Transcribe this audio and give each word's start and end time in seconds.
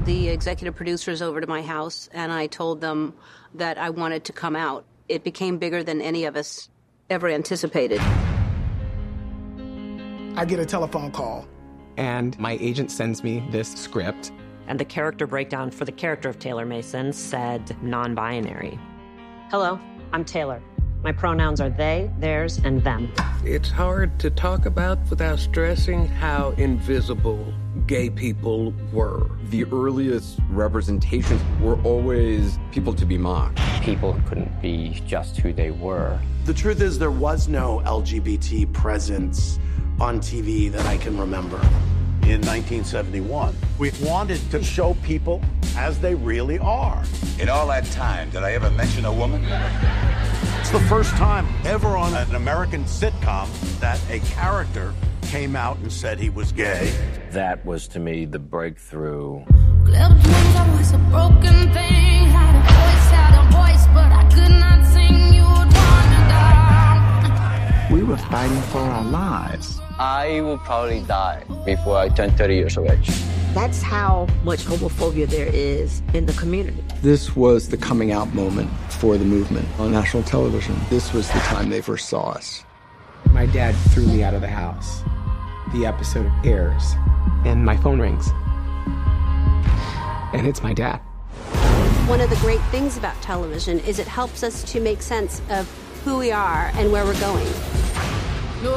called 0.00 0.06
the 0.06 0.28
executive 0.28 0.74
producers 0.74 1.20
over 1.22 1.40
to 1.40 1.46
my 1.46 1.62
house 1.62 2.08
and 2.12 2.32
I 2.32 2.46
told 2.46 2.80
them 2.80 3.14
that 3.54 3.78
I 3.78 3.90
wanted 3.90 4.24
to 4.24 4.32
come 4.32 4.56
out. 4.56 4.84
It 5.08 5.24
became 5.24 5.58
bigger 5.58 5.82
than 5.82 6.00
any 6.00 6.24
of 6.24 6.36
us 6.36 6.68
ever 7.10 7.28
anticipated. 7.28 8.00
I 10.36 10.44
get 10.46 10.58
a 10.58 10.66
telephone 10.66 11.10
call. 11.10 11.46
And 11.96 12.38
my 12.38 12.56
agent 12.60 12.90
sends 12.90 13.22
me 13.22 13.44
this 13.50 13.72
script. 13.74 14.32
And 14.68 14.78
the 14.78 14.84
character 14.84 15.26
breakdown 15.26 15.70
for 15.70 15.84
the 15.84 15.92
character 15.92 16.28
of 16.28 16.38
Taylor 16.38 16.64
Mason 16.64 17.12
said 17.12 17.76
non 17.82 18.14
binary. 18.14 18.78
Hello, 19.50 19.78
I'm 20.12 20.24
Taylor. 20.24 20.62
My 21.02 21.12
pronouns 21.12 21.62
are 21.62 21.70
they, 21.70 22.10
theirs, 22.18 22.60
and 22.62 22.84
them. 22.84 23.10
It's 23.42 23.70
hard 23.70 24.18
to 24.20 24.28
talk 24.28 24.66
about 24.66 24.98
without 25.08 25.38
stressing 25.38 26.06
how 26.06 26.50
invisible 26.58 27.54
gay 27.86 28.10
people 28.10 28.74
were. 28.92 29.30
The 29.48 29.64
earliest 29.72 30.38
representations 30.50 31.40
were 31.62 31.80
always 31.84 32.58
people 32.70 32.92
to 32.92 33.06
be 33.06 33.16
mocked. 33.16 33.58
People 33.82 34.20
couldn't 34.28 34.60
be 34.60 35.02
just 35.06 35.38
who 35.38 35.54
they 35.54 35.70
were. 35.70 36.20
The 36.44 36.52
truth 36.52 36.82
is, 36.82 36.98
there 36.98 37.10
was 37.10 37.48
no 37.48 37.80
LGBT 37.86 38.70
presence 38.74 39.58
on 40.00 40.20
TV 40.20 40.70
that 40.70 40.84
I 40.84 40.98
can 40.98 41.16
remember. 41.16 41.60
In 42.22 42.40
1971, 42.42 43.56
we 43.78 43.90
wanted 44.02 44.40
to 44.52 44.62
show 44.62 44.94
people 45.02 45.42
as 45.76 45.98
they 45.98 46.14
really 46.14 46.58
are. 46.58 47.02
In 47.40 47.48
all 47.48 47.66
that 47.68 47.84
time, 47.86 48.30
did 48.30 48.44
I 48.44 48.52
ever 48.52 48.70
mention 48.70 49.04
a 49.04 49.12
woman? 49.12 49.44
It's 50.60 50.70
the 50.70 50.80
first 50.88 51.10
time 51.12 51.48
ever 51.64 51.96
on 51.96 52.14
an 52.14 52.36
American 52.36 52.84
sitcom 52.84 53.48
that 53.80 54.00
a 54.10 54.20
character 54.20 54.94
came 55.22 55.56
out 55.56 55.78
and 55.78 55.92
said 55.92 56.20
he 56.20 56.30
was 56.30 56.52
gay. 56.52 56.92
That 57.30 57.64
was 57.66 57.88
to 57.88 57.98
me 57.98 58.24
the 58.24 58.38
breakthrough. 58.38 59.44
We 67.90 68.02
were 68.04 68.16
fighting 68.16 68.62
for 68.62 68.78
our 68.78 69.04
lives. 69.04 69.80
I 70.00 70.40
will 70.40 70.56
probably 70.56 71.02
die 71.02 71.44
before 71.66 71.98
I 71.98 72.08
turn 72.08 72.30
30 72.30 72.54
years 72.54 72.78
of 72.78 72.86
age. 72.86 73.10
That's 73.52 73.82
how 73.82 74.28
much 74.44 74.60
homophobia 74.60 75.28
there 75.28 75.48
is 75.48 76.00
in 76.14 76.24
the 76.24 76.32
community. 76.32 76.82
This 77.02 77.36
was 77.36 77.68
the 77.68 77.76
coming 77.76 78.10
out 78.10 78.32
moment 78.32 78.70
for 78.88 79.18
the 79.18 79.26
movement 79.26 79.68
on 79.78 79.92
national 79.92 80.22
television. 80.22 80.74
This 80.88 81.12
was 81.12 81.28
the 81.28 81.40
time 81.40 81.68
they 81.68 81.82
first 81.82 82.08
saw 82.08 82.30
us. 82.30 82.64
My 83.32 83.44
dad 83.44 83.74
threw 83.90 84.06
me 84.06 84.22
out 84.22 84.32
of 84.32 84.40
the 84.40 84.48
house. 84.48 85.02
The 85.74 85.84
episode 85.84 86.32
airs, 86.46 86.94
and 87.44 87.62
my 87.62 87.76
phone 87.76 88.00
rings. 88.00 88.30
And 90.32 90.46
it's 90.46 90.62
my 90.62 90.72
dad. 90.72 90.96
One 92.08 92.22
of 92.22 92.30
the 92.30 92.36
great 92.36 92.62
things 92.70 92.96
about 92.96 93.20
television 93.20 93.80
is 93.80 93.98
it 93.98 94.08
helps 94.08 94.42
us 94.42 94.64
to 94.72 94.80
make 94.80 95.02
sense 95.02 95.42
of 95.50 95.68
who 96.04 96.16
we 96.16 96.32
are 96.32 96.70
and 96.76 96.90
where 96.90 97.04
we're 97.04 97.20
going. 97.20 97.52
No, 98.62 98.74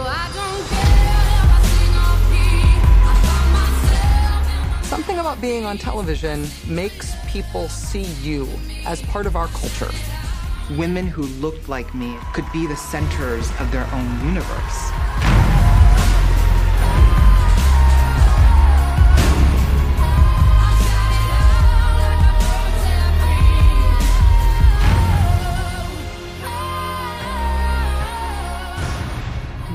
Something 4.84 5.20
about 5.20 5.42
being 5.42 5.66
on 5.66 5.78
television 5.78 6.48
makes 6.68 7.14
people 7.28 7.68
see 7.68 8.04
you 8.22 8.48
as 8.86 9.02
part 9.02 9.26
of 9.26 9.36
our 9.36 9.48
culture. 9.48 9.92
Women 10.78 11.06
who 11.06 11.24
looked 11.42 11.68
like 11.68 11.94
me 11.94 12.16
could 12.34 12.50
be 12.54 12.66
the 12.66 12.78
centers 12.78 13.50
of 13.60 13.70
their 13.74 13.86
own 13.92 14.26
universe. 14.26 14.92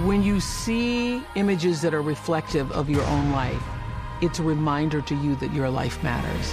When 0.09 0.23
you 0.23 0.41
see 0.41 1.23
images 1.35 1.83
that 1.83 1.93
are 1.93 2.01
reflective 2.01 2.73
of 2.73 2.89
your 2.89 3.05
own 3.09 3.31
life, 3.31 3.63
it's 4.23 4.39
a 4.39 4.43
reminder 4.43 5.03
to 5.03 5.15
you 5.15 5.35
that 5.35 5.53
your 5.53 5.69
life 5.69 6.03
matters. 6.03 6.51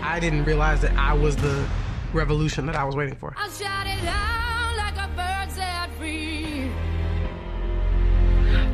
I 0.00 0.20
didn't 0.20 0.44
realize 0.44 0.80
that 0.82 0.96
I 0.96 1.12
was 1.12 1.34
the 1.34 1.66
revolution 2.12 2.66
that 2.66 2.76
I 2.76 2.84
was 2.84 2.94
waiting 2.94 3.16
for. 3.16 3.34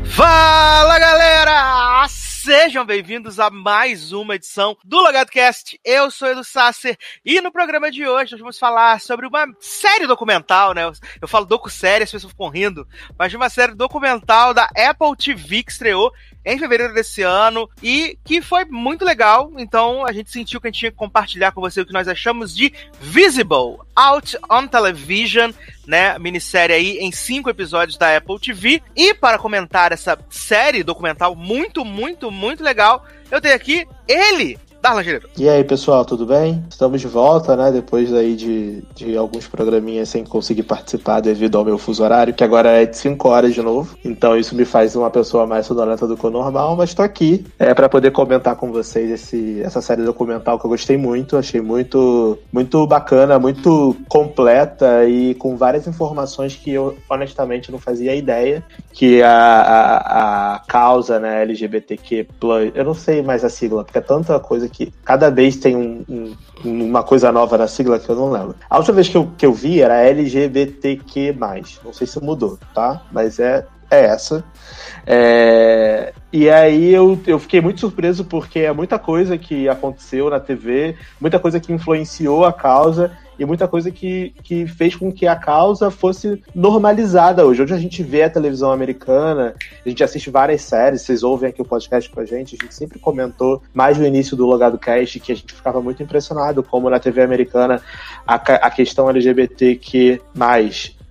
Fala 0.05 0.99
galera! 0.99 1.80
Sejam 2.43 2.87
bem-vindos 2.87 3.39
a 3.39 3.51
mais 3.51 4.13
uma 4.13 4.35
edição 4.35 4.75
do 4.83 4.97
Logado 4.97 5.29
Cast. 5.29 5.79
Eu 5.85 6.11
sou 6.11 6.27
Edu 6.27 6.43
Sasser 6.43 6.97
e 7.23 7.39
no 7.39 7.53
programa 7.53 7.91
de 7.91 8.09
hoje 8.09 8.33
nós 8.33 8.41
vamos 8.41 8.59
falar 8.59 8.99
sobre 8.99 9.27
uma 9.27 9.47
série 9.61 10.07
documental, 10.07 10.73
né? 10.73 10.91
Eu 11.21 11.29
falo 11.29 11.45
docu-série, 11.45 12.05
as 12.05 12.11
pessoas 12.11 12.33
ficam 12.33 12.49
rindo, 12.49 12.89
mas 13.19 13.31
de 13.31 13.37
uma 13.37 13.51
série 13.51 13.75
documental 13.75 14.55
da 14.55 14.71
Apple 14.75 15.15
TV 15.19 15.63
que 15.63 15.71
estreou 15.71 16.11
em 16.45 16.59
fevereiro 16.59 16.95
desse 16.95 17.23
ano 17.23 17.69
e 17.83 18.19
que 18.25 18.41
foi 18.41 18.65
muito 18.65 19.05
legal. 19.05 19.53
Então 19.59 20.07
a 20.07 20.13
gente 20.13 20.31
sentiu 20.31 20.61
que 20.61 20.67
a 20.67 20.71
gente 20.71 20.81
tinha 20.81 20.91
que 20.91 20.97
compartilhar 20.97 21.53
com 21.53 21.61
você 21.61 21.81
o 21.81 21.87
que 21.87 21.93
nós 21.93 22.09
achamos 22.09 22.55
de 22.55 22.73
Visible 23.01 23.79
Out 23.95 24.39
on 24.51 24.67
Television, 24.67 25.53
né? 25.87 26.19
Minissérie 26.19 26.75
aí 26.75 26.99
em 26.99 27.13
cinco 27.13 27.51
episódios 27.51 27.99
da 27.99 28.17
Apple 28.17 28.39
TV. 28.39 28.83
E 28.97 29.15
para 29.15 29.39
comentar 29.39 29.93
essa 29.93 30.19
série 30.29 30.83
documental 30.83 31.35
muito, 31.35 31.85
muito, 31.85 32.31
muito 32.31 32.63
legal, 32.63 33.05
eu 33.31 33.41
tenho 33.41 33.55
aqui 33.55 33.87
ele, 34.09 34.59
Gireiro. 35.03 35.29
E 35.39 35.49
aí, 35.49 35.63
pessoal, 35.63 36.05
tudo 36.05 36.25
bem? 36.25 36.65
Estamos 36.69 37.01
de 37.01 37.07
volta, 37.07 37.55
né? 37.55 37.71
Depois 37.71 38.13
aí 38.13 38.35
de, 38.35 38.83
de 38.95 39.17
alguns 39.17 39.47
programinhas 39.47 40.09
sem 40.09 40.25
conseguir 40.25 40.63
participar 40.63 41.21
devido 41.21 41.59
ao 41.59 41.65
meu 41.65 41.77
fuso 41.77 42.03
horário, 42.03 42.33
que 42.33 42.43
agora 42.43 42.71
é 42.71 42.87
de 42.87 42.97
5 42.97 43.29
horas 43.29 43.55
de 43.55 43.63
novo. 43.63 43.95
Então 44.05 44.37
isso 44.37 44.55
me 44.55 44.65
faz 44.65 44.97
uma 44.97 45.11
pessoa 45.11 45.47
mais 45.47 45.67
sonolenta 45.67 46.07
do 46.07 46.17
que 46.17 46.27
o 46.27 46.31
normal, 46.31 46.77
mas 46.77 46.95
tô 46.95 47.03
aqui 47.03 47.45
é 47.59 47.75
para 47.75 47.89
poder 47.89 48.11
comentar 48.11 48.57
com 48.57 48.73
vocês 48.73 49.11
esse, 49.11 49.61
essa 49.63 49.83
série 49.83 50.03
documental 50.03 50.59
que 50.59 50.65
eu 50.65 50.71
gostei 50.71 50.97
muito, 50.97 51.37
achei 51.37 51.61
muito, 51.61 52.39
muito 52.51 52.87
bacana, 52.87 53.39
muito 53.39 53.95
completa 54.09 55.05
e 55.05 55.35
com 55.35 55.57
várias 55.57 55.87
informações 55.87 56.57
que 56.57 56.73
eu 56.73 56.97
honestamente 57.09 57.71
não 57.71 57.79
fazia 57.79 58.15
ideia 58.15 58.65
que 58.93 59.23
a, 59.23 59.31
a, 59.31 60.55
a 60.55 60.59
causa, 60.61 61.21
né, 61.21 61.43
LGBTQ+, 61.43 62.27
eu 62.75 62.85
não 62.85 62.95
sei 62.95 63.23
mais 63.23 63.45
a 63.45 63.49
sigla, 63.51 63.85
porque 63.85 63.99
é 63.99 64.03
tanta 64.03 64.39
coisa 64.41 64.70
que 64.71 64.93
cada 65.05 65.31
vez 65.31 65.57
tem 65.57 65.77
um, 65.77 66.05
um, 66.09 66.37
uma 66.65 67.03
coisa 67.03 67.31
nova 67.31 67.59
na 67.59 67.67
sigla 67.67 67.99
que 67.99 68.09
eu 68.09 68.17
não 68.17 68.31
lembro. 68.31 68.55
A 68.69 68.79
última 68.79 68.95
vez 68.95 69.09
que 69.09 69.17
eu, 69.17 69.31
que 69.37 69.47
eu 69.47 69.53
vi 69.53 69.81
era 69.81 70.03
LGBTQ. 70.03 71.37
Não 71.85 71.93
sei 71.93 72.07
se 72.07 72.23
mudou, 72.23 72.59
tá? 72.75 73.03
Mas 73.13 73.39
é, 73.39 73.67
é 73.91 74.05
essa. 74.05 74.45
É, 75.07 76.13
e 76.33 76.49
aí 76.49 76.93
eu, 76.93 77.19
eu 77.27 77.39
fiquei 77.39 77.61
muito 77.61 77.81
surpreso 77.81 78.25
porque 78.25 78.61
é 78.61 78.73
muita 78.73 78.99
coisa 78.99 79.37
que 79.37 79.69
aconteceu 79.69 80.31
na 80.31 80.39
TV, 80.39 80.95
muita 81.21 81.39
coisa 81.39 81.59
que 81.59 81.73
influenciou 81.73 82.45
a 82.45 82.53
causa 82.53 83.11
e 83.39 83.45
muita 83.47 83.67
coisa 83.67 83.91
que, 83.91 84.35
que 84.43 84.67
fez 84.67 84.95
com 84.95 85.11
que 85.11 85.27
a 85.27 85.35
causa 85.35 85.91
fosse 85.91 86.43
normalizada 86.55 87.45
hoje. 87.45 87.63
Hoje 87.63 87.73
a 87.73 87.79
gente 87.79 88.03
vê 88.03 88.23
a 88.23 88.31
televisão 88.31 88.71
americana, 88.71 89.55
a 89.85 89.89
gente 89.89 90.05
assiste 90.05 90.29
várias 90.29 90.61
séries, 90.61 91.01
vocês 91.01 91.23
ouvem 91.23 91.49
aqui 91.49 91.63
o 91.63 91.65
podcast 91.65 92.11
com 92.11 92.21
a 92.21 92.27
gente, 92.27 92.55
a 92.55 92.63
gente 92.63 92.75
sempre 92.75 92.99
comentou, 92.99 93.63
mais 93.73 93.97
no 93.97 94.07
início 94.07 94.37
do 94.37 94.45
Logado 94.45 94.79
Cast, 94.79 95.19
que 95.19 95.33
a 95.33 95.35
gente 95.35 95.55
ficava 95.55 95.81
muito 95.81 96.03
impressionado 96.03 96.63
como 96.63 96.91
na 96.91 97.01
TV 97.01 97.23
americana 97.23 97.81
a, 98.27 98.35
a 98.35 98.71
questão 98.71 99.09
LGBTQ+, 99.09 100.21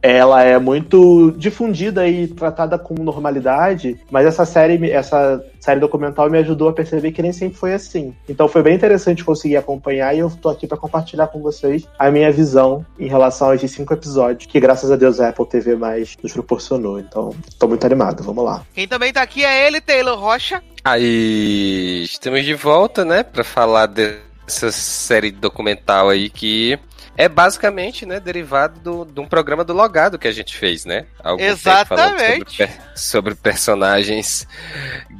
ela 0.01 0.43
é 0.43 0.57
muito 0.57 1.31
difundida 1.37 2.07
e 2.07 2.27
tratada 2.27 2.77
com 2.77 2.93
normalidade, 2.95 3.99
mas 4.09 4.25
essa 4.25 4.45
série, 4.45 4.89
essa 4.89 5.43
série 5.59 5.79
documental 5.79 6.29
me 6.29 6.37
ajudou 6.37 6.69
a 6.69 6.73
perceber 6.73 7.11
que 7.11 7.21
nem 7.21 7.33
sempre 7.33 7.57
foi 7.57 7.73
assim. 7.73 8.13
Então 8.27 8.47
foi 8.47 8.63
bem 8.63 8.75
interessante 8.75 9.23
conseguir 9.23 9.57
acompanhar 9.57 10.15
e 10.15 10.19
eu 10.19 10.29
tô 10.29 10.49
aqui 10.49 10.65
para 10.67 10.77
compartilhar 10.77 11.27
com 11.27 11.41
vocês 11.41 11.87
a 11.97 12.09
minha 12.09 12.31
visão 12.31 12.85
em 12.97 13.07
relação 13.07 13.49
a 13.49 13.55
esses 13.55 13.71
cinco 13.71 13.93
episódios 13.93 14.49
que 14.49 14.59
graças 14.59 14.91
a 14.91 14.95
Deus 14.95 15.19
a 15.19 15.29
Apple 15.29 15.45
TV 15.45 15.75
mais 15.75 16.15
nos 16.23 16.33
proporcionou. 16.33 16.99
Então 16.99 17.35
tô 17.57 17.67
muito 17.67 17.85
animado, 17.85 18.23
vamos 18.23 18.43
lá. 18.43 18.63
Quem 18.73 18.87
também 18.87 19.11
tá 19.11 19.21
aqui 19.21 19.43
é 19.43 19.67
ele, 19.67 19.81
Taylor 19.81 20.17
Rocha. 20.17 20.63
Aí 20.83 22.03
estamos 22.03 22.45
de 22.45 22.53
volta, 22.53 23.03
né, 23.03 23.21
para 23.21 23.43
falar 23.43 23.87
dessa 23.87 24.71
série 24.71 25.31
documental 25.31 26.09
aí 26.09 26.29
que 26.29 26.79
é 27.19 27.27
basicamente, 27.27 28.05
né, 28.05 28.17
derivado 28.17 28.79
do, 28.79 29.03
de 29.03 29.19
um 29.19 29.27
programa 29.27 29.65
do 29.65 29.73
Logado 29.73 30.17
que 30.17 30.25
a 30.25 30.31
gente 30.31 30.55
fez, 30.55 30.85
né? 30.85 31.05
Algum 31.21 31.43
Exatamente. 31.43 32.55
Sobre, 32.55 32.71
sobre, 32.95 33.35
personagens 33.35 34.47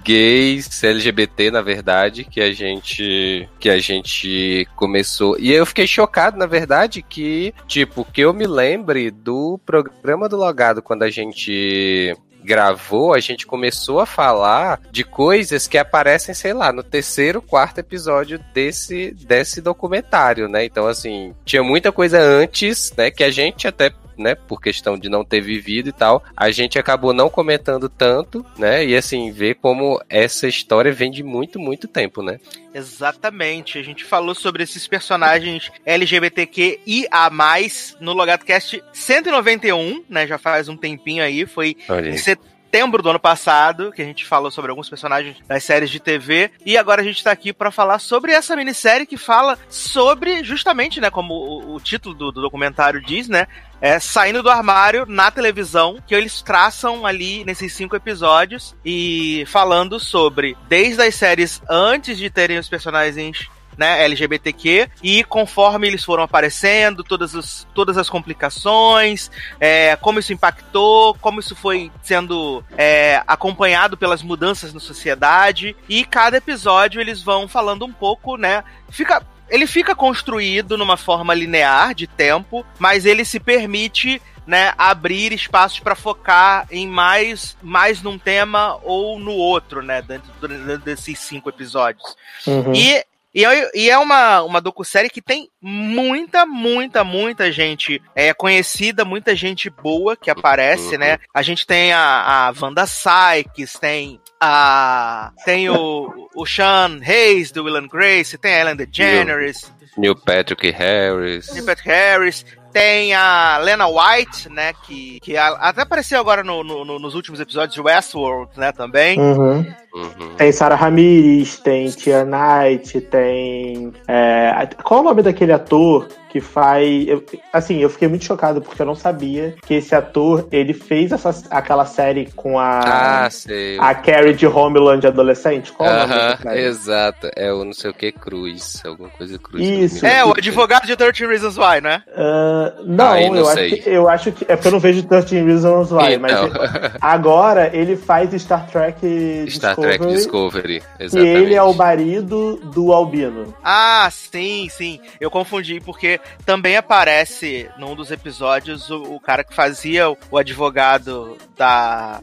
gays, 0.02 0.82
LGBT, 0.82 1.52
na 1.52 1.62
verdade, 1.62 2.24
que 2.24 2.40
a 2.40 2.54
gente 2.54 3.50
que 3.60 3.70
a 3.70 3.80
gente 3.80 4.66
começou. 4.78 5.38
E 5.38 5.52
eu 5.52 5.66
fiquei 5.66 5.86
chocado, 5.86 6.38
na 6.38 6.46
verdade, 6.46 7.02
que, 7.02 7.54
tipo, 7.68 8.06
que 8.06 8.22
eu 8.22 8.34
me 8.34 8.48
lembre 8.48 9.12
do 9.12 9.60
programa 9.66 10.30
do 10.30 10.38
Logado 10.38 10.82
quando 10.82 11.04
a 11.04 11.10
gente 11.10 12.16
gravou, 12.50 13.14
a 13.14 13.20
gente 13.20 13.46
começou 13.46 14.00
a 14.00 14.08
falar 14.08 14.82
de 14.90 15.04
coisas 15.04 15.68
que 15.68 15.78
aparecem, 15.78 16.34
sei 16.34 16.52
lá, 16.52 16.74
no 16.74 16.82
terceiro, 16.82 17.44
quarto 17.44 17.78
episódio 17.78 18.44
desse, 18.52 19.12
desse 19.12 19.62
documentário, 19.62 20.50
né? 20.50 20.66
Então, 20.66 20.88
assim, 20.88 21.36
tinha 21.46 21.62
muita 21.62 21.92
coisa 21.92 22.20
antes, 22.20 22.92
né, 22.98 23.12
que 23.12 23.24
a 23.24 23.30
gente 23.30 23.68
até 23.68 23.92
né, 24.20 24.36
por 24.36 24.62
questão 24.62 24.98
de 24.98 25.10
não 25.10 25.24
ter 25.24 25.42
vivido 25.42 25.90
e 25.90 25.92
tal, 25.92 26.24
a 26.36 26.52
gente 26.52 26.78
acabou 26.78 27.14
não 27.14 27.30
comentando 27.30 27.90
tanto, 27.90 28.46
né, 28.58 28.86
e 28.86 28.96
assim, 28.96 29.32
ver 29.32 29.56
como 29.56 30.02
essa 30.10 30.48
história 30.48 30.92
vem 30.92 31.12
de 31.12 31.24
muito, 31.24 31.60
muito 31.60 31.88
tempo, 31.88 32.22
né. 32.22 32.40
Exatamente, 32.74 33.78
a 33.78 33.84
gente 33.84 34.04
falou 34.04 34.36
sobre 34.36 34.64
esses 34.64 34.88
personagens 34.88 35.72
LGBTQ 35.86 36.82
e 36.86 37.08
a 37.10 37.30
mais 37.30 37.98
no 38.00 38.14
Logatcast 38.14 38.84
191, 38.94 40.04
né, 40.10 40.28
já 40.28 40.38
faz 40.38 40.68
um 40.68 40.78
tempinho 40.78 41.24
aí, 41.24 41.46
foi 41.46 41.76
em 42.06 42.18
setembro 42.18 42.59
do 43.02 43.10
ano 43.10 43.20
passado, 43.20 43.92
que 43.92 44.02
a 44.02 44.06
gente 44.06 44.26
falou 44.26 44.52
sobre 44.52 44.70
alguns 44.70 44.90
personagens 44.90 45.38
das 45.48 45.64
séries 45.64 45.90
de 45.90 46.00
TV, 46.00 46.52
e 46.66 46.78
agora 46.78 47.02
a 47.02 47.04
gente 47.04 47.24
tá 47.24 47.32
aqui 47.32 47.52
para 47.52 47.72
falar 47.72 48.00
sobre 48.00 48.32
essa 48.32 48.56
minissérie 48.56 49.06
que 49.06 49.18
fala 49.18 49.58
sobre, 49.70 50.44
justamente, 50.44 51.02
né, 51.02 51.10
como 51.10 51.34
o, 51.34 51.76
o 51.76 51.80
título 51.80 52.14
do, 52.14 52.32
do 52.32 52.42
documentário 52.42 53.02
diz, 53.02 53.28
né, 53.28 53.48
é, 53.82 54.00
saindo 54.00 54.44
do 54.44 54.50
armário 54.50 55.06
na 55.08 55.32
televisão, 55.32 55.98
que 56.06 56.14
eles 56.14 56.42
traçam 56.42 57.06
ali 57.06 57.44
nesses 57.44 57.74
cinco 57.74 57.96
episódios 57.96 58.76
e 58.84 59.44
falando 59.48 60.00
sobre 60.00 60.58
desde 60.68 61.02
as 61.02 61.16
séries 61.16 61.62
antes 61.70 62.18
de 62.18 62.30
terem 62.30 62.58
os 62.58 62.70
personagens 62.70 63.50
né, 63.80 64.04
LGBTQ, 64.04 64.90
e 65.02 65.24
conforme 65.24 65.88
eles 65.88 66.04
foram 66.04 66.22
aparecendo, 66.22 67.02
todas, 67.02 67.34
os, 67.34 67.66
todas 67.74 67.98
as 67.98 68.10
complicações, 68.10 69.32
é, 69.58 69.96
como 69.96 70.20
isso 70.20 70.34
impactou, 70.34 71.16
como 71.22 71.40
isso 71.40 71.56
foi 71.56 71.90
sendo 72.04 72.62
é, 72.78 73.24
acompanhado 73.26 73.96
pelas 73.96 74.22
mudanças 74.22 74.74
na 74.74 74.82
sociedade, 74.82 75.78
e 75.88 76.04
cada 76.04 76.36
episódio 76.36 77.00
eles 77.00 77.24
vão 77.24 77.48
falando 77.48 77.86
um 77.86 77.94
pouco, 77.94 78.36
né, 78.36 78.66
fica 78.90 79.26
ele 79.50 79.66
fica 79.66 79.96
construído 79.96 80.78
numa 80.78 80.96
forma 80.96 81.34
linear 81.34 81.96
de 81.96 82.06
tempo, 82.06 82.64
mas 82.78 83.04
ele 83.04 83.26
se 83.26 83.40
permite 83.40 84.22
né, 84.46 84.74
abrir 84.78 85.34
espaços 85.34 85.80
para 85.80 85.96
focar 85.96 86.68
em 86.70 86.88
mais, 86.88 87.58
mais 87.60 88.04
num 88.04 88.20
tema 88.20 88.78
ou 88.84 89.18
no 89.18 89.32
outro, 89.32 89.82
né, 89.82 90.04
dentro, 90.04 90.32
dentro 90.40 90.78
desses 90.86 91.18
cinco 91.18 91.50
episódios. 91.50 92.16
Uhum. 92.46 92.74
E 92.76 93.04
e 93.40 93.46
é, 93.46 93.72
e 93.74 93.90
é 93.90 93.98
uma, 93.98 94.44
uma 94.44 94.60
docu-série 94.60 95.10
que 95.10 95.22
tem 95.22 95.50
muita, 95.62 96.46
muita, 96.46 97.06
muita 97.06 97.50
gente 97.54 98.02
é, 98.14 98.34
conhecida, 98.34 99.06
muita 99.06 99.34
gente 99.34 99.70
boa 99.70 100.18
que 100.18 100.30
aparece, 100.30 100.98
né? 100.98 101.14
uhum. 101.14 101.18
né? 101.20 101.20
A 101.34 101.42
gente 101.42 101.66
tem 101.66 101.94
a, 101.94 102.50
a 102.50 102.54
Wanda 102.62 102.86
Sykes, 102.86 103.80
tem 103.80 104.20
a. 104.42 105.32
Tem 105.46 105.70
o, 105.70 106.30
o 106.36 106.46
Sean 106.46 107.00
Hayes 107.02 107.50
do 107.50 107.64
Will 107.64 107.78
and 107.78 107.88
Grace, 107.88 108.38
tem 108.38 108.56
a 108.56 108.60
Ellen 108.60 108.76
DeGeneres. 108.76 109.72
Neil 109.98 110.16
Patrick 110.16 110.70
Harris. 110.72 111.50
Neil 111.54 111.66
Patrick 111.66 111.90
Harris. 111.90 112.46
Tem 112.74 113.14
a 113.14 113.58
Lena 113.58 113.88
White, 113.88 114.50
né? 114.50 114.74
Que, 114.86 115.20
que 115.22 115.38
até 115.38 115.82
apareceu 115.82 116.20
agora 116.20 116.44
no, 116.44 116.62
no, 116.64 117.00
nos 117.00 117.16
últimos 117.16 117.40
episódios 117.40 117.74
de 117.74 117.82
Westworld, 117.82 118.52
né? 118.58 118.74
Também. 118.74 119.18
Uhum. 119.18 119.66
Uhum. 119.94 120.36
Tem 120.38 120.52
Sarah 120.52 120.76
Ramirez, 120.76 121.58
tem 121.60 121.88
Tia 121.90 122.26
Knight, 122.26 123.02
tem. 123.02 123.92
É, 124.08 124.68
qual 124.84 125.00
é 125.00 125.02
o 125.02 125.06
nome 125.06 125.24
daquele 125.24 125.52
ator 125.52 126.08
que 126.30 126.40
faz. 126.40 127.08
Eu, 127.08 127.24
assim, 127.52 127.80
eu 127.80 127.90
fiquei 127.90 128.08
muito 128.08 128.24
chocado 128.24 128.62
porque 128.62 128.82
eu 128.82 128.86
não 128.86 128.96
sabia 128.96 129.56
que 129.66 129.74
esse 129.74 129.94
ator 129.94 130.48
ele 130.52 130.74
fez 130.74 131.12
essa, 131.12 131.32
aquela 131.50 131.86
série 131.86 132.32
com 132.36 132.58
a. 132.60 133.26
Ah, 133.26 133.30
sei. 133.30 133.78
A 133.80 133.94
Carrie 133.96 134.34
de 134.34 134.46
Homeland 134.46 135.06
adolescente. 135.06 135.72
Qual 135.72 135.90
uh 135.90 135.92
-huh, 135.92 135.98
é 135.98 136.38
o 136.42 136.46
nome 136.46 136.60
Exato, 136.62 137.30
é 137.36 137.52
o 137.52 137.66
não 137.66 137.74
sei 137.74 137.90
o 137.90 137.94
que 137.94 138.12
Cruz, 138.12 138.82
alguma 138.86 139.10
coisa 139.10 139.38
Cruz. 139.40 139.68
Isso. 139.68 140.06
É, 140.06 140.24
o 140.24 140.32
advogado 140.32 140.86
de 140.86 140.96
13 140.96 141.26
Reasons 141.26 141.58
Why, 141.58 141.82
né? 141.82 142.04
Uh, 142.10 142.86
não, 142.86 143.16
não 143.16 143.36
eu, 143.36 143.50
acho 143.50 143.68
que, 143.68 143.90
eu 143.90 144.10
acho 144.10 144.32
que. 144.32 144.46
É 144.48 144.56
porque 144.56 144.68
eu 144.68 144.72
não 144.72 144.80
vejo 144.80 145.04
13 145.04 145.42
Reasons 145.42 145.92
Why, 145.92 146.14
então. 146.14 146.22
mas 146.22 146.92
agora 147.02 147.72
ele 147.74 147.96
faz 147.98 148.30
Star 148.42 148.68
Trek 148.68 149.46
Star 149.50 149.76
Discovery. 149.80 149.98
Trek 149.98 150.16
Discovery, 150.16 150.84
exatamente. 151.00 151.38
E 151.38 151.44
ele 151.44 151.56
é 151.56 151.64
o 151.64 151.74
marido 151.74 152.58
do 152.74 152.92
Albino. 152.94 153.54
Ah, 153.64 154.10
sim, 154.12 154.68
sim. 154.70 155.00
Eu 155.20 155.32
confundi 155.32 155.80
porque 155.80 156.20
também 156.46 156.76
aparece 156.76 157.70
num 157.78 157.96
dos 157.96 158.12
episódios 158.12 158.90
o, 158.90 159.16
o 159.16 159.20
cara 159.20 159.44
que 159.44 159.54
fazia 159.54 160.10
o, 160.10 160.18
o 160.32 160.38
advogado 160.38 161.38
da 161.58 162.22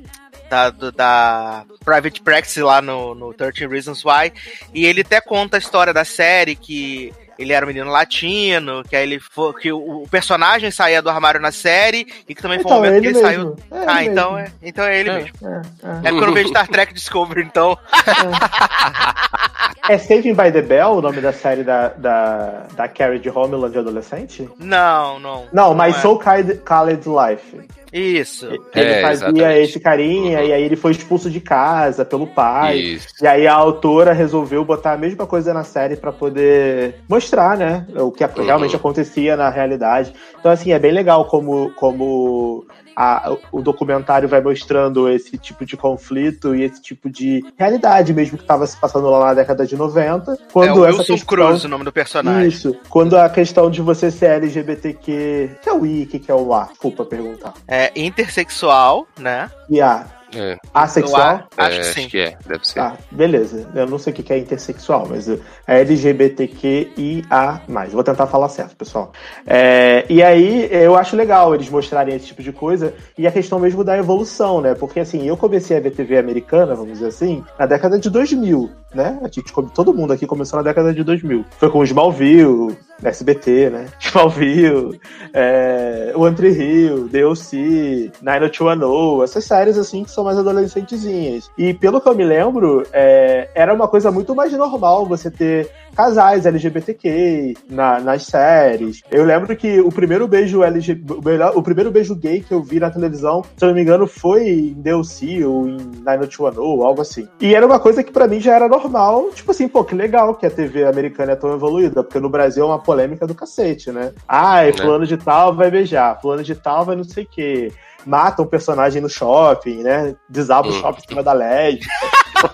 da, 0.49 0.70
da 0.70 1.64
Private 1.85 2.20
Practice 2.23 2.62
lá 2.62 2.81
no, 2.81 3.14
no 3.14 3.35
13 3.35 3.67
Reasons 3.67 4.05
Why. 4.05 4.32
E 4.73 4.87
ele 4.87 5.00
até 5.00 5.20
conta 5.20 5.56
a 5.56 5.58
história 5.58 5.93
da 5.93 6.05
série 6.05 6.55
que 6.55 7.12
ele 7.38 7.53
era 7.53 7.65
um 7.65 7.69
menino 7.69 7.91
latino, 7.91 8.83
que 8.85 8.97
aí 8.97 9.03
ele 9.03 9.21
foi, 9.21 9.53
que 9.55 9.73
o, 9.73 10.06
personagem 10.11 10.71
saía 10.71 11.03
do 11.03 11.11
armário 11.11 11.41
na 11.41 11.53
série 11.53 12.06
e 12.29 12.35
que 12.35 12.43
também 12.43 12.61
foi 12.61 12.71
então, 12.71 12.79
um 12.79 12.85
momento 12.85 13.00
que 13.03 13.09
ele 13.09 13.15
mesmo. 13.15 13.27
saiu. 13.27 13.56
É 13.71 13.85
ah, 13.87 14.05
então 14.05 14.38
é, 14.38 14.53
então 14.62 14.85
é 14.85 15.00
ele 15.00 15.11
é, 15.11 15.15
mesmo. 15.15 15.37
É, 15.43 15.55
é. 15.55 16.09
é 16.09 16.11
porque 16.11 16.25
eu 16.25 16.27
não 16.27 16.35
vejo 16.35 16.49
Star 16.49 16.69
Trek 16.69 16.94
Discovery, 16.94 17.43
então. 17.43 17.79
É. 19.88 19.99
Saving 19.99 20.35
by 20.35 20.50
the 20.53 20.62
Bell 20.62 20.93
o 20.93 21.03
nome 21.03 21.21
da 21.21 21.33
série 21.33 21.62
da, 21.62 21.88
da, 21.88 22.67
da 22.77 22.88
Carrie 22.88 23.19
de 23.19 23.31
Homeland 23.31 23.73
de 23.73 23.79
adolescente? 23.79 24.49
Não, 24.59 25.19
não. 25.19 25.44
Não, 25.53 25.75
mas 25.75 25.97
é. 25.97 26.00
Soul 26.00 26.19
Khaled 26.19 27.05
Life. 27.06 27.67
Isso. 27.93 28.47
Ele 28.47 28.91
é, 28.91 29.00
fazia 29.00 29.29
exatamente. 29.29 29.61
esse 29.62 29.81
carinha 29.81 30.41
uhum. 30.41 30.47
e 30.47 30.53
aí 30.53 30.62
ele 30.62 30.77
foi 30.77 30.93
expulso 30.93 31.31
de 31.31 31.41
casa 31.41 32.05
pelo 32.05 32.27
pai. 32.27 32.77
Isso. 32.77 33.09
E 33.23 33.27
aí 33.27 33.47
a 33.47 33.55
autora 33.55 34.12
resolveu 34.12 34.65
botar 34.65 34.93
a 34.93 34.99
mesma 34.99 35.27
coisa 35.27 35.55
na 35.55 35.65
série 35.65 35.97
para 35.97 36.12
poder 36.12 36.97
mostrar, 37.09 37.56
né, 37.56 37.87
o 37.97 38.11
que 38.11 38.25
uhum. 38.25 38.44
realmente 38.44 38.77
acontecia 38.77 39.37
na 39.37 39.49
realidade. 39.49 40.12
Então 40.39 40.53
assim, 40.53 40.73
é 40.73 40.79
bem 40.79 40.93
legal 40.93 41.25
como 41.27 41.71
como 41.77 42.67
a, 42.96 43.37
o 43.52 43.60
documentário 43.60 44.26
vai 44.28 44.40
mostrando 44.40 45.08
esse 45.08 45.37
tipo 45.37 45.66
de 45.66 45.76
conflito 45.76 46.54
e 46.54 46.64
esse 46.64 46.81
tipo 46.81 47.10
de 47.10 47.44
realidade 47.58 48.14
mesmo 48.14 48.38
que 48.38 48.44
estava 48.44 48.66
se 48.66 48.76
passando 48.76 49.10
lá 49.10 49.26
na 49.26 49.34
década 49.34 49.66
de 49.66 49.76
90. 49.76 50.38
Quando 50.50 50.69
é 50.69 50.72
o 50.72 50.96
Wilson 50.96 51.14
questão... 51.14 51.26
Cruz, 51.26 51.64
o 51.64 51.69
nome 51.69 51.84
do 51.84 51.93
personagem. 51.93 52.48
Isso. 52.48 52.75
Quando 52.88 53.16
a 53.16 53.28
questão 53.28 53.70
de 53.70 53.82
você 53.82 54.10
ser 54.10 54.31
LGBTQ. 54.31 55.58
que 55.62 55.69
é 55.69 55.72
o 55.72 55.84
I, 55.84 56.06
que 56.06 56.31
é 56.31 56.34
o 56.34 56.54
A? 56.54 56.64
Desculpa 56.64 57.04
perguntar. 57.04 57.52
É 57.69 57.93
intersexual, 57.94 59.06
né? 59.19 59.50
E 59.69 59.81
A. 59.81 60.16
É. 60.34 60.56
Asexual? 60.75 61.44
Acho, 61.56 61.76
é, 61.76 61.78
que 61.78 61.84
sim. 61.84 62.00
Acho 62.00 62.08
que 62.08 62.19
é, 62.19 62.37
deve 62.46 62.67
ser. 62.67 62.81
Ah, 62.81 62.96
beleza. 63.11 63.69
Eu 63.75 63.87
não 63.87 63.99
sei 63.99 64.12
o 64.12 64.17
que 64.17 64.32
é 64.32 64.38
intersexual, 64.38 65.06
mas 65.08 65.29
é 65.29 65.39
LGBTQIA. 65.67 67.62
Vou 67.93 68.05
tentar 68.05 68.27
falar 68.27 68.48
certo, 68.48 68.77
pessoal. 68.77 69.12
É, 69.46 70.05
e 70.08 70.22
aí, 70.22 70.69
eu 70.70 70.96
acho 70.96 71.17
legal 71.17 71.55
eles 71.55 71.69
mostrarem 71.69 72.15
esse 72.15 72.27
tipo 72.27 72.43
de 72.43 72.53
coisa 72.53 72.94
e 73.17 73.27
a 73.27 73.32
questão 73.32 73.58
mesmo 73.58 73.84
da 73.84 73.96
evolução, 73.96 74.60
né? 74.60 74.74
Porque 74.74 75.01
assim, 75.01 75.27
eu 75.27 75.36
comecei 75.36 75.77
a 75.77 75.81
ver 75.81 75.91
TV 75.91 76.19
americana, 76.19 76.74
vamos 76.74 76.94
dizer 76.94 77.08
assim, 77.08 77.44
na 77.58 77.67
década 77.67 77.98
de 77.98 78.10
2000, 78.10 78.70
né? 78.96 79.19
A 79.22 79.29
gente, 79.29 79.53
todo 79.74 79.94
mundo 79.94 80.12
aqui 80.12 80.26
começou 80.26 80.56
na 80.56 80.62
década 80.62 80.93
de 80.93 81.05
2000. 81.05 81.44
Foi 81.58 81.70
com 81.70 81.84
Smallville, 81.84 82.76
SBT, 83.03 83.70
né? 83.70 83.86
Smallville, 84.00 85.00
é, 85.32 86.12
One 86.17 86.34
Tree 86.34 86.53
Hill, 86.53 87.08
DLC, 87.08 88.10
90210, 88.22 89.31
essas 89.31 89.44
séries 89.44 89.79
assim 89.79 90.03
que 90.03 90.10
são 90.10 90.24
mais 90.24 90.38
adolescentezinhas. 90.38 91.50
E 91.56 91.74
pelo 91.74 92.00
que 92.00 92.08
eu 92.08 92.15
me 92.15 92.24
lembro, 92.24 92.84
é, 92.93 93.50
era 93.55 93.72
uma 93.72 93.86
coisa 93.86 94.10
muito 94.10 94.34
mais 94.34 94.53
normal 94.53 95.06
você 95.06 95.31
ter 95.31 95.70
casais 95.96 96.44
LGBTQ 96.44 97.55
na, 97.70 97.98
nas 98.00 98.24
séries. 98.24 99.03
Eu 99.10 99.24
lembro 99.24 99.56
que 99.56 99.81
o 99.81 99.91
primeiro 99.91 100.29
beijo 100.29 100.62
LGBT, 100.62 101.15
o 101.55 101.62
primeiro 101.62 101.91
beijo 101.91 102.15
gay 102.15 102.41
que 102.41 102.53
eu 102.53 102.62
vi 102.62 102.79
na 102.79 102.91
televisão, 102.91 103.43
se 103.56 103.65
eu 103.65 103.69
não 103.69 103.74
me 103.74 103.82
engano, 103.82 104.06
foi 104.06 104.48
em 104.48 104.74
DLC 104.74 105.44
ou 105.44 105.67
em 105.67 105.79
90210, 106.05 106.58
ou 106.58 106.84
algo 106.84 107.00
assim. 107.00 107.26
E 107.41 107.55
era 107.55 107.67
uma 107.67 107.81
coisa 107.81 108.05
que 108.05 108.12
para 108.12 108.29
mim 108.29 108.41
já 108.41 108.55
era 108.55 108.69
normal, 108.69 109.31
tipo 109.34 109.50
assim, 109.50 109.67
pô, 109.67 109.82
que 109.82 109.94
legal 109.94 110.34
que 110.34 110.44
a 110.44 110.50
TV 110.50 110.84
americana 110.84 111.32
é 111.32 111.36
tão 111.36 111.53
evoluída, 111.55 112.05
porque 112.05 112.20
no 112.20 112.29
Brasil 112.29 112.65
é 112.65 112.67
uma 112.67 112.79
polêmica 112.79 113.26
do 113.26 113.34
cacete, 113.34 113.91
né? 113.91 114.12
Ai, 114.29 114.67
né? 114.67 114.72
fulano 114.72 115.06
de 115.06 115.17
tal 115.17 115.55
vai 115.55 115.70
beijar, 115.70 116.20
fulano 116.20 116.43
de 116.43 116.55
tal 116.55 116.84
vai 116.84 116.94
não 116.94 117.05
sei 117.05 117.24
o 117.24 117.29
quê 117.29 117.72
mata 118.06 118.41
um 118.41 118.46
personagem 118.46 119.03
no 119.03 119.08
shopping, 119.08 119.82
né? 119.82 120.15
Desaba 120.29 120.69
o 120.69 120.70
hum. 120.70 120.81
shopping 120.81 121.03
em 121.05 121.08
cima 121.08 121.22
da 121.22 121.32
LED. 121.32 121.81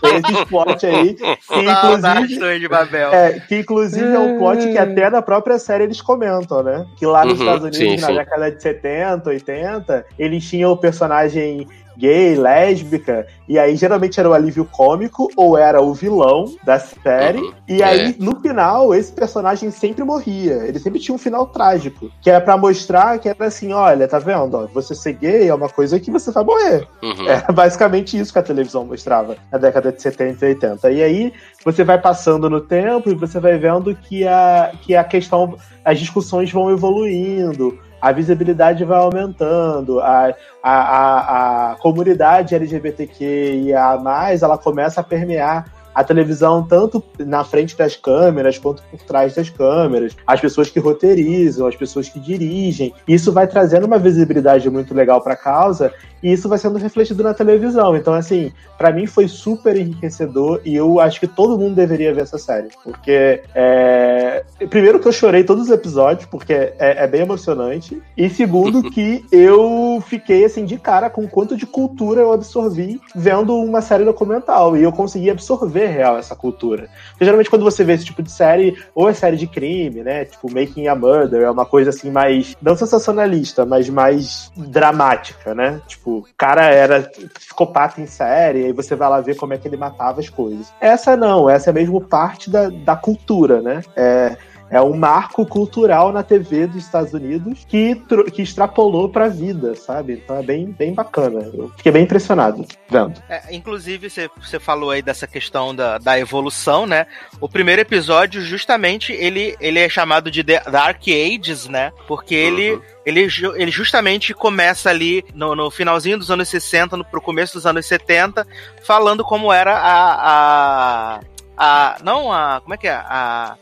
Tem 0.01 0.17
esse 0.17 0.47
plot 0.47 0.87
aí. 0.87 1.15
Que 1.15 1.61
inclusive, 1.61 2.59
de 2.61 2.69
Babel. 2.69 3.13
É, 3.13 3.41
que 3.41 3.57
inclusive 3.59 4.15
é 4.15 4.19
um 4.19 4.39
plot 4.39 4.63
que 4.71 4.79
até 4.79 5.11
na 5.11 5.21
própria 5.21 5.59
série 5.59 5.85
eles 5.85 6.01
comentam, 6.01 6.63
né? 6.63 6.87
Que 6.97 7.05
lá 7.05 7.25
nos 7.25 7.35
uhum, 7.35 7.41
Estados 7.41 7.65
Unidos, 7.65 7.97
sim, 7.97 8.01
na 8.01 8.07
sim. 8.07 8.15
década 8.15 8.51
de 8.51 8.63
70, 8.63 9.29
80, 9.29 10.07
eles 10.19 10.49
tinham 10.49 10.73
o 10.73 10.77
personagem 10.77 11.67
gay, 11.97 12.35
lésbica, 12.35 13.27
e 13.49 13.59
aí 13.59 13.77
geralmente 13.77 14.19
era 14.19 14.29
o 14.29 14.33
alívio 14.33 14.65
cômico 14.65 15.29
ou 15.37 15.57
era 15.57 15.81
o 15.81 15.93
vilão 15.93 16.47
da 16.65 16.79
série, 16.79 17.39
uhum. 17.39 17.53
e 17.69 17.83
aí 17.83 18.11
é. 18.11 18.15
no 18.19 18.41
final 18.41 18.95
esse 18.95 19.13
personagem 19.13 19.71
sempre 19.71 20.05
morria, 20.05 20.65
ele 20.67 20.79
sempre 20.79 21.01
tinha 21.01 21.15
um 21.15 21.19
final 21.19 21.47
trágico, 21.47 22.11
que 22.21 22.31
é 22.31 22.39
para 22.41 22.57
mostrar 22.57 23.19
que 23.19 23.29
era 23.29 23.47
assim, 23.47 23.73
olha, 23.73 24.09
tá 24.09 24.19
vendo, 24.19 24.69
você 24.73 24.95
ser 24.95 25.15
gay 25.15 25.49
é 25.49 25.55
uma 25.55 25.69
coisa 25.69 25.99
que 25.99 26.11
você 26.11 26.31
vai 26.31 26.45
morrer. 26.45 26.87
Uhum. 27.03 27.29
É 27.29 27.53
basicamente 27.53 28.19
isso 28.19 28.33
que 28.33 28.39
a 28.39 28.43
televisão 28.43 28.85
mostrava 28.85 29.37
na 29.51 29.59
década 29.59 29.93
de 29.93 30.01
70 30.01 30.45
e 30.45 30.49
80. 30.51 30.91
E 30.91 31.03
aí 31.03 31.33
você 31.65 31.85
vai 31.85 32.01
passando 32.01 32.49
no 32.49 32.61
tempo 32.61 33.11
e 33.11 33.15
você 33.15 33.41
vai 33.41 33.59
vendo 33.59 33.95
que 33.95 34.27
a, 34.27 34.73
que 34.83 34.95
a 34.95 35.05
questão, 35.05 35.57
as 35.85 35.99
discussões 35.99 36.51
vão 36.51 36.71
evoluindo, 36.71 37.79
a 38.03 38.11
visibilidade 38.11 38.85
vai 38.85 38.99
aumentando, 38.99 40.01
a, 40.01 40.35
a, 40.61 40.73
a, 40.73 41.71
a 41.71 41.75
comunidade 41.77 42.53
LGBTQIA+, 42.57 43.97
ela 44.43 44.59
começa 44.59 45.01
a 45.01 45.05
permear 45.05 45.67
a 45.95 46.05
televisão 46.05 46.63
tanto 46.63 47.03
na 47.19 47.45
frente 47.45 47.77
das 47.77 47.97
câmeras 47.97 48.59
quanto 48.59 48.83
por 48.91 49.01
trás 49.01 49.35
das 49.35 49.51
câmeras, 49.51 50.17
as 50.27 50.41
pessoas 50.41 50.71
que 50.71 50.81
roteirizam, 50.81 51.67
as 51.67 51.77
pessoas 51.77 52.09
que 52.09 52.19
dirigem. 52.19 52.95
Isso 53.07 53.33
vai 53.33 53.47
trazendo 53.47 53.87
uma 53.87 53.99
visibilidade 53.99 54.69
muito 54.71 54.95
legal 54.95 55.21
para 55.21 55.35
a 55.35 55.37
causa 55.37 55.93
e 56.23 56.33
isso 56.33 56.49
vai 56.49 56.57
sendo 56.57 56.79
refletido 56.79 57.23
na 57.23 57.35
televisão. 57.35 57.97
Então, 57.97 58.15
assim, 58.15 58.53
para 58.79 58.93
mim 58.93 59.07
foi 59.07 59.27
super 59.27 59.77
enriquecedor 59.77 60.61
e 60.65 60.75
eu 60.75 61.01
acho 61.01 61.19
que 61.19 61.27
todo 61.27 61.59
mundo 61.59 61.75
deveria 61.75 62.15
ver 62.15 62.23
essa 62.23 62.39
série. 62.39 62.69
Porque, 62.85 63.43
é... 63.55 64.45
primeiro, 64.71 65.01
que 65.01 65.09
eu 65.09 65.13
chorei 65.13 65.43
todos 65.43 65.65
os 65.65 65.71
episódios, 65.71 66.27
porque 66.27 66.53
é, 66.53 66.75
é 66.79 67.07
bem 67.09 67.23
emocionante. 67.23 68.01
E 68.17 68.31
segundo, 68.31 68.83
que 68.91 69.25
eu 69.33 70.03
fiquei, 70.07 70.45
assim, 70.45 70.65
de 70.65 70.79
cara 70.79 71.11
com 71.11 71.27
quanto 71.27 71.57
de 71.57 71.67
cultura 71.67 72.21
eu 72.21 72.33
absorvi 72.33 73.01
vendo 73.15 73.57
uma 73.57 73.81
série 73.81 74.05
documental. 74.05 74.77
E 74.77 74.83
eu 74.83 74.93
consegui 74.93 75.31
absorver 75.31 75.82
real 75.87 76.19
essa 76.19 76.35
cultura. 76.35 76.89
Porque, 77.11 77.25
geralmente, 77.25 77.51
quando 77.51 77.65
você 77.65 77.85
vê 77.85 77.95
esse 77.95 78.05
tipo 78.05 78.23
de 78.23 78.31
série, 78.31 78.77
ou 78.95 79.09
é 79.09 79.15
série 79.15 79.37
de 79.37 79.47
crime, 79.47 80.03
né? 80.03 80.25
Tipo, 80.25 80.53
Making 80.53 80.89
a 80.89 80.95
Murder, 80.95 81.43
é 81.43 81.51
uma 81.51 81.67
coisa 81.67 81.91
assim 81.91 82.11
mais, 82.11 82.57
não 82.61 82.77
sensacionalista, 82.77 83.65
mas 83.65 83.89
mais 83.89 84.51
dramática, 84.57 85.55
né? 85.55 85.81
Tipo, 85.87 86.19
o 86.19 86.27
cara 86.37 86.67
era 86.67 87.11
psicopata 87.35 88.01
em 88.01 88.07
série, 88.07 88.67
aí 88.67 88.73
você 88.73 88.95
vai 88.95 89.09
lá 89.09 89.21
ver 89.21 89.37
como 89.37 89.55
é 89.55 89.59
que 89.59 89.69
ele 89.69 89.77
matava 89.77 90.21
as 90.21 90.29
coisas. 90.29 90.73
Essa 90.81 91.17
não, 91.17 91.49
essa 91.49 91.71
é 91.71 91.73
mesmo 91.73 92.01
parte 92.01 92.51
da, 92.51 92.69
da 92.69 92.97
cultura, 92.97 93.61
né? 93.61 93.83
É, 93.97 94.37
é 94.73 94.81
um 94.81 94.97
marco 94.97 95.45
cultural 95.45 96.11
na 96.13 96.23
TV 96.23 96.67
dos 96.67 96.83
Estados 96.83 97.13
Unidos 97.13 97.67
que, 97.69 97.95
que 98.33 98.41
extrapolou 98.41 99.07
pra 99.07 99.29
vida, 99.29 99.75
sabe? 99.75 100.15
Então 100.15 100.39
é 100.39 100.43
bem, 100.43 100.67
bem 100.67 100.95
bacana. 100.95 101.41
Eu 101.53 101.71
fiquei 101.77 101.93
bem 101.93 102.05
impressionado 102.05 102.65
vendo. 102.89 103.23
É, 103.29 103.55
inclusive, 103.55 104.09
você, 104.09 104.31
você 104.41 104.59
falou 104.59 104.91
aí 104.91 105.03
dessa 105.03 105.27
questão 105.27 105.75
da, 105.75 105.99
da 105.99 106.19
evolução, 106.19 106.87
né? 106.87 107.07
O 107.39 107.51
primeiro 107.51 107.83
episódio, 107.83 108.41
justamente, 108.41 109.13
ele, 109.13 109.55
ele 109.61 109.79
é 109.79 109.91
chamado 109.91 110.31
de 110.31 110.43
The 110.43 110.63
Dark 110.71 111.03
Ages, 111.07 111.69
né? 111.69 111.93
Porque 112.09 112.35
ele. 112.35 112.73
Uhum 112.73 112.93
ele, 113.05 113.27
ele 113.57 113.71
justamente 113.73 114.33
começa 114.33 114.89
ali 114.89 115.25
no, 115.35 115.57
no, 115.57 115.73
finalzinho 115.73 116.17
dos 116.17 116.31
anos 116.31 116.49
60, 116.49 116.97
no, 116.97 117.05
pro 117.05 117.21
começo 117.21 117.55
dos 117.55 117.67
anos 117.67 117.85
70, 117.85 118.47
falando 118.85 119.25
como 119.25 119.53
era 119.53 119.77
a. 119.77 121.17
a, 121.17 121.21
a 121.57 121.97
não 122.05 122.33
a. 122.33 122.61
Como 122.61 122.75
é 122.75 122.77
que 122.77 122.87
é? 122.87 122.93
A 122.93 123.57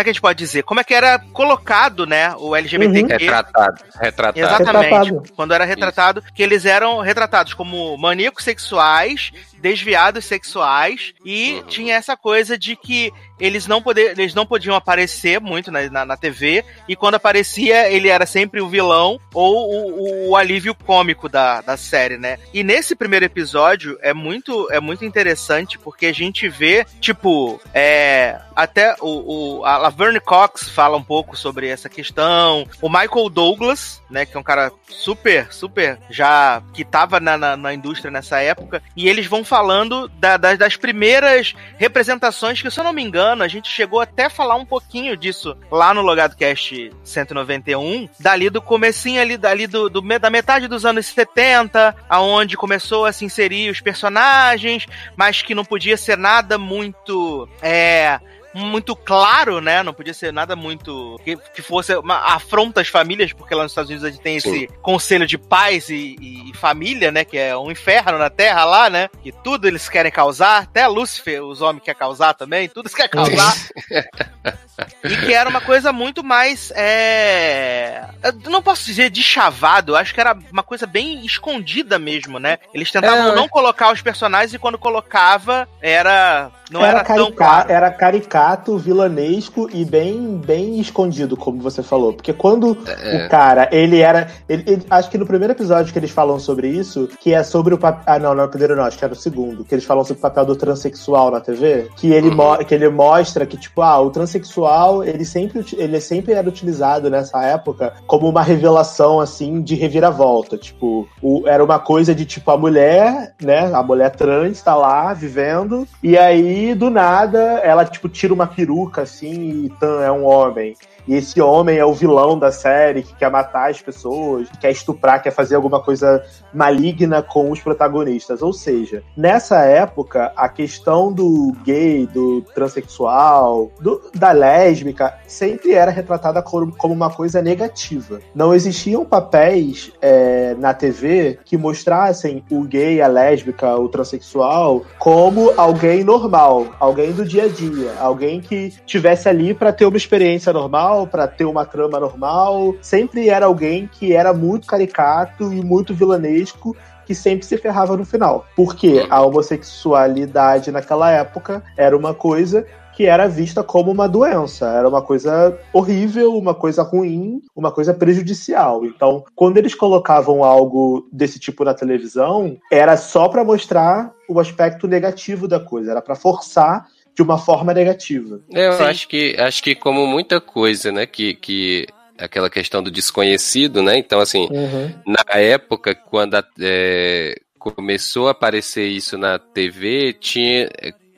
como 0.00 0.02
é 0.02 0.04
que 0.04 0.10
a 0.10 0.12
gente 0.12 0.22
pode 0.22 0.38
dizer? 0.38 0.62
Como 0.62 0.80
é 0.80 0.84
que 0.84 0.94
era 0.94 1.18
colocado, 1.32 2.06
né, 2.06 2.34
o 2.38 2.56
LGBTQ? 2.56 3.02
Uhum. 3.02 3.18
Retratado. 3.18 3.84
Retratado. 4.00 4.38
Exatamente. 4.38 4.84
Retratado. 4.84 5.22
Quando 5.36 5.54
era 5.54 5.64
retratado, 5.64 6.20
Isso. 6.20 6.32
que 6.32 6.42
eles 6.42 6.64
eram 6.64 7.00
retratados 7.00 7.54
como 7.54 7.96
maníacos 7.98 8.44
sexuais 8.44 9.32
desviados 9.60 10.24
sexuais 10.24 11.14
e 11.24 11.54
uhum. 11.54 11.62
tinha 11.66 11.94
essa 11.94 12.16
coisa 12.16 12.58
de 12.58 12.76
que 12.76 13.12
eles 13.40 13.66
não, 13.66 13.80
poder, 13.80 14.18
eles 14.18 14.34
não 14.34 14.44
podiam 14.44 14.76
aparecer 14.76 15.40
muito 15.40 15.70
na, 15.70 15.88
na, 15.88 16.04
na, 16.04 16.16
TV 16.16 16.62
e 16.86 16.94
quando 16.94 17.14
aparecia 17.14 17.90
ele 17.90 18.08
era 18.08 18.26
sempre 18.26 18.60
o 18.60 18.68
vilão 18.68 19.18
ou 19.32 19.70
o, 19.70 20.26
o, 20.26 20.28
o, 20.30 20.36
alívio 20.36 20.74
cômico 20.74 21.28
da, 21.28 21.62
da 21.62 21.76
série, 21.76 22.18
né? 22.18 22.38
E 22.52 22.62
nesse 22.62 22.94
primeiro 22.94 23.24
episódio 23.24 23.98
é 24.02 24.12
muito, 24.12 24.68
é 24.70 24.78
muito 24.78 25.04
interessante 25.04 25.78
porque 25.78 26.06
a 26.06 26.12
gente 26.12 26.48
vê, 26.48 26.84
tipo, 27.00 27.60
é, 27.72 28.38
até 28.54 28.94
o, 29.00 29.60
o, 29.60 29.64
a 29.64 29.78
Laverne 29.78 30.20
Cox 30.20 30.68
fala 30.68 30.96
um 30.96 31.02
pouco 31.02 31.36
sobre 31.36 31.68
essa 31.68 31.88
questão, 31.88 32.66
o 32.82 32.88
Michael 32.88 33.30
Douglas, 33.30 34.02
né, 34.10 34.26
que 34.26 34.36
é 34.36 34.40
um 34.40 34.44
cara 34.44 34.70
super, 34.86 35.52
super 35.52 35.98
já 36.10 36.62
que 36.74 36.84
tava 36.84 37.18
na, 37.18 37.38
na, 37.38 37.56
na 37.56 37.72
indústria 37.72 38.10
nessa 38.10 38.40
época, 38.40 38.82
e 38.94 39.08
eles 39.08 39.26
vão 39.26 39.44
falando 39.50 40.06
da, 40.06 40.36
das, 40.36 40.56
das 40.56 40.76
primeiras 40.76 41.56
representações, 41.76 42.62
que 42.62 42.70
se 42.70 42.78
eu 42.78 42.84
não 42.84 42.92
me 42.92 43.02
engano, 43.02 43.42
a 43.42 43.48
gente 43.48 43.68
chegou 43.68 43.98
até 43.98 44.26
a 44.26 44.30
falar 44.30 44.54
um 44.54 44.64
pouquinho 44.64 45.16
disso 45.16 45.56
lá 45.72 45.92
no 45.92 46.02
Logado 46.02 46.36
Cast 46.36 46.92
191, 47.02 48.08
dali 48.20 48.48
do 48.48 48.62
comecinho 48.62 49.20
ali, 49.20 49.36
dali 49.36 49.66
do, 49.66 49.90
do, 49.90 50.00
da 50.20 50.30
metade 50.30 50.68
dos 50.68 50.86
anos 50.86 51.06
70, 51.06 51.96
aonde 52.08 52.56
começou 52.56 53.04
a 53.04 53.12
se 53.12 53.24
inserir 53.24 53.70
os 53.70 53.80
personagens, 53.80 54.86
mas 55.16 55.42
que 55.42 55.52
não 55.52 55.64
podia 55.64 55.96
ser 55.96 56.16
nada 56.16 56.56
muito 56.56 57.48
é, 57.60 58.20
muito 58.52 58.96
claro, 58.96 59.60
né? 59.60 59.82
Não 59.82 59.92
podia 59.92 60.14
ser 60.14 60.32
nada 60.32 60.56
muito. 60.56 61.18
que, 61.24 61.36
que 61.36 61.62
fosse 61.62 61.94
uma 61.96 62.34
afronta 62.34 62.80
às 62.80 62.88
famílias, 62.88 63.32
porque 63.32 63.54
lá 63.54 63.62
nos 63.62 63.72
Estados 63.72 63.90
Unidos 63.90 64.04
a 64.04 64.10
gente 64.10 64.22
tem 64.22 64.36
esse 64.36 64.50
Sim. 64.50 64.68
conselho 64.82 65.26
de 65.26 65.38
pais 65.38 65.88
e, 65.88 66.16
e, 66.20 66.52
família, 66.54 67.10
né? 67.10 67.24
Que 67.24 67.38
é 67.38 67.56
um 67.56 67.70
inferno 67.70 68.18
na 68.18 68.30
Terra 68.30 68.64
lá, 68.64 68.90
né? 68.90 69.08
Que 69.22 69.32
tudo 69.32 69.68
eles 69.68 69.88
querem 69.88 70.10
causar, 70.10 70.62
até 70.62 70.86
Lúcifer, 70.86 71.42
os 71.42 71.60
homens 71.60 71.84
querem 71.84 71.98
causar 71.98 72.34
também, 72.34 72.68
tudo 72.68 72.86
eles 72.86 72.94
querem 72.94 73.10
causar. 73.10 73.54
e 75.04 75.16
que 75.16 75.32
era 75.32 75.48
uma 75.48 75.60
coisa 75.60 75.92
muito 75.92 76.22
mais. 76.22 76.72
É... 76.74 78.04
Eu 78.22 78.50
não 78.50 78.62
posso 78.62 78.84
dizer 78.84 79.10
de 79.10 79.22
chavado, 79.22 79.96
acho 79.96 80.14
que 80.14 80.20
era 80.20 80.36
uma 80.52 80.62
coisa 80.62 80.86
bem 80.86 81.24
escondida 81.24 81.98
mesmo, 81.98 82.38
né? 82.38 82.58
Eles 82.74 82.90
tentavam 82.90 83.32
é, 83.32 83.34
não 83.34 83.48
colocar 83.48 83.92
os 83.92 84.02
personagens 84.02 84.54
e 84.54 84.58
quando 84.58 84.78
colocava 84.78 85.68
era. 85.80 86.50
Não 86.70 86.84
era, 86.84 87.00
era 87.00 87.04
tão 87.04 87.32
claro. 87.32 87.70
Era 87.70 87.90
caricato, 87.90 88.78
vilanesco 88.78 89.68
e 89.72 89.84
bem, 89.84 90.36
bem 90.36 90.80
escondido, 90.80 91.36
como 91.36 91.60
você 91.60 91.82
falou. 91.82 92.12
Porque 92.12 92.32
quando 92.32 92.76
é. 92.86 93.26
o 93.26 93.28
cara, 93.28 93.68
ele 93.72 94.00
era. 94.00 94.28
Ele, 94.48 94.64
ele, 94.66 94.86
acho 94.88 95.10
que 95.10 95.18
no 95.18 95.26
primeiro 95.26 95.52
episódio 95.52 95.92
que 95.92 95.98
eles 95.98 96.10
falam 96.10 96.38
sobre 96.38 96.68
isso, 96.68 97.08
que 97.20 97.34
é 97.34 97.42
sobre 97.42 97.74
o 97.74 97.78
papel. 97.78 98.02
Ah, 98.06 98.18
não, 98.18 98.34
não 98.34 98.44
é 98.44 98.46
o 98.46 98.50
primeiro 98.50 98.76
não, 98.76 98.84
acho 98.84 98.98
que 98.98 99.04
era 99.04 99.12
o 99.12 99.16
segundo, 99.16 99.64
que 99.64 99.74
eles 99.74 99.84
falam 99.84 100.04
sobre 100.04 100.18
o 100.18 100.22
papel 100.22 100.44
do 100.44 100.56
transexual 100.56 101.30
na 101.30 101.40
TV, 101.40 101.88
que 101.96 102.12
ele, 102.12 102.28
uhum. 102.28 102.64
que 102.64 102.74
ele 102.74 102.88
mostra 102.88 103.44
que, 103.44 103.56
tipo, 103.56 103.82
ah, 103.82 104.00
o 104.00 104.10
transexual 104.10 105.02
ele 105.02 105.24
sempre, 105.24 105.64
ele 105.76 106.00
sempre 106.00 106.32
era 106.34 106.48
utilizado 106.48 107.10
nessa 107.10 107.42
época 107.44 107.94
como 108.06 108.28
uma 108.28 108.42
revelação, 108.42 109.20
assim, 109.20 109.60
de 109.60 109.74
reviravolta. 109.74 110.56
Tipo, 110.56 111.08
o, 111.20 111.46
era 111.46 111.64
uma 111.64 111.78
coisa 111.78 112.14
de, 112.14 112.24
tipo, 112.24 112.50
a 112.50 112.56
mulher, 112.56 113.34
né, 113.42 113.70
a 113.72 113.82
mulher 113.82 114.10
trans 114.10 114.62
tá 114.62 114.74
lá, 114.74 115.12
vivendo, 115.12 115.86
e 116.02 116.16
aí, 116.16 116.59
do 116.74 116.90
nada, 116.90 117.38
ela, 117.62 117.84
tipo, 117.84 118.08
tira 118.08 118.34
uma 118.34 118.46
peruca, 118.46 119.02
assim, 119.02 119.64
e 119.66 119.72
é 120.02 120.10
um 120.10 120.24
homem. 120.24 120.76
E 121.10 121.16
esse 121.16 121.40
homem 121.40 121.76
é 121.76 121.84
o 121.84 121.92
vilão 121.92 122.38
da 122.38 122.52
série 122.52 123.02
que 123.02 123.12
quer 123.16 123.28
matar 123.28 123.68
as 123.68 123.82
pessoas, 123.82 124.48
que 124.48 124.58
quer 124.58 124.70
estuprar, 124.70 125.20
quer 125.20 125.32
fazer 125.32 125.56
alguma 125.56 125.82
coisa 125.82 126.24
maligna 126.54 127.20
com 127.20 127.50
os 127.50 127.58
protagonistas. 127.58 128.42
Ou 128.42 128.52
seja, 128.52 129.02
nessa 129.16 129.58
época, 129.64 130.32
a 130.36 130.48
questão 130.48 131.12
do 131.12 131.52
gay, 131.64 132.06
do 132.06 132.42
transexual, 132.54 133.72
do, 133.80 134.00
da 134.14 134.30
lésbica, 134.30 135.12
sempre 135.26 135.72
era 135.72 135.90
retratada 135.90 136.40
como, 136.42 136.72
como 136.76 136.94
uma 136.94 137.10
coisa 137.10 137.42
negativa. 137.42 138.20
Não 138.32 138.54
existiam 138.54 139.04
papéis 139.04 139.90
é, 140.00 140.54
na 140.60 140.72
TV 140.72 141.40
que 141.44 141.56
mostrassem 141.56 142.44
o 142.48 142.62
gay, 142.62 143.02
a 143.02 143.08
lésbica, 143.08 143.76
o 143.76 143.88
transexual 143.88 144.84
como 144.96 145.52
alguém 145.56 146.04
normal, 146.04 146.68
alguém 146.78 147.10
do 147.10 147.24
dia 147.24 147.46
a 147.46 147.48
dia, 147.48 147.96
alguém 147.98 148.40
que 148.40 148.72
tivesse 148.86 149.28
ali 149.28 149.52
para 149.52 149.72
ter 149.72 149.86
uma 149.86 149.96
experiência 149.96 150.52
normal 150.52 150.99
normal, 151.00 151.06
para 151.06 151.26
ter 151.26 151.44
uma 151.44 151.64
trama 151.64 152.00
normal. 152.00 152.74
Sempre 152.80 153.28
era 153.28 153.46
alguém 153.46 153.88
que 153.90 154.12
era 154.12 154.32
muito 154.32 154.66
caricato 154.66 155.52
e 155.52 155.62
muito 155.62 155.94
vilanesco 155.94 156.76
que 157.06 157.14
sempre 157.14 157.44
se 157.44 157.58
ferrava 157.58 157.96
no 157.96 158.04
final. 158.04 158.46
Porque 158.54 159.06
a 159.10 159.20
homossexualidade 159.22 160.70
naquela 160.70 161.10
época 161.10 161.62
era 161.76 161.96
uma 161.96 162.14
coisa 162.14 162.64
que 162.94 163.06
era 163.06 163.26
vista 163.26 163.62
como 163.62 163.90
uma 163.90 164.06
doença, 164.06 164.66
era 164.66 164.86
uma 164.86 165.00
coisa 165.00 165.58
horrível, 165.72 166.36
uma 166.36 166.54
coisa 166.54 166.82
ruim, 166.82 167.40
uma 167.56 167.72
coisa 167.72 167.94
prejudicial. 167.94 168.84
Então, 168.84 169.24
quando 169.34 169.56
eles 169.56 169.74
colocavam 169.74 170.44
algo 170.44 171.08
desse 171.10 171.38
tipo 171.38 171.64
na 171.64 171.72
televisão, 171.72 172.58
era 172.70 172.96
só 172.96 173.28
para 173.28 173.42
mostrar 173.42 174.12
o 174.28 174.38
aspecto 174.38 174.86
negativo 174.86 175.48
da 175.48 175.58
coisa, 175.58 175.92
era 175.92 176.02
para 176.02 176.14
forçar 176.14 176.86
de 177.20 177.22
uma 177.22 177.36
forma 177.36 177.74
negativa. 177.74 178.40
Eu 178.50 178.72
Sim. 178.72 178.82
acho 178.84 179.08
que 179.08 179.36
acho 179.38 179.62
que 179.62 179.74
como 179.74 180.06
muita 180.06 180.40
coisa, 180.40 180.90
né, 180.90 181.04
que, 181.04 181.34
que 181.34 181.86
aquela 182.18 182.48
questão 182.48 182.82
do 182.82 182.90
desconhecido, 182.90 183.82
né? 183.82 183.98
Então 183.98 184.20
assim, 184.20 184.48
uhum. 184.50 184.90
na 185.06 185.38
época 185.38 185.94
quando 185.94 186.36
a, 186.36 186.44
é, 186.58 187.38
começou 187.58 188.28
a 188.28 188.30
aparecer 188.30 188.86
isso 188.86 189.18
na 189.18 189.38
TV, 189.38 190.14
tinha 190.14 190.70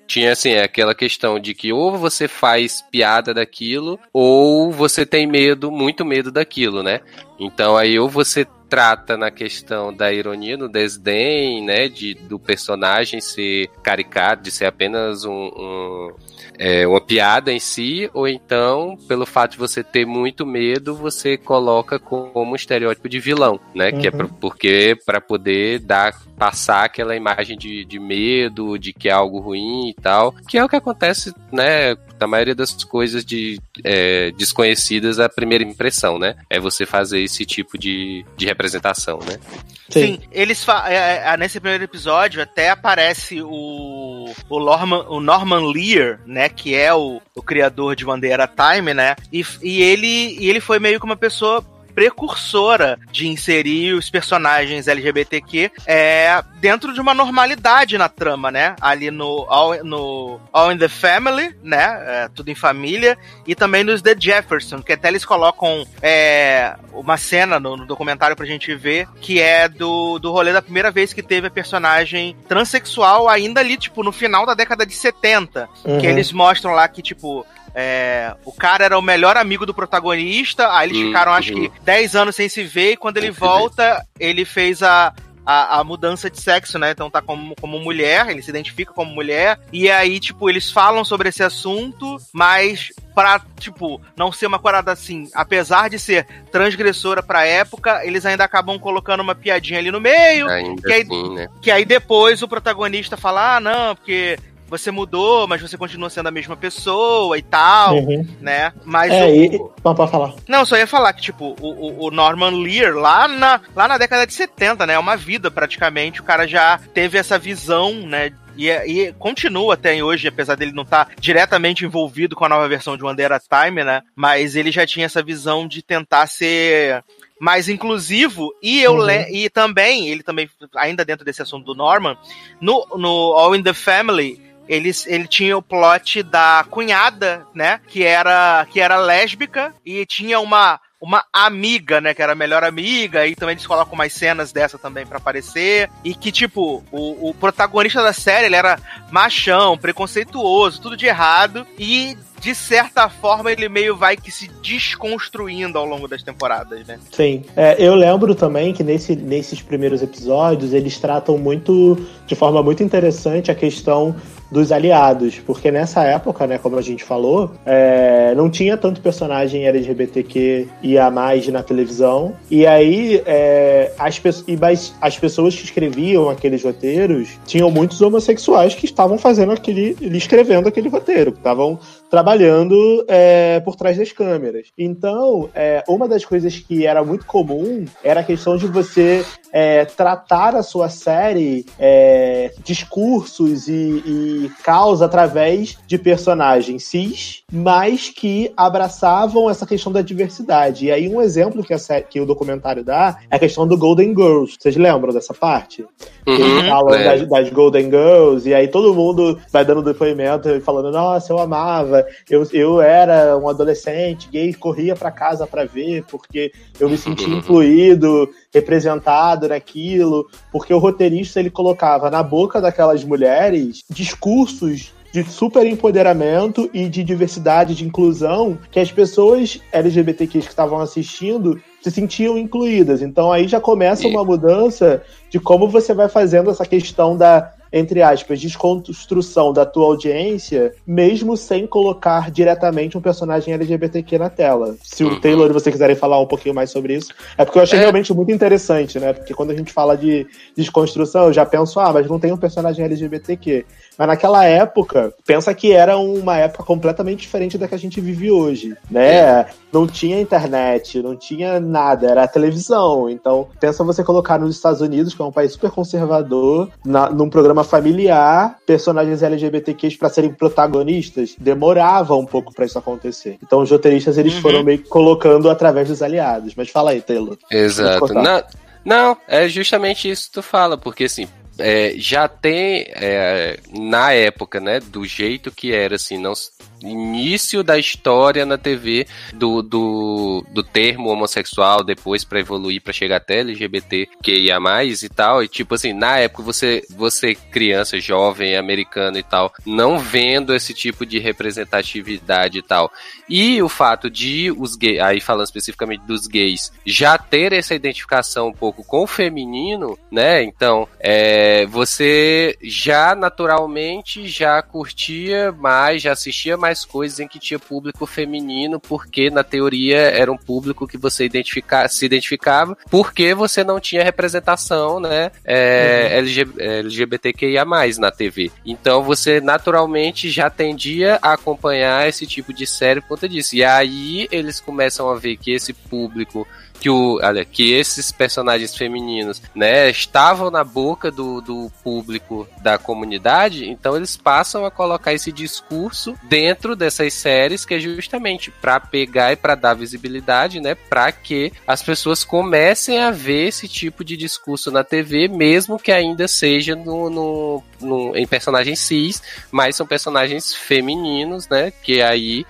tinha 0.08 0.32
assim 0.32 0.54
aquela 0.56 0.94
questão 0.94 1.38
de 1.38 1.54
que 1.54 1.72
ou 1.72 1.96
você 1.96 2.26
faz 2.26 2.82
piada 2.90 3.32
daquilo 3.32 3.98
ou 4.12 4.72
você 4.72 5.06
tem 5.06 5.24
medo, 5.24 5.70
muito 5.70 6.04
medo 6.04 6.32
daquilo, 6.32 6.82
né? 6.82 7.00
Então 7.38 7.76
aí 7.76 7.96
ou 7.96 8.08
você 8.08 8.44
trata 8.72 9.18
na 9.18 9.30
questão 9.30 9.92
da 9.92 10.10
ironia, 10.10 10.56
no 10.56 10.66
desdém, 10.66 11.62
né, 11.62 11.88
de, 11.88 12.14
do 12.14 12.38
personagem 12.38 13.20
ser 13.20 13.68
caricato, 13.82 14.44
de 14.44 14.50
ser 14.50 14.64
apenas 14.64 15.26
um, 15.26 15.30
um 15.30 16.14
é, 16.58 16.86
uma 16.86 17.00
piada 17.00 17.52
em 17.52 17.58
si, 17.58 18.08
ou 18.14 18.26
então, 18.26 18.96
pelo 19.06 19.26
fato 19.26 19.52
de 19.52 19.58
você 19.58 19.84
ter 19.84 20.06
muito 20.06 20.46
medo, 20.46 20.94
você 20.94 21.36
coloca 21.36 21.98
como 21.98 22.50
um 22.50 22.54
estereótipo 22.54 23.10
de 23.10 23.20
vilão, 23.20 23.60
né, 23.74 23.90
uhum. 23.90 24.00
que 24.00 24.08
é 24.08 24.10
pra, 24.10 24.24
uhum. 24.24 24.32
porque 24.40 24.96
para 25.04 25.20
poder 25.20 25.80
dar 25.80 26.18
passar 26.38 26.84
aquela 26.84 27.14
imagem 27.14 27.58
de, 27.58 27.84
de 27.84 28.00
medo, 28.00 28.78
de 28.78 28.92
que 28.92 29.08
é 29.08 29.12
algo 29.12 29.38
ruim 29.38 29.90
e 29.90 29.94
tal, 29.94 30.34
que 30.48 30.56
é 30.56 30.64
o 30.64 30.68
que 30.68 30.76
acontece, 30.76 31.34
né, 31.52 31.94
da 32.22 32.26
maioria 32.28 32.54
das 32.54 32.72
coisas 32.84 33.24
de 33.24 33.60
é, 33.82 34.30
desconhecidas 34.32 35.18
a 35.18 35.28
primeira 35.28 35.64
impressão, 35.64 36.20
né? 36.20 36.36
É 36.48 36.60
você 36.60 36.86
fazer 36.86 37.20
esse 37.20 37.44
tipo 37.44 37.76
de, 37.76 38.24
de 38.36 38.46
representação, 38.46 39.18
né? 39.26 39.40
Sim, 39.88 40.00
Sim 40.00 40.20
eles 40.30 40.64
é, 40.68 40.94
é, 40.94 41.22
é, 41.26 41.36
nesse 41.36 41.58
primeiro 41.58 41.82
episódio 41.82 42.40
até 42.40 42.70
aparece 42.70 43.42
o 43.42 44.32
o 44.48 44.60
Norman, 44.60 45.04
o 45.08 45.20
Norman 45.20 45.72
Lear, 45.72 46.20
né, 46.24 46.48
que 46.48 46.74
é 46.74 46.94
o, 46.94 47.20
o 47.34 47.42
criador 47.42 47.96
de 47.96 48.06
One 48.06 48.20
Day 48.20 48.32
at 48.32 48.40
a 48.40 48.46
Time, 48.46 48.94
né? 48.94 49.16
E, 49.32 49.44
e 49.60 49.82
ele 49.82 50.36
e 50.38 50.48
ele 50.48 50.60
foi 50.60 50.78
meio 50.78 51.00
que 51.00 51.04
uma 51.04 51.16
pessoa 51.16 51.64
precursora 51.94 52.98
de 53.10 53.26
inserir 53.28 53.94
os 53.94 54.10
personagens 54.10 54.88
LGBTQ 54.88 55.70
é, 55.86 56.42
dentro 56.60 56.92
de 56.92 57.00
uma 57.00 57.14
normalidade 57.14 57.98
na 57.98 58.08
trama, 58.08 58.50
né? 58.50 58.74
Ali 58.80 59.10
no 59.10 59.46
All, 59.48 59.84
no 59.84 60.40
All 60.52 60.72
in 60.72 60.78
the 60.78 60.88
Family, 60.88 61.54
né? 61.62 62.02
É, 62.06 62.28
tudo 62.28 62.50
em 62.50 62.54
família. 62.54 63.16
E 63.46 63.54
também 63.54 63.84
nos 63.84 64.02
The 64.02 64.14
Jefferson, 64.18 64.82
que 64.82 64.92
até 64.92 65.08
eles 65.08 65.24
colocam 65.24 65.86
é, 66.00 66.74
uma 66.92 67.16
cena 67.16 67.58
no, 67.58 67.76
no, 67.76 67.86
documentário 67.86 68.36
pra 68.36 68.46
gente 68.46 68.74
ver, 68.74 69.08
que 69.20 69.40
é 69.40 69.68
do, 69.68 70.18
do 70.18 70.30
rolê 70.30 70.52
da 70.52 70.62
primeira 70.62 70.90
vez 70.90 71.12
que 71.12 71.22
teve 71.22 71.46
a 71.46 71.50
personagem 71.50 72.36
transexual 72.48 73.28
ainda 73.28 73.60
ali, 73.60 73.76
tipo, 73.76 74.02
no 74.02 74.12
final 74.12 74.46
da 74.46 74.54
década 74.54 74.86
de 74.86 74.94
70. 74.94 75.68
Uhum. 75.84 75.98
Que 75.98 76.06
eles 76.06 76.32
mostram 76.32 76.72
lá 76.72 76.86
que, 76.88 77.02
tipo, 77.02 77.46
é, 77.74 78.34
o 78.44 78.52
cara 78.52 78.84
era 78.84 78.98
o 78.98 79.02
melhor 79.02 79.36
amigo 79.36 79.64
do 79.64 79.74
protagonista, 79.74 80.74
aí 80.76 80.88
eles 80.88 80.98
uhum. 80.98 81.06
ficaram, 81.06 81.32
acho 81.32 81.52
que, 81.52 81.72
10 81.82 82.16
anos 82.16 82.36
sem 82.36 82.48
se 82.48 82.62
ver, 82.62 82.92
e 82.92 82.96
quando 82.96 83.16
ele 83.16 83.30
volta, 83.30 84.04
ele 84.18 84.44
fez 84.44 84.82
a, 84.82 85.12
a, 85.44 85.80
a, 85.80 85.84
mudança 85.84 86.30
de 86.30 86.40
sexo, 86.40 86.78
né? 86.78 86.90
Então 86.90 87.10
tá 87.10 87.20
como, 87.20 87.54
como 87.60 87.78
mulher, 87.78 88.28
ele 88.28 88.42
se 88.42 88.50
identifica 88.50 88.92
como 88.92 89.12
mulher. 89.12 89.58
E 89.72 89.90
aí, 89.90 90.20
tipo, 90.20 90.48
eles 90.48 90.70
falam 90.70 91.04
sobre 91.04 91.28
esse 91.28 91.42
assunto, 91.42 92.18
mas 92.32 92.90
pra, 93.14 93.40
tipo, 93.58 94.00
não 94.16 94.30
ser 94.32 94.46
uma 94.46 94.58
parada 94.58 94.92
assim, 94.92 95.28
apesar 95.34 95.90
de 95.90 95.98
ser 95.98 96.26
transgressora 96.50 97.22
pra 97.22 97.46
época, 97.46 98.04
eles 98.04 98.24
ainda 98.24 98.44
acabam 98.44 98.78
colocando 98.78 99.20
uma 99.20 99.34
piadinha 99.34 99.78
ali 99.78 99.90
no 99.90 100.00
meio. 100.00 100.48
Ainda 100.48 100.82
que 100.82 100.92
aí, 100.92 101.02
assim, 101.02 101.34
né? 101.34 101.48
que 101.60 101.70
aí 101.70 101.84
depois 101.84 102.42
o 102.42 102.48
protagonista 102.48 103.16
fala, 103.16 103.56
ah, 103.56 103.60
não, 103.60 103.96
porque 103.96 104.38
você 104.72 104.90
mudou, 104.90 105.46
mas 105.46 105.60
você 105.60 105.76
continua 105.76 106.08
sendo 106.08 106.28
a 106.28 106.30
mesma 106.30 106.56
pessoa 106.56 107.36
e 107.36 107.42
tal, 107.42 107.96
uhum. 107.96 108.26
né? 108.40 108.72
Mas 108.86 109.12
é, 109.12 109.26
o... 109.26 109.28
e... 109.28 109.60
Não, 109.84 109.94
pode 109.94 110.10
falar. 110.10 110.32
Não, 110.48 110.64
só 110.64 110.78
ia 110.78 110.86
falar 110.86 111.12
que, 111.12 111.20
tipo, 111.20 111.54
o, 111.60 112.06
o 112.06 112.10
Norman 112.10 112.62
Lear, 112.62 112.94
lá 112.94 113.28
na, 113.28 113.60
lá 113.76 113.86
na 113.86 113.98
década 113.98 114.26
de 114.26 114.32
70, 114.32 114.86
né? 114.86 114.94
É 114.94 114.98
uma 114.98 115.14
vida 115.14 115.50
praticamente, 115.50 116.22
o 116.22 116.24
cara 116.24 116.48
já 116.48 116.80
teve 116.94 117.18
essa 117.18 117.38
visão, 117.38 117.92
né? 118.06 118.32
E, 118.56 118.70
e, 118.70 119.12
continua 119.18 119.74
até 119.74 120.02
hoje, 120.02 120.26
apesar 120.26 120.54
dele 120.54 120.72
não 120.72 120.84
estar 120.84 121.04
tá 121.04 121.12
diretamente 121.20 121.84
envolvido 121.84 122.34
com 122.34 122.46
a 122.46 122.48
nova 122.48 122.66
versão 122.66 122.96
de 122.96 123.04
One 123.04 123.16
Day 123.16 123.26
at 123.26 123.32
a 123.50 123.64
Time, 123.64 123.84
né? 123.84 124.00
Mas 124.16 124.56
ele 124.56 124.72
já 124.72 124.86
tinha 124.86 125.04
essa 125.04 125.22
visão 125.22 125.68
de 125.68 125.82
tentar 125.82 126.26
ser 126.26 127.04
mais 127.38 127.68
inclusivo 127.68 128.54
e 128.62 128.80
eu 128.80 128.98
uhum. 128.98 129.10
e 129.28 129.50
também 129.50 130.08
ele 130.08 130.22
também 130.22 130.48
ainda 130.76 131.04
dentro 131.04 131.24
desse 131.24 131.42
assunto 131.42 131.64
do 131.64 131.74
Norman 131.74 132.16
no, 132.60 132.86
no 132.96 133.32
All 133.32 133.56
in 133.56 133.64
the 133.64 133.72
Family 133.72 134.40
eles, 134.72 135.06
ele 135.06 135.28
tinha 135.28 135.56
o 135.56 135.62
plot 135.62 136.22
da 136.22 136.64
cunhada, 136.70 137.46
né? 137.54 137.78
Que 137.86 138.04
era, 138.04 138.66
que 138.70 138.80
era 138.80 138.96
lésbica 138.96 139.74
e 139.84 140.06
tinha 140.06 140.40
uma 140.40 140.80
uma 140.98 141.24
amiga, 141.32 142.00
né, 142.00 142.14
que 142.14 142.22
era 142.22 142.30
a 142.30 142.36
melhor 142.36 142.62
amiga, 142.62 143.26
e 143.26 143.34
também 143.34 143.54
eles 143.54 143.66
colocam 143.66 143.96
mais 143.96 144.12
cenas 144.12 144.52
dessa 144.52 144.78
também 144.78 145.04
para 145.04 145.18
aparecer, 145.18 145.90
e 146.04 146.14
que, 146.14 146.30
tipo, 146.30 146.84
o, 146.92 147.30
o 147.30 147.34
protagonista 147.34 148.00
da 148.00 148.12
série, 148.12 148.46
ele 148.46 148.54
era 148.54 148.78
machão, 149.10 149.76
preconceituoso, 149.76 150.80
tudo 150.80 150.96
de 150.96 151.06
errado, 151.06 151.66
e 151.76 152.16
de 152.42 152.56
certa 152.56 153.08
forma, 153.08 153.52
ele 153.52 153.68
meio 153.68 153.96
vai 153.96 154.16
que 154.16 154.32
se 154.32 154.48
desconstruindo 154.60 155.78
ao 155.78 155.86
longo 155.86 156.08
das 156.08 156.24
temporadas, 156.24 156.84
né? 156.88 156.98
Sim. 157.12 157.44
É, 157.56 157.76
eu 157.78 157.94
lembro 157.94 158.34
também 158.34 158.72
que 158.72 158.82
nesse, 158.82 159.14
nesses 159.14 159.62
primeiros 159.62 160.02
episódios 160.02 160.74
eles 160.74 160.98
tratam 160.98 161.38
muito, 161.38 161.96
de 162.26 162.34
forma 162.34 162.60
muito 162.60 162.82
interessante, 162.82 163.48
a 163.48 163.54
questão 163.54 164.16
dos 164.50 164.70
aliados, 164.70 165.38
porque 165.38 165.70
nessa 165.70 166.02
época, 166.02 166.46
né, 166.46 166.58
como 166.58 166.76
a 166.76 166.82
gente 166.82 167.02
falou, 167.02 167.52
é, 167.64 168.34
não 168.34 168.50
tinha 168.50 168.76
tanto 168.76 169.00
personagem 169.00 169.64
LGBTQ 169.66 170.68
e 170.82 170.98
a 170.98 171.10
mais 171.10 171.48
na 171.48 171.62
televisão, 171.62 172.34
e 172.50 172.66
aí 172.66 173.22
é, 173.24 173.92
as, 173.98 174.20
e 174.46 174.56
mais, 174.56 174.94
as 175.00 175.18
pessoas 175.18 175.54
que 175.54 175.64
escreviam 175.64 176.28
aqueles 176.28 176.62
roteiros 176.62 177.30
tinham 177.46 177.70
muitos 177.70 178.02
homossexuais 178.02 178.74
que 178.74 178.84
estavam 178.84 179.16
fazendo 179.16 179.52
aquele, 179.52 179.96
escrevendo 180.02 180.68
aquele 180.68 180.90
roteiro, 180.90 181.32
que 181.32 181.38
estavam 181.38 181.80
trabalhando 182.12 183.06
é, 183.08 183.58
por 183.60 183.74
trás 183.74 183.96
das 183.96 184.12
câmeras. 184.12 184.66
Então, 184.76 185.48
é, 185.54 185.82
uma 185.88 186.06
das 186.06 186.26
coisas 186.26 186.58
que 186.58 186.86
era 186.86 187.02
muito 187.02 187.24
comum 187.24 187.86
era 188.04 188.20
a 188.20 188.22
questão 188.22 188.54
de 188.58 188.66
você 188.66 189.24
é, 189.50 189.86
tratar 189.86 190.54
a 190.54 190.62
sua 190.62 190.90
série 190.90 191.64
é, 191.78 192.52
discursos 192.62 193.66
e, 193.66 193.72
e 193.72 194.50
causa 194.62 195.06
através 195.06 195.78
de 195.86 195.96
personagens 195.96 196.84
cis, 196.84 197.44
mas 197.50 198.10
que 198.10 198.52
abraçavam 198.58 199.48
essa 199.48 199.66
questão 199.66 199.90
da 199.90 200.02
diversidade. 200.02 200.86
E 200.86 200.92
aí 200.92 201.08
um 201.08 201.22
exemplo 201.22 201.64
que, 201.64 201.72
a 201.72 201.78
série, 201.78 202.04
que 202.04 202.20
o 202.20 202.26
documentário 202.26 202.84
dá 202.84 203.20
é 203.30 203.36
a 203.36 203.38
questão 203.38 203.66
do 203.66 203.78
Golden 203.78 204.10
Girls. 204.10 204.58
Vocês 204.60 204.76
lembram 204.76 205.14
dessa 205.14 205.32
parte? 205.32 205.82
Uhum, 206.26 206.34
Eles 206.34 206.68
falam 206.68 206.90
das, 206.90 207.26
das, 207.26 207.50
Golden 207.50 207.84
Girls, 207.84 208.46
e 208.46 208.54
aí 208.54 208.68
todo 208.68 208.94
mundo 208.94 209.38
vai 209.50 209.64
dando 209.64 209.82
depoimento 209.82 210.50
e 210.50 210.60
falando, 210.60 210.90
nossa, 210.90 211.32
eu 211.32 211.38
amava, 211.38 212.01
eu, 212.28 212.46
eu 212.52 212.80
era 212.80 213.36
um 213.36 213.48
adolescente 213.48 214.28
gay, 214.30 214.52
corria 214.54 214.94
para 214.94 215.10
casa 215.10 215.46
para 215.46 215.64
ver, 215.64 216.04
porque 216.10 216.52
eu 216.78 216.88
me 216.88 216.96
sentia 216.96 217.28
incluído, 217.34 218.28
representado 218.52 219.48
naquilo, 219.48 220.28
porque 220.50 220.72
o 220.72 220.78
roteirista 220.78 221.40
ele 221.40 221.50
colocava 221.50 222.10
na 222.10 222.22
boca 222.22 222.60
daquelas 222.60 223.04
mulheres 223.04 223.82
discursos 223.90 224.92
de 225.12 225.22
super 225.24 225.66
empoderamento 225.66 226.70
e 226.72 226.88
de 226.88 227.04
diversidade, 227.04 227.74
de 227.74 227.84
inclusão, 227.84 228.58
que 228.70 228.80
as 228.80 228.90
pessoas 228.90 229.60
LGBTQs 229.70 230.46
que 230.46 230.50
estavam 230.50 230.80
assistindo 230.80 231.60
se 231.82 231.90
sentiam 231.90 232.38
incluídas. 232.38 233.02
Então 233.02 233.30
aí 233.30 233.46
já 233.46 233.60
começa 233.60 234.08
uma 234.08 234.24
mudança 234.24 235.02
de 235.28 235.38
como 235.38 235.68
você 235.68 235.92
vai 235.92 236.08
fazendo 236.08 236.50
essa 236.50 236.64
questão 236.64 237.16
da 237.16 237.52
entre 237.72 238.02
aspas, 238.02 238.40
desconstrução 238.40 239.52
da 239.52 239.64
tua 239.64 239.86
audiência, 239.86 240.74
mesmo 240.86 241.36
sem 241.36 241.66
colocar 241.66 242.30
diretamente 242.30 242.98
um 242.98 243.00
personagem 243.00 243.54
LGBTQ 243.54 244.18
na 244.18 244.28
tela. 244.28 244.76
Se 244.82 245.04
o 245.04 245.08
uhum. 245.08 245.20
Taylor 245.20 245.50
e 245.50 245.52
você 245.52 245.72
quiserem 245.72 245.96
falar 245.96 246.20
um 246.20 246.26
pouquinho 246.26 246.54
mais 246.54 246.70
sobre 246.70 246.94
isso, 246.94 247.12
é 247.38 247.44
porque 247.44 247.58
eu 247.58 247.62
achei 247.62 247.78
é. 247.78 247.82
realmente 247.82 248.12
muito 248.12 248.30
interessante, 248.30 248.98
né? 248.98 249.12
Porque 249.12 249.34
quando 249.34 249.50
a 249.50 249.54
gente 249.54 249.72
fala 249.72 249.96
de 249.96 250.26
desconstrução, 250.56 251.26
eu 251.26 251.32
já 251.32 251.46
penso, 251.46 251.80
ah, 251.80 251.92
mas 251.92 252.06
não 252.06 252.18
tem 252.18 252.32
um 252.32 252.36
personagem 252.36 252.84
LGBTQ. 252.84 253.64
Mas 253.98 254.08
naquela 254.08 254.44
época, 254.44 255.12
pensa 255.26 255.54
que 255.54 255.72
era 255.72 255.96
uma 255.96 256.36
época 256.38 256.64
completamente 256.64 257.20
diferente 257.20 257.58
da 257.58 257.68
que 257.68 257.74
a 257.74 257.78
gente 257.78 258.00
vive 258.00 258.30
hoje, 258.30 258.76
né? 258.90 259.46
Não 259.72 259.86
tinha 259.86 260.20
internet, 260.20 261.02
não 261.02 261.16
tinha 261.16 261.60
nada, 261.60 262.08
era 262.08 262.24
a 262.24 262.28
televisão. 262.28 263.08
Então, 263.08 263.48
pensa 263.60 263.84
você 263.84 264.02
colocar 264.02 264.38
nos 264.38 264.54
Estados 264.54 264.80
Unidos, 264.80 265.14
que 265.14 265.22
é 265.22 265.24
um 265.24 265.32
país 265.32 265.52
super 265.52 265.70
conservador, 265.70 266.68
na, 266.84 267.10
num 267.10 267.30
programa 267.30 267.61
familiar, 267.64 268.58
personagens 268.66 269.22
LGBTQs 269.22 269.96
para 269.96 270.08
serem 270.08 270.32
protagonistas, 270.32 271.34
demorava 271.38 272.14
um 272.16 272.26
pouco 272.26 272.52
para 272.52 272.64
isso 272.64 272.78
acontecer. 272.78 273.38
Então, 273.42 273.60
os 273.60 273.70
roteiristas 273.70 274.18
eles 274.18 274.34
uhum. 274.34 274.40
foram 274.40 274.64
meio 274.64 274.78
que 274.78 274.88
colocando 274.88 275.50
através 275.50 275.88
dos 275.88 276.02
aliados. 276.02 276.54
Mas 276.54 276.70
fala 276.70 276.92
aí, 276.92 277.00
Taylor. 277.00 277.36
Exato. 277.50 278.12
Não, 278.14 278.42
não, 278.84 279.16
é 279.28 279.48
justamente 279.48 280.10
isso 280.10 280.26
que 280.26 280.32
tu 280.32 280.42
fala, 280.42 280.76
porque 280.76 281.04
assim, 281.04 281.28
é, 281.58 281.94
já 281.96 282.28
tem 282.28 282.86
é, 282.88 283.58
na 283.72 284.12
época, 284.12 284.60
né, 284.60 284.80
do 284.80 285.04
jeito 285.04 285.50
que 285.50 285.72
era, 285.72 285.96
assim, 285.96 286.18
não 286.18 286.32
início 286.82 287.62
da 287.62 287.78
história 287.78 288.44
na 288.44 288.58
TV 288.58 289.06
do, 289.32 289.62
do, 289.62 290.44
do 290.52 290.62
termo 290.62 291.10
homossexual, 291.10 291.84
depois 291.84 292.24
para 292.24 292.40
evoluir 292.40 292.82
para 292.82 292.92
chegar 292.92 293.16
até 293.16 293.40
LGBT, 293.40 294.08
que 294.22 294.32
ia 294.32 294.60
mais 294.60 295.02
e 295.02 295.08
tal. 295.08 295.42
E 295.42 295.48
tipo 295.48 295.74
assim, 295.74 295.92
na 295.92 296.18
época 296.18 296.42
você, 296.42 296.82
você 296.90 297.34
criança, 297.34 298.00
jovem, 298.00 298.56
americano 298.56 299.18
e 299.18 299.22
tal, 299.22 299.52
não 299.64 299.98
vendo 299.98 300.54
esse 300.54 300.74
tipo 300.74 301.06
de 301.06 301.18
representatividade 301.18 302.58
e 302.58 302.62
tal. 302.62 302.90
E 303.28 303.62
o 303.62 303.68
fato 303.68 304.10
de 304.10 304.50
os 304.50 304.76
gays, 304.76 305.00
aí 305.00 305.20
falando 305.20 305.46
especificamente 305.46 306.02
dos 306.06 306.26
gays, 306.26 306.72
já 306.84 307.16
ter 307.16 307.52
essa 307.52 307.74
identificação 307.74 308.48
um 308.48 308.52
pouco 308.52 308.84
com 308.84 309.02
o 309.02 309.06
feminino, 309.06 309.98
né? 310.10 310.42
Então, 310.42 310.88
é, 310.98 311.66
você 311.66 312.56
já 312.62 313.14
naturalmente 313.14 314.26
já 314.26 314.60
curtia 314.62 315.52
mais, 315.52 316.02
já 316.02 316.12
assistia 316.12 316.56
mais 316.56 316.71
coisas 316.84 317.20
em 317.20 317.28
que 317.28 317.38
tinha 317.38 317.58
público 317.58 318.06
feminino, 318.06 318.80
porque 318.80 319.30
na 319.30 319.44
teoria 319.44 319.98
era 319.98 320.30
um 320.30 320.36
público 320.36 320.86
que 320.86 320.96
você 320.96 321.24
identifica, 321.24 321.88
se 321.88 322.04
identificava, 322.04 322.76
porque 322.90 323.34
você 323.34 323.62
não 323.62 323.78
tinha 323.78 324.02
representação, 324.02 324.98
né? 324.98 325.30
É, 325.44 326.08
uhum. 326.10 326.18
LGBT, 326.18 326.62
LGBTQIA 326.62 327.64
na 327.98 328.10
TV. 328.10 328.50
Então 328.64 329.02
você 329.02 329.40
naturalmente 329.40 330.30
já 330.30 330.48
tendia 330.50 331.18
a 331.22 331.32
acompanhar 331.32 332.08
esse 332.08 332.26
tipo 332.26 332.52
de 332.52 332.66
série 332.66 333.00
por 333.00 333.08
conta 333.08 333.28
disso. 333.28 333.56
E 333.56 333.64
aí 333.64 334.28
eles 334.30 334.60
começam 334.60 335.08
a 335.08 335.16
ver 335.16 335.36
que 335.36 335.52
esse 335.52 335.72
público 335.72 336.46
que 336.82 336.90
o, 336.90 337.20
olha, 337.22 337.44
que 337.44 337.72
esses 337.72 338.10
personagens 338.10 338.76
femininos, 338.76 339.40
né, 339.54 339.88
estavam 339.88 340.50
na 340.50 340.64
boca 340.64 341.12
do, 341.12 341.40
do 341.40 341.70
público 341.84 342.48
da 342.60 342.76
comunidade, 342.76 343.70
então 343.70 343.96
eles 343.96 344.16
passam 344.16 344.66
a 344.66 344.70
colocar 344.70 345.12
esse 345.12 345.30
discurso 345.30 346.18
dentro 346.24 346.74
dessas 346.74 347.14
séries 347.14 347.64
que 347.64 347.74
é 347.74 347.78
justamente 347.78 348.50
para 348.50 348.80
pegar 348.80 349.32
e 349.32 349.36
para 349.36 349.54
dar 349.54 349.74
visibilidade, 349.74 350.60
né, 350.60 350.74
para 350.74 351.12
que 351.12 351.52
as 351.68 351.84
pessoas 351.84 352.24
comecem 352.24 352.98
a 352.98 353.12
ver 353.12 353.46
esse 353.46 353.68
tipo 353.68 354.02
de 354.02 354.16
discurso 354.16 354.68
na 354.72 354.82
TV, 354.82 355.28
mesmo 355.28 355.78
que 355.78 355.92
ainda 355.92 356.26
seja 356.26 356.74
no, 356.74 357.08
no, 357.08 357.62
no 357.80 358.16
em 358.16 358.26
personagens 358.26 358.80
cis, 358.80 359.22
mas 359.52 359.76
são 359.76 359.86
personagens 359.86 360.52
femininos, 360.52 361.48
né, 361.48 361.70
que 361.70 362.02
aí 362.02 362.44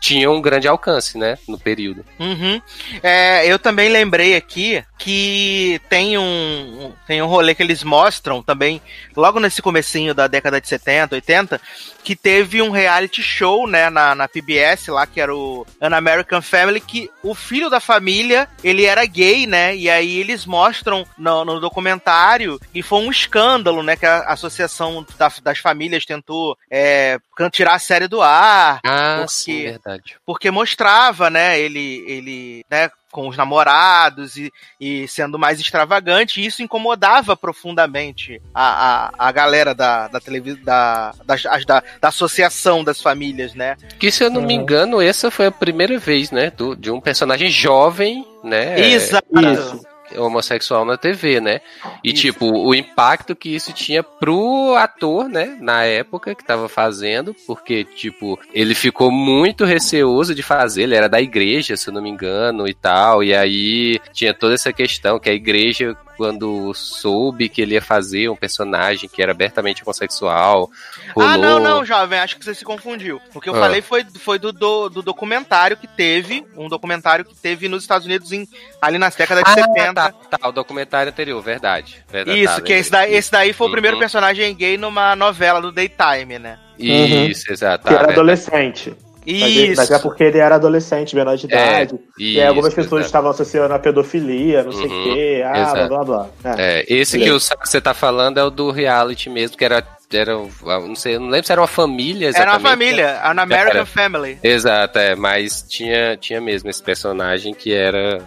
tinham 0.00 0.34
um 0.34 0.40
grande 0.40 0.68
alcance, 0.68 1.18
né, 1.18 1.38
no 1.48 1.58
período. 1.58 2.04
Uhum. 2.18 2.60
É, 3.02 3.46
eu 3.46 3.58
também 3.58 3.88
lembrei 3.88 4.36
aqui 4.36 4.82
que 4.98 5.80
tem 5.88 6.18
um, 6.18 6.92
tem 7.06 7.22
um 7.22 7.26
rolê 7.26 7.54
que 7.54 7.62
eles 7.62 7.82
mostram 7.82 8.42
também, 8.42 8.82
logo 9.16 9.38
nesse 9.38 9.62
comecinho 9.62 10.14
da 10.14 10.26
década 10.26 10.60
de 10.60 10.68
70, 10.68 11.14
80, 11.14 11.60
que 12.02 12.16
teve 12.16 12.62
um 12.62 12.70
reality 12.70 13.22
show, 13.22 13.66
né, 13.66 13.90
na, 13.90 14.14
na 14.14 14.26
PBS 14.26 14.88
lá, 14.88 15.06
que 15.06 15.20
era 15.20 15.34
o 15.34 15.66
An 15.80 15.94
American 15.94 16.42
Family, 16.42 16.80
que 16.80 17.10
o 17.22 17.34
filho 17.34 17.70
da 17.70 17.80
família, 17.80 18.48
ele 18.64 18.84
era 18.84 19.04
gay, 19.04 19.46
né, 19.46 19.76
e 19.76 19.88
aí 19.88 20.18
eles 20.18 20.46
mostram 20.46 21.06
no, 21.16 21.44
no 21.44 21.60
documentário, 21.60 22.58
e 22.74 22.82
foi 22.82 23.00
um 23.00 23.10
escândalo, 23.10 23.82
né, 23.82 23.94
que 23.94 24.06
a 24.06 24.20
Associação 24.20 25.06
da, 25.16 25.30
das 25.42 25.58
Famílias 25.58 26.04
tentou 26.04 26.56
é, 26.70 27.18
tirar 27.52 27.74
a 27.74 27.78
série 27.78 28.08
do 28.08 28.20
ar. 28.20 28.80
Ah, 28.84 29.18
porque, 29.18 29.32
sim, 29.32 29.62
verdade. 29.62 29.87
Porque 30.26 30.50
mostrava, 30.50 31.30
né, 31.30 31.58
ele, 31.58 32.04
ele, 32.06 32.64
né, 32.70 32.90
com 33.10 33.28
os 33.28 33.36
namorados 33.36 34.36
e, 34.36 34.52
e 34.80 35.08
sendo 35.08 35.38
mais 35.38 35.58
extravagante, 35.60 36.40
e 36.40 36.46
isso 36.46 36.62
incomodava 36.62 37.36
profundamente 37.36 38.40
a, 38.54 39.06
a, 39.18 39.28
a 39.28 39.32
galera 39.32 39.74
da, 39.74 40.08
da 40.08 40.20
televisão, 40.20 40.62
da, 40.62 41.12
da, 41.24 41.36
da, 41.66 41.82
da, 42.00 42.08
associação 42.08 42.84
das 42.84 43.00
famílias, 43.00 43.54
né? 43.54 43.76
Que 43.98 44.10
se 44.10 44.22
eu 44.22 44.30
não 44.30 44.42
me 44.42 44.54
engano, 44.54 45.00
essa 45.00 45.30
foi 45.30 45.46
a 45.46 45.52
primeira 45.52 45.98
vez, 45.98 46.30
né? 46.30 46.50
Do, 46.50 46.76
de 46.76 46.90
um 46.90 47.00
personagem 47.00 47.48
jovem, 47.48 48.26
né? 48.44 48.78
Exato. 48.78 49.26
Isso 49.34 49.87
homossexual 50.16 50.84
na 50.84 50.96
TV, 50.96 51.40
né? 51.40 51.60
E 52.02 52.12
isso. 52.12 52.22
tipo, 52.22 52.46
o 52.46 52.74
impacto 52.74 53.34
que 53.34 53.54
isso 53.54 53.72
tinha 53.72 54.02
pro 54.02 54.74
ator, 54.76 55.28
né, 55.28 55.56
na 55.60 55.84
época 55.84 56.34
que 56.34 56.44
tava 56.44 56.68
fazendo, 56.68 57.34
porque 57.46 57.84
tipo, 57.84 58.38
ele 58.52 58.74
ficou 58.74 59.10
muito 59.10 59.64
receoso 59.64 60.34
de 60.34 60.42
fazer, 60.42 60.82
ele 60.84 60.94
era 60.94 61.08
da 61.08 61.20
igreja, 61.20 61.76
se 61.76 61.88
eu 61.88 61.94
não 61.94 62.02
me 62.02 62.10
engano, 62.10 62.68
e 62.68 62.74
tal, 62.74 63.22
e 63.22 63.34
aí 63.34 64.00
tinha 64.12 64.34
toda 64.34 64.54
essa 64.54 64.72
questão 64.72 65.18
que 65.18 65.30
a 65.30 65.34
igreja 65.34 65.96
quando 66.18 66.74
soube 66.74 67.48
que 67.48 67.62
ele 67.62 67.74
ia 67.74 67.80
fazer 67.80 68.28
um 68.28 68.34
personagem 68.34 69.08
que 69.08 69.22
era 69.22 69.30
abertamente 69.30 69.84
homossexual. 69.84 70.68
Rolou... 71.14 71.30
Ah, 71.30 71.38
não, 71.38 71.60
não, 71.60 71.84
jovem, 71.84 72.18
acho 72.18 72.36
que 72.36 72.44
você 72.44 72.56
se 72.56 72.64
confundiu. 72.64 73.20
O 73.32 73.40
que 73.40 73.48
eu 73.48 73.54
ah. 73.54 73.60
falei 73.60 73.80
foi, 73.80 74.04
foi 74.18 74.36
do, 74.36 74.52
do, 74.52 74.88
do, 74.88 75.00
documentário 75.00 75.76
que 75.76 75.86
teve, 75.86 76.44
um 76.56 76.68
documentário 76.68 77.24
que 77.24 77.36
teve 77.36 77.68
nos 77.68 77.84
Estados 77.84 78.04
Unidos 78.04 78.32
em, 78.32 78.48
ali 78.82 78.98
nas 78.98 79.14
décadas 79.14 79.44
de 79.44 79.50
ah, 79.50 79.64
70. 79.64 79.94
Tá, 79.94 80.12
tá, 80.12 80.48
o 80.48 80.52
documentário 80.52 81.12
anterior, 81.12 81.40
verdade. 81.40 82.04
verdade 82.10 82.42
Isso, 82.42 82.56
tá, 82.56 82.60
que 82.62 82.72
esse 82.72 82.90
daí, 82.90 83.14
esse 83.14 83.30
daí 83.30 83.52
foi 83.52 83.66
uhum. 83.66 83.70
o 83.70 83.72
primeiro 83.72 83.98
personagem 84.00 84.52
gay 84.56 84.76
numa 84.76 85.14
novela 85.14 85.62
do 85.62 85.70
Daytime, 85.70 86.40
né? 86.40 86.58
Isso, 86.76 87.46
uhum. 87.46 87.54
exato. 87.54 87.86
Que 87.86 87.94
era 87.94 88.10
adolescente. 88.10 88.92
Isso. 89.28 89.76
Mas, 89.76 89.90
é 89.90 89.98
porque 89.98 90.24
ele 90.24 90.38
era 90.38 90.54
adolescente, 90.54 91.14
menor 91.14 91.36
de 91.36 91.46
é, 91.52 91.82
idade. 91.82 91.94
É, 91.94 91.98
e 92.18 92.38
isso, 92.38 92.46
algumas 92.46 92.72
pessoas 92.72 93.04
estavam 93.04 93.30
associando 93.30 93.74
a 93.74 93.78
pedofilia, 93.78 94.62
não 94.62 94.72
uhum, 94.72 94.78
sei 94.78 94.86
o 94.86 94.90
uhum, 94.90 95.04
quê. 95.04 95.42
Ah, 95.44 95.60
exato. 95.60 95.88
blá 95.88 96.04
blá 96.04 96.28
blá. 96.42 96.54
É, 96.56 96.80
é 96.80 96.84
esse 96.88 97.18
que, 97.18 97.30
o, 97.30 97.38
que 97.38 97.68
você 97.68 97.80
tá 97.80 97.92
falando 97.92 98.38
é 98.38 98.44
o 98.44 98.48
do 98.48 98.70
reality 98.70 99.28
mesmo, 99.28 99.56
que 99.56 99.64
era 99.64 99.86
era, 100.16 100.32
não 100.32 100.94
sei, 100.94 101.18
não 101.18 101.28
lembro 101.28 101.46
se 101.46 101.52
era 101.52 101.60
uma 101.60 101.66
família 101.66 102.28
exatamente. 102.28 102.48
Era 102.48 102.58
uma 102.58 102.70
família, 102.70 103.20
An 103.22 103.42
American 103.42 103.76
era, 103.76 103.86
Family. 103.86 104.38
Exato, 104.42 104.98
é, 104.98 105.14
mas 105.14 105.62
tinha, 105.68 106.16
tinha 106.16 106.40
mesmo 106.40 106.70
esse 106.70 106.82
personagem 106.82 107.52
que 107.52 107.74
era 107.74 108.22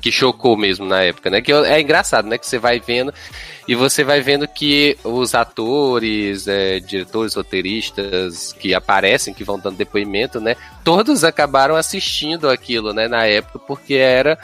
que 0.00 0.10
chocou 0.10 0.56
mesmo 0.56 0.86
na 0.86 1.02
época, 1.02 1.28
né? 1.28 1.42
Que 1.42 1.52
é 1.52 1.80
engraçado, 1.80 2.26
né? 2.26 2.38
Que 2.38 2.46
você 2.46 2.58
vai 2.58 2.80
vendo 2.80 3.12
e 3.68 3.74
você 3.74 4.02
vai 4.02 4.20
vendo 4.20 4.48
que 4.48 4.98
os 5.04 5.34
atores, 5.34 6.48
é, 6.48 6.80
diretores, 6.80 7.34
roteiristas 7.34 8.52
que 8.52 8.74
aparecem, 8.74 9.32
que 9.32 9.44
vão 9.44 9.58
dando 9.58 9.76
depoimento, 9.76 10.40
né? 10.40 10.56
Todos 10.84 11.24
acabaram 11.24 11.76
assistindo 11.76 12.48
aquilo, 12.48 12.92
né? 12.92 13.08
Na 13.08 13.26
época, 13.26 13.58
porque 13.58 13.94
era 13.94 14.38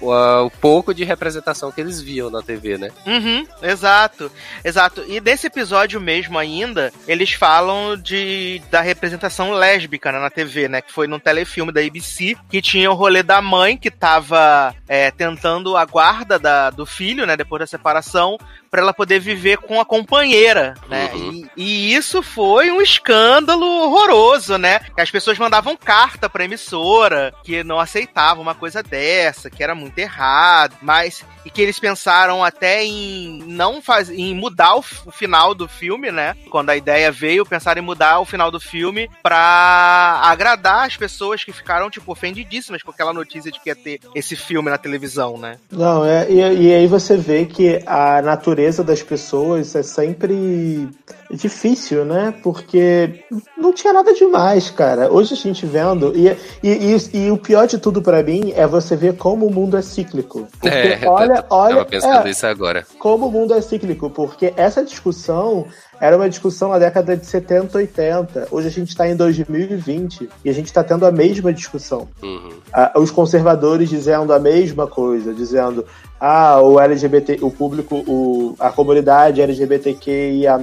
o 0.00 0.50
pouco 0.60 0.94
de 0.94 1.04
representação 1.04 1.70
que 1.72 1.80
eles 1.80 2.00
viam 2.00 2.30
na 2.30 2.42
TV, 2.42 2.78
né? 2.78 2.90
Uhum, 3.06 3.46
exato, 3.62 4.30
exato. 4.64 5.04
E 5.08 5.20
desse 5.20 5.46
episódio 5.46 6.00
mesmo 6.00 6.38
ainda, 6.38 6.92
eles 7.06 7.32
falam 7.32 7.96
de 7.96 8.62
da 8.70 8.80
representação 8.80 9.52
lésbica 9.52 10.12
né, 10.12 10.18
na 10.18 10.30
TV, 10.30 10.68
né? 10.68 10.80
Que 10.80 10.92
foi 10.92 11.06
num 11.06 11.18
telefilme 11.18 11.72
da 11.72 11.80
ABC, 11.80 12.36
que 12.48 12.62
tinha 12.62 12.90
o 12.90 12.94
rolê 12.94 13.22
da 13.22 13.40
mãe 13.42 13.76
que 13.76 13.90
tava 13.90 14.74
é, 14.88 15.10
tentando 15.10 15.76
a 15.76 15.84
guarda 15.84 16.38
da, 16.38 16.70
do 16.70 16.86
filho, 16.86 17.26
né? 17.26 17.36
Depois 17.36 17.60
da 17.60 17.66
separação, 17.66 18.38
para 18.70 18.80
ela 18.80 18.94
poder 18.94 19.18
viver 19.18 19.58
com 19.58 19.80
a 19.80 19.84
companheira, 19.84 20.74
né? 20.88 21.10
Uhum. 21.12 21.32
E, 21.32 21.50
e, 21.56 21.94
isso 21.94 22.22
foi 22.22 22.70
um 22.70 22.80
escândalo 22.80 23.66
horroroso, 23.66 24.56
né? 24.56 24.78
Que 24.94 25.00
as 25.00 25.10
pessoas 25.10 25.38
mandavam 25.38 25.76
carta 25.84 26.28
pra 26.28 26.44
emissora 26.44 27.32
que 27.42 27.64
não 27.64 27.80
aceitavam 27.80 28.42
uma 28.42 28.54
coisa 28.54 28.82
dessa, 28.82 29.50
que 29.50 29.62
era 29.62 29.74
muito 29.74 29.98
errado, 29.98 30.76
mas 30.82 31.24
e 31.44 31.50
que 31.50 31.62
eles 31.62 31.78
pensaram 31.78 32.44
até 32.44 32.84
em 32.84 33.42
não 33.46 33.80
fazer, 33.80 34.14
em 34.14 34.34
mudar 34.34 34.76
o, 34.76 34.84
o, 35.06 35.10
final 35.10 35.54
do 35.54 35.66
filme, 35.66 36.10
né? 36.10 36.36
Quando 36.50 36.70
a 36.70 36.76
ideia 36.76 37.10
veio, 37.10 37.46
pensaram 37.46 37.80
em 37.80 37.84
mudar 37.84 38.20
o 38.20 38.24
final 38.24 38.50
do 38.50 38.60
filme 38.60 39.10
pra 39.22 40.20
agradar 40.22 40.86
as 40.86 40.96
pessoas 40.96 41.42
que 41.42 41.52
ficaram, 41.52 41.90
tipo, 41.90 42.12
ofendidíssimas 42.12 42.82
com 42.82 42.90
aquela 42.90 43.12
notícia 43.12 43.50
de 43.50 43.58
que 43.58 43.70
ia 43.70 43.76
ter 43.76 44.00
esse 44.14 44.36
filme 44.36 44.70
na 44.70 44.78
televisão, 44.78 45.38
né? 45.38 45.56
Não, 45.70 46.04
é, 46.04 46.30
e, 46.30 46.36
e 46.36 46.74
aí 46.74 46.86
você 46.86 47.16
vê 47.16 47.46
que 47.46 47.82
a 47.86 48.20
natureza 48.20 48.84
das 48.84 49.02
pessoas 49.02 49.74
é 49.74 49.82
sempre 49.82 50.88
difícil, 51.30 52.04
né? 52.04 52.34
Porque 52.42 53.24
não 53.56 53.72
tinha 53.72 53.92
nada 53.92 54.12
demais, 54.12 54.70
cara. 54.70 55.10
Hoje 55.10 55.34
a 55.34 55.36
gente 55.36 55.64
vendo. 55.70 56.12
E, 56.14 56.28
e, 56.62 56.96
e, 57.12 57.18
e 57.18 57.30
o 57.30 57.38
pior 57.38 57.66
de 57.66 57.78
tudo 57.78 58.02
para 58.02 58.22
mim 58.22 58.52
é 58.54 58.66
você 58.66 58.96
ver 58.96 59.16
como 59.16 59.46
o 59.46 59.52
mundo 59.52 59.76
é 59.76 59.82
cíclico. 59.82 60.46
Porque 60.60 60.68
é, 60.68 61.00
olha, 61.06 61.44
olha. 61.48 61.76
Tava 61.76 61.84
pensando 61.86 62.26
é, 62.26 62.30
isso 62.30 62.46
agora. 62.46 62.86
Como 62.98 63.26
o 63.26 63.32
mundo 63.32 63.54
é 63.54 63.60
cíclico, 63.60 64.10
porque 64.10 64.52
essa 64.56 64.84
discussão 64.84 65.66
era 66.00 66.16
uma 66.16 66.28
discussão 66.30 66.70
na 66.70 66.78
década 66.78 67.14
de 67.14 67.26
70, 67.26 67.76
80. 67.76 68.48
Hoje 68.50 68.68
a 68.68 68.70
gente 68.70 68.88
está 68.88 69.06
em 69.06 69.14
2020 69.14 70.28
e 70.42 70.48
a 70.48 70.52
gente 70.52 70.66
está 70.66 70.82
tendo 70.82 71.04
a 71.04 71.12
mesma 71.12 71.52
discussão. 71.52 72.08
Uhum. 72.22 72.52
Ah, 72.72 72.92
os 72.96 73.10
conservadores 73.10 73.90
dizendo 73.90 74.32
a 74.32 74.38
mesma 74.38 74.86
coisa, 74.86 75.34
dizendo 75.34 75.84
ah, 76.18 76.58
o 76.62 76.80
LGBT, 76.80 77.38
o 77.42 77.50
público, 77.50 77.96
o, 78.06 78.56
a 78.58 78.70
comunidade 78.70 79.42
LGBTQIA+, 79.42 80.58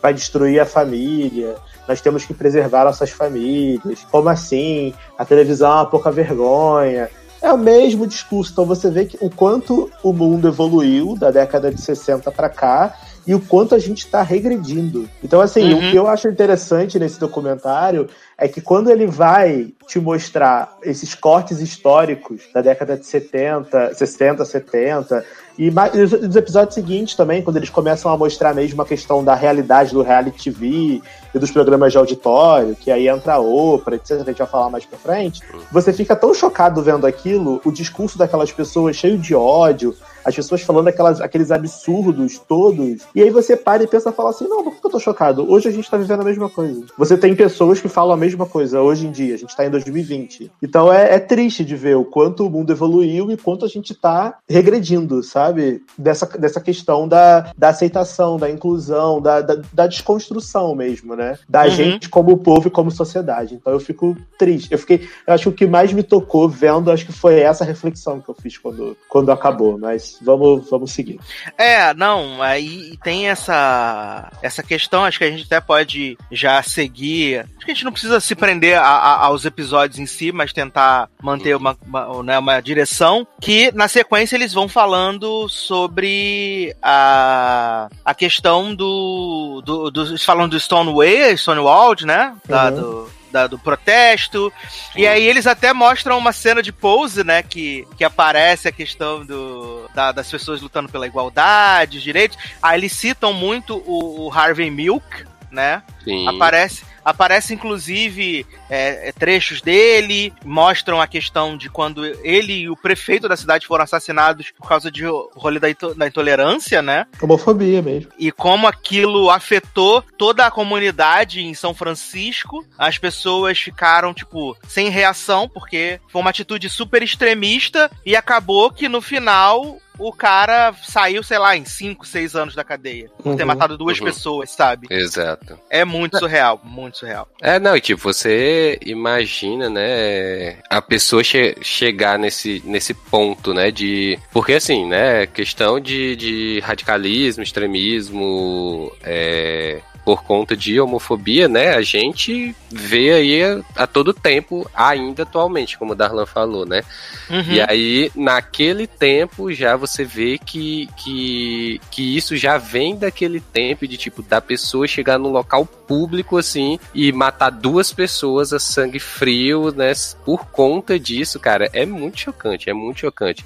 vai 0.00 0.14
destruir 0.14 0.60
a 0.60 0.66
família, 0.66 1.56
nós 1.88 2.02
temos 2.02 2.24
que 2.26 2.34
preservar 2.34 2.84
nossas 2.84 3.10
famílias, 3.10 4.06
como 4.10 4.28
assim? 4.28 4.92
A 5.16 5.24
televisão 5.24 5.70
é 5.70 5.74
uma 5.76 5.86
pouca 5.86 6.10
vergonha. 6.10 7.08
É 7.40 7.50
o 7.52 7.56
mesmo 7.56 8.06
discurso, 8.06 8.52
então 8.52 8.66
você 8.66 8.90
vê 8.90 9.06
que 9.06 9.16
o 9.20 9.30
quanto 9.30 9.90
o 10.02 10.12
mundo 10.12 10.48
evoluiu 10.48 11.16
da 11.16 11.30
década 11.30 11.72
de 11.72 11.80
60 11.80 12.30
para 12.30 12.48
cá 12.48 12.94
e 13.28 13.34
o 13.34 13.40
quanto 13.40 13.74
a 13.74 13.78
gente 13.78 13.98
está 13.98 14.22
regredindo. 14.22 15.06
Então, 15.22 15.42
assim, 15.42 15.74
uhum. 15.74 15.76
o 15.76 15.90
que 15.90 15.96
eu 15.96 16.08
acho 16.08 16.26
interessante 16.28 16.98
nesse 16.98 17.20
documentário 17.20 18.08
é 18.38 18.48
que 18.48 18.62
quando 18.62 18.90
ele 18.90 19.06
vai 19.06 19.68
te 19.86 20.00
mostrar 20.00 20.78
esses 20.82 21.14
cortes 21.14 21.60
históricos 21.60 22.44
da 22.54 22.62
década 22.62 22.96
de 22.96 23.04
70, 23.04 23.92
60, 23.92 24.44
70, 24.46 25.24
e 25.58 25.70
nos 25.70 26.36
episódios 26.36 26.74
seguintes 26.74 27.16
também, 27.16 27.42
quando 27.42 27.58
eles 27.58 27.68
começam 27.68 28.10
a 28.10 28.16
mostrar 28.16 28.54
mesmo 28.54 28.80
a 28.80 28.86
questão 28.86 29.22
da 29.22 29.34
realidade 29.34 29.92
do 29.92 30.00
reality 30.00 30.50
TV 30.50 31.02
e 31.34 31.38
dos 31.38 31.50
programas 31.50 31.92
de 31.92 31.98
auditório, 31.98 32.76
que 32.76 32.90
aí 32.90 33.08
entra 33.08 33.34
a 33.34 33.38
Oprah, 33.40 33.96
etc., 33.96 34.12
a 34.12 34.24
gente 34.24 34.38
vai 34.38 34.46
falar 34.46 34.70
mais 34.70 34.86
pra 34.86 34.98
frente, 34.98 35.42
você 35.70 35.92
fica 35.92 36.16
tão 36.16 36.32
chocado 36.32 36.80
vendo 36.80 37.06
aquilo, 37.06 37.60
o 37.62 37.70
discurso 37.70 38.16
daquelas 38.16 38.52
pessoas 38.52 38.96
cheio 38.96 39.18
de 39.18 39.34
ódio, 39.34 39.94
as 40.24 40.34
pessoas 40.34 40.62
falando 40.62 40.88
aquelas, 40.88 41.20
aqueles 41.20 41.50
absurdos 41.50 42.38
todos. 42.38 43.02
E 43.14 43.22
aí 43.22 43.30
você 43.30 43.56
para 43.56 43.82
e 43.82 43.86
pensa 43.86 44.10
e 44.10 44.12
fala 44.12 44.30
assim: 44.30 44.46
não, 44.46 44.64
por 44.64 44.74
que 44.74 44.86
eu 44.86 44.90
tô 44.90 45.00
chocado? 45.00 45.50
Hoje 45.50 45.68
a 45.68 45.72
gente 45.72 45.90
tá 45.90 45.96
vivendo 45.96 46.20
a 46.20 46.24
mesma 46.24 46.48
coisa. 46.48 46.84
Você 46.96 47.16
tem 47.16 47.34
pessoas 47.34 47.80
que 47.80 47.88
falam 47.88 48.12
a 48.12 48.16
mesma 48.16 48.46
coisa 48.46 48.80
hoje 48.80 49.06
em 49.06 49.10
dia, 49.10 49.34
a 49.34 49.38
gente 49.38 49.56
tá 49.56 49.64
em 49.66 49.70
2020. 49.70 50.50
Então 50.62 50.92
é, 50.92 51.14
é 51.14 51.18
triste 51.18 51.64
de 51.64 51.76
ver 51.76 51.96
o 51.96 52.04
quanto 52.04 52.46
o 52.46 52.50
mundo 52.50 52.72
evoluiu 52.72 53.30
e 53.30 53.36
quanto 53.36 53.64
a 53.64 53.68
gente 53.68 53.94
tá 53.94 54.38
regredindo, 54.48 55.22
sabe? 55.22 55.82
Dessa, 55.96 56.26
dessa 56.38 56.60
questão 56.60 57.06
da, 57.06 57.52
da 57.56 57.68
aceitação, 57.68 58.36
da 58.36 58.50
inclusão, 58.50 59.20
da, 59.20 59.40
da, 59.40 59.60
da 59.72 59.86
desconstrução 59.86 60.74
mesmo, 60.74 61.14
né? 61.14 61.38
Da 61.48 61.64
uhum. 61.64 61.70
gente 61.70 62.08
como 62.08 62.38
povo 62.38 62.68
e 62.68 62.70
como 62.70 62.90
sociedade. 62.90 63.54
Então 63.54 63.72
eu 63.72 63.80
fico 63.80 64.16
triste. 64.38 64.70
Eu 64.70 64.78
fiquei. 64.78 65.08
Eu 65.26 65.34
acho 65.34 65.44
que 65.44 65.48
o 65.48 65.52
que 65.52 65.66
mais 65.66 65.92
me 65.92 66.02
tocou 66.02 66.48
vendo, 66.48 66.90
acho 66.90 67.06
que 67.06 67.12
foi 67.12 67.40
essa 67.40 67.64
reflexão 67.64 68.20
que 68.20 68.28
eu 68.28 68.34
fiz 68.34 68.58
quando, 68.58 68.96
quando 69.08 69.30
acabou. 69.30 69.78
Mas 69.78 70.07
vamos, 70.20 70.68
vamos 70.68 70.92
seguir. 70.92 71.20
É, 71.56 71.92
não, 71.94 72.42
aí 72.42 72.96
tem 73.02 73.28
essa, 73.28 74.30
essa 74.42 74.62
questão, 74.62 75.04
acho 75.04 75.18
que 75.18 75.24
a 75.24 75.30
gente 75.30 75.44
até 75.44 75.60
pode 75.60 76.16
já 76.30 76.62
seguir. 76.62 77.40
Acho 77.56 77.66
que 77.66 77.70
a 77.70 77.74
gente 77.74 77.84
não 77.84 77.92
precisa 77.92 78.20
se 78.20 78.34
prender 78.34 78.78
a, 78.78 78.82
a, 78.82 79.26
aos 79.26 79.44
episódios 79.44 79.98
em 79.98 80.06
si, 80.06 80.32
mas 80.32 80.52
tentar 80.52 81.08
manter 81.22 81.56
uma, 81.56 81.76
uma, 81.86 82.22
né, 82.22 82.38
uma 82.38 82.60
direção. 82.60 83.26
Que 83.40 83.72
na 83.72 83.88
sequência 83.88 84.36
eles 84.36 84.52
vão 84.52 84.68
falando 84.68 85.48
sobre 85.48 86.74
a, 86.82 87.88
a 88.04 88.14
questão 88.14 88.74
do, 88.74 89.62
do, 89.64 89.90
do. 89.90 90.18
Falando 90.18 90.52
do 90.52 90.60
Stonewall, 90.60 91.36
Stonewall, 91.36 91.94
né? 92.04 92.34
Da, 92.46 92.66
uhum. 92.66 92.74
do, 92.74 93.17
da, 93.30 93.46
do 93.46 93.58
protesto. 93.58 94.52
E 94.96 95.06
aí 95.06 95.24
eles 95.24 95.46
até 95.46 95.72
mostram 95.72 96.18
uma 96.18 96.32
cena 96.32 96.62
de 96.62 96.72
pose, 96.72 97.24
né? 97.24 97.42
Que, 97.42 97.86
que 97.96 98.04
aparece 98.04 98.68
a 98.68 98.72
questão 98.72 99.24
do, 99.24 99.88
da, 99.94 100.12
das 100.12 100.30
pessoas 100.30 100.60
lutando 100.60 100.88
pela 100.88 101.06
igualdade, 101.06 102.02
direitos. 102.02 102.38
Aí 102.62 102.78
eles 102.78 102.92
citam 102.92 103.32
muito 103.32 103.76
o, 103.86 104.26
o 104.26 104.32
Harvey 104.32 104.70
Milk, 104.70 105.24
né? 105.50 105.82
Sim. 106.04 106.26
Aparece 106.28 106.84
Aparece, 107.08 107.54
inclusive, 107.54 108.46
é, 108.68 109.08
é, 109.08 109.12
trechos 109.12 109.62
dele, 109.62 110.30
mostram 110.44 111.00
a 111.00 111.06
questão 111.06 111.56
de 111.56 111.70
quando 111.70 112.04
ele 112.04 112.52
e 112.52 112.68
o 112.68 112.76
prefeito 112.76 113.26
da 113.26 113.34
cidade 113.34 113.66
foram 113.66 113.84
assassinados 113.84 114.50
por 114.50 114.68
causa 114.68 114.90
de 114.90 115.04
rolê 115.34 115.58
da, 115.58 115.68
da 115.96 116.06
intolerância, 116.06 116.82
né? 116.82 117.06
Homofobia 117.22 117.80
mesmo. 117.80 118.10
E 118.18 118.30
como 118.30 118.66
aquilo 118.66 119.30
afetou 119.30 120.02
toda 120.18 120.44
a 120.44 120.50
comunidade 120.50 121.40
em 121.40 121.54
São 121.54 121.72
Francisco. 121.72 122.62
As 122.76 122.98
pessoas 122.98 123.58
ficaram, 123.58 124.12
tipo, 124.12 124.54
sem 124.68 124.90
reação, 124.90 125.48
porque 125.48 125.98
foi 126.08 126.20
uma 126.20 126.30
atitude 126.30 126.68
super 126.68 127.02
extremista 127.02 127.90
e 128.04 128.14
acabou 128.14 128.70
que 128.70 128.86
no 128.86 129.00
final 129.00 129.78
o 129.98 130.12
cara 130.12 130.72
saiu, 130.82 131.22
sei 131.22 131.38
lá, 131.38 131.56
em 131.56 131.64
5, 131.64 132.06
6 132.06 132.36
anos 132.36 132.54
da 132.54 132.64
cadeia. 132.64 133.10
Por 133.22 133.36
ter 133.36 133.42
uhum. 133.42 133.48
matado 133.48 133.76
duas 133.76 133.98
uhum. 133.98 134.06
pessoas, 134.06 134.50
sabe? 134.50 134.86
Exato. 134.90 135.58
É 135.68 135.84
muito 135.84 136.18
surreal, 136.18 136.60
muito 136.62 136.98
surreal. 136.98 137.28
É, 137.42 137.58
não, 137.58 137.76
e 137.76 137.80
tipo, 137.80 138.00
você 138.00 138.78
imagina, 138.84 139.68
né, 139.68 140.58
a 140.70 140.80
pessoa 140.80 141.22
che 141.22 141.56
chegar 141.62 142.18
nesse, 142.18 142.62
nesse 142.64 142.94
ponto, 142.94 143.52
né, 143.52 143.70
de... 143.70 144.18
Porque, 144.32 144.54
assim, 144.54 144.86
né, 144.86 145.26
questão 145.26 145.80
de, 145.80 146.16
de 146.16 146.60
radicalismo, 146.60 147.42
extremismo, 147.42 148.92
é, 149.02 149.80
por 150.08 150.24
conta 150.24 150.56
de 150.56 150.80
homofobia, 150.80 151.48
né, 151.48 151.74
a 151.74 151.82
gente 151.82 152.56
vê 152.70 153.12
aí 153.12 153.44
a, 153.44 153.60
a 153.76 153.86
todo 153.86 154.14
tempo, 154.14 154.66
ainda 154.74 155.24
atualmente, 155.24 155.76
como 155.76 155.92
o 155.92 155.94
Darlan 155.94 156.24
falou, 156.24 156.64
né? 156.64 156.80
Uhum. 157.28 157.52
E 157.52 157.60
aí, 157.60 158.10
naquele 158.16 158.86
tempo, 158.86 159.52
já 159.52 159.76
você 159.76 160.04
vê 160.04 160.38
que, 160.38 160.88
que, 160.96 161.78
que 161.90 162.16
isso 162.16 162.38
já 162.38 162.56
vem 162.56 162.96
daquele 162.96 163.38
tempo 163.38 163.86
de, 163.86 163.98
tipo, 163.98 164.22
da 164.22 164.40
pessoa 164.40 164.88
chegar 164.88 165.18
no 165.18 165.28
local 165.28 165.66
público, 165.66 166.38
assim, 166.38 166.80
e 166.94 167.12
matar 167.12 167.50
duas 167.50 167.92
pessoas 167.92 168.54
a 168.54 168.58
sangue 168.58 168.98
frio, 168.98 169.74
né, 169.76 169.92
por 170.24 170.46
conta 170.46 170.98
disso, 170.98 171.38
cara, 171.38 171.68
é 171.74 171.84
muito 171.84 172.18
chocante, 172.18 172.70
é 172.70 172.72
muito 172.72 173.00
chocante. 173.00 173.44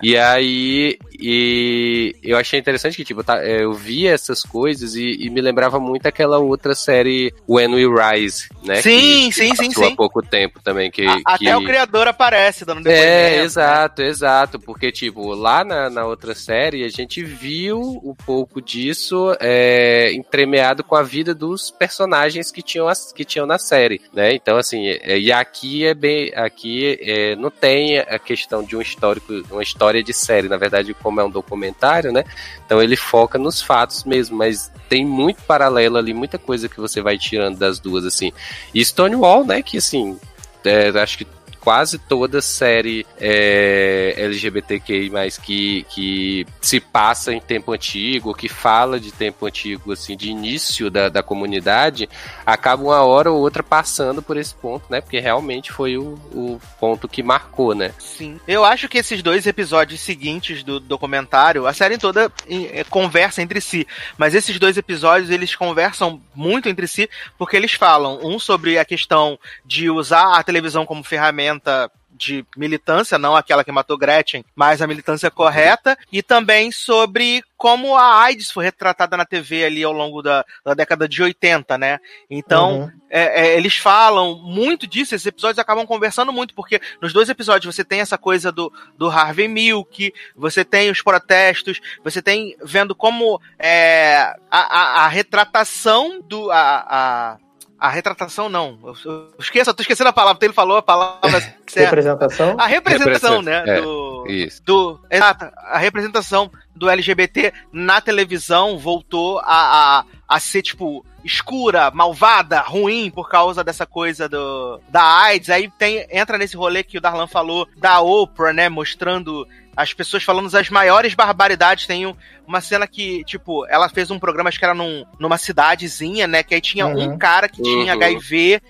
E 0.00 0.16
aí, 0.16 0.98
e 1.18 2.16
eu 2.22 2.36
achei 2.36 2.58
interessante 2.58 2.96
que, 2.96 3.04
tipo, 3.04 3.22
tá, 3.22 3.44
eu 3.44 3.72
vi 3.72 4.06
essas 4.06 4.42
coisas 4.42 4.96
e, 4.96 5.16
e, 5.20 5.30
me 5.30 5.40
lembrava 5.40 5.78
muito 5.78 6.06
aquela 6.06 6.38
outra 6.38 6.74
série 6.74 7.32
When 7.48 7.74
We 7.74 7.84
Rise, 7.84 8.48
né? 8.64 8.76
Sim, 8.82 9.26
que, 9.28 9.32
sim, 9.32 9.50
que 9.50 9.56
sim, 9.56 9.70
sim. 9.70 9.92
há 9.92 9.96
pouco 9.96 10.22
tempo 10.22 10.60
também. 10.62 10.90
Que, 10.90 11.06
a, 11.06 11.14
que... 11.38 11.48
Até 11.48 11.56
o 11.56 11.64
criador 11.64 12.08
aparece 12.08 12.64
dando. 12.64 12.86
É, 12.86 12.90
né? 12.90 13.44
exato, 13.44 14.02
né? 14.02 14.08
exato. 14.08 14.58
Porque, 14.58 14.90
tipo, 14.90 15.34
lá 15.34 15.64
na, 15.64 15.88
na 15.88 16.04
outra 16.04 16.34
série 16.34 16.84
a 16.84 16.88
gente 16.88 17.22
viu 17.22 17.80
um 18.02 18.14
pouco 18.14 18.60
disso 18.60 19.36
é, 19.40 20.12
entremeado 20.12 20.82
com 20.82 20.96
a 20.96 21.02
vida 21.02 21.34
dos 21.34 21.70
personagens 21.70 22.50
que 22.50 22.62
tinham, 22.62 22.88
as, 22.88 23.12
que 23.12 23.24
tinham 23.24 23.46
na 23.46 23.58
série, 23.58 24.00
né? 24.12 24.34
Então, 24.34 24.56
assim, 24.56 24.88
é, 24.88 25.18
e 25.18 25.30
aqui 25.30 25.86
é 25.86 25.94
bem. 25.94 26.32
Aqui 26.34 26.98
é, 27.00 27.36
não 27.36 27.50
tem 27.50 27.98
a 27.98 28.18
questão 28.18 28.64
de 28.64 28.76
um 28.76 28.80
histórico, 28.80 29.32
uma 29.50 29.62
história 29.62 30.02
de 30.02 30.12
série. 30.12 30.48
Na 30.48 30.56
verdade, 30.56 30.92
como 31.04 31.20
é 31.20 31.24
um 31.24 31.30
documentário, 31.30 32.10
né? 32.10 32.24
Então 32.64 32.82
ele 32.82 32.96
foca 32.96 33.38
nos 33.38 33.60
fatos 33.60 34.04
mesmo, 34.04 34.38
mas 34.38 34.72
tem 34.88 35.04
muito 35.04 35.42
paralelo 35.42 35.98
ali, 35.98 36.14
muita 36.14 36.38
coisa 36.38 36.66
que 36.66 36.80
você 36.80 37.02
vai 37.02 37.18
tirando 37.18 37.58
das 37.58 37.78
duas, 37.78 38.06
assim. 38.06 38.32
E 38.74 38.82
Stonewall, 38.82 39.44
né? 39.44 39.62
Que 39.62 39.76
assim, 39.76 40.18
é, 40.64 40.88
acho 40.98 41.18
que 41.18 41.26
quase 41.64 41.98
toda 41.98 42.42
série 42.42 43.06
é, 43.18 44.14
LGBTQI, 44.18 45.10
que, 45.42 45.86
que 45.88 46.46
se 46.60 46.78
passa 46.78 47.32
em 47.32 47.40
tempo 47.40 47.72
antigo, 47.72 48.34
que 48.34 48.50
fala 48.50 49.00
de 49.00 49.10
tempo 49.10 49.46
antigo, 49.46 49.92
assim, 49.92 50.14
de 50.14 50.28
início 50.28 50.90
da, 50.90 51.08
da 51.08 51.22
comunidade, 51.22 52.06
acaba 52.44 52.82
uma 52.82 53.02
hora 53.02 53.30
ou 53.30 53.40
outra 53.40 53.62
passando 53.62 54.22
por 54.22 54.36
esse 54.36 54.54
ponto, 54.54 54.84
né? 54.90 55.00
Porque 55.00 55.18
realmente 55.18 55.72
foi 55.72 55.96
o, 55.96 56.18
o 56.32 56.60
ponto 56.78 57.08
que 57.08 57.22
marcou, 57.22 57.74
né? 57.74 57.92
Sim. 57.98 58.38
Eu 58.46 58.62
acho 58.62 58.86
que 58.86 58.98
esses 58.98 59.22
dois 59.22 59.46
episódios 59.46 60.00
seguintes 60.00 60.62
do 60.62 60.78
documentário, 60.78 61.66
a 61.66 61.72
série 61.72 61.96
toda 61.96 62.30
é, 62.46 62.84
conversa 62.84 63.40
entre 63.40 63.60
si, 63.62 63.86
mas 64.18 64.34
esses 64.34 64.58
dois 64.58 64.76
episódios 64.76 65.30
eles 65.30 65.56
conversam 65.56 66.20
muito 66.34 66.68
entre 66.68 66.86
si 66.86 67.08
porque 67.38 67.56
eles 67.56 67.72
falam 67.72 68.20
um 68.22 68.38
sobre 68.38 68.78
a 68.78 68.84
questão 68.84 69.38
de 69.64 69.88
usar 69.88 70.34
a 70.38 70.42
televisão 70.42 70.84
como 70.84 71.02
ferramenta 71.02 71.53
ferramenta 71.54 71.90
de 72.16 72.46
militância, 72.56 73.18
não 73.18 73.34
aquela 73.34 73.64
que 73.64 73.72
matou 73.72 73.98
Gretchen, 73.98 74.44
mas 74.54 74.80
a 74.80 74.86
militância 74.86 75.32
correta, 75.32 75.98
e 76.12 76.22
também 76.22 76.70
sobre 76.70 77.42
como 77.56 77.96
a 77.96 78.22
AIDS 78.22 78.52
foi 78.52 78.64
retratada 78.64 79.16
na 79.16 79.24
TV 79.24 79.64
ali 79.64 79.82
ao 79.82 79.92
longo 79.92 80.22
da, 80.22 80.44
da 80.64 80.74
década 80.74 81.08
de 81.08 81.20
80, 81.20 81.76
né? 81.76 81.98
Então, 82.30 82.82
uhum. 82.82 82.92
é, 83.10 83.46
é, 83.46 83.56
eles 83.56 83.76
falam 83.76 84.38
muito 84.38 84.86
disso, 84.86 85.12
esses 85.12 85.26
episódios 85.26 85.58
acabam 85.58 85.84
conversando 85.84 86.32
muito, 86.32 86.54
porque 86.54 86.80
nos 87.02 87.12
dois 87.12 87.28
episódios 87.28 87.74
você 87.74 87.84
tem 87.84 88.00
essa 88.00 88.16
coisa 88.16 88.52
do, 88.52 88.72
do 88.96 89.08
Harvey 89.08 89.48
Milk, 89.48 90.14
você 90.36 90.64
tem 90.64 90.90
os 90.90 91.02
protestos, 91.02 91.80
você 92.04 92.22
tem 92.22 92.56
vendo 92.62 92.94
como 92.94 93.40
é, 93.58 94.36
a, 94.48 94.60
a, 94.60 95.04
a 95.04 95.08
retratação 95.08 96.20
do. 96.20 96.48
A, 96.52 96.86
a, 96.88 97.43
a 97.84 97.88
retratação 97.90 98.48
não. 98.48 98.78
Eu, 98.82 98.94
eu 99.04 99.34
esqueço, 99.38 99.68
eu 99.68 99.74
tô 99.74 99.82
esquecendo 99.82 100.08
a 100.08 100.12
palavra. 100.12 100.42
Ele 100.42 100.54
falou 100.54 100.78
a 100.78 100.82
palavra 100.82 101.20
Representação? 101.76 102.56
A 102.58 102.66
representação, 102.66 103.42
né? 103.42 103.62
É, 103.66 103.80
do, 103.82 104.24
isso. 104.26 104.62
do. 104.64 104.98
Exato. 105.10 105.50
A 105.58 105.76
representação 105.76 106.50
do 106.74 106.88
LGBT 106.88 107.52
na 107.70 108.00
televisão 108.00 108.78
voltou 108.78 109.38
a, 109.40 109.98
a, 109.98 110.04
a 110.26 110.40
ser, 110.40 110.62
tipo, 110.62 111.04
escura, 111.22 111.90
malvada, 111.90 112.60
ruim 112.60 113.10
por 113.10 113.28
causa 113.28 113.62
dessa 113.62 113.84
coisa 113.84 114.30
do, 114.30 114.80
da 114.88 115.02
AIDS. 115.02 115.50
Aí 115.50 115.70
tem, 115.78 116.06
entra 116.10 116.38
nesse 116.38 116.56
rolê 116.56 116.82
que 116.82 116.96
o 116.96 117.00
Darlan 117.02 117.26
falou 117.26 117.68
da 117.76 118.00
Oprah, 118.00 118.54
né? 118.54 118.70
Mostrando 118.70 119.46
as 119.76 119.92
pessoas 119.92 120.22
falando 120.22 120.54
as 120.54 120.70
maiores 120.70 121.14
barbaridades. 121.14 121.86
Tem 121.86 122.06
um, 122.06 122.14
uma 122.46 122.60
cena 122.60 122.86
que, 122.86 123.24
tipo, 123.24 123.66
ela 123.66 123.88
fez 123.88 124.10
um 124.10 124.18
programa, 124.18 124.48
acho 124.48 124.58
que 124.58 124.64
era 124.64 124.74
num, 124.74 125.04
numa 125.18 125.38
cidadezinha, 125.38 126.26
né? 126.26 126.42
Que 126.42 126.54
aí 126.54 126.60
tinha 126.60 126.86
uhum. 126.86 127.12
um 127.12 127.18
cara 127.18 127.48
que 127.48 127.62
tinha 127.62 127.94
uhum. 127.94 128.02
HIV 128.02 128.60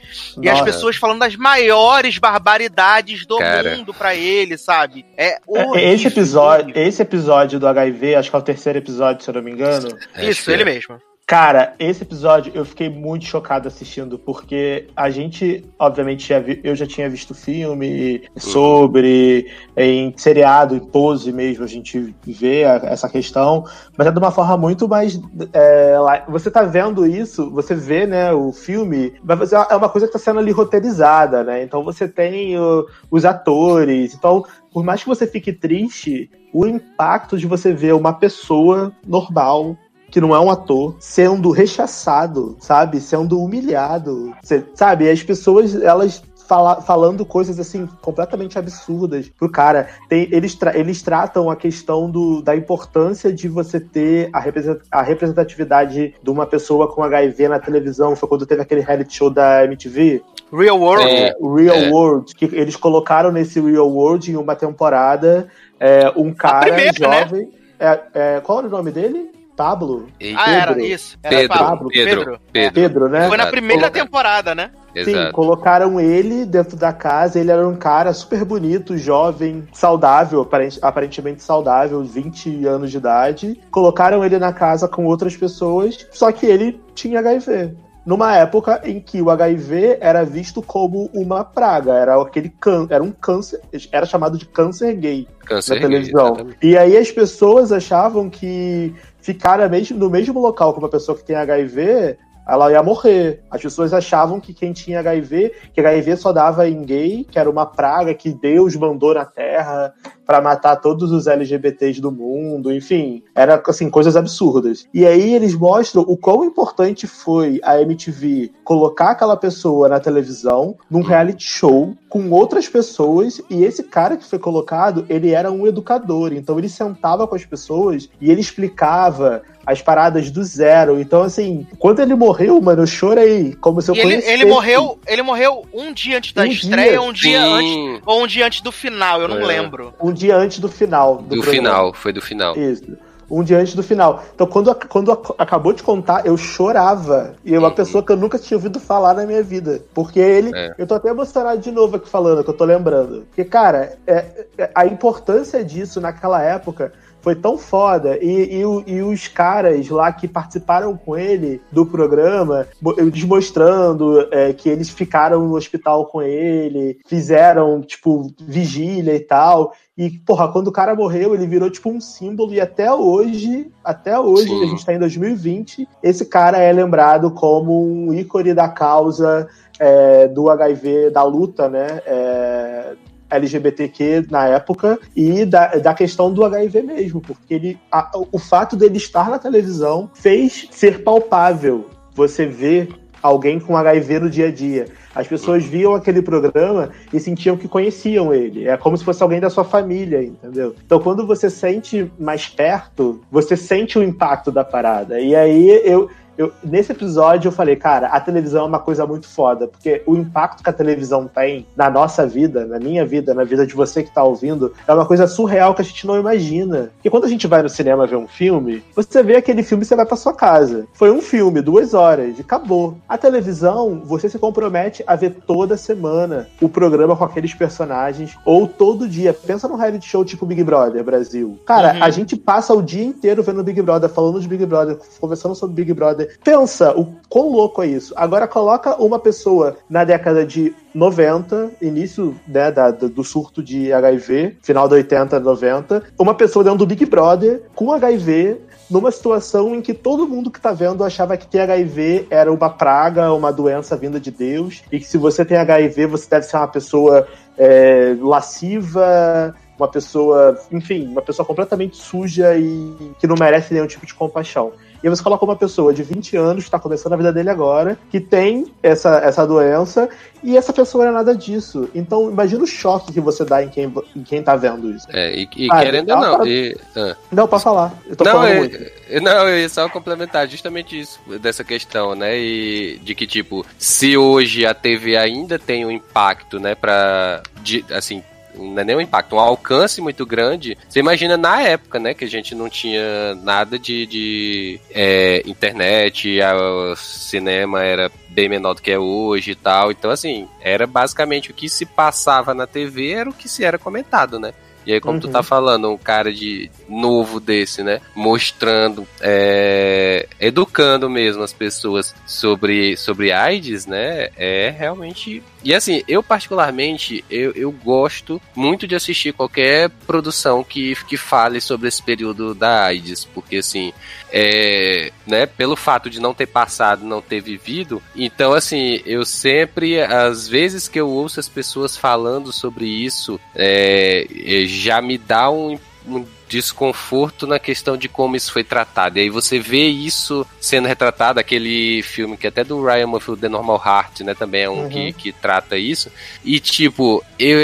e 0.42 0.48
as 0.48 0.60
pessoas 0.60 0.96
falando 0.96 1.20
das 1.20 1.36
maiores 1.36 2.18
barbaridades 2.18 3.26
do 3.26 3.38
cara. 3.38 3.76
mundo 3.76 3.92
para 3.92 4.14
ele, 4.14 4.56
sabe? 4.56 5.04
É, 5.16 5.38
é 5.74 5.92
esse 5.92 6.06
episódio, 6.06 6.76
esse 6.76 7.02
episódio 7.02 7.58
do 7.58 7.68
HIV, 7.68 8.14
acho 8.16 8.30
que 8.30 8.36
é 8.36 8.38
o 8.38 8.42
terceiro 8.42 8.78
episódio, 8.78 9.22
se 9.22 9.30
eu 9.30 9.34
não 9.34 9.42
me 9.42 9.50
engano. 9.50 9.96
Isso, 10.18 10.50
ele 10.50 10.62
é. 10.62 10.66
mesmo. 10.66 11.00
Cara, 11.26 11.74
esse 11.78 12.02
episódio 12.02 12.52
eu 12.54 12.66
fiquei 12.66 12.90
muito 12.90 13.24
chocado 13.24 13.66
assistindo, 13.66 14.18
porque 14.18 14.88
a 14.94 15.08
gente, 15.08 15.64
obviamente, 15.78 16.28
já 16.28 16.38
vi, 16.38 16.60
eu 16.62 16.76
já 16.76 16.86
tinha 16.86 17.08
visto 17.08 17.34
filme 17.34 18.28
sobre, 18.36 19.50
em 19.74 20.12
seriado, 20.18 20.76
em 20.76 20.80
pose 20.80 21.32
mesmo, 21.32 21.64
a 21.64 21.66
gente 21.66 22.14
vê 22.26 22.64
a, 22.64 22.74
essa 22.84 23.08
questão, 23.08 23.64
mas 23.96 24.06
é 24.06 24.10
de 24.10 24.18
uma 24.18 24.30
forma 24.30 24.58
muito 24.58 24.86
mais. 24.86 25.18
É, 25.54 25.96
você 26.28 26.50
tá 26.50 26.62
vendo 26.62 27.06
isso, 27.06 27.50
você 27.50 27.74
vê, 27.74 28.06
né, 28.06 28.30
o 28.30 28.52
filme, 28.52 29.14
mas 29.22 29.50
é 29.54 29.74
uma 29.74 29.88
coisa 29.88 30.06
que 30.06 30.12
tá 30.12 30.18
sendo 30.18 30.40
ali 30.40 30.50
roteirizada, 30.50 31.42
né? 31.42 31.62
Então 31.62 31.82
você 31.82 32.06
tem 32.06 32.58
o, 32.58 32.86
os 33.10 33.24
atores, 33.24 34.12
então, 34.12 34.44
por 34.70 34.84
mais 34.84 35.02
que 35.02 35.08
você 35.08 35.26
fique 35.26 35.54
triste, 35.54 36.30
o 36.52 36.66
impacto 36.66 37.38
de 37.38 37.46
você 37.46 37.72
ver 37.72 37.94
uma 37.94 38.12
pessoa 38.12 38.92
normal 39.06 39.74
que 40.14 40.20
não 40.20 40.32
é 40.32 40.38
um 40.38 40.48
ator, 40.48 40.94
sendo 41.00 41.50
rechaçado, 41.50 42.56
sabe? 42.60 43.00
Sendo 43.00 43.42
humilhado. 43.42 44.32
sabe? 44.72 45.10
As 45.10 45.20
pessoas, 45.24 45.74
elas 45.74 46.22
Fala, 46.46 46.82
falando 46.82 47.24
coisas 47.24 47.58
assim 47.58 47.88
completamente 48.02 48.58
absurdas 48.58 49.30
pro 49.30 49.50
cara. 49.50 49.88
Tem, 50.10 50.28
eles, 50.30 50.54
tra 50.54 50.76
eles 50.78 51.00
tratam 51.00 51.48
a 51.48 51.56
questão 51.56 52.10
do, 52.10 52.42
da 52.42 52.54
importância 52.54 53.32
de 53.32 53.48
você 53.48 53.80
ter 53.80 54.28
a, 54.30 54.38
represent 54.38 54.78
a 54.90 55.00
representatividade 55.00 56.14
de 56.22 56.30
uma 56.30 56.44
pessoa 56.44 56.86
com 56.86 57.02
HIV 57.02 57.48
na 57.48 57.58
televisão. 57.58 58.14
Foi 58.14 58.28
quando 58.28 58.44
teve 58.44 58.60
aquele 58.60 58.82
reality 58.82 59.16
show 59.16 59.30
da 59.30 59.64
MTV. 59.64 60.22
Real 60.52 60.78
World. 60.78 61.08
É, 61.08 61.34
Real 61.40 61.76
é. 61.76 61.90
World. 61.90 62.34
Que 62.34 62.44
eles 62.44 62.76
colocaram 62.76 63.32
nesse 63.32 63.58
Real 63.58 63.88
World 63.88 64.30
em 64.30 64.36
uma 64.36 64.54
temporada 64.54 65.48
é, 65.80 66.12
um 66.14 66.34
cara 66.34 66.66
primeira, 66.66 67.08
né? 67.08 67.20
jovem. 67.22 67.46
Né? 67.46 67.52
É, 67.80 68.00
é, 68.14 68.40
qual 68.40 68.58
era 68.58 68.68
o 68.68 68.70
nome 68.70 68.90
dele? 68.90 69.30
Pablo? 69.56 70.06
Ah, 70.36 70.52
era 70.52 70.82
isso. 70.84 71.18
Era 71.22 71.36
Pedro, 71.36 71.58
Pablo. 71.58 71.88
Pedro, 71.88 72.20
Pedro, 72.20 72.40
Pedro, 72.52 72.72
Pedro, 72.72 73.08
né? 73.08 73.28
Foi 73.28 73.36
na 73.36 73.46
primeira 73.46 73.90
temporada, 73.90 74.54
né? 74.54 74.70
Sim, 74.92 75.10
Exato. 75.10 75.32
colocaram 75.32 76.00
ele 76.00 76.44
dentro 76.44 76.76
da 76.76 76.92
casa. 76.92 77.38
Ele 77.38 77.50
era 77.50 77.66
um 77.66 77.76
cara 77.76 78.12
super 78.12 78.44
bonito, 78.44 78.96
jovem, 78.96 79.66
saudável, 79.72 80.48
aparentemente 80.82 81.42
saudável, 81.42 82.02
20 82.02 82.66
anos 82.66 82.90
de 82.90 82.98
idade. 82.98 83.60
Colocaram 83.70 84.24
ele 84.24 84.38
na 84.38 84.52
casa 84.52 84.86
com 84.88 85.04
outras 85.04 85.36
pessoas, 85.36 86.06
só 86.12 86.30
que 86.30 86.46
ele 86.46 86.80
tinha 86.94 87.18
HIV 87.18 87.83
numa 88.04 88.36
época 88.36 88.80
em 88.84 89.00
que 89.00 89.22
o 89.22 89.30
HIV 89.30 89.98
era 90.00 90.24
visto 90.24 90.60
como 90.60 91.10
uma 91.12 91.44
praga, 91.44 91.92
era 91.94 92.20
aquele 92.20 92.48
can 92.48 92.86
era 92.90 93.02
um 93.02 93.10
câncer, 93.10 93.60
era 93.90 94.06
chamado 94.06 94.36
de 94.36 94.46
câncer 94.46 94.94
gay 94.94 95.26
câncer 95.44 95.76
na 95.76 95.80
televisão. 95.80 96.34
Gay, 96.34 96.56
e 96.62 96.76
aí 96.76 96.96
as 96.96 97.10
pessoas 97.10 97.72
achavam 97.72 98.28
que 98.28 98.94
ficar 99.20 99.58
no 99.94 100.10
mesmo 100.10 100.40
local 100.40 100.74
com 100.74 100.80
uma 100.80 100.88
pessoa 100.88 101.16
que 101.16 101.24
tem 101.24 101.36
HIV 101.36 102.18
ela 102.46 102.70
ia 102.70 102.82
morrer. 102.82 103.42
As 103.50 103.62
pessoas 103.62 103.92
achavam 103.92 104.40
que 104.40 104.52
quem 104.52 104.72
tinha 104.72 105.00
HIV, 105.00 105.52
que 105.72 105.80
HIV 105.80 106.16
só 106.16 106.32
dava 106.32 106.68
em 106.68 106.82
gay, 106.82 107.26
que 107.30 107.38
era 107.38 107.50
uma 107.50 107.66
praga 107.66 108.14
que 108.14 108.32
Deus 108.32 108.76
mandou 108.76 109.14
na 109.14 109.24
Terra 109.24 109.92
para 110.26 110.40
matar 110.40 110.76
todos 110.76 111.12
os 111.12 111.26
LGBTs 111.26 112.00
do 112.00 112.10
mundo, 112.10 112.72
enfim, 112.72 113.22
era 113.34 113.62
assim 113.66 113.90
coisas 113.90 114.16
absurdas. 114.16 114.86
E 114.92 115.06
aí 115.06 115.34
eles 115.34 115.54
mostram 115.54 116.02
o 116.02 116.16
quão 116.16 116.44
importante 116.44 117.06
foi 117.06 117.60
a 117.62 117.80
MTV 117.80 118.52
colocar 118.64 119.10
aquela 119.10 119.36
pessoa 119.36 119.88
na 119.88 120.00
televisão 120.00 120.76
num 120.90 121.02
reality 121.02 121.44
show 121.44 121.94
com 122.08 122.30
outras 122.30 122.68
pessoas 122.68 123.40
e 123.50 123.64
esse 123.64 123.82
cara 123.82 124.16
que 124.16 124.24
foi 124.24 124.38
colocado, 124.38 125.04
ele 125.08 125.32
era 125.32 125.50
um 125.50 125.66
educador, 125.66 126.32
então 126.32 126.58
ele 126.58 126.68
sentava 126.68 127.26
com 127.26 127.34
as 127.34 127.44
pessoas 127.44 128.08
e 128.20 128.30
ele 128.30 128.40
explicava 128.40 129.42
as 129.66 129.82
paradas 129.82 130.30
do 130.30 130.42
zero. 130.42 131.00
Então, 131.00 131.22
assim, 131.22 131.66
quando 131.78 132.00
ele 132.00 132.14
morreu, 132.14 132.60
mano, 132.60 132.82
eu 132.82 132.86
chorei. 132.86 133.54
Como 133.60 133.80
se 133.80 133.90
eu 133.90 133.94
ele, 133.94 134.24
ele 134.26 134.44
morreu 134.44 134.98
Ele 135.06 135.22
morreu 135.22 135.66
um 135.72 135.92
dia 135.92 136.18
antes 136.18 136.32
da 136.32 136.42
um 136.42 136.46
estreia, 136.46 136.90
dia. 136.90 137.02
um 137.02 137.12
dia 137.12 137.40
Sim. 137.40 137.52
antes. 137.92 138.02
Ou 138.06 138.22
um 138.22 138.26
dia 138.26 138.46
antes 138.46 138.60
do 138.60 138.72
final, 138.72 139.22
eu 139.22 139.28
não 139.28 139.40
é. 139.40 139.46
lembro. 139.46 139.94
Um 140.00 140.12
dia 140.12 140.36
antes 140.36 140.58
do 140.58 140.68
final. 140.68 141.18
Do, 141.18 141.36
do 141.36 141.42
final, 141.42 141.92
foi 141.92 142.12
do 142.12 142.20
final. 142.20 142.56
Isso 142.56 142.96
um 143.30 143.42
dia 143.42 143.58
antes 143.58 143.74
do 143.74 143.82
final. 143.82 144.22
Então, 144.34 144.46
quando, 144.46 144.74
quando 144.88 145.12
acabou 145.38 145.72
de 145.72 145.82
contar, 145.82 146.26
eu 146.26 146.36
chorava. 146.36 147.34
E 147.44 147.54
é 147.54 147.58
uma 147.58 147.68
uhum. 147.68 147.74
pessoa 147.74 148.04
que 148.04 148.12
eu 148.12 148.16
nunca 148.16 148.38
tinha 148.38 148.56
ouvido 148.56 148.78
falar 148.78 149.14
na 149.14 149.26
minha 149.26 149.42
vida. 149.42 149.82
Porque 149.92 150.20
ele. 150.20 150.50
É. 150.54 150.74
Eu 150.78 150.86
tô 150.86 150.94
até 150.94 151.08
emocionado 151.08 151.60
de 151.60 151.70
novo 151.70 151.96
aqui 151.96 152.08
falando, 152.08 152.44
que 152.44 152.50
eu 152.50 152.54
tô 152.54 152.64
lembrando. 152.64 153.26
Porque, 153.26 153.44
cara, 153.44 153.96
é, 154.06 154.46
é, 154.58 154.70
a 154.74 154.86
importância 154.86 155.64
disso 155.64 156.00
naquela 156.00 156.42
época 156.42 156.92
foi 157.24 157.34
tão 157.34 157.56
foda. 157.56 158.18
E, 158.22 158.60
e, 158.60 158.92
e, 158.92 159.02
os 159.02 159.26
caras 159.26 159.88
lá 159.88 160.12
que 160.12 160.28
participaram 160.28 160.94
com 160.94 161.16
ele 161.16 161.62
do 161.72 161.86
programa, 161.86 162.68
eles 162.98 163.24
mostrando 163.24 164.28
é, 164.30 164.52
que 164.52 164.68
eles 164.68 164.90
ficaram 164.90 165.48
no 165.48 165.56
hospital 165.56 166.04
com 166.06 166.20
ele, 166.20 166.98
fizeram, 167.06 167.80
tipo, 167.80 168.30
vigília 168.38 169.16
e 169.16 169.20
tal. 169.20 169.72
E, 169.96 170.10
porra, 170.10 170.52
quando 170.52 170.68
o 170.68 170.72
cara 170.72 170.94
morreu, 170.94 171.34
ele 171.34 171.46
virou 171.46 171.70
tipo 171.70 171.88
um 171.88 172.00
símbolo, 172.00 172.52
e 172.52 172.60
até 172.60 172.92
hoje, 172.92 173.70
até 173.82 174.18
hoje, 174.18 174.48
Sim. 174.48 174.62
a 174.62 174.66
gente 174.66 174.84
tá 174.84 174.92
em 174.92 174.98
2020, 174.98 175.88
esse 176.02 176.26
cara 176.26 176.58
é 176.58 176.70
lembrado 176.72 177.30
como 177.30 177.80
um 177.80 178.12
ícone 178.12 178.52
da 178.52 178.68
causa 178.68 179.48
é, 179.78 180.28
do 180.28 180.50
HIV, 180.50 181.10
da 181.10 181.22
luta, 181.22 181.68
né? 181.68 182.02
É, 182.04 182.96
LGBTQ 183.30 184.26
na 184.30 184.46
época 184.48 184.98
e 185.16 185.44
da, 185.44 185.76
da 185.76 185.94
questão 185.94 186.32
do 186.32 186.44
HIV 186.44 186.82
mesmo, 186.82 187.20
porque 187.20 187.54
ele, 187.54 187.78
a, 187.90 188.10
o 188.32 188.38
fato 188.38 188.76
dele 188.76 188.96
estar 188.96 189.30
na 189.30 189.38
televisão 189.38 190.10
fez 190.14 190.68
ser 190.70 191.02
palpável 191.02 191.86
você 192.14 192.46
ver 192.46 192.88
alguém 193.24 193.58
com 193.58 193.74
HIV 193.74 194.20
no 194.20 194.28
dia 194.28 194.48
a 194.48 194.52
dia. 194.52 194.86
As 195.14 195.26
pessoas 195.26 195.64
viam 195.64 195.94
aquele 195.94 196.20
programa 196.20 196.90
e 197.10 197.18
sentiam 197.18 197.56
que 197.56 197.66
conheciam 197.66 198.34
ele. 198.34 198.68
É 198.68 198.76
como 198.76 198.98
se 198.98 199.04
fosse 199.04 199.22
alguém 199.22 199.40
da 199.40 199.48
sua 199.48 199.64
família, 199.64 200.22
entendeu? 200.22 200.74
Então, 200.84 201.00
quando 201.00 201.26
você 201.26 201.48
sente 201.48 202.12
mais 202.18 202.48
perto, 202.48 203.22
você 203.30 203.56
sente 203.56 203.98
o 203.98 204.02
impacto 204.02 204.52
da 204.52 204.62
parada. 204.62 205.18
E 205.20 205.34
aí 205.34 205.70
eu, 205.84 206.10
eu, 206.36 206.52
nesse 206.62 206.92
episódio 206.92 207.48
eu 207.48 207.52
falei, 207.52 207.76
cara, 207.76 208.08
a 208.08 208.20
televisão 208.20 208.64
é 208.64 208.68
uma 208.68 208.78
coisa 208.78 209.06
muito 209.06 209.28
foda, 209.28 209.68
porque 209.68 210.02
o 210.06 210.16
impacto 210.16 210.62
que 210.62 210.70
a 210.70 210.72
televisão 210.72 211.26
tem 211.26 211.66
na 211.76 211.90
nossa 211.90 212.26
vida, 212.26 212.66
na 212.66 212.78
minha 212.78 213.04
vida, 213.06 213.34
na 213.34 213.44
vida 213.44 213.66
de 213.66 213.74
você 213.74 214.02
que 214.02 214.12
tá 214.12 214.22
ouvindo, 214.22 214.72
é 214.86 214.92
uma 214.92 215.06
coisa 215.06 215.26
surreal 215.26 215.74
que 215.74 215.82
a 215.82 215.84
gente 215.84 216.06
não 216.06 216.18
imagina. 216.18 216.90
Porque 216.94 217.10
quando 217.10 217.24
a 217.24 217.28
gente 217.28 217.46
vai 217.46 217.62
no 217.62 217.68
cinema 217.68 218.06
ver 218.06 218.16
um 218.16 218.28
filme, 218.28 218.82
você 218.94 219.22
vê 219.22 219.36
aquele 219.36 219.62
filme 219.62 219.84
e 219.84 219.86
você 219.86 219.96
vai 219.96 220.06
pra 220.06 220.16
sua 220.16 220.32
casa. 220.32 220.86
Foi 220.94 221.10
um 221.10 221.20
filme, 221.20 221.60
duas 221.60 221.94
horas, 221.94 222.38
e 222.38 222.40
acabou. 222.40 222.96
A 223.08 223.16
televisão, 223.16 224.02
você 224.04 224.28
se 224.28 224.38
compromete 224.38 225.04
a 225.06 225.16
ver 225.16 225.36
toda 225.46 225.76
semana 225.76 226.48
o 226.60 226.68
programa 226.68 227.16
com 227.16 227.24
aqueles 227.24 227.54
personagens, 227.54 228.36
ou 228.44 228.66
todo 228.66 229.08
dia. 229.08 229.32
Pensa 229.32 229.68
num 229.68 229.76
reality 229.76 230.06
show 230.06 230.24
tipo 230.24 230.46
Big 230.46 230.62
Brother 230.62 231.02
Brasil. 231.04 231.58
Cara, 231.66 231.94
uhum. 231.94 232.02
a 232.02 232.10
gente 232.10 232.36
passa 232.36 232.74
o 232.74 232.82
dia 232.82 233.04
inteiro 233.04 233.42
vendo 233.42 233.62
Big 233.62 233.80
Brother, 233.82 234.08
falando 234.08 234.40
de 234.40 234.48
Big 234.48 234.64
Brother, 234.66 234.98
conversando 235.20 235.54
sobre 235.54 235.76
Big 235.76 235.92
Brother 235.92 236.23
Pensa 236.42 236.96
o 236.98 237.14
quão 237.28 237.48
louco 237.48 237.82
é 237.82 237.86
isso. 237.86 238.12
Agora 238.16 238.46
coloca 238.46 239.00
uma 239.02 239.18
pessoa 239.18 239.76
na 239.88 240.04
década 240.04 240.44
de 240.44 240.74
90, 240.94 241.72
início 241.82 242.34
né, 242.46 242.70
da, 242.70 242.90
do 242.90 243.24
surto 243.24 243.62
de 243.62 243.92
HIV, 243.92 244.58
final 244.62 244.88
da 244.88 244.96
80, 244.96 245.40
90, 245.40 246.02
uma 246.18 246.34
pessoa 246.34 246.64
dentro 246.64 246.78
do 246.78 246.86
Big 246.86 247.04
Brother 247.06 247.62
com 247.74 247.92
HIV 247.92 248.60
numa 248.90 249.10
situação 249.10 249.74
em 249.74 249.80
que 249.80 249.94
todo 249.94 250.28
mundo 250.28 250.50
que 250.50 250.60
tá 250.60 250.72
vendo 250.72 251.02
achava 251.02 251.36
que 251.36 251.46
ter 251.46 251.60
HIV 251.60 252.26
era 252.30 252.52
uma 252.52 252.70
praga, 252.70 253.32
uma 253.32 253.52
doença 253.52 253.96
vinda 253.96 254.20
de 254.20 254.30
Deus, 254.30 254.82
e 254.92 255.00
que 255.00 255.06
se 255.06 255.18
você 255.18 255.44
tem 255.44 255.56
HIV, 255.56 256.06
você 256.06 256.28
deve 256.28 256.46
ser 256.46 256.56
uma 256.56 256.68
pessoa 256.68 257.26
é, 257.56 258.14
lasciva, 258.20 259.54
uma 259.78 259.88
pessoa, 259.88 260.58
enfim, 260.70 261.08
uma 261.08 261.22
pessoa 261.22 261.44
completamente 261.44 261.96
suja 261.96 262.56
e 262.56 262.94
que 263.18 263.26
não 263.26 263.36
merece 263.38 263.72
nenhum 263.72 263.86
tipo 263.86 264.06
de 264.06 264.14
compaixão. 264.14 264.72
E 265.04 265.08
você 265.10 265.22
coloca 265.22 265.44
uma 265.44 265.54
pessoa 265.54 265.92
de 265.92 266.02
20 266.02 266.34
anos, 266.34 266.64
que 266.64 266.68
está 266.68 266.78
começando 266.78 267.12
a 267.12 267.16
vida 267.16 267.30
dele 267.30 267.50
agora, 267.50 267.98
que 268.10 268.18
tem 268.18 268.72
essa, 268.82 269.18
essa 269.18 269.46
doença, 269.46 270.08
e 270.42 270.56
essa 270.56 270.72
pessoa 270.72 271.04
não 271.04 271.10
é 271.10 271.14
nada 271.16 271.36
disso. 271.36 271.90
Então, 271.94 272.30
imagina 272.30 272.64
o 272.64 272.66
choque 272.66 273.12
que 273.12 273.20
você 273.20 273.44
dá 273.44 273.62
em 273.62 273.68
quem, 273.68 273.92
em 274.16 274.22
quem 274.22 274.42
tá 274.42 274.56
vendo 274.56 274.90
isso. 274.90 275.06
É, 275.10 275.36
e, 275.36 275.48
e 275.58 275.68
ah, 275.70 275.78
querendo 275.78 276.08
ou 276.08 276.16
não. 276.16 276.46
E, 276.46 276.74
ah. 276.96 277.14
Não, 277.30 277.46
pode 277.46 277.62
falar. 277.62 277.92
Eu 278.06 278.16
tô 278.16 278.24
não, 278.24 278.32
falando 278.32 278.50
eu, 278.50 278.58
muito. 278.60 278.78
Não, 279.22 279.46
eu 279.46 279.58
ia 279.58 279.68
só 279.68 279.86
complementar 279.90 280.48
justamente 280.48 280.98
isso, 280.98 281.20
dessa 281.38 281.62
questão, 281.62 282.14
né? 282.14 282.38
E 282.38 282.98
de 283.02 283.14
que, 283.14 283.26
tipo, 283.26 283.62
se 283.78 284.16
hoje 284.16 284.64
a 284.64 284.72
TV 284.72 285.18
ainda 285.18 285.58
tem 285.58 285.84
um 285.84 285.90
impacto, 285.90 286.58
né, 286.58 286.74
pra. 286.74 287.42
De, 287.62 287.84
assim, 287.90 288.22
não 288.56 288.78
é 288.78 288.84
nem 288.84 288.96
um 288.96 289.00
impacto, 289.00 289.36
um 289.36 289.40
alcance 289.40 290.00
muito 290.00 290.24
grande. 290.24 290.76
Você 290.88 291.00
imagina 291.00 291.36
na 291.36 291.60
época, 291.62 291.98
né, 291.98 292.14
que 292.14 292.24
a 292.24 292.28
gente 292.28 292.54
não 292.54 292.68
tinha 292.68 293.34
nada 293.42 293.78
de, 293.78 294.06
de 294.06 294.80
é, 294.90 295.42
internet, 295.46 296.38
o 296.40 296.96
cinema 296.96 297.82
era 297.82 298.10
bem 298.28 298.48
menor 298.48 298.74
do 298.74 298.82
que 298.82 298.90
é 298.90 298.98
hoje 298.98 299.52
e 299.52 299.54
tal. 299.54 299.90
Então, 299.90 300.10
assim, 300.10 300.48
era 300.60 300.86
basicamente 300.86 301.50
o 301.50 301.54
que 301.54 301.68
se 301.68 301.86
passava 301.86 302.52
na 302.52 302.66
TV 302.66 303.12
era 303.12 303.30
o 303.30 303.34
que 303.34 303.48
se 303.48 303.64
era 303.64 303.78
comentado, 303.78 304.38
né? 304.38 304.52
E 304.86 304.92
aí, 304.92 305.00
como 305.00 305.14
uhum. 305.14 305.20
tu 305.20 305.28
tá 305.28 305.42
falando, 305.42 305.90
um 305.90 305.96
cara 305.96 306.32
de 306.32 306.70
novo 306.88 307.40
desse, 307.40 307.82
né? 307.82 308.00
Mostrando, 308.14 309.06
é, 309.20 310.28
educando 310.38 311.08
mesmo 311.08 311.42
as 311.42 311.52
pessoas 311.52 312.14
sobre, 312.26 312.96
sobre 312.96 313.32
AIDS, 313.32 313.86
né? 313.86 314.28
É 314.36 314.74
realmente. 314.76 315.42
E 315.62 315.74
assim, 315.74 316.02
eu 316.06 316.22
particularmente, 316.22 317.24
eu, 317.30 317.52
eu 317.52 317.72
gosto 317.72 318.40
muito 318.54 318.86
de 318.86 318.94
assistir 318.94 319.32
qualquer 319.32 319.88
produção 320.06 320.62
que, 320.62 320.94
que 321.06 321.16
fale 321.16 321.60
sobre 321.60 321.88
esse 321.88 322.02
período 322.02 322.54
da 322.54 322.84
AIDS, 322.84 323.24
porque 323.24 323.56
assim, 323.56 323.92
é, 324.30 325.10
né, 325.26 325.46
pelo 325.46 325.74
fato 325.74 326.10
de 326.10 326.20
não 326.20 326.34
ter 326.34 326.46
passado, 326.46 327.04
não 327.04 327.22
ter 327.22 327.40
vivido, 327.40 328.02
então 328.14 328.52
assim, 328.52 329.00
eu 329.06 329.24
sempre, 329.24 330.02
às 330.02 330.46
vezes 330.46 330.86
que 330.86 331.00
eu 331.00 331.08
ouço 331.08 331.40
as 331.40 331.48
pessoas 331.48 331.96
falando 331.96 332.52
sobre 332.52 332.84
isso, 332.84 333.40
é, 333.54 334.26
já 334.74 335.00
me 335.00 335.16
dá 335.16 335.50
um, 335.50 335.78
um 336.06 336.24
desconforto 336.48 337.46
na 337.46 337.58
questão 337.58 337.96
de 337.96 338.08
como 338.08 338.36
isso 338.36 338.52
foi 338.52 338.62
tratado. 338.62 339.18
E 339.18 339.22
aí 339.22 339.30
você 339.30 339.58
vê 339.58 339.86
isso 339.86 340.46
sendo 340.60 340.86
retratado, 340.86 341.40
aquele 341.40 342.02
filme 342.02 342.36
que 342.36 342.46
é 342.46 342.48
até 342.48 342.62
do 342.62 342.84
Ryan 342.84 343.06
Murphy, 343.06 343.36
The 343.36 343.48
Normal 343.48 343.82
Heart, 343.84 344.20
né? 344.20 344.34
Também 344.34 344.62
é 344.62 344.70
um 344.70 344.82
uhum. 344.82 344.88
que, 344.88 345.12
que 345.12 345.32
trata 345.32 345.76
isso. 345.76 346.10
E 346.44 346.60
tipo, 346.60 347.24
eu, 347.38 347.58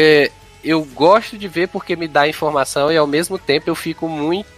eu 0.64 0.82
gosto 0.84 1.36
de 1.38 1.48
ver 1.48 1.68
porque 1.68 1.96
me 1.96 2.08
dá 2.08 2.28
informação 2.28 2.90
e 2.90 2.96
ao 2.96 3.06
mesmo 3.06 3.38
tempo 3.38 3.68
eu 3.70 3.74
fico 3.74 4.08
muito 4.08 4.50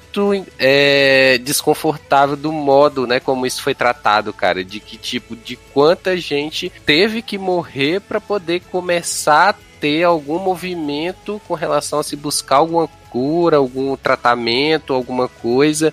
é, 0.59 1.39
desconfortável 1.39 2.37
do 2.37 2.53
modo, 2.53 3.07
né, 3.07 3.19
como 3.19 3.47
isso 3.47 3.63
foi 3.63 3.75
tratado, 3.75 4.31
cara, 4.31 4.63
de 4.63 4.79
que 4.79 4.99
tipo, 4.99 5.35
de 5.35 5.57
quanta 5.57 6.17
gente 6.19 6.71
teve 6.85 7.23
que 7.23 7.39
morrer 7.39 8.01
para 8.01 8.21
poder 8.21 8.61
começar 8.71 9.51
a 9.51 9.55
ter 9.83 10.05
algum 10.05 10.39
movimento 10.39 11.43
com 11.49 11.55
relação 11.55 11.99
a 11.99 12.05
se 12.05 12.15
buscar 12.15 12.59
alguma 12.59 12.87
cura, 13.11 13.57
algum 13.57 13.97
tratamento, 13.97 14.95
alguma 14.95 15.27
coisa, 15.27 15.93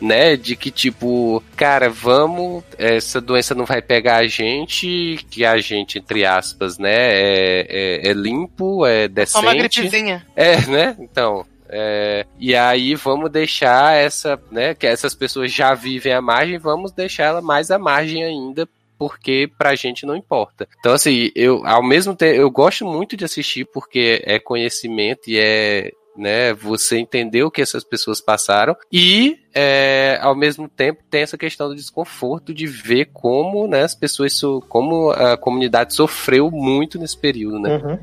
né? 0.00 0.36
De 0.36 0.56
que 0.56 0.72
tipo, 0.72 1.40
cara, 1.54 1.88
vamos, 1.88 2.64
essa 2.76 3.20
doença 3.20 3.54
não 3.54 3.64
vai 3.64 3.80
pegar 3.80 4.16
a 4.16 4.26
gente, 4.26 5.24
que 5.30 5.44
a 5.44 5.56
gente, 5.58 6.00
entre 6.00 6.26
aspas, 6.26 6.78
né, 6.78 6.90
é, 6.92 7.66
é, 7.68 8.10
é 8.10 8.12
limpo, 8.12 8.84
é 8.84 9.06
decente. 9.06 9.30
Só 9.30 9.40
uma 9.40 9.54
gripezinha. 9.54 10.26
É, 10.34 10.60
né? 10.66 10.96
Então, 10.98 11.46
é, 11.68 12.26
e 12.40 12.56
aí 12.56 12.96
vamos 12.96 13.30
deixar 13.30 13.94
essa, 13.94 14.40
né, 14.50 14.74
que 14.74 14.86
essas 14.86 15.14
pessoas 15.14 15.52
já 15.52 15.74
vivem 15.74 16.12
à 16.12 16.20
margem, 16.20 16.58
vamos 16.58 16.90
deixar 16.90 17.24
ela 17.24 17.40
mais 17.40 17.70
à 17.70 17.78
margem 17.78 18.24
ainda, 18.24 18.68
porque 18.98 19.50
pra 19.56 19.74
gente 19.74 20.04
não 20.04 20.16
importa. 20.16 20.68
Então, 20.78 20.92
assim, 20.92 21.30
eu, 21.34 21.64
ao 21.64 21.82
mesmo 21.82 22.14
tempo, 22.14 22.40
eu 22.40 22.50
gosto 22.50 22.84
muito 22.84 23.16
de 23.16 23.24
assistir 23.24 23.66
porque 23.72 24.22
é 24.24 24.38
conhecimento 24.38 25.28
e 25.28 25.38
é, 25.38 25.92
né, 26.16 26.52
você 26.52 26.98
entender 26.98 27.44
o 27.44 27.50
que 27.50 27.62
essas 27.62 27.84
pessoas 27.84 28.20
passaram 28.20 28.76
e, 28.92 29.38
é, 29.54 30.18
ao 30.20 30.34
mesmo 30.34 30.68
tempo, 30.68 31.02
tem 31.08 31.22
essa 31.22 31.38
questão 31.38 31.68
do 31.68 31.76
desconforto 31.76 32.52
de 32.52 32.66
ver 32.66 33.10
como, 33.12 33.68
né, 33.68 33.82
as 33.82 33.94
pessoas, 33.94 34.38
como 34.68 35.10
a 35.10 35.36
comunidade 35.36 35.94
sofreu 35.94 36.50
muito 36.50 36.98
nesse 36.98 37.16
período, 37.16 37.60
né. 37.60 37.76
Uhum. 37.76 37.98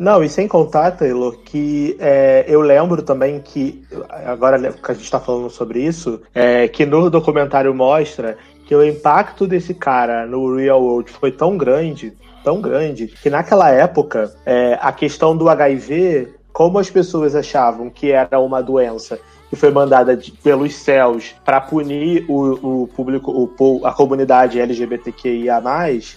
Não, 0.00 0.24
e 0.24 0.30
sem 0.30 0.48
contar, 0.48 0.92
Taylor, 0.92 1.36
que 1.44 1.94
é, 2.00 2.46
eu 2.48 2.62
lembro 2.62 3.02
também 3.02 3.38
que, 3.38 3.84
agora 4.24 4.58
que 4.72 4.90
a 4.90 4.94
gente 4.94 5.04
está 5.04 5.20
falando 5.20 5.50
sobre 5.50 5.84
isso, 5.84 6.22
é, 6.34 6.66
que 6.68 6.86
no 6.86 7.10
documentário 7.10 7.74
mostra 7.74 8.38
que 8.70 8.74
o 8.76 8.84
impacto 8.84 9.48
desse 9.48 9.74
cara 9.74 10.24
no 10.28 10.54
real 10.54 10.80
world 10.80 11.10
foi 11.10 11.32
tão 11.32 11.58
grande, 11.58 12.12
tão 12.44 12.60
grande, 12.60 13.08
que 13.08 13.28
naquela 13.28 13.68
época 13.68 14.32
é, 14.46 14.78
a 14.80 14.92
questão 14.92 15.36
do 15.36 15.48
HIV, 15.48 16.28
como 16.52 16.78
as 16.78 16.88
pessoas 16.88 17.34
achavam 17.34 17.90
que 17.90 18.12
era 18.12 18.38
uma 18.38 18.62
doença 18.62 19.18
que 19.48 19.56
foi 19.56 19.72
mandada 19.72 20.16
de, 20.16 20.30
pelos 20.30 20.72
céus 20.76 21.34
para 21.44 21.60
punir 21.60 22.24
o, 22.28 22.82
o 22.84 22.86
público, 22.86 23.32
o, 23.58 23.84
a 23.84 23.92
comunidade 23.92 24.60
LGBTQIA+, 24.60 25.60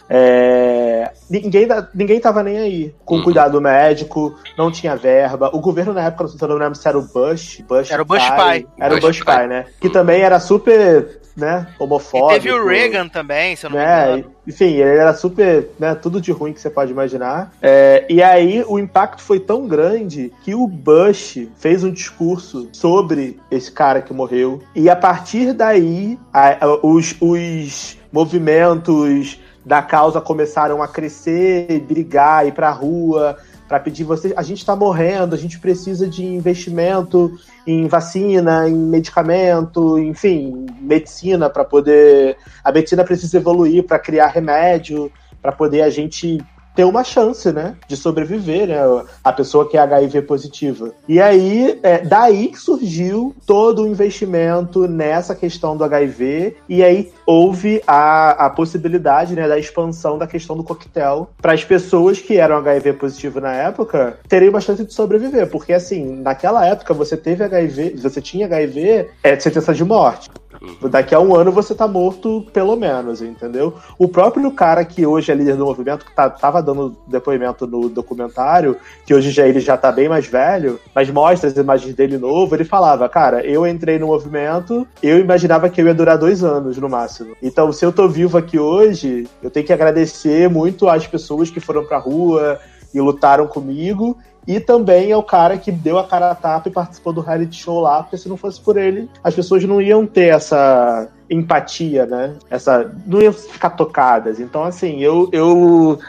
é, 0.07 1.11
ninguém, 1.27 1.67
ninguém 1.95 2.19
tava 2.19 2.43
nem 2.43 2.59
aí. 2.59 2.95
Com 3.03 3.15
uhum. 3.15 3.23
cuidado 3.23 3.59
médico, 3.59 4.35
não 4.55 4.69
tinha 4.69 4.95
verba. 4.95 5.49
O 5.51 5.59
governo 5.59 5.91
na 5.91 6.03
época, 6.03 6.29
não 6.47 6.55
lembro 6.55 6.75
se 6.75 6.87
era 6.87 6.99
o 6.99 7.01
Bush. 7.01 7.63
Bush 7.67 7.89
era 7.89 8.03
o 8.03 8.05
Bush 8.05 8.27
pai. 8.27 8.37
pai. 8.37 8.67
Era 8.77 8.93
Bush 8.93 9.03
o 9.03 9.07
Bush 9.07 9.23
pai, 9.23 9.35
pai 9.37 9.47
né? 9.47 9.65
Que 9.81 9.89
também 9.89 10.21
era 10.21 10.39
super 10.39 11.22
né, 11.35 11.67
homofóbico. 11.79 12.31
E 12.31 12.35
teve 12.35 12.51
o 12.51 12.65
Reagan 12.65 13.07
também, 13.07 13.55
se 13.55 13.65
eu 13.65 13.69
não 13.69 13.77
né, 13.77 14.05
me 14.05 14.11
engano. 14.19 14.33
Enfim, 14.47 14.65
ele 14.65 14.99
era 14.99 15.13
super, 15.13 15.69
né, 15.79 15.95
tudo 15.95 16.21
de 16.21 16.31
ruim 16.31 16.53
que 16.53 16.61
você 16.61 16.69
pode 16.69 16.91
imaginar. 16.91 17.51
É, 17.61 18.05
e 18.09 18.21
aí 18.21 18.63
o 18.67 18.77
impacto 18.77 19.21
foi 19.21 19.39
tão 19.39 19.67
grande 19.67 20.31
que 20.43 20.53
o 20.53 20.67
Bush 20.67 21.47
fez 21.57 21.83
um 21.83 21.91
discurso 21.91 22.69
sobre 22.71 23.39
esse 23.49 23.71
cara 23.71 24.01
que 24.01 24.13
morreu. 24.13 24.61
E 24.75 24.89
a 24.89 24.95
partir 24.95 25.53
daí, 25.53 26.19
a, 26.31 26.65
a, 26.65 26.79
os, 26.85 27.15
os 27.19 27.97
movimentos 28.11 29.39
da 29.65 29.81
causa 29.81 30.19
começaram 30.19 30.83
a 30.83 30.87
crescer, 30.87 31.79
brigar, 31.87 32.45
ir 32.45 32.51
pra 32.51 32.69
rua, 32.69 33.37
para 33.73 33.79
pedir 33.79 34.03
você, 34.03 34.35
a 34.37 34.43
gente 34.43 34.59
está 34.59 34.75
morrendo, 34.75 35.33
a 35.33 35.37
gente 35.37 35.57
precisa 35.57 36.07
de 36.07 36.23
investimento 36.23 37.35
em 37.65 37.87
vacina, 37.87 38.69
em 38.69 38.75
medicamento, 38.75 39.97
enfim, 39.97 40.67
medicina 40.79 41.49
para 41.49 41.65
poder. 41.65 42.37
A 42.63 42.71
medicina 42.71 43.03
precisa 43.03 43.37
evoluir 43.37 43.83
para 43.83 43.97
criar 43.97 44.27
remédio, 44.27 45.11
para 45.41 45.51
poder 45.51 45.81
a 45.81 45.89
gente 45.89 46.37
ter 46.75 46.83
uma 46.83 47.03
chance, 47.03 47.51
né, 47.51 47.75
de 47.87 47.95
sobreviver, 47.95 48.67
né, 48.67 48.77
a 49.23 49.31
pessoa 49.31 49.69
que 49.69 49.77
é 49.77 49.81
HIV 49.81 50.23
positiva. 50.23 50.91
E 51.07 51.21
aí, 51.21 51.79
é, 51.83 51.99
daí 51.99 52.47
que 52.47 52.59
surgiu 52.59 53.35
todo 53.45 53.83
o 53.83 53.87
investimento 53.87 54.87
nessa 54.87 55.35
questão 55.35 55.77
do 55.77 55.83
HIV, 55.83 56.55
e 56.67 56.83
aí 56.83 57.11
houve 57.25 57.81
a, 57.87 58.45
a 58.45 58.49
possibilidade, 58.49 59.35
né, 59.35 59.47
da 59.47 59.57
expansão 59.57 60.17
da 60.17 60.27
questão 60.27 60.55
do 60.55 60.63
coquetel 60.63 61.29
para 61.41 61.53
as 61.53 61.63
pessoas 61.63 62.19
que 62.19 62.37
eram 62.37 62.57
HIV 62.57 62.93
positivo 62.93 63.39
na 63.39 63.53
época 63.53 64.17
terem 64.27 64.49
uma 64.49 64.61
chance 64.61 64.83
de 64.83 64.93
sobreviver, 64.93 65.49
porque 65.49 65.73
assim, 65.73 66.21
naquela 66.21 66.65
época 66.65 66.93
você 66.93 67.15
teve 67.15 67.43
HIV, 67.43 67.95
você 67.97 68.21
tinha 68.21 68.45
HIV, 68.45 69.09
é 69.23 69.39
sentença 69.39 69.73
de 69.73 69.83
morte. 69.83 70.29
Uhum. 70.63 70.89
Daqui 70.89 71.13
a 71.13 71.19
um 71.19 71.35
ano 71.35 71.51
você 71.51 71.75
tá 71.75 71.85
morto, 71.87 72.45
pelo 72.53 72.77
menos, 72.77 73.21
entendeu? 73.21 73.73
O 73.97 74.07
próprio 74.07 74.49
cara 74.51 74.85
que 74.85 75.05
hoje 75.05 75.29
é 75.29 75.35
líder 75.35 75.57
do 75.57 75.65
movimento, 75.65 76.05
que 76.05 76.15
tá, 76.15 76.29
tava 76.29 76.63
dando 76.63 76.95
depoimento 77.05 77.67
no 77.67 77.89
documentário, 77.89 78.77
que 79.05 79.13
hoje 79.13 79.29
já 79.29 79.45
ele 79.45 79.59
já 79.59 79.75
tá 79.75 79.91
bem 79.91 80.07
mais 80.07 80.25
velho, 80.25 80.79
mas 80.95 81.09
mostra 81.09 81.49
as 81.49 81.57
imagens 81.57 81.93
dele 81.93 82.17
novo, 82.17 82.55
ele 82.55 82.63
falava, 82.63 83.09
cara, 83.09 83.45
eu 83.45 83.67
entrei 83.67 83.99
no 83.99 84.07
movimento, 84.07 84.87
eu 85.01 85.19
imaginava 85.19 85.69
que 85.69 85.81
eu 85.81 85.87
ia 85.87 85.93
durar 85.93 86.17
dois 86.17 86.43
anos 86.43 86.77
no 86.77 86.87
máximo. 86.87 87.35
Então, 87.43 87.73
se 87.73 87.85
eu 87.85 87.91
tô 87.91 88.07
vivo 88.07 88.37
aqui 88.37 88.57
hoje, 88.57 89.27
eu 89.41 89.51
tenho 89.51 89.65
que 89.65 89.73
agradecer 89.73 90.49
muito 90.49 90.87
às 90.87 91.05
pessoas 91.05 91.49
que 91.49 91.59
foram 91.59 91.83
pra 91.83 91.97
rua 91.97 92.57
e 92.93 93.01
lutaram 93.01 93.47
comigo 93.47 94.17
e 94.47 94.59
também 94.59 95.11
é 95.11 95.17
o 95.17 95.23
cara 95.23 95.57
que 95.57 95.71
deu 95.71 95.97
a 95.97 96.07
cara 96.07 96.31
a 96.31 96.35
tapa 96.35 96.69
e 96.69 96.71
participou 96.71 97.13
do 97.13 97.21
reality 97.21 97.61
show 97.61 97.79
lá, 97.81 98.03
porque 98.03 98.17
se 98.17 98.27
não 98.29 98.37
fosse 98.37 98.59
por 98.59 98.77
ele, 98.77 99.09
as 99.23 99.33
pessoas 99.33 99.63
não 99.63 99.81
iam 99.81 100.05
ter 100.05 100.33
essa 100.33 101.07
empatia, 101.29 102.05
né? 102.05 102.35
Essa. 102.49 102.91
não 103.05 103.21
iam 103.21 103.33
ficar 103.33 103.71
tocadas. 103.71 104.39
Então, 104.39 104.63
assim, 104.63 104.99
eu. 104.99 105.29
eu 105.31 105.99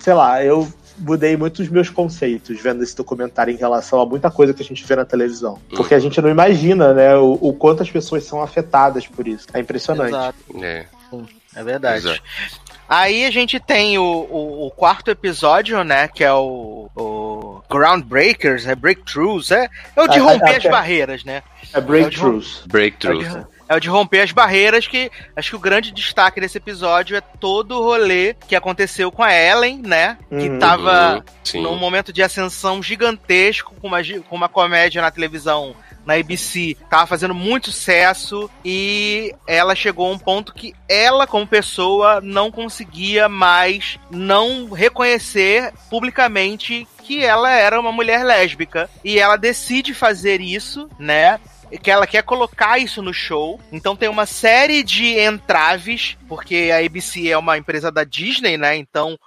sei 0.00 0.14
lá, 0.14 0.44
eu 0.44 0.68
mudei 0.98 1.36
muito 1.36 1.62
os 1.62 1.68
meus 1.68 1.88
conceitos 1.88 2.60
vendo 2.60 2.82
esse 2.82 2.96
documentário 2.96 3.54
em 3.54 3.56
relação 3.56 4.00
a 4.00 4.06
muita 4.06 4.30
coisa 4.30 4.52
que 4.52 4.62
a 4.62 4.64
gente 4.64 4.84
vê 4.84 4.96
na 4.96 5.04
televisão. 5.04 5.58
Porque 5.76 5.94
a 5.94 5.98
gente 5.98 6.20
não 6.20 6.28
imagina, 6.28 6.92
né, 6.92 7.16
o, 7.16 7.38
o 7.40 7.52
quanto 7.52 7.82
as 7.82 7.90
pessoas 7.90 8.24
são 8.24 8.42
afetadas 8.42 9.06
por 9.06 9.28
isso. 9.28 9.46
É 9.52 9.60
impressionante. 9.60 10.08
Exato. 10.08 10.38
É. 10.60 10.86
É 11.54 11.64
verdade. 11.64 12.06
Exato. 12.06 12.22
Aí 12.88 13.26
a 13.26 13.30
gente 13.30 13.60
tem 13.60 13.98
o, 13.98 14.02
o, 14.02 14.66
o, 14.66 14.70
quarto 14.70 15.10
episódio, 15.10 15.84
né? 15.84 16.08
Que 16.08 16.24
é 16.24 16.32
o, 16.32 16.88
o 16.96 17.27
Groundbreakers, 17.70 18.66
é 18.66 18.74
Breakthroughs, 18.74 19.50
é, 19.50 19.68
é 19.94 20.02
o 20.02 20.08
de 20.08 20.18
romper 20.18 20.56
as 20.56 20.64
barreiras, 20.64 21.24
né? 21.24 21.42
É 21.72 21.80
Breakthroughs. 21.80 22.62
É 22.64 22.68
Breakthroughs. 22.68 23.36
É, 23.36 23.44
é 23.68 23.76
o 23.76 23.80
de 23.80 23.88
romper 23.88 24.20
as 24.20 24.32
barreiras, 24.32 24.86
que 24.86 25.10
acho 25.36 25.50
que 25.50 25.56
o 25.56 25.60
grande 25.60 25.92
destaque 25.92 26.40
desse 26.40 26.56
episódio 26.56 27.16
é 27.16 27.20
todo 27.20 27.72
o 27.78 27.82
rolê 27.82 28.34
que 28.46 28.56
aconteceu 28.56 29.12
com 29.12 29.22
a 29.22 29.32
Ellen, 29.34 29.82
né? 29.84 30.16
Que 30.30 30.48
uhum, 30.48 30.58
tava 30.58 31.24
uhum, 31.54 31.62
num 31.62 31.76
momento 31.76 32.12
de 32.12 32.22
ascensão 32.22 32.82
gigantesco, 32.82 33.74
com 33.78 33.88
uma, 33.88 33.98
com 34.26 34.36
uma 34.36 34.48
comédia 34.48 35.02
na 35.02 35.10
televisão 35.10 35.76
na 36.08 36.14
ABC 36.14 36.74
tava 36.88 37.06
fazendo 37.06 37.34
muito 37.34 37.70
sucesso 37.70 38.50
e 38.64 39.34
ela 39.46 39.74
chegou 39.74 40.08
a 40.08 40.14
um 40.14 40.18
ponto 40.18 40.54
que 40.54 40.74
ela, 40.88 41.26
como 41.26 41.46
pessoa, 41.46 42.18
não 42.22 42.50
conseguia 42.50 43.28
mais 43.28 43.98
não 44.10 44.70
reconhecer 44.70 45.70
publicamente 45.90 46.88
que 47.04 47.22
ela 47.22 47.50
era 47.50 47.78
uma 47.78 47.92
mulher 47.92 48.24
lésbica. 48.24 48.88
E 49.04 49.18
ela 49.18 49.36
decide 49.36 49.92
fazer 49.92 50.40
isso, 50.40 50.88
né? 50.98 51.38
que 51.82 51.90
ela 51.90 52.06
quer 52.06 52.22
colocar 52.22 52.78
isso 52.78 53.02
no 53.02 53.12
show. 53.12 53.60
Então 53.70 53.94
tem 53.94 54.08
uma 54.08 54.24
série 54.24 54.82
de 54.82 55.20
entraves, 55.20 56.16
porque 56.26 56.70
a 56.72 56.78
ABC 56.84 57.28
é 57.28 57.36
uma 57.36 57.58
empresa 57.58 57.92
da 57.92 58.04
Disney, 58.04 58.56
né? 58.56 58.74
Então 58.76 59.18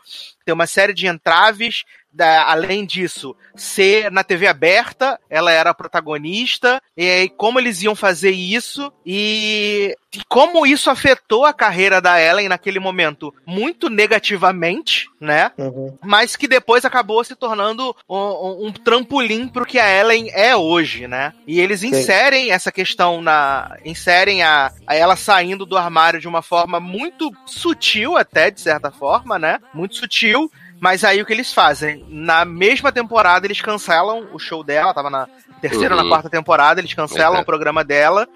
tem 0.43 0.51
uma 0.51 0.65
série 0.65 0.93
de 0.93 1.05
entraves 1.05 1.83
da, 2.13 2.49
além 2.51 2.85
disso, 2.85 3.35
ser 3.55 4.11
na 4.11 4.23
TV 4.23 4.47
aberta, 4.47 5.19
ela 5.29 5.51
era 5.51 5.69
a 5.69 5.73
protagonista, 5.73 6.81
e 6.95 7.07
aí 7.07 7.29
como 7.29 7.59
eles 7.59 7.81
iam 7.81 7.95
fazer 7.95 8.31
isso, 8.31 8.91
e, 9.05 9.95
e 10.13 10.21
como 10.27 10.65
isso 10.65 10.89
afetou 10.89 11.45
a 11.45 11.53
carreira 11.53 12.01
da 12.01 12.21
Ellen 12.21 12.49
naquele 12.49 12.79
momento 12.79 13.33
muito 13.45 13.89
negativamente, 13.89 15.09
né? 15.19 15.51
Uhum. 15.57 15.97
Mas 16.03 16.35
que 16.35 16.47
depois 16.47 16.83
acabou 16.83 17.23
se 17.23 17.35
tornando 17.35 17.95
um, 18.09 18.67
um 18.67 18.71
trampolim 18.71 19.47
pro 19.47 19.65
que 19.65 19.79
a 19.79 19.89
Ellen 19.89 20.29
é 20.33 20.55
hoje, 20.55 21.07
né? 21.07 21.33
E 21.47 21.59
eles 21.59 21.81
Sim. 21.81 21.89
inserem 21.89 22.51
essa 22.51 22.71
questão 22.71 23.21
na. 23.21 23.77
inserem 23.85 24.43
a, 24.43 24.71
a 24.85 24.95
ela 24.95 25.15
saindo 25.15 25.65
do 25.65 25.77
armário 25.77 26.19
de 26.19 26.27
uma 26.27 26.41
forma 26.41 26.79
muito 26.79 27.31
sutil, 27.45 28.17
até, 28.17 28.51
de 28.51 28.59
certa 28.59 28.91
forma, 28.91 29.37
né? 29.39 29.59
Muito 29.73 29.95
sutil 29.95 30.51
mas 30.81 31.03
aí 31.03 31.21
o 31.21 31.25
que 31.27 31.31
eles 31.31 31.53
fazem? 31.53 32.03
Na 32.09 32.43
mesma 32.43 32.91
temporada, 32.91 33.45
eles 33.45 33.61
cancelam 33.61 34.27
o 34.33 34.39
show 34.39 34.63
dela, 34.63 34.95
tava 34.95 35.11
na 35.11 35.27
terceira 35.61 35.93
ou 35.93 36.01
uhum. 36.01 36.07
na 36.07 36.09
quarta 36.09 36.27
temporada, 36.27 36.81
eles 36.81 36.95
cancelam 36.95 37.35
uhum. 37.35 37.41
o 37.41 37.45
programa 37.45 37.83
dela. 37.83 38.27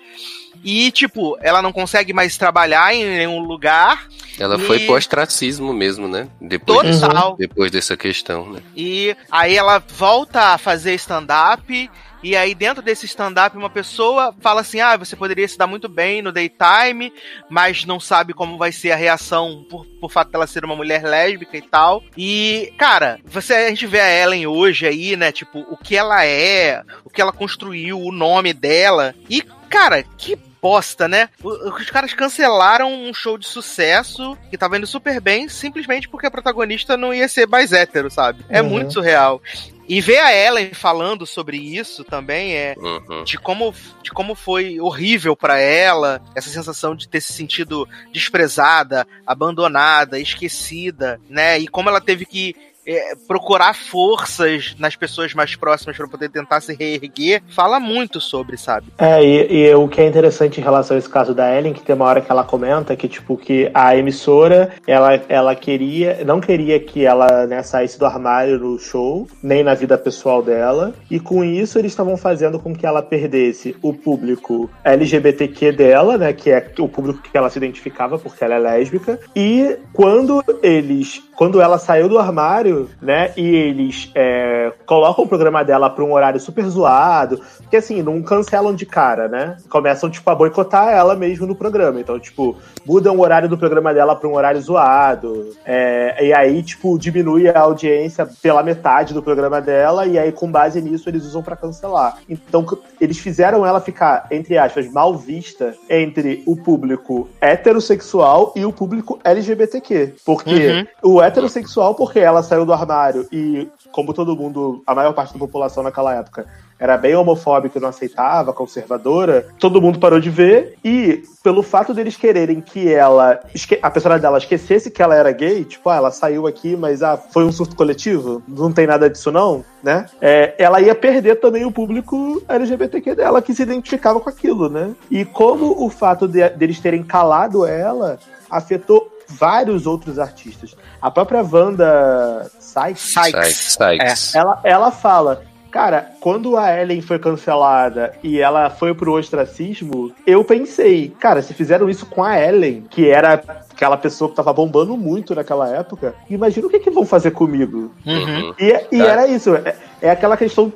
E, 0.63 0.91
tipo, 0.91 1.35
ela 1.41 1.59
não 1.59 1.73
consegue 1.73 2.13
mais 2.13 2.37
trabalhar 2.37 2.93
em 2.93 3.03
nenhum 3.03 3.39
lugar. 3.39 4.07
Ela 4.39 4.57
e... 4.57 4.59
foi 4.59 4.79
pro 4.81 4.93
ostracismo 4.93 5.73
mesmo, 5.73 6.07
né? 6.07 6.27
Depois, 6.39 6.99
Total. 6.99 7.35
depois 7.35 7.71
dessa 7.71 7.97
questão, 7.97 8.51
né? 8.51 8.61
E 8.75 9.17
aí 9.31 9.57
ela 9.57 9.79
volta 9.79 10.53
a 10.53 10.57
fazer 10.59 10.93
stand-up 10.93 11.89
e 12.25 12.35
aí, 12.35 12.55
dentro 12.55 12.81
desse 12.81 13.05
stand-up, 13.05 13.55
uma 13.55 13.69
pessoa 13.69 14.35
fala 14.41 14.61
assim: 14.61 14.79
ah, 14.79 14.97
você 14.97 15.15
poderia 15.15 15.47
se 15.47 15.59
dar 15.59 15.67
muito 15.67 15.87
bem 15.87 16.23
no 16.23 16.31
daytime, 16.31 17.13
mas 17.47 17.85
não 17.85 17.99
sabe 17.99 18.33
como 18.33 18.57
vai 18.57 18.71
ser 18.71 18.91
a 18.91 18.95
reação 18.95 19.63
por, 19.69 19.85
por 19.85 20.11
fato 20.11 20.31
dela 20.31 20.47
ser 20.47 20.65
uma 20.65 20.75
mulher 20.75 21.03
lésbica 21.03 21.55
e 21.55 21.61
tal. 21.61 22.03
E, 22.17 22.73
cara, 22.79 23.19
você, 23.23 23.53
a 23.53 23.69
gente 23.69 23.85
vê 23.85 23.99
a 23.99 24.23
Ellen 24.23 24.47
hoje 24.47 24.87
aí, 24.87 25.15
né? 25.15 25.31
Tipo, 25.31 25.59
o 25.69 25.77
que 25.77 25.95
ela 25.95 26.25
é, 26.25 26.81
o 27.03 27.11
que 27.11 27.21
ela 27.21 27.31
construiu, 27.31 28.01
o 28.01 28.11
nome 28.11 28.53
dela. 28.53 29.13
E, 29.29 29.43
cara, 29.69 30.01
que 30.01 30.35
bosta, 30.65 31.07
né? 31.07 31.29
Os 31.43 31.91
caras 31.91 32.11
cancelaram 32.15 32.91
um 32.91 33.13
show 33.13 33.37
de 33.37 33.45
sucesso 33.45 34.35
que 34.49 34.57
tava 34.57 34.79
indo 34.79 34.87
super 34.87 35.21
bem, 35.21 35.47
simplesmente 35.47 36.09
porque 36.09 36.25
a 36.25 36.31
protagonista 36.31 36.97
não 36.97 37.13
ia 37.13 37.27
ser 37.27 37.47
mais 37.47 37.71
hétero, 37.71 38.09
sabe? 38.09 38.43
É 38.49 38.63
uhum. 38.63 38.69
muito 38.69 38.93
surreal. 38.93 39.39
E 39.87 40.01
ver 40.01 40.19
a 40.19 40.33
Ellen 40.33 40.73
falando 40.73 41.25
sobre 41.25 41.57
isso 41.57 42.03
também 42.03 42.53
é 42.53 42.75
uhum. 42.77 43.23
de 43.23 43.37
como 43.37 43.73
de 44.01 44.11
como 44.11 44.33
foi 44.33 44.79
horrível 44.79 45.35
para 45.35 45.59
ela 45.59 46.21
essa 46.33 46.49
sensação 46.49 46.95
de 46.95 47.07
ter 47.07 47.21
se 47.21 47.33
sentido 47.33 47.87
desprezada, 48.11 49.07
abandonada, 49.25 50.19
esquecida, 50.19 51.19
né? 51.29 51.59
E 51.59 51.67
como 51.67 51.89
ela 51.89 52.01
teve 52.01 52.25
que 52.25 52.55
é, 52.85 53.15
procurar 53.27 53.73
forças 53.73 54.75
nas 54.77 54.95
pessoas 54.95 55.33
mais 55.33 55.55
próximas 55.55 55.97
para 55.97 56.07
poder 56.07 56.29
tentar 56.29 56.61
se 56.61 56.73
reerguer, 56.73 57.41
fala 57.49 57.79
muito 57.79 58.21
sobre, 58.21 58.57
sabe? 58.57 58.87
É, 58.97 59.23
e, 59.23 59.65
e, 59.65 59.75
o 59.75 59.87
que 59.87 60.01
é 60.01 60.07
interessante 60.07 60.59
em 60.59 60.63
relação 60.63 60.95
a 60.95 60.99
esse 60.99 61.09
caso 61.09 61.33
da 61.33 61.55
Ellen, 61.55 61.73
que 61.73 61.81
tem 61.81 61.95
uma 61.95 62.05
hora 62.05 62.21
que 62.21 62.31
ela 62.31 62.43
comenta 62.43 62.95
que, 62.95 63.07
tipo, 63.07 63.37
que 63.37 63.69
a 63.73 63.95
emissora, 63.95 64.73
ela, 64.87 65.21
ela 65.27 65.55
queria, 65.55 66.23
não 66.25 66.39
queria 66.39 66.79
que 66.79 67.05
ela 67.05 67.47
né, 67.47 67.63
saísse 67.63 67.97
do 67.97 68.05
armário 68.05 68.59
no 68.59 68.77
show, 68.77 69.27
nem 69.41 69.63
na 69.63 69.73
vida 69.73 69.97
pessoal 69.97 70.41
dela, 70.41 70.93
e 71.09 71.19
com 71.19 71.43
isso 71.43 71.79
eles 71.79 71.91
estavam 71.91 72.17
fazendo 72.17 72.59
com 72.59 72.75
que 72.75 72.85
ela 72.85 73.01
perdesse 73.01 73.75
o 73.81 73.93
público 73.93 74.69
LGBTQ 74.83 75.71
dela, 75.71 76.17
né, 76.17 76.33
que 76.33 76.51
é 76.51 76.71
o 76.79 76.87
público 76.87 77.21
que 77.21 77.37
ela 77.37 77.49
se 77.49 77.57
identificava 77.57 78.17
porque 78.19 78.43
ela 78.43 78.55
é 78.55 78.59
lésbica, 78.59 79.19
e 79.35 79.77
quando 79.93 80.43
eles, 80.61 81.21
quando 81.35 81.61
ela 81.61 81.77
saiu 81.77 82.07
do 82.07 82.17
armário, 82.17 82.89
né? 83.01 83.31
E 83.35 83.45
eles 83.55 84.11
é, 84.15 84.71
colocam 84.85 85.25
o 85.25 85.27
programa 85.27 85.63
dela 85.63 85.89
pra 85.89 86.03
um 86.03 86.13
horário 86.13 86.39
super 86.39 86.65
zoado. 86.65 87.39
Porque 87.61 87.77
assim, 87.77 88.01
não 88.01 88.21
cancelam 88.21 88.73
de 88.73 88.85
cara, 88.85 89.27
né? 89.27 89.57
Começam, 89.69 90.09
tipo, 90.09 90.29
a 90.29 90.35
boicotar 90.35 90.89
ela 90.89 91.15
mesmo 91.15 91.45
no 91.45 91.55
programa. 91.55 91.99
Então, 91.99 92.19
tipo, 92.19 92.55
mudam 92.85 93.17
o 93.17 93.21
horário 93.21 93.49
do 93.49 93.57
programa 93.57 93.93
dela 93.93 94.15
pra 94.15 94.29
um 94.29 94.35
horário 94.35 94.61
zoado. 94.61 95.51
É, 95.65 96.25
e 96.25 96.33
aí, 96.33 96.63
tipo, 96.63 96.97
diminui 96.97 97.49
a 97.49 97.59
audiência 97.59 98.27
pela 98.41 98.63
metade 98.63 99.13
do 99.13 99.21
programa 99.21 99.61
dela. 99.61 100.05
E 100.05 100.17
aí, 100.17 100.31
com 100.31 100.49
base 100.49 100.81
nisso, 100.81 101.09
eles 101.09 101.25
usam 101.25 101.43
para 101.43 101.55
cancelar. 101.55 102.17
Então, 102.29 102.65
eles 102.99 103.17
fizeram 103.17 103.65
ela 103.65 103.81
ficar, 103.81 104.27
entre 104.31 104.57
aspas, 104.57 104.91
mal 104.91 105.15
vista 105.15 105.73
entre 105.89 106.43
o 106.45 106.55
público 106.55 107.27
heterossexual 107.41 108.53
e 108.55 108.65
o 108.65 108.71
público 108.71 109.19
LGBTQ. 109.23 110.15
Porque 110.25 110.87
uhum. 111.01 111.15
o 111.15 111.24
heterossexual, 111.25 111.95
porque 111.95 112.19
ela 112.19 112.43
saiu 112.43 112.65
do 112.65 112.73
armário 112.73 113.27
e, 113.31 113.67
como 113.91 114.13
todo 114.13 114.35
mundo, 114.35 114.83
a 114.85 114.95
maior 114.95 115.13
parte 115.13 115.33
da 115.33 115.39
população 115.39 115.83
naquela 115.83 116.13
época 116.13 116.45
era 116.79 116.97
bem 116.97 117.15
homofóbica 117.15 117.77
e 117.77 117.81
não 117.81 117.89
aceitava, 117.89 118.51
conservadora, 118.51 119.47
todo 119.59 119.81
mundo 119.81 119.99
parou 119.99 120.19
de 120.19 120.29
ver 120.29 120.77
e 120.83 121.23
pelo 121.41 121.63
fato 121.63 121.93
deles 121.93 122.17
quererem 122.17 122.59
que 122.59 122.93
ela, 122.93 123.39
a 123.81 123.91
personagem 123.91 124.21
dela 124.21 124.37
esquecesse 124.37 124.91
que 124.91 125.01
ela 125.01 125.15
era 125.15 125.31
gay, 125.31 125.63
tipo, 125.63 125.89
ah, 125.89 125.95
ela 125.95 126.11
saiu 126.11 126.45
aqui, 126.47 126.75
mas 126.75 127.01
ah, 127.01 127.17
foi 127.17 127.45
um 127.45 127.51
surto 127.51 127.75
coletivo, 127.75 128.43
não 128.47 128.71
tem 128.73 128.85
nada 128.85 129.09
disso 129.09 129.31
não, 129.31 129.63
né? 129.81 130.05
É, 130.19 130.53
ela 130.57 130.81
ia 130.81 130.93
perder 130.93 131.39
também 131.39 131.65
o 131.65 131.71
público 131.71 132.41
LGBTQ 132.47 133.15
dela 133.15 133.41
que 133.41 133.53
se 133.53 133.63
identificava 133.63 134.19
com 134.19 134.29
aquilo, 134.29 134.69
né? 134.69 134.93
E 135.09 135.23
como 135.23 135.85
o 135.85 135.89
fato 135.89 136.27
de, 136.27 136.49
deles 136.49 136.79
terem 136.79 137.03
calado 137.03 137.65
ela 137.65 138.19
afetou 138.49 139.14
vários 139.27 139.85
outros 139.85 140.19
artistas. 140.19 140.75
A 141.01 141.09
própria 141.11 141.41
Wanda 141.41 142.49
Sykes, 142.59 143.01
Sykes, 143.01 143.77
Sykes. 143.77 144.35
É, 144.35 144.39
ela, 144.39 144.61
ela 144.63 144.91
fala 144.91 145.43
Cara, 145.75 146.11
quando 146.21 146.55
a 146.55 146.73
Ellen 146.81 147.01
foi 147.01 147.19
cancelada 147.19 148.13
e 148.23 148.39
ela 148.39 148.69
foi 148.69 148.95
pro 148.95 149.11
ostracismo, 149.11 150.09
eu 150.25 150.41
pensei, 150.41 151.13
cara, 151.19 151.41
se 151.41 151.53
fizeram 151.53 151.89
isso 151.89 152.05
com 152.05 152.23
a 152.23 152.39
Ellen, 152.39 152.85
que 152.89 153.09
era 153.09 153.33
aquela 153.69 153.97
pessoa 153.97 154.29
que 154.29 154.37
tava 154.37 154.53
bombando 154.53 154.95
muito 154.95 155.35
naquela 155.35 155.67
época, 155.67 156.15
imagina 156.29 156.67
o 156.67 156.69
que, 156.69 156.79
que 156.79 156.89
vão 156.89 157.05
fazer 157.05 157.31
comigo. 157.31 157.91
Uhum. 158.05 158.53
E, 158.57 158.73
e 158.89 159.01
é. 159.01 159.05
era 159.05 159.27
isso, 159.27 159.53
é, 159.53 159.75
é 160.01 160.09
aquela 160.09 160.37
questão 160.37 160.71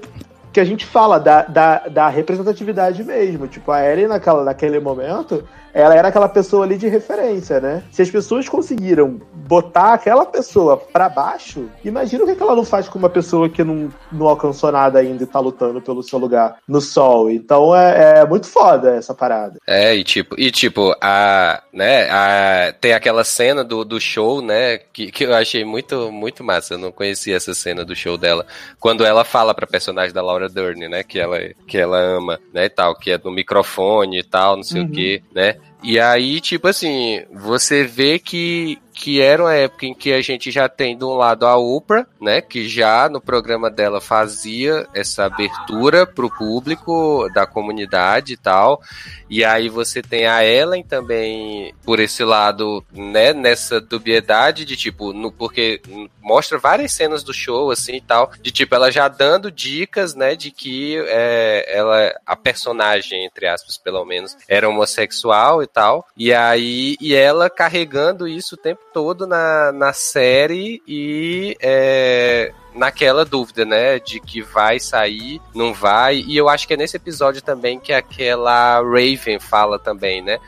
que 0.52 0.60
a 0.60 0.66
gente 0.66 0.86
fala 0.86 1.18
da, 1.18 1.44
da, 1.44 1.78
da, 1.88 2.10
representatividade 2.10 3.02
mesmo. 3.02 3.48
Tipo, 3.48 3.72
a 3.72 3.82
Ellen 3.90 4.08
naquela, 4.08 4.44
naquele 4.44 4.82
momento, 4.82 5.46
ela 5.74 5.96
era 5.96 6.08
aquela 6.08 6.30
pessoa 6.30 6.66
ali 6.66 6.78
de 6.78 6.88
referência, 6.88 7.60
né? 7.60 7.84
Se 7.92 8.02
as 8.02 8.10
pessoas 8.10 8.48
conseguiram 8.48 9.22
botar 9.48 9.94
aquela 9.94 10.26
pessoa 10.26 10.78
para 10.78 11.10
baixo, 11.10 11.70
imagina 11.84 12.24
o 12.24 12.28
que, 12.28 12.42
ela 12.42 12.56
não 12.56 12.66
faz 12.66 12.88
com 12.88 13.00
uma 13.00 13.10
pessoa 13.10 13.50
que 13.50 13.64
não, 13.64 13.92
não 14.12 14.28
alcançou 14.28 14.72
nada 14.72 15.00
ainda 15.00 15.24
e 15.24 15.28
tá 15.28 15.40
lutando 15.40 15.82
pelo 15.82 16.04
seu 16.04 16.20
lugar 16.20 16.58
no 16.68 16.82
sol. 16.82 17.30
Então 17.30 17.76
é, 17.76 18.20
é 18.20 18.26
muito 18.26 18.48
foda 18.48 18.96
essa 18.96 19.14
parada. 19.14 19.60
É, 19.68 19.96
e 19.96 20.04
tipo, 20.04 20.36
e 20.40 20.52
tipo, 20.52 20.96
a, 21.02 21.62
né, 21.74 22.10
a, 22.10 22.74
tem 22.80 22.94
aquela 22.94 23.24
cena 23.24 23.64
do, 23.64 23.84
do 23.84 24.00
show, 24.00 24.42
né, 24.42 24.78
que, 24.78 25.12
que 25.12 25.26
eu 25.26 25.34
achei 25.34 25.64
muito, 25.64 26.12
muito 26.12 26.44
massa. 26.44 26.76
Eu 26.76 26.78
não 26.78 26.92
conhecia 26.92 27.36
essa 27.36 27.54
cena 27.54 27.84
do 27.84 27.96
show 27.96 28.18
dela. 28.18 28.46
Quando 28.80 29.06
ela 29.06 29.24
fala 29.24 29.54
pra 29.54 29.68
personagem 29.68 30.14
da 30.14 30.22
Laura 30.22 30.50
Dern, 30.50 30.88
né, 30.88 31.04
que 31.04 31.20
ela, 31.20 31.40
que 31.68 31.78
ela 31.78 31.98
ama, 31.98 32.40
né, 32.54 32.66
e 32.66 32.70
tal, 32.70 32.96
que 32.96 33.12
é 33.12 33.18
do 33.18 33.32
microfone 33.32 34.20
e 34.20 34.24
tal, 34.24 34.58
não 34.58 34.64
sei 34.64 34.82
uhum. 34.82 34.88
o 34.88 34.92
que, 34.92 35.24
né, 35.34 35.56
e 35.82 36.00
aí, 36.00 36.42
tipo 36.42 36.68
assim, 36.68 37.24
você 37.32 37.84
vê 37.84 38.20
que 38.20 38.78
que 39.00 39.22
era 39.22 39.42
uma 39.42 39.54
época 39.54 39.86
em 39.86 39.94
que 39.94 40.12
a 40.12 40.22
gente 40.22 40.52
já 40.52 40.68
tem 40.68 40.98
de 40.98 41.06
um 41.06 41.14
lado 41.14 41.48
a 41.48 41.56
Oprah, 41.56 42.06
né, 42.20 42.42
que 42.42 42.68
já 42.68 43.08
no 43.08 43.22
programa 43.22 43.72
dela 43.72 44.02
fazia 44.02 44.86
essa 44.94 45.24
abertura 45.24 46.06
para 46.06 46.26
o 46.26 46.30
público 46.30 47.30
da 47.34 47.48
comunidade 47.48 48.34
e 48.34 48.38
tal. 48.38 48.82
E 49.30 49.46
aí 49.46 49.70
você 49.70 50.02
tem 50.02 50.28
a 50.28 50.44
Ellen 50.44 50.84
também 50.84 51.74
por 51.86 52.02
esse 52.02 52.26
lado, 52.26 52.84
né, 52.92 53.32
nessa 53.32 53.80
dubiedade 53.80 54.66
de 54.66 54.76
tipo, 54.76 55.14
no, 55.14 55.32
porque 55.32 55.82
mostra 56.22 56.58
várias 56.58 56.92
cenas 56.92 57.24
do 57.24 57.34
show 57.34 57.72
assim 57.72 57.96
e 57.96 58.02
tal, 58.02 58.32
de 58.42 58.52
tipo 58.52 58.76
ela 58.76 58.92
já 58.92 59.08
dando 59.08 59.50
dicas, 59.50 60.14
né, 60.14 60.36
de 60.36 60.52
que 60.52 60.98
é, 61.08 61.66
ela 61.74 62.14
a 62.26 62.36
personagem 62.36 63.26
entre 63.26 63.48
aspas 63.48 63.78
pelo 63.78 64.04
menos 64.04 64.36
era 64.46 64.68
homossexual 64.68 65.64
e 65.64 65.68
tal. 65.68 66.06
E 66.18 66.34
aí 66.34 66.98
e 67.00 67.16
ela 67.16 67.50
carregando 67.50 68.28
isso 68.28 68.56
o 68.56 68.58
tempo 68.58 68.89
todo 68.94 69.28
na, 69.28 69.72
na 69.72 69.94
série 69.94 70.82
e 70.88 71.56
é, 71.62 72.54
naquela 72.80 73.26
dúvida, 73.26 73.66
né? 73.66 74.00
De 74.00 74.20
que 74.20 74.42
vai 74.42 74.80
sair, 74.80 75.42
não 75.54 75.74
vai. 75.74 76.24
E 76.26 76.38
eu 76.38 76.50
acho 76.50 76.68
que 76.68 76.74
é 76.74 76.78
nesse 76.78 76.98
episódio 76.98 77.42
também 77.42 77.80
que 77.80 77.94
aquela 77.94 78.82
Raven 78.82 79.40
fala 79.40 79.78
também, 79.78 80.22
né? 80.22 80.40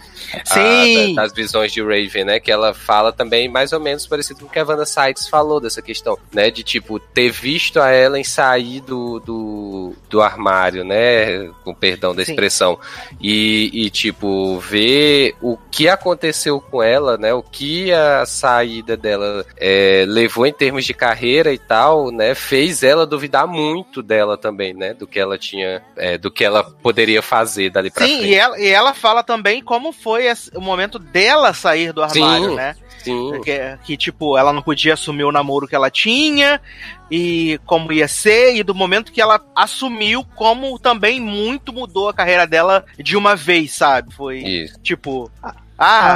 Sim! 0.45 1.17
A, 1.17 1.21
das 1.21 1.33
visões 1.33 1.71
de 1.71 1.81
Raven, 1.81 2.23
né? 2.23 2.39
Que 2.39 2.51
ela 2.51 2.73
fala 2.73 3.11
também 3.11 3.49
mais 3.49 3.73
ou 3.73 3.79
menos 3.79 4.07
parecido 4.07 4.39
com 4.39 4.45
o 4.45 4.49
que 4.49 4.59
a 4.59 4.63
Wanda 4.63 4.85
Sykes 4.85 5.27
falou 5.27 5.59
dessa 5.59 5.81
questão, 5.81 6.17
né? 6.33 6.49
De 6.49 6.63
tipo, 6.63 6.99
ter 6.99 7.29
visto 7.29 7.79
a 7.79 7.93
Ellen 7.93 8.23
sair 8.23 8.79
do, 8.81 9.19
do, 9.19 9.93
do 10.09 10.21
armário, 10.21 10.83
né? 10.83 11.49
Com 11.63 11.73
perdão 11.73 12.15
da 12.15 12.21
expressão. 12.21 12.79
E, 13.19 13.69
e, 13.73 13.89
tipo, 13.89 14.57
ver 14.59 15.35
o 15.41 15.57
que 15.69 15.89
aconteceu 15.89 16.61
com 16.61 16.81
ela, 16.81 17.17
né? 17.17 17.33
O 17.33 17.43
que 17.43 17.91
a 17.91 18.25
saída 18.25 18.95
dela 18.95 19.45
é, 19.57 20.05
levou 20.07 20.45
em 20.45 20.53
termos 20.53 20.85
de 20.85 20.93
carreira 20.93 21.53
e 21.53 21.57
tal, 21.57 22.11
né? 22.11 22.20
Fez 22.35 22.83
ela 22.83 23.05
duvidar 23.05 23.47
muito 23.47 24.01
dela 24.03 24.37
também, 24.37 24.73
né? 24.73 24.93
Do 24.93 25.05
que 25.07 25.19
ela 25.19 25.37
tinha, 25.37 25.81
é, 25.97 26.17
do 26.17 26.29
que 26.31 26.43
ela 26.43 26.63
poderia 26.63 27.21
fazer 27.21 27.69
dali 27.69 27.89
pra 27.91 28.05
Sim, 28.05 28.17
frente. 28.17 28.29
e 28.29 28.35
ela, 28.35 28.59
e 28.59 28.67
ela 28.67 28.93
fala 28.93 29.23
também 29.23 29.61
como 29.63 29.91
foi 29.91 30.25
esse- 30.27 30.51
o 30.55 30.61
momento 30.61 30.97
dela 30.99 31.53
sair 31.53 31.91
do 31.93 32.01
armário, 32.03 32.49
Sim, 32.49 32.55
né? 32.55 32.75
Sim. 33.03 33.41
Que, 33.43 33.77
que, 33.83 33.97
tipo, 33.97 34.37
ela 34.37 34.53
não 34.53 34.61
podia 34.61 34.93
assumir 34.93 35.23
o 35.23 35.31
namoro 35.31 35.67
que 35.67 35.75
ela 35.75 35.89
tinha 35.89 36.61
e 37.09 37.59
como 37.65 37.91
ia 37.91 38.07
ser, 38.07 38.55
e 38.55 38.61
do 38.63 38.75
momento 38.75 39.11
que 39.11 39.19
ela 39.19 39.41
assumiu, 39.55 40.23
como 40.35 40.77
também 40.77 41.19
muito 41.19 41.73
mudou 41.73 42.09
a 42.09 42.13
carreira 42.13 42.45
dela 42.45 42.85
de 42.99 43.17
uma 43.17 43.35
vez, 43.35 43.73
sabe? 43.73 44.13
Foi 44.13 44.37
Isso. 44.37 44.79
tipo. 44.81 45.31
Ah, 45.41 45.55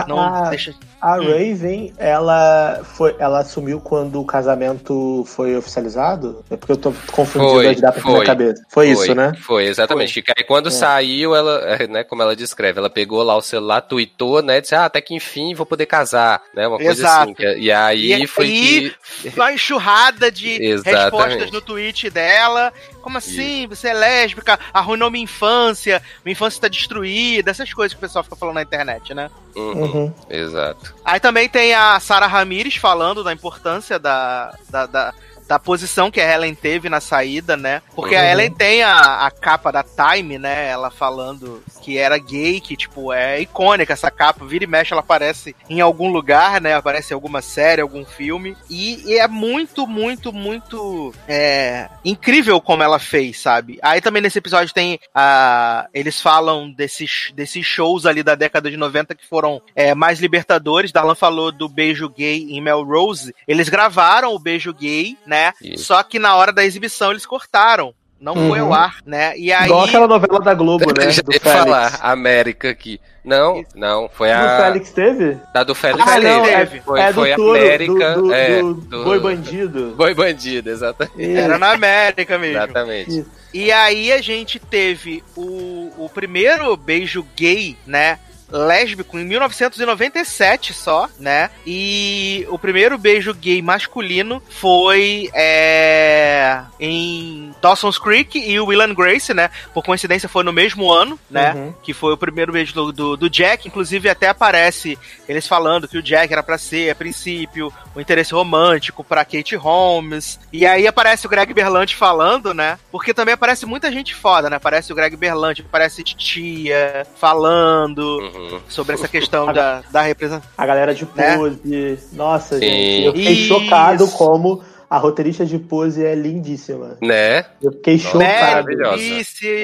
A- 0.04 0.06
não, 0.08 0.20
a- 0.20 0.50
deixa. 0.50 0.76
A 1.08 1.18
Hum. 1.20 1.26
Raven, 1.28 1.94
ela 2.00 2.82
foi, 2.84 3.16
ela 3.20 3.40
assumiu 3.42 3.80
quando 3.80 4.20
o 4.20 4.26
casamento 4.26 5.24
foi 5.28 5.56
oficializado? 5.56 6.44
É 6.50 6.58
porque 6.58 6.72
eu 6.72 6.78
tô 6.78 6.92
confundindo 7.12 7.52
Foi, 7.52 7.68
as 7.68 7.80
datas 7.80 8.04
na 8.04 8.10
minha 8.10 8.18
foi. 8.18 8.26
cabeça. 8.26 8.64
Foi, 8.70 8.90
isso, 8.90 9.14
né? 9.14 9.32
Foi, 9.40 9.66
exatamente. 9.66 10.20
Que 10.24 10.34
aí 10.36 10.44
quando 10.44 10.70
É. 10.70 10.72
saiu, 10.72 11.36
ela, 11.36 11.60
é, 11.64 11.86
né, 11.86 12.04
como 12.04 12.24
ela 12.24 12.36
descreve, 12.36 12.80
ela 12.80 12.90
pegou 12.90 13.22
lá 13.22 13.36
o 13.36 13.42
celular, 13.42 13.82
tweetou, 13.82 14.42
né, 14.42 14.60
disse, 14.60 14.74
ah, 14.74 14.86
até 14.86 15.00
que 15.00 15.14
enfim 15.14 15.54
vou 15.54 15.66
poder 15.68 15.86
casar, 15.86 16.42
né, 16.56 16.68
uma 16.68 16.78
coisa 16.78 16.92
Exato. 16.94 17.24
assim. 17.26 17.34
que- 17.36 17.58
E 17.60 17.72
aí 17.72 18.24
E 18.24 18.26
foi 18.28 18.46
aí, 18.46 18.96
que... 19.22 19.30
uma 19.38 19.54
enxurrada 19.54 20.32
de 20.32 20.60
Exatamente. 20.60 21.04
respostas 21.04 21.52
no 21.52 21.62
tweet 21.62 22.10
dela. 22.10 22.74
Como 23.06 23.20
assim? 23.20 23.68
Você 23.68 23.90
é 23.90 23.94
lésbica? 23.94 24.60
Arruinou 24.74 25.12
minha 25.12 25.24
infância? 25.24 26.02
Minha 26.26 26.32
infância 26.32 26.60
tá 26.62 26.68
destruída? 26.68 27.52
Essas 27.52 27.72
coisas 27.72 27.94
que 27.94 28.00
o 28.00 28.02
pessoal 28.02 28.24
fica 28.24 28.36
falando 28.36 28.56
na 28.56 28.64
internet, 28.64 29.14
né? 29.14 29.30
Uhum, 29.56 29.84
Uhum. 29.84 30.14
Exato. 30.28 30.96
Aí 31.06 31.20
também 31.20 31.48
tem 31.48 31.76
a 31.76 32.00
Sarah 32.00 32.26
Ramirez 32.26 32.78
falando 32.78 33.24
da 33.24 33.32
importância 33.32 34.00
da, 34.00 34.58
da, 34.72 34.88
da, 34.88 35.14
da 35.48 35.60
posição 35.60 36.10
que 36.12 36.20
a 36.20 36.34
Ellen 36.34 36.56
teve 36.56 36.90
na 36.90 37.00
saída, 37.00 37.56
né? 37.56 37.82
Porque 37.96 38.16
a 38.16 38.22
Uhum. 38.22 38.26
Ellen 38.30 38.52
tem 38.52 38.84
a, 38.84 39.26
a 39.26 39.32
capa 39.32 39.72
da 39.72 39.84
Time, 39.84 40.38
né? 40.38 40.68
Ela 40.70 40.90
falando 40.90 41.64
que 41.82 41.98
era 41.98 42.18
gay, 42.18 42.60
que, 42.60 42.76
tipo, 42.76 43.14
é 43.14 43.40
icônica 43.42 43.94
essa 43.94 44.10
capa. 44.10 44.46
Vira 44.46 44.64
e 44.64 44.68
mexe, 44.68 44.94
ela 44.94 45.02
aparece 45.02 45.56
em 45.70 45.82
algum 45.82 46.12
lugar, 46.12 46.60
né? 46.60 46.74
Aparece 46.74 47.14
em 47.14 47.16
alguma 47.16 47.42
série, 47.42 47.82
algum 47.82 48.04
filme. 48.04 48.58
E, 48.70 49.04
e 49.06 49.18
é 49.20 49.28
muito, 49.28 49.86
muito, 49.86 50.34
muito 50.34 51.14
é, 51.28 51.88
incrível 52.04 52.60
como 52.60 52.82
ela 52.82 52.98
fez, 52.98 53.40
sabe? 53.40 53.78
Aí 53.82 54.02
também 54.02 54.22
nesse 54.22 54.40
episódio 54.40 54.74
tem 54.74 55.00
a. 55.14 55.88
Eles 55.94 56.20
falam 56.20 56.72
desses, 56.72 57.32
desses 57.36 57.66
shows 57.66 58.06
ali 58.06 58.24
da 58.24 58.34
década 58.36 58.72
de 58.72 58.78
90 58.78 59.14
que 59.14 59.28
foram 59.28 59.62
é, 59.76 59.94
mais 59.94 60.20
libertadores. 60.20 60.92
Darlan 60.92 61.16
falou 61.16 61.52
do 61.52 61.70
beijo 61.70 62.10
gay 62.10 62.48
em 62.50 62.62
Melrose. 62.62 63.36
Eles 63.48 63.70
gravaram 63.70 64.34
o 64.34 64.40
beijo 64.40 64.74
gay, 64.74 65.16
né? 65.26 65.35
Isso. 65.62 65.86
Só 65.86 66.02
que 66.04 66.20
na 66.20 66.36
hora 66.36 66.52
da 66.54 66.64
exibição 66.66 67.12
eles 67.12 67.26
cortaram. 67.26 67.94
Não 68.18 68.34
foi 68.34 68.62
Uhum. 68.62 68.68
ao 68.68 68.74
ar, 68.74 68.96
né? 69.06 69.38
E 69.38 69.52
aí. 69.52 69.66
Igual 69.66 69.84
aquela 69.84 70.08
novela 70.08 70.40
da 70.40 70.54
Globo, 70.54 70.86
né? 70.98 71.12
Já 71.12 71.22
Do 71.22 71.34
ia 71.34 71.40
Félix. 71.40 71.60
falar 71.66 72.00
América 72.02 72.70
aqui. 72.70 73.00
Não, 73.26 73.64
não, 73.76 74.08
foi 74.12 74.30
Do 74.30 74.34
a... 74.36 74.58
Félix 74.58 74.92
teve? 74.92 75.38
Da 75.54 75.64
do 75.64 75.76
Félix 75.76 76.08
Ah, 76.08 76.20
não, 76.20 76.44
teve. 76.44 76.78
é, 76.78 76.82
Foi, 76.82 77.00
é 77.02 77.08
do 77.08 77.14
foi 77.14 77.36
touro, 77.36 77.60
América. 77.60 78.14
do, 78.16 78.22
do, 78.22 78.34
é, 78.34 78.60
do 78.62 78.74
do- 78.76 79.04
Boi 79.04 79.20
Bandido. 79.20 79.94
Boi 79.98 80.14
Bandido, 80.14 80.70
exatamente. 80.70 81.36
Era 81.36 81.58
na 81.58 81.72
América 81.74 82.38
mesmo. 82.40 82.58
Exatamente. 82.58 83.20
Isso. 83.20 83.32
E 83.54 83.72
aí 83.72 84.12
a 84.14 84.22
gente 84.22 84.60
teve 84.60 85.22
o, 85.36 85.92
o 85.98 86.10
primeiro 86.14 86.76
beijo 86.78 87.26
gay, 87.36 87.78
né? 87.86 88.18
Lésbico 88.58 89.18
em 89.18 89.26
1997 89.26 90.74
só, 90.74 91.10
né? 91.20 91.50
E 91.66 92.46
o 92.50 92.58
primeiro 92.58 92.98
beijo 92.98 93.34
gay 93.34 93.62
masculino 93.62 94.42
foi 94.50 95.30
é, 95.34 96.62
em 96.80 97.54
Dawson's 97.62 97.98
Creek 97.98 98.38
e 98.38 98.60
o 98.60 98.68
Will 98.68 98.82
and 98.82 98.94
Grace, 98.94 99.34
né? 99.34 99.50
Por 99.74 99.84
coincidência 99.84 100.30
foi 100.30 100.44
no 100.44 100.54
mesmo 100.54 100.92
ano, 100.92 101.20
né? 101.30 101.54
Uhum. 101.54 101.74
Que 101.84 101.94
foi 101.94 102.14
o 102.14 102.18
primeiro 102.18 102.52
beijo 102.52 102.74
do, 102.74 102.92
do, 102.92 103.18
do 103.18 103.30
Jack. 103.30 103.68
Inclusive 103.68 104.10
até 104.10 104.30
aparece 104.30 104.98
eles 105.28 105.48
falando 105.48 105.88
que 105.88 105.98
o 105.98 106.04
Jack 106.04 106.32
era 106.32 106.44
pra 106.44 106.58
ser, 106.58 106.90
a 106.90 106.96
princípio, 106.96 107.72
o 107.94 108.02
interesse 108.02 108.34
romântico 108.34 109.04
pra 109.04 109.26
Kate 109.26 109.56
Holmes. 109.56 110.40
E 110.52 110.66
aí 110.66 110.88
aparece 110.88 111.26
o 111.26 111.30
Greg 111.30 111.54
Berlanti 111.54 111.96
falando, 111.96 112.54
né? 112.54 112.78
Porque 112.92 113.14
também 113.14 113.34
aparece 113.34 113.66
muita 113.66 113.92
gente 113.92 114.16
foda, 114.16 114.50
né? 114.50 114.56
Aparece 114.56 114.92
o 114.92 114.96
Greg 114.96 115.16
Berlanti, 115.16 115.62
aparece 115.62 116.04
Titia 116.04 117.06
falando 117.16 118.16
Uhum. 118.20 118.45
Sobre 118.70 118.96
essa 118.96 119.08
questão 119.08 119.52
da, 119.52 119.82
da 119.92 120.02
representação. 120.02 120.52
A 120.58 120.66
galera 120.66 120.94
de 120.94 121.08
Né? 121.16 121.38
pose. 121.38 122.00
Nossa, 122.14 122.56
Sim. 122.60 122.66
gente. 122.66 123.06
Eu 123.06 123.14
fiquei 123.14 123.34
Isso. 123.34 123.48
chocado 123.48 124.08
como 124.10 124.64
a 124.90 124.98
roteirista 124.98 125.46
de 125.46 125.58
pose 125.58 126.06
é 126.06 126.14
lindíssima. 126.16 126.98
Né? 127.02 127.44
Eu 127.62 127.72
fiquei 127.74 127.96
Né? 127.96 128.00
chocado. 128.00 128.68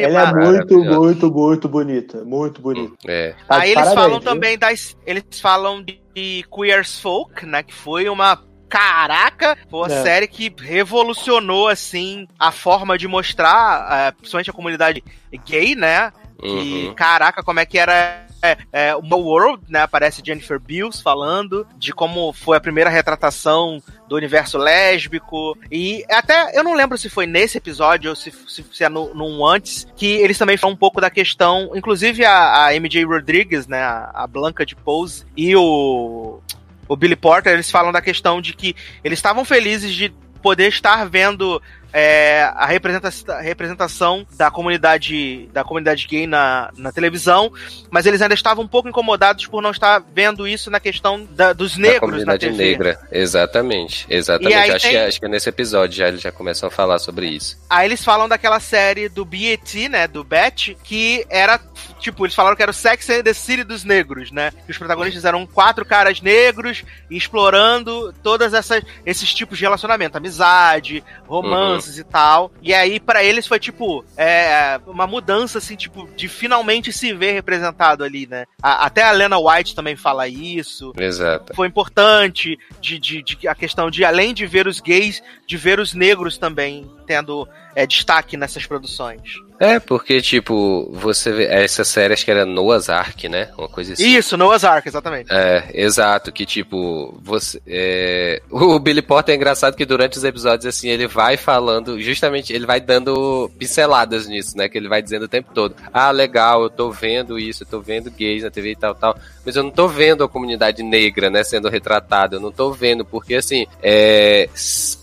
Ela 0.02 0.22
é 0.30 0.34
muito, 0.34 0.80
muito, 0.84 1.32
muito 1.32 1.70
bonita. 1.70 2.24
Muito 2.24 2.62
bonita. 2.62 2.94
É. 3.08 3.34
Tá 3.48 3.62
Aí 3.62 3.72
eles 3.72 3.76
parabéns, 3.76 3.96
falam 3.96 4.20
viu? 4.20 4.30
também 4.30 4.58
das. 4.58 4.98
Eles 5.06 5.24
falam 5.40 5.84
de, 5.84 6.00
de 6.16 6.46
Queer 6.54 6.80
as 6.80 7.00
Folk, 7.00 7.46
né? 7.46 7.64
Que 7.64 7.74
foi 7.74 8.10
uma. 8.10 8.44
Caraca, 8.68 9.58
foi 9.70 9.80
uma 9.82 9.92
É. 9.94 10.02
série 10.02 10.28
que 10.28 10.50
revolucionou, 10.58 11.68
assim, 11.68 12.26
a 12.40 12.52
forma 12.54 12.98
de 12.98 13.06
mostrar, 13.06 14.08
eh, 14.08 14.12
principalmente 14.14 14.50
a 14.50 14.54
comunidade 14.54 15.04
gay, 15.46 15.76
né? 15.76 16.10
Que, 16.40 16.88
Uhum. 16.88 16.94
caraca, 16.96 17.44
como 17.44 17.60
é 17.60 17.66
que 17.66 17.78
era 17.78 18.26
é, 18.42 18.58
é, 18.72 18.96
o 18.96 19.02
World, 19.02 19.64
né? 19.70 19.82
Aparece 19.82 20.22
Jennifer 20.26 20.60
Bills 20.60 21.02
falando 21.02 21.68
de 21.78 21.94
como 21.94 22.34
foi 22.34 22.58
a 22.58 22.62
primeira 22.62 22.90
retratação 22.90 23.82
do 24.08 24.16
universo 24.16 24.58
lésbico. 24.58 25.58
E 25.72 26.04
até 26.10 26.58
eu 26.58 26.64
não 26.64 26.74
lembro 26.74 26.98
se 26.98 27.10
foi 27.10 27.26
nesse 27.26 27.58
episódio 27.58 28.10
ou 28.10 28.16
se, 28.16 28.32
se, 28.48 28.66
se 28.72 28.84
é 28.84 28.90
no, 28.90 29.14
num 29.14 29.46
antes, 29.46 29.88
que 29.96 30.06
eles 30.06 30.38
também 30.38 30.58
falam 30.58 30.74
um 30.74 30.78
pouco 30.78 31.00
da 31.00 31.10
questão. 31.10 31.72
Inclusive 31.76 32.26
a, 32.26 32.68
a 32.68 32.74
MJ 32.80 33.04
Rodrigues, 33.06 33.68
né? 33.68 33.82
A, 33.82 34.12
a 34.14 34.28
Blanca 34.28 34.66
de 34.66 34.76
Pose 34.76 35.26
e 35.36 35.56
o. 35.56 36.40
O 36.88 36.96
Billy 36.98 37.16
Porter, 37.16 37.54
eles 37.54 37.72
falam 37.72 37.90
da 37.90 38.02
questão 38.02 38.42
de 38.42 38.54
que 38.54 38.76
eles 39.02 39.18
estavam 39.18 39.46
felizes 39.46 39.96
de 39.96 40.14
poder 40.42 40.68
estar 40.68 41.08
vendo 41.08 41.62
é, 41.94 42.44
a 42.56 42.66
representa- 42.66 43.12
a 43.34 43.42
representação 43.42 44.26
da 44.38 44.50
comunidade 44.50 45.50
da 45.54 45.64
comunidade 45.64 46.08
gay 46.08 46.26
na, 46.26 46.70
na 46.78 46.92
televisão, 46.92 47.52
mas 47.90 48.06
eles 48.06 48.22
ainda 48.22 48.34
estavam 48.34 48.64
um 48.64 48.68
pouco 48.68 48.88
incomodados 48.90 49.46
por 49.48 49.62
não 49.62 49.72
estar 49.72 50.02
vendo 50.14 50.48
isso 50.48 50.70
na 50.72 50.80
questão 50.80 51.28
da- 51.32 51.54
dos 51.54 51.76
Da 51.76 51.82
negros 51.82 52.02
na 52.02 52.08
comunidade 52.08 52.48
TV. 52.50 52.64
negra. 52.64 53.00
Exatamente. 53.12 54.06
Exatamente. 54.10 54.56
Aí 54.56 54.72
Acho, 54.72 54.86
que, 54.86 54.92
tem- 54.94 55.02
acho 55.06 55.20
que 55.20 55.26
é 55.26 55.30
nesse 55.30 55.50
episódio 55.50 55.98
já 55.98 56.08
eles 56.08 56.22
já 56.22 56.32
começam 56.32 56.68
a 56.68 56.72
falar 56.72 57.00
sobre 57.00 57.28
isso. 57.28 57.58
Aí 57.70 57.88
eles 57.88 58.04
falam 58.04 58.28
daquela 58.30 58.60
série 58.60 59.10
do 59.10 59.26
BET, 59.26 59.90
né, 59.90 60.08
do 60.08 60.24
Bet, 60.24 60.78
que 60.84 61.26
era, 61.30 61.60
tipo, 62.02 62.26
eles 62.26 62.36
falaram 62.36 62.56
que 62.56 62.62
era 62.62 62.72
o 62.72 62.74
Sex 62.74 63.10
and 63.10 63.24
the 63.24 63.34
City 63.34 63.64
dos 63.64 63.84
negros, 63.86 64.32
né? 64.32 64.52
Que 64.66 64.72
os 64.72 64.78
protagonistas 64.78 65.24
eram 65.24 65.46
quatro 65.48 65.86
caras 65.86 66.20
negros 66.22 66.84
explorando 67.10 68.14
todas 68.22 68.54
essas 68.54 68.84
esses 69.06 69.34
tipos 69.34 69.58
de 69.58 69.64
relacionamento, 69.64 70.18
amizade, 70.18 71.04
romances 71.28 71.98
e 71.98 72.04
tal. 72.04 72.52
E 72.62 72.74
aí 72.74 73.00
pra 73.00 73.24
eles 73.24 73.48
foi 73.48 73.60
tipo 73.60 74.04
é, 74.18 74.80
uma 74.86 75.08
mudança 75.08 75.60
assim, 75.60 75.76
tipo, 75.76 76.08
de 76.16 76.28
finalmente 76.28 76.92
se 76.92 77.14
ver 77.14 77.32
representado 77.34 78.04
ali, 78.04 78.28
né? 78.28 78.46
A- 78.62 78.86
até 78.86 79.04
a 79.04 79.12
Lena 79.12 79.38
White 79.40 79.76
também 79.76 79.96
fala 79.96 80.28
isso 80.28 80.92
Exato. 80.98 81.54
foi 81.56 81.68
importante 81.68 82.58
de, 82.82 83.00
de, 83.00 83.22
de- 83.24 83.48
a 83.48 83.56
questão 83.56 83.90
de 83.90 84.04
além 84.04 84.34
de 84.34 84.46
ver 84.46 84.68
os 84.68 84.80
gays, 84.80 85.22
de 85.52 85.58
ver 85.58 85.82
os 85.82 85.94
negros 85.94 86.38
também 86.38 86.90
tendo 87.06 87.46
é, 87.76 87.86
destaque 87.86 88.38
nessas 88.38 88.66
produções. 88.66 89.34
É, 89.60 89.80
porque, 89.80 90.22
tipo, 90.22 90.90
você 90.94 91.32
vê. 91.32 91.44
Essa 91.44 91.84
série 91.84 92.14
acho 92.14 92.26
que 92.26 92.32
era 92.32 92.46
Noah's 92.46 92.90
Ark, 92.90 93.30
né? 93.30 93.50
Uma 93.58 93.68
coisa 93.68 93.94
assim. 93.94 94.16
Isso, 94.16 94.36
Noah's 94.36 94.64
Ark, 94.64 94.88
exatamente. 94.88 95.32
É, 95.32 95.70
exato, 95.74 96.32
que 96.32 96.46
tipo, 96.46 97.20
você. 97.22 97.62
É... 97.68 98.42
O 98.50 98.80
Billy 98.80 99.02
Porter 99.02 99.34
é 99.34 99.38
engraçado 99.38 99.76
que 99.76 99.86
durante 99.86 100.18
os 100.18 100.24
episódios, 100.24 100.66
assim, 100.66 100.90
ele 100.90 101.06
vai 101.06 101.38
falando, 101.38 102.02
justamente, 102.02 102.52
ele 102.52 102.66
vai 102.66 102.82
dando 102.82 103.52
pinceladas 103.60 104.26
nisso, 104.26 104.58
né? 104.58 104.68
Que 104.68 104.78
ele 104.78 104.88
vai 104.88 105.02
dizendo 105.02 105.26
o 105.26 105.30
tempo 105.30 105.52
todo. 105.54 105.76
Ah, 105.94 106.10
legal, 106.12 106.64
eu 106.64 106.70
tô 106.70 106.90
vendo 106.90 107.38
isso, 107.38 107.64
eu 107.64 107.68
tô 107.68 107.80
vendo 107.82 108.10
gays 108.10 108.44
na 108.44 108.50
TV 108.50 108.72
e 108.72 108.76
tal, 108.76 108.96
tal. 108.96 109.16
Mas 109.46 109.56
eu 109.56 109.64
não 109.64 109.72
tô 109.72 109.88
vendo 109.88 110.24
a 110.24 110.30
comunidade 110.30 110.82
negra, 110.82 111.30
né, 111.30 111.44
sendo 111.44 111.70
retratada. 111.70 112.38
Eu 112.38 112.40
não 112.40 112.52
tô 112.52 112.72
vendo, 112.72 113.04
porque 113.06 113.36
assim, 113.36 113.68
é, 113.82 114.50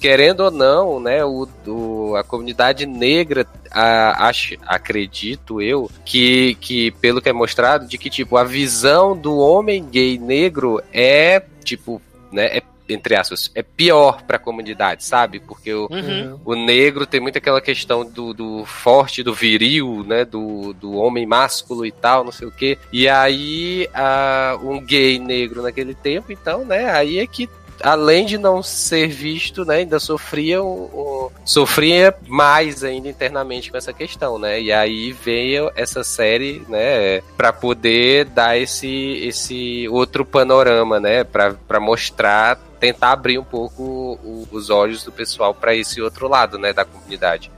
querendo 0.00 0.37
ou 0.40 0.50
não, 0.50 1.00
né, 1.00 1.24
o, 1.24 1.48
o 1.66 2.16
a 2.16 2.24
comunidade 2.24 2.86
negra 2.86 3.46
a, 3.70 4.28
acho, 4.28 4.56
acredito 4.66 5.60
eu, 5.60 5.90
que, 6.04 6.56
que 6.60 6.90
pelo 6.92 7.20
que 7.20 7.28
é 7.28 7.32
mostrado, 7.32 7.86
de 7.86 7.98
que, 7.98 8.10
tipo, 8.10 8.36
a 8.36 8.44
visão 8.44 9.16
do 9.16 9.36
homem 9.38 9.84
gay 9.84 10.18
negro 10.18 10.82
é, 10.92 11.42
tipo, 11.64 12.00
né, 12.32 12.58
é 12.58 12.62
entre 12.88 13.14
aspas, 13.14 13.50
é 13.54 13.62
pior 13.62 14.22
para 14.22 14.36
a 14.36 14.40
comunidade, 14.40 15.04
sabe? 15.04 15.40
Porque 15.40 15.72
o, 15.72 15.88
uhum. 15.90 16.40
o 16.44 16.54
negro 16.54 17.06
tem 17.06 17.20
muito 17.20 17.36
aquela 17.36 17.60
questão 17.60 18.04
do, 18.04 18.32
do 18.32 18.64
forte, 18.64 19.22
do 19.22 19.34
viril, 19.34 20.04
né? 20.06 20.24
Do, 20.24 20.72
do 20.72 20.94
homem 20.94 21.26
másculo 21.26 21.84
e 21.84 21.92
tal, 21.92 22.24
não 22.24 22.32
sei 22.32 22.48
o 22.48 22.50
quê. 22.50 22.78
E 22.92 23.08
aí, 23.08 23.88
a, 23.92 24.58
um 24.62 24.80
gay 24.80 25.18
negro 25.18 25.62
naquele 25.62 25.94
tempo, 25.94 26.32
então, 26.32 26.64
né? 26.64 26.90
Aí 26.90 27.18
é 27.18 27.26
que 27.26 27.48
além 27.82 28.26
de 28.26 28.38
não 28.38 28.62
ser 28.62 29.08
visto, 29.08 29.64
né, 29.64 29.76
ainda 29.76 29.98
sofria, 29.98 30.62
um, 30.62 31.30
sofria 31.44 32.14
mais 32.26 32.82
ainda 32.84 33.08
internamente 33.08 33.70
com 33.70 33.76
essa 33.76 33.92
questão, 33.92 34.38
né? 34.38 34.60
E 34.60 34.72
aí 34.72 35.12
veio 35.12 35.70
essa 35.74 36.02
série, 36.02 36.62
né, 36.68 37.20
para 37.36 37.52
poder 37.52 38.26
dar 38.26 38.58
esse, 38.58 39.20
esse 39.22 39.88
outro 39.88 40.24
panorama, 40.24 40.98
né, 41.00 41.24
para 41.24 41.80
mostrar 41.80 42.58
tentar 42.78 43.10
abrir 43.10 43.38
um 43.38 43.44
pouco 43.44 43.82
o, 43.82 44.48
os 44.52 44.70
olhos 44.70 45.02
do 45.02 45.10
pessoal 45.10 45.52
para 45.52 45.74
esse 45.74 46.00
outro 46.00 46.28
lado, 46.28 46.58
né, 46.58 46.72
da 46.72 46.84
comunidade. 46.84 47.50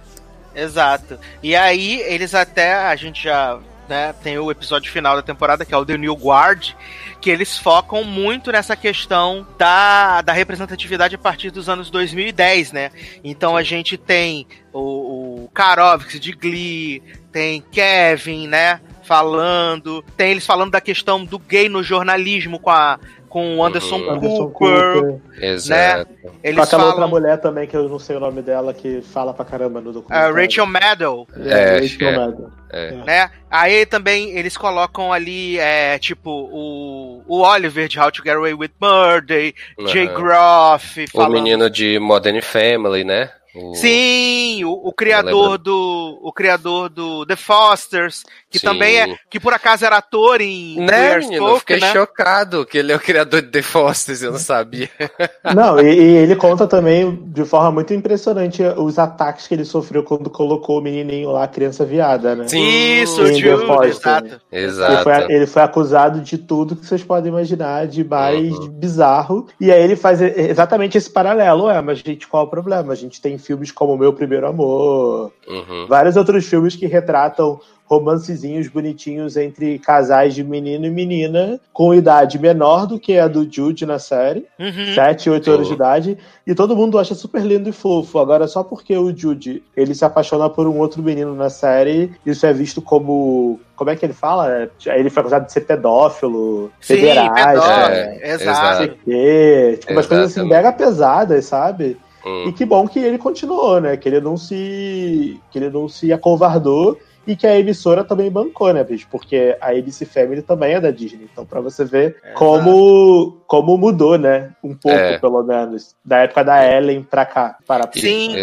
Exato. 0.55 1.19
E 1.43 1.55
aí 1.55 2.01
eles 2.03 2.35
até 2.35 2.75
a 2.75 2.97
gente 2.97 3.23
já 3.25 3.59
né, 3.89 4.15
tem 4.23 4.39
o 4.39 4.51
episódio 4.51 4.91
final 4.91 5.17
da 5.17 5.23
temporada 5.23 5.65
que 5.65 5.75
é 5.75 5.77
o 5.77 5.85
The 5.85 5.99
New 5.99 6.15
Guard, 6.15 6.75
que 7.21 7.31
eles 7.31 7.59
focam 7.59 8.03
muito 8.03 8.51
nessa 8.51 8.75
questão 8.75 9.47
da, 9.59 10.23
da 10.23 10.33
representatividade 10.33 11.15
a 11.15 11.19
partir 11.19 11.51
dos 11.51 11.69
anos 11.69 11.91
2010, 11.91 12.73
né? 12.73 12.91
Então 13.23 13.57
a 13.57 13.63
gente 13.63 13.97
tem 13.97 14.47
o, 14.73 15.45
o 15.45 15.49
Karovix 15.53 16.19
de 16.19 16.33
Glee, 16.33 17.03
tem 17.31 17.61
Kevin, 17.61 18.49
né? 18.49 18.81
Falando, 19.05 20.03
tem 20.17 20.31
eles 20.31 20.47
falando 20.47 20.71
da 20.71 20.81
questão 20.81 21.25
do 21.25 21.39
gay 21.39 21.69
no 21.69 21.83
jornalismo 21.83 22.59
com 22.59 22.71
a 22.71 22.99
com 23.31 23.57
o 23.57 23.65
Anderson, 23.65 23.97
uhum. 23.97 24.11
Anderson 24.11 24.51
Cooper, 24.51 24.93
Cooper, 24.93 25.21
né? 25.69 26.05
Eles 26.43 26.57
com 26.57 26.63
aquela 26.63 26.67
falam... 26.67 26.89
outra 26.89 27.07
mulher 27.07 27.41
também, 27.41 27.67
que 27.67 27.77
eu 27.77 27.89
não 27.89 27.99
sei 28.01 28.17
o 28.17 28.21
nome 28.21 28.43
dela, 28.43 28.75
que 28.75 29.01
fala 29.03 29.33
pra 29.33 29.45
caramba 29.45 29.81
no 29.81 29.93
documento. 29.93 30.21
Uh, 30.21 30.35
Rachel 30.35 30.67
Maddow. 30.67 31.29
É, 31.37 31.77
é 31.77 31.81
Rachel 31.81 32.09
é. 32.09 32.17
Maddow. 32.17 32.51
É. 32.73 32.91
Né? 33.07 33.31
Aí 33.49 33.87
também 33.87 34.37
eles 34.37 34.57
colocam 34.57 35.13
ali, 35.13 35.59
é, 35.61 35.97
tipo, 35.99 36.29
o, 36.29 37.23
o 37.27 37.43
Oliver 37.43 37.89
de 37.89 38.01
How 38.01 38.11
to 38.11 38.23
Get 38.25 38.35
Away 38.35 38.53
with 38.53 38.73
Murder, 38.81 39.55
uhum. 39.79 39.87
Jay 39.87 40.09
Groff. 40.09 41.07
Falando... 41.07 41.31
O 41.31 41.33
menino 41.33 41.71
de 41.71 42.01
Modern 42.01 42.41
Family, 42.43 43.05
né? 43.05 43.31
O... 43.55 43.75
Sim, 43.75 44.65
o, 44.65 44.73
o 44.73 44.93
criador 44.93 45.59
do 45.59 46.21
o 46.23 46.33
criador 46.33 46.89
do 46.89 47.27
The 47.27 47.35
Fosters, 47.35 48.23
que 48.51 48.59
Sim. 48.59 48.67
também 48.67 48.99
é 48.99 49.17
que 49.31 49.39
por 49.39 49.55
acaso 49.55 49.85
era 49.87 49.99
ator 49.99 50.41
em 50.41 50.81
né, 50.81 51.19
menino, 51.19 51.49
eu 51.51 51.59
fiquei 51.61 51.79
né? 51.79 51.93
chocado 51.93 52.67
que 52.67 52.79
ele 52.79 52.93
é 52.93 52.97
o 52.97 53.01
criador 53.01 53.43
de 53.43 53.49
The 53.49 53.63
Fosters, 53.63 54.23
eu 54.23 54.33
não 54.33 54.39
sabia. 54.39 54.91
Não, 55.55 55.79
e, 55.81 55.95
e, 55.95 56.17
ele 56.17 56.37
conta 56.37 56.67
também 56.67 57.19
de 57.27 57.45
forma 57.45 57.71
muito 57.71 57.95
impressionante 57.95 58.63
os 58.77 58.99
ataques 58.99 59.47
que 59.47 59.55
ele 59.55 59.65
sofreu 59.65 60.03
quando 60.03 60.29
colocou 60.29 60.79
o 60.79 60.83
menininho 60.83 61.31
lá, 61.31 61.45
a 61.45 61.49
criança 61.49 61.85
viada, 61.85 62.35
né? 62.35 62.49
Sim, 62.49 63.03
Isso, 63.03 63.23
o 63.23 63.27
Jude, 63.27 63.89
exato. 63.89 64.41
exato. 64.51 64.93
Ele 64.93 65.03
foi, 65.03 65.35
ele 65.35 65.47
foi, 65.47 65.63
acusado 65.63 66.21
de 66.21 66.39
tudo 66.39 66.77
que 66.77 66.87
vocês 66.87 67.03
podem 67.03 67.31
imaginar, 67.31 67.87
de 67.87 68.05
mais 68.05 68.53
uhum. 68.53 68.69
bizarro. 68.69 69.47
E 69.61 69.71
aí 69.71 69.83
ele 69.83 69.97
faz 69.97 70.21
exatamente 70.21 70.99
esse 70.99 71.11
paralelo, 71.11 71.71
é, 71.71 71.81
mas 71.81 71.99
gente, 71.99 72.27
qual 72.27 72.45
é 72.45 72.47
o 72.47 72.51
problema? 72.51 72.93
A 72.93 72.97
gente 72.97 73.21
tem 73.21 73.39
filmes 73.39 73.71
como 73.71 73.97
Meu 73.97 74.13
Primeiro 74.13 74.47
Amor, 74.47 75.33
uhum. 75.47 75.87
vários 75.89 76.17
outros 76.17 76.47
filmes 76.47 76.77
que 76.77 76.87
retratam 76.87 77.61
romancezinhos 77.91 78.69
bonitinhos 78.69 79.37
entre 79.37 79.77
casais 79.81 80.33
de 80.33 80.45
menino 80.45 80.87
e 80.87 80.91
menina 80.91 81.61
com 81.73 81.93
idade 81.93 82.39
menor 82.39 82.87
do 82.87 83.01
que 83.01 83.19
a 83.19 83.27
do 83.27 83.51
Jude 83.51 83.85
na 83.85 83.99
série, 83.99 84.47
uhum. 84.59 84.95
7, 84.95 85.29
8 85.29 85.51
anos 85.51 85.67
de 85.67 85.75
idade, 85.75 86.19
e 86.47 86.55
todo 86.55 86.77
mundo 86.77 87.01
acha 87.01 87.17
super 87.17 87.43
lindo 87.43 87.69
e 87.69 87.73
fofo. 87.73 88.21
Agora, 88.21 88.47
só 88.47 88.63
porque 88.63 88.97
o 88.97 89.15
Jude 89.15 89.65
ele 89.77 89.93
se 89.93 90.05
apaixona 90.05 90.49
por 90.49 90.69
um 90.69 90.79
outro 90.79 91.03
menino 91.03 91.35
na 91.35 91.51
série, 91.51 92.13
isso 92.25 92.47
é 92.47 92.53
visto 92.53 92.81
como. 92.81 93.59
Como 93.75 93.91
é 93.91 93.97
que 93.97 94.05
ele 94.05 94.13
fala? 94.13 94.69
Ele 94.87 95.09
foi 95.09 95.23
acusado 95.23 95.47
de 95.47 95.53
ser 95.53 95.63
pedófilo, 95.63 96.71
Sim, 96.81 96.97
pedófilo, 96.97 97.65
é, 97.65 98.35
exato. 98.35 98.89
Tipo, 98.89 99.93
umas 99.93 100.07
coisas 100.07 100.31
assim 100.31 100.47
mega 100.47 100.71
pesadas, 100.71 101.47
sabe? 101.47 101.97
Hum. 102.25 102.49
E 102.49 102.53
que 102.53 102.67
bom 102.67 102.87
que 102.87 102.99
ele 102.99 103.17
continuou, 103.17 103.81
né? 103.81 103.97
Que 103.97 104.09
ele 104.09 104.21
não 104.21 104.37
se. 104.37 105.41
que 105.51 105.59
ele 105.59 105.71
não 105.71 105.89
se 105.89 106.13
acovardou 106.13 106.99
e 107.27 107.37
que 107.37 107.47
a 107.47 107.59
emissora 107.59 108.03
também 108.03 108.31
bancou, 108.31 108.73
né, 108.73 108.83
bicho? 108.83 109.07
Porque 109.11 109.57
a 109.61 109.71
ABC 109.71 110.07
Family 110.07 110.43
também 110.43 110.75
é 110.75 110.81
da 110.81 110.91
Disney. 110.91 111.29
Então, 111.31 111.45
pra 111.45 111.61
você 111.61 111.85
ver 111.85 112.17
é, 112.25 112.33
como, 112.33 113.43
como 113.47 113.77
mudou, 113.77 114.19
né? 114.19 114.51
Um 114.65 114.75
pouco, 114.75 114.99
é. 114.99 115.19
pelo 115.19 115.43
menos. 115.43 115.95
Da 116.05 116.19
época 116.19 116.43
da 116.43 116.67
Ellen 116.67 117.03
pra 117.03 117.27
cá. 117.27 117.57
Para 117.67 117.89
Sim. 117.95 118.35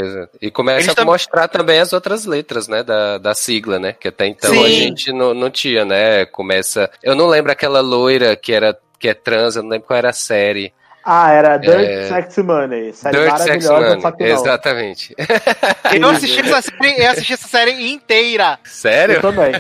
E 0.42 0.52
começa 0.52 0.88
Eles 0.88 0.98
a 0.98 1.06
mostrar 1.06 1.48
também 1.48 1.80
as 1.80 1.92
outras 1.92 2.26
letras, 2.26 2.68
né? 2.68 2.84
Da, 2.84 3.18
da 3.18 3.34
sigla, 3.34 3.80
né? 3.80 3.94
Que 3.94 4.08
até 4.08 4.28
então 4.28 4.52
Sim. 4.52 4.64
a 4.64 4.70
gente 4.70 5.12
não, 5.12 5.34
não 5.34 5.50
tinha, 5.50 5.84
né? 5.84 6.26
Começa. 6.26 6.90
Eu 7.02 7.16
não 7.16 7.28
lembro 7.28 7.52
aquela 7.52 7.82
loira 7.82 8.36
que 8.36 8.54
era 8.54 8.78
que 9.00 9.08
é 9.08 9.14
trans, 9.14 9.56
eu 9.56 9.64
não 9.64 9.70
lembro 9.70 9.88
qual 9.88 9.98
era 9.98 10.10
a 10.10 10.14
série. 10.14 10.74
Ah, 11.10 11.32
era 11.32 11.58
Dirt 11.58 11.88
é... 11.88 12.10
Sex 12.10 12.38
Money. 12.40 12.92
Série 12.92 13.18
Dirt 13.18 13.38
Sex 13.38 13.70
Money, 13.70 13.98
exatamente. 14.20 15.16
Eu 15.96 16.10
assisti, 16.10 16.42
essa 16.42 16.62
série, 16.62 17.02
eu 17.02 17.12
assisti 17.12 17.34
essa 17.34 17.48
série 17.48 17.90
inteira. 17.90 18.60
Sério? 18.66 19.16
Eu 19.16 19.22
também. 19.22 19.54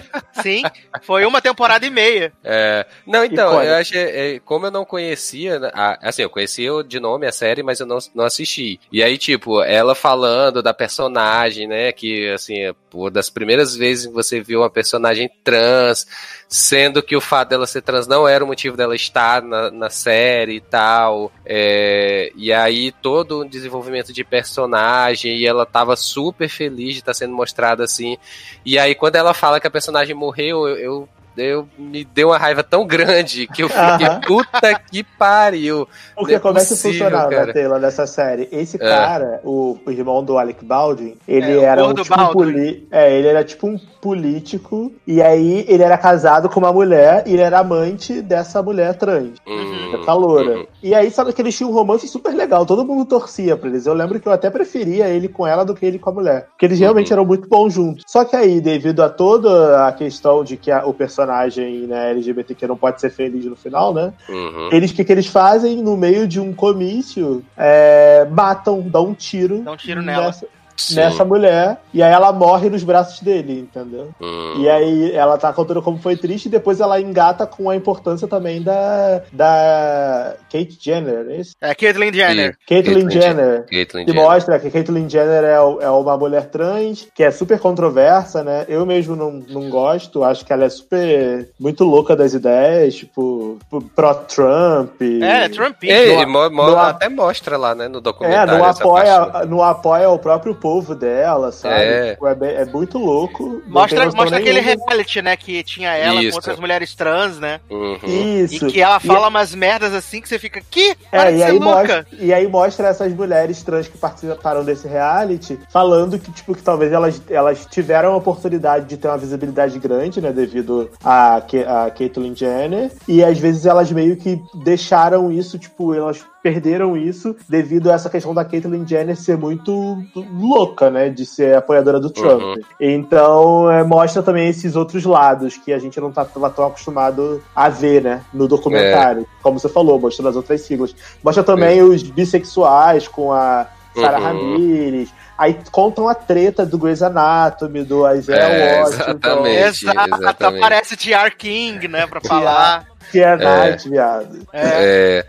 Sim, 0.44 0.64
foi 1.04 1.26
uma 1.26 1.42
temporada 1.42 1.86
e 1.86 1.90
meia. 1.90 2.34
É... 2.44 2.86
Não, 3.06 3.24
então, 3.24 3.64
eu 3.64 3.76
achei, 3.76 4.02
é, 4.02 4.40
como 4.44 4.66
eu 4.66 4.72
não 4.72 4.84
conhecia, 4.84 5.58
né, 5.58 5.72
assim, 6.02 6.24
eu 6.24 6.30
conhecia 6.30 6.70
de 6.86 7.00
nome 7.00 7.26
a 7.26 7.32
série, 7.32 7.64
mas 7.64 7.80
eu 7.80 7.86
não, 7.86 7.98
não 8.14 8.26
assisti. 8.26 8.78
E 8.92 9.02
aí, 9.02 9.18
tipo, 9.18 9.64
ela 9.64 9.96
falando 9.96 10.62
da 10.62 10.74
personagem, 10.74 11.66
né, 11.66 11.94
que, 11.94 12.30
assim, 12.30 12.74
uma 12.94 13.10
das 13.10 13.30
primeiras 13.30 13.74
vezes 13.74 14.08
que 14.08 14.14
você 14.14 14.42
viu 14.42 14.60
uma 14.60 14.70
personagem 14.70 15.32
trans, 15.46 16.06
sendo 16.48 17.04
que 17.04 17.16
o 17.16 17.22
fato 17.22 17.50
dela 17.50 17.68
ser 17.68 17.82
trans 17.82 18.08
não 18.08 18.28
era 18.28 18.44
o 18.44 18.48
motivo 18.48 18.78
dela 18.78 18.96
estar 18.96 19.42
na, 19.42 19.70
na 19.70 19.90
série 19.90 20.56
e 20.56 20.62
tal. 20.62 21.32
É, 21.46 22.32
e 22.36 22.54
aí 22.54 22.92
todo 22.92 23.42
o 23.42 23.50
desenvolvimento 23.50 24.14
de 24.14 24.24
personagem, 24.24 25.38
e 25.38 25.46
ela 25.46 25.66
tava 25.66 25.96
super 25.96 26.48
feliz 26.48 26.94
de 26.94 27.00
estar 27.00 27.14
sendo 27.14 27.34
mostrada 27.34 27.84
assim. 27.84 28.18
E 28.66 28.80
aí 28.80 28.96
quando 28.96 29.16
ela 29.16 29.34
fala 29.34 29.60
que 29.60 29.68
a 29.68 29.72
personagem 29.72 30.16
morreu, 30.16 30.68
eu, 30.68 30.78
eu 30.78 31.10
eu 31.38 31.68
me 31.78 32.04
deu 32.04 32.30
uma 32.30 32.38
raiva 32.38 32.64
tão 32.64 32.86
grande 32.86 33.48
que 33.48 33.64
eu 33.64 33.70
fiquei, 33.70 34.08
puta 34.26 34.74
que 34.80 35.04
pariu. 35.04 35.88
Porque 36.16 36.36
é 36.36 36.40
como 36.40 36.58
é 36.58 36.66
que 36.66 36.76
funcionava, 36.76 37.30
cara. 37.30 37.54
Taylor, 37.54 37.80
nessa 37.80 38.08
série? 38.08 38.48
Esse 38.52 38.78
é. 38.78 38.80
cara, 38.80 39.40
o, 39.44 39.78
o, 39.86 39.92
irmão 39.92 40.24
do 40.24 40.38
Alec 40.38 40.64
Baldwin, 40.64 41.16
ele 41.28 41.60
é, 41.60 41.64
era 41.64 41.86
um, 41.86 41.94
tipo 41.94 42.20
um 42.20 42.28
poli... 42.32 42.88
é, 42.92 43.18
ele 43.18 43.28
era 43.28 43.44
tipo 43.44 43.68
um 43.68 43.78
político, 44.02 44.92
e 45.06 45.22
aí 45.22 45.66
ele 45.68 45.84
era 45.84 45.98
casado 45.98 46.50
com 46.50 46.60
uma 46.60 46.72
mulher, 46.72 47.24
e 47.26 47.34
ele 47.34 47.42
era 47.42 47.60
amante 47.60 48.22
dessa 48.22 48.62
mulher 48.64 48.96
trans, 48.96 49.38
uhum, 49.46 50.02
essa 50.02 50.14
loura. 50.14 50.58
Uhum. 50.58 50.68
E 50.82 50.96
aí, 50.96 51.12
sabe 51.12 51.34
que 51.34 51.42
eles 51.42 51.56
tinham 51.56 51.72
um 51.72 51.74
romance 51.74 52.08
super 52.08 52.34
legal, 52.34 52.66
todo 52.66 52.86
mundo 52.86 53.06
torcia 53.06 53.58
pra 53.58 53.70
eles. 53.70 53.86
Eu 53.86 53.94
lembro 53.94 54.20
que 54.20 54.28
eu 54.28 54.32
até 54.32 54.50
preferia 54.50 55.08
ele 55.08 55.28
com 55.28 55.46
ela 55.46 55.66
do 55.66 55.76
que 55.76 55.86
ele 55.86 56.00
com 56.00 56.10
a 56.10 56.14
mulher. 56.14 56.48
Porque 56.50 56.66
eles 56.66 56.80
realmente 56.80 57.12
uhum. 57.12 57.18
eram 57.18 57.26
muito 57.26 57.48
bons 57.48 57.74
juntos. 57.74 58.04
Só 58.08 58.24
que 58.24 58.36
aí, 58.36 58.62
devido 58.62 59.02
a 59.02 59.10
toda 59.10 59.88
a 59.88 59.92
questão 59.92 60.44
de 60.44 60.56
que 60.56 60.72
a, 60.72 60.86
o 60.86 60.94
personagem 60.94 61.27
personagem 61.28 61.88
né, 61.88 62.12
LGBTQ 62.12 62.68
não 62.68 62.78
pode 62.78 63.02
ser 63.02 63.10
feliz 63.10 63.46
no 63.46 63.56
final, 63.56 63.94
né? 63.94 64.14
Uhum. 64.30 64.70
Eles, 64.72 64.92
o 64.92 64.96
que, 64.96 65.04
que 65.04 65.12
eles 65.12 65.28
fazem 65.28 65.84
no 65.84 65.98
meio 65.98 66.28
de 66.28 66.40
um 66.40 66.54
comício? 66.54 67.44
É, 67.58 68.26
matam, 68.32 68.82
dão 68.82 69.08
um 69.08 69.14
tiro. 69.14 69.60
Dão 69.60 69.74
um 69.74 69.78
tiro 69.78 70.02
nessa, 70.02 70.22
nela. 70.22 70.57
Sim. 70.78 70.96
nessa 70.96 71.26
mulher, 71.26 71.78
e 71.92 72.04
aí 72.04 72.14
ela 72.14 72.32
morre 72.32 72.70
nos 72.70 72.84
braços 72.84 73.20
dele, 73.20 73.62
entendeu? 73.62 74.10
Hum. 74.22 74.56
E 74.60 74.70
aí 74.70 75.12
ela 75.12 75.38
tá 75.38 75.52
contando 75.52 75.82
como 75.82 75.98
foi 75.98 76.16
triste, 76.16 76.46
e 76.46 76.50
depois 76.50 76.80
ela 76.80 77.02
engata 77.02 77.48
com 77.48 77.70
a 77.70 77.76
importância 77.76 78.28
também 78.28 78.62
da, 78.62 79.24
da 79.34 80.36
Kate 80.52 80.78
Jenner, 80.80 81.26
é 81.30 81.38
isso? 81.38 81.56
É, 81.60 81.74
Caitlyn 81.74 82.14
Jenner. 82.14 82.56
Caitlyn 82.68 83.10
Jenner. 83.10 83.66
Caitlyn 83.66 84.06
que 84.06 84.12
Jenner. 84.12 84.24
mostra 84.24 84.60
que 84.60 84.70
Caitlyn 84.70 85.10
Jenner 85.10 85.44
é, 85.44 85.56
é 85.56 85.90
uma 85.90 86.16
mulher 86.16 86.46
trans, 86.46 87.08
que 87.14 87.24
é 87.24 87.32
super 87.32 87.60
controversa, 87.60 88.44
né? 88.44 88.66
Eu 88.70 88.86
mesmo 88.86 89.16
não, 89.16 89.32
não 89.32 89.70
gosto, 89.70 90.24
acho 90.24 90.46
que 90.46 90.54
ela 90.54 90.66
é 90.66 90.70
super, 90.70 91.50
muito 91.60 91.84
louca 91.84 92.16
das 92.16 92.36
ideias, 92.36 92.96
tipo, 92.96 93.58
pró-Trump. 93.96 95.02
É, 95.02 95.50
Trump. 95.50 95.84
É, 95.84 96.24
mo, 96.26 96.50
mo, 96.52 96.76
até 96.76 97.10
mostra 97.10 97.58
lá, 97.58 97.74
né, 97.74 97.88
no 97.88 98.00
documentário. 98.00 98.54
É, 98.54 98.58
não 98.58 98.66
apoia, 98.66 99.46
não 99.48 99.64
apoia 99.64 100.10
o 100.10 100.20
próprio 100.20 100.54
povo 100.54 100.67
dela, 100.96 101.52
sabe? 101.52 101.76
É, 101.76 102.12
tipo, 102.12 102.28
é, 102.28 102.38
é 102.62 102.66
muito 102.66 102.98
louco. 102.98 103.62
Mostra, 103.68 104.06
mostra 104.12 104.38
aquele 104.38 104.60
reality, 104.60 105.22
né, 105.22 105.36
que 105.36 105.64
tinha 105.64 105.96
ela 105.96 106.22
Isso. 106.22 106.32
com 106.32 106.36
outras 106.38 106.60
mulheres 106.60 106.96
trans, 106.96 107.40
né? 107.40 107.60
Uhum. 107.70 107.98
Isso. 108.06 108.68
E 108.68 108.72
que 108.72 108.82
ela 108.82 109.00
fala 109.00 109.28
e... 109.28 109.30
umas 109.30 109.54
merdas 109.54 109.94
assim 109.94 110.22
que 110.22 110.30
você 110.30 110.40
fica, 110.40 110.62
que? 110.70 110.96
É, 111.12 111.36
e 111.36 111.44
aí, 111.44 111.60
mostra, 111.60 112.08
e 112.20 112.34
aí 112.34 112.48
mostra 112.48 112.88
essas 112.88 113.14
mulheres 113.14 113.64
trans 113.64 113.88
que 113.88 113.98
participaram 113.98 114.64
desse 114.64 114.88
reality 114.88 115.60
falando 115.70 116.20
que, 116.20 116.32
tipo, 116.32 116.56
que 116.56 116.64
talvez 116.64 116.92
elas, 116.92 117.22
elas 117.30 117.66
tiveram 117.66 118.14
a 118.14 118.18
oportunidade 118.18 118.86
de 118.86 118.98
ter 118.98 119.08
uma 119.08 119.18
visibilidade 119.18 119.78
grande, 119.80 120.22
né, 120.22 120.32
devido 120.32 120.90
a, 121.04 121.38
a 121.38 121.92
Caitlyn 121.92 122.36
Jenner, 122.36 122.92
e 123.08 123.24
às 123.24 123.38
vezes 123.38 123.66
elas 123.66 123.92
meio 123.92 124.16
que 124.18 124.42
deixaram 124.54 125.32
isso, 125.32 125.58
tipo, 125.58 125.94
elas 125.94 126.24
perderam 126.42 126.96
isso 126.96 127.36
devido 127.48 127.90
a 127.90 127.94
essa 127.94 128.10
questão 128.10 128.34
da 128.34 128.46
Caitlyn 128.46 128.86
Jenner 128.88 129.16
ser 129.16 129.38
muito 129.38 130.04
louca, 130.16 130.90
né? 130.90 131.10
De 131.10 131.26
ser 131.26 131.56
apoiadora 131.56 132.00
do 132.00 132.10
Trump. 132.10 132.42
Uhum. 132.42 132.56
Então, 132.80 133.72
é, 133.72 133.84
mostra 133.84 134.24
também 134.24 134.48
esses 134.48 134.76
outros 134.76 135.04
lados 135.04 135.58
que 135.58 135.74
a 135.74 135.80
gente 135.80 136.00
não 136.00 136.10
estava 136.10 136.30
tá, 136.30 136.50
tão 136.50 136.68
acostumado 136.68 137.44
a 137.56 137.70
ver, 137.70 138.02
né? 138.02 138.22
No 138.34 138.48
documentário. 138.48 139.24
É. 139.24 139.26
Como 139.42 139.60
você 139.60 139.70
falou, 139.70 140.00
mostrando 140.00 140.30
as 140.30 140.36
outras 140.36 140.62
siglas. 140.62 140.96
Mostra 141.24 141.44
também 141.44 141.80
é. 141.80 141.84
os 141.84 142.04
bissexuais 142.04 143.08
com 143.08 143.32
a 143.32 143.68
Sarah 143.96 144.20
uhum. 144.20 144.54
Ramirez. 144.54 145.14
Aí 145.38 145.60
contam 145.72 146.08
a 146.08 146.16
treta 146.16 146.66
do 146.66 146.80
Grey's 146.80 147.02
Anatomy, 147.02 147.84
do 147.84 148.10
Isaiah 148.12 148.50
é, 148.50 148.82
Washington. 148.82 149.04
Exatamente, 149.04 149.64
Exato, 149.64 150.16
exatamente. 150.16 150.64
aparece 150.64 150.98
T.R. 150.98 151.32
King, 151.36 151.88
né, 151.88 152.08
pra 152.08 152.20
falar. 152.20 152.88
Que 153.12 153.20
é 153.20 153.36
Night, 153.36 153.88
é, 153.88 153.90
viado. 153.90 154.48
É. 154.54 154.66
é 154.66 155.26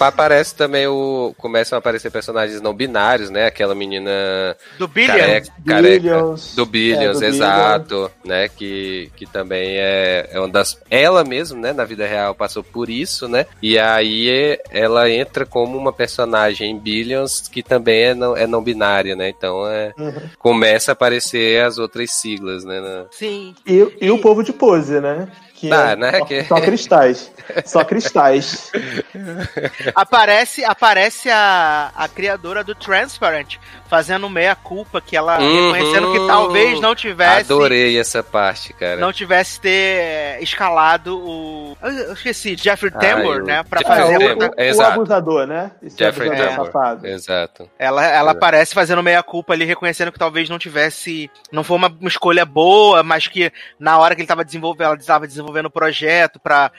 aparece 0.00 0.54
também 0.54 0.86
o. 0.86 1.34
Começam 1.38 1.76
a 1.76 1.78
aparecer 1.78 2.10
personagens 2.10 2.60
não 2.60 2.74
binários, 2.74 3.30
né? 3.30 3.46
Aquela 3.46 3.74
menina. 3.74 4.10
Do 4.78 4.86
Billions. 4.88 5.18
Careca, 5.18 5.52
Billions. 5.58 6.54
do 6.54 6.66
Billions, 6.66 7.22
é, 7.22 7.28
do 7.28 7.34
exato. 7.34 7.88
Billions. 7.88 8.10
Né? 8.24 8.48
Que, 8.48 9.10
que 9.16 9.26
também 9.26 9.76
é, 9.78 10.28
é 10.30 10.38
uma 10.38 10.48
das. 10.48 10.78
Ela 10.90 11.24
mesmo, 11.24 11.60
né? 11.60 11.72
Na 11.72 11.84
vida 11.84 12.06
real 12.06 12.34
passou 12.34 12.62
por 12.62 12.90
isso, 12.90 13.28
né? 13.28 13.46
E 13.62 13.78
aí 13.78 14.58
ela 14.70 15.10
entra 15.10 15.46
como 15.46 15.78
uma 15.78 15.92
personagem 15.92 16.70
em 16.70 16.78
Billions 16.78 17.48
que 17.48 17.62
também 17.62 18.02
é 18.02 18.14
não, 18.14 18.36
é 18.36 18.46
não 18.46 18.62
binária, 18.62 19.16
né? 19.16 19.28
Então 19.28 19.66
é, 19.66 19.92
uhum. 19.98 20.22
começa 20.38 20.92
a 20.92 20.94
aparecer 20.94 21.64
as 21.64 21.78
outras 21.78 22.10
siglas, 22.12 22.64
né? 22.64 22.80
Na... 22.80 23.06
Sim. 23.10 23.54
E, 23.66 23.72
e, 24.00 24.06
e 24.06 24.10
o 24.10 24.18
povo 24.18 24.42
de 24.42 24.52
pose, 24.52 25.00
né? 25.00 25.28
Que 25.62 25.68
tá, 25.68 25.92
é 25.92 25.96
né? 25.96 26.18
Só, 26.18 26.24
que... 26.24 26.44
só 26.44 26.60
cristais. 26.60 27.32
Só 27.64 27.84
cristais. 27.84 28.72
aparece 29.94 30.64
aparece 30.64 31.30
a, 31.30 31.92
a 31.94 32.08
criadora 32.08 32.64
do 32.64 32.74
Transparent 32.74 33.58
fazendo 33.92 34.26
meia 34.30 34.54
culpa 34.54 35.02
que 35.02 35.14
ela 35.14 35.38
uhum. 35.38 35.70
reconhecendo 35.70 36.12
que 36.12 36.26
talvez 36.26 36.80
não 36.80 36.94
tivesse 36.94 37.52
Adorei 37.52 37.98
essa 37.98 38.22
parte, 38.22 38.72
cara. 38.72 38.96
Não 38.96 39.12
tivesse 39.12 39.60
ter 39.60 40.42
escalado 40.42 41.18
o 41.18 41.76
eu 41.82 42.14
esqueci, 42.14 42.56
Jeffrey 42.56 42.90
Tambor, 42.90 43.42
né, 43.42 43.62
para 43.62 43.82
fazer 43.82 44.16
o, 44.16 44.78
o, 44.78 44.82
abusador, 44.82 45.46
né? 45.46 45.72
Esse 45.82 45.98
Jeffrey 45.98 46.30
Tambor. 46.30 46.70
Exato. 47.04 47.68
Ela 47.78 48.06
ela 48.06 48.30
é. 48.30 48.32
aparece 48.32 48.72
fazendo 48.72 49.02
meia 49.02 49.22
culpa 49.22 49.52
ali 49.52 49.66
reconhecendo 49.66 50.10
que 50.10 50.18
talvez 50.18 50.48
não 50.48 50.58
tivesse 50.58 51.30
não 51.52 51.62
foi 51.62 51.76
uma, 51.76 51.88
uma 51.88 52.08
escolha 52.08 52.46
boa, 52.46 53.02
mas 53.02 53.28
que 53.28 53.52
na 53.78 53.98
hora 53.98 54.14
que 54.14 54.22
ele 54.22 54.24
estava 54.24 54.42
desenvolvendo, 54.42 54.86
ela 54.86 54.96
estava 54.96 55.26
desenvolvendo 55.26 55.66
o 55.66 55.70
projeto 55.70 56.40
para 56.40 56.70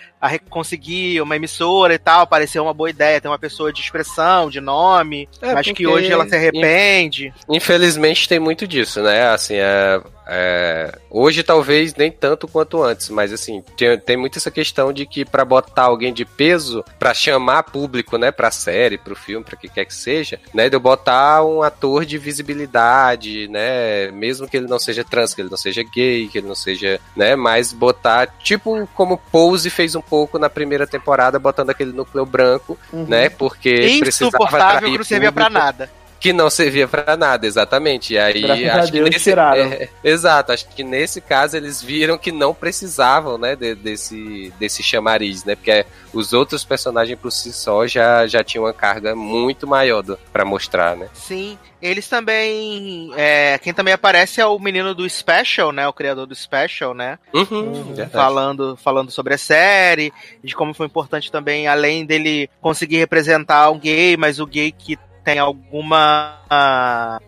conseguir 0.49 1.21
uma 1.21 1.35
emissora 1.35 1.93
e 1.93 1.99
tal, 1.99 2.25
pareceu 2.25 2.63
uma 2.63 2.73
boa 2.73 2.89
ideia 2.89 3.21
ter 3.21 3.27
uma 3.27 3.37
pessoa 3.37 3.71
de 3.71 3.81
expressão, 3.81 4.49
de 4.49 4.59
nome, 4.59 5.29
é, 5.43 5.53
mas 5.53 5.71
que 5.71 5.85
hoje 5.85 6.11
ela 6.11 6.27
se 6.27 6.35
arrepende 6.35 7.02
Infelizmente 7.49 8.27
tem 8.27 8.39
muito 8.39 8.67
disso, 8.67 9.01
né? 9.01 9.27
Assim, 9.27 9.55
é, 9.55 10.01
é, 10.27 10.97
hoje 11.09 11.43
talvez 11.43 11.93
nem 11.95 12.11
tanto 12.11 12.47
quanto 12.47 12.81
antes, 12.81 13.09
mas 13.09 13.33
assim, 13.33 13.63
tem, 13.77 13.97
tem 13.99 14.17
muito 14.17 14.37
essa 14.37 14.49
questão 14.49 14.93
de 14.93 15.05
que 15.05 15.25
para 15.25 15.43
botar 15.43 15.83
alguém 15.83 16.13
de 16.13 16.23
peso, 16.23 16.83
para 16.97 17.13
chamar 17.13 17.63
público, 17.63 18.17
né, 18.17 18.31
pra 18.31 18.51
série, 18.51 18.97
pro 18.97 19.15
filme, 19.15 19.43
pra 19.43 19.57
que 19.57 19.67
quer 19.67 19.85
que 19.85 19.93
seja, 19.93 20.39
né, 20.53 20.69
de 20.69 20.75
eu 20.75 20.79
botar 20.79 21.43
um 21.43 21.61
ator 21.61 22.05
de 22.05 22.17
visibilidade, 22.17 23.47
né, 23.49 24.11
mesmo 24.11 24.47
que 24.47 24.57
ele 24.57 24.67
não 24.67 24.79
seja 24.79 25.03
trans, 25.03 25.33
que 25.33 25.41
ele 25.41 25.49
não 25.49 25.57
seja 25.57 25.83
gay, 25.83 26.27
que 26.27 26.37
ele 26.37 26.47
não 26.47 26.55
seja, 26.55 26.99
né, 27.15 27.35
mas 27.35 27.73
botar, 27.73 28.27
tipo 28.41 28.87
como 28.95 29.17
Pose 29.17 29.69
fez 29.69 29.95
um 29.95 30.01
pouco 30.01 30.39
na 30.39 30.49
primeira 30.49 30.87
temporada, 30.87 31.37
botando 31.37 31.69
aquele 31.69 31.91
núcleo 31.91 32.25
branco, 32.25 32.77
uhum. 32.91 33.05
né, 33.05 33.29
porque 33.29 33.99
precisava 33.99 34.45
atrair 34.45 34.91
que 34.91 34.97
não 34.97 35.03
servia 35.03 35.31
para 35.31 35.49
nada 35.49 36.02
que 36.23 36.31
não 36.31 36.49
servia 36.49 36.87
para 36.87 37.17
nada, 37.17 37.45
exatamente. 37.45 38.13
E 38.13 38.17
aí 38.17 38.41
Graças 38.41 38.65
acho 38.65 38.91
que 38.93 39.01
nesse 39.01 39.31
é, 39.33 39.89
exato, 40.01 40.53
acho 40.53 40.69
que 40.69 40.81
nesse 40.81 41.19
caso 41.19 41.57
eles 41.57 41.81
viram 41.81 42.17
que 42.17 42.31
não 42.31 42.53
precisavam, 42.53 43.37
né, 43.37 43.57
de, 43.57 43.75
desse 43.75 44.53
desse 44.57 44.81
chamariz, 44.81 45.43
né? 45.43 45.53
Porque 45.53 45.85
os 46.13 46.31
outros 46.31 46.63
personagens 46.63 47.19
por 47.19 47.29
si 47.29 47.51
só 47.51 47.85
já 47.85 48.25
já 48.25 48.41
tinham 48.41 48.63
uma 48.63 48.71
carga 48.71 49.13
muito 49.13 49.67
maior 49.67 50.01
para 50.31 50.45
mostrar, 50.45 50.95
né? 50.95 51.09
Sim. 51.13 51.57
Eles 51.81 52.07
também. 52.07 53.11
É, 53.17 53.57
quem 53.57 53.73
também 53.73 53.93
aparece 53.93 54.39
é 54.39 54.45
o 54.45 54.57
menino 54.57 54.95
do 54.95 55.09
Special, 55.09 55.73
né? 55.73 55.85
O 55.85 55.91
criador 55.91 56.25
do 56.25 56.33
Special, 56.33 56.93
né? 56.93 57.19
Uhum, 57.33 57.93
falando, 58.09 58.77
falando 58.77 59.11
sobre 59.11 59.33
a 59.33 59.37
série, 59.37 60.13
de 60.41 60.55
como 60.55 60.73
foi 60.73 60.85
importante 60.85 61.29
também, 61.29 61.67
além 61.67 62.05
dele 62.05 62.49
conseguir 62.61 62.99
representar 62.99 63.69
um 63.69 63.77
gay, 63.77 64.15
mas 64.15 64.39
o 64.39 64.45
gay 64.45 64.71
que 64.71 64.97
tem 65.23 65.39
alguma. 65.39 66.39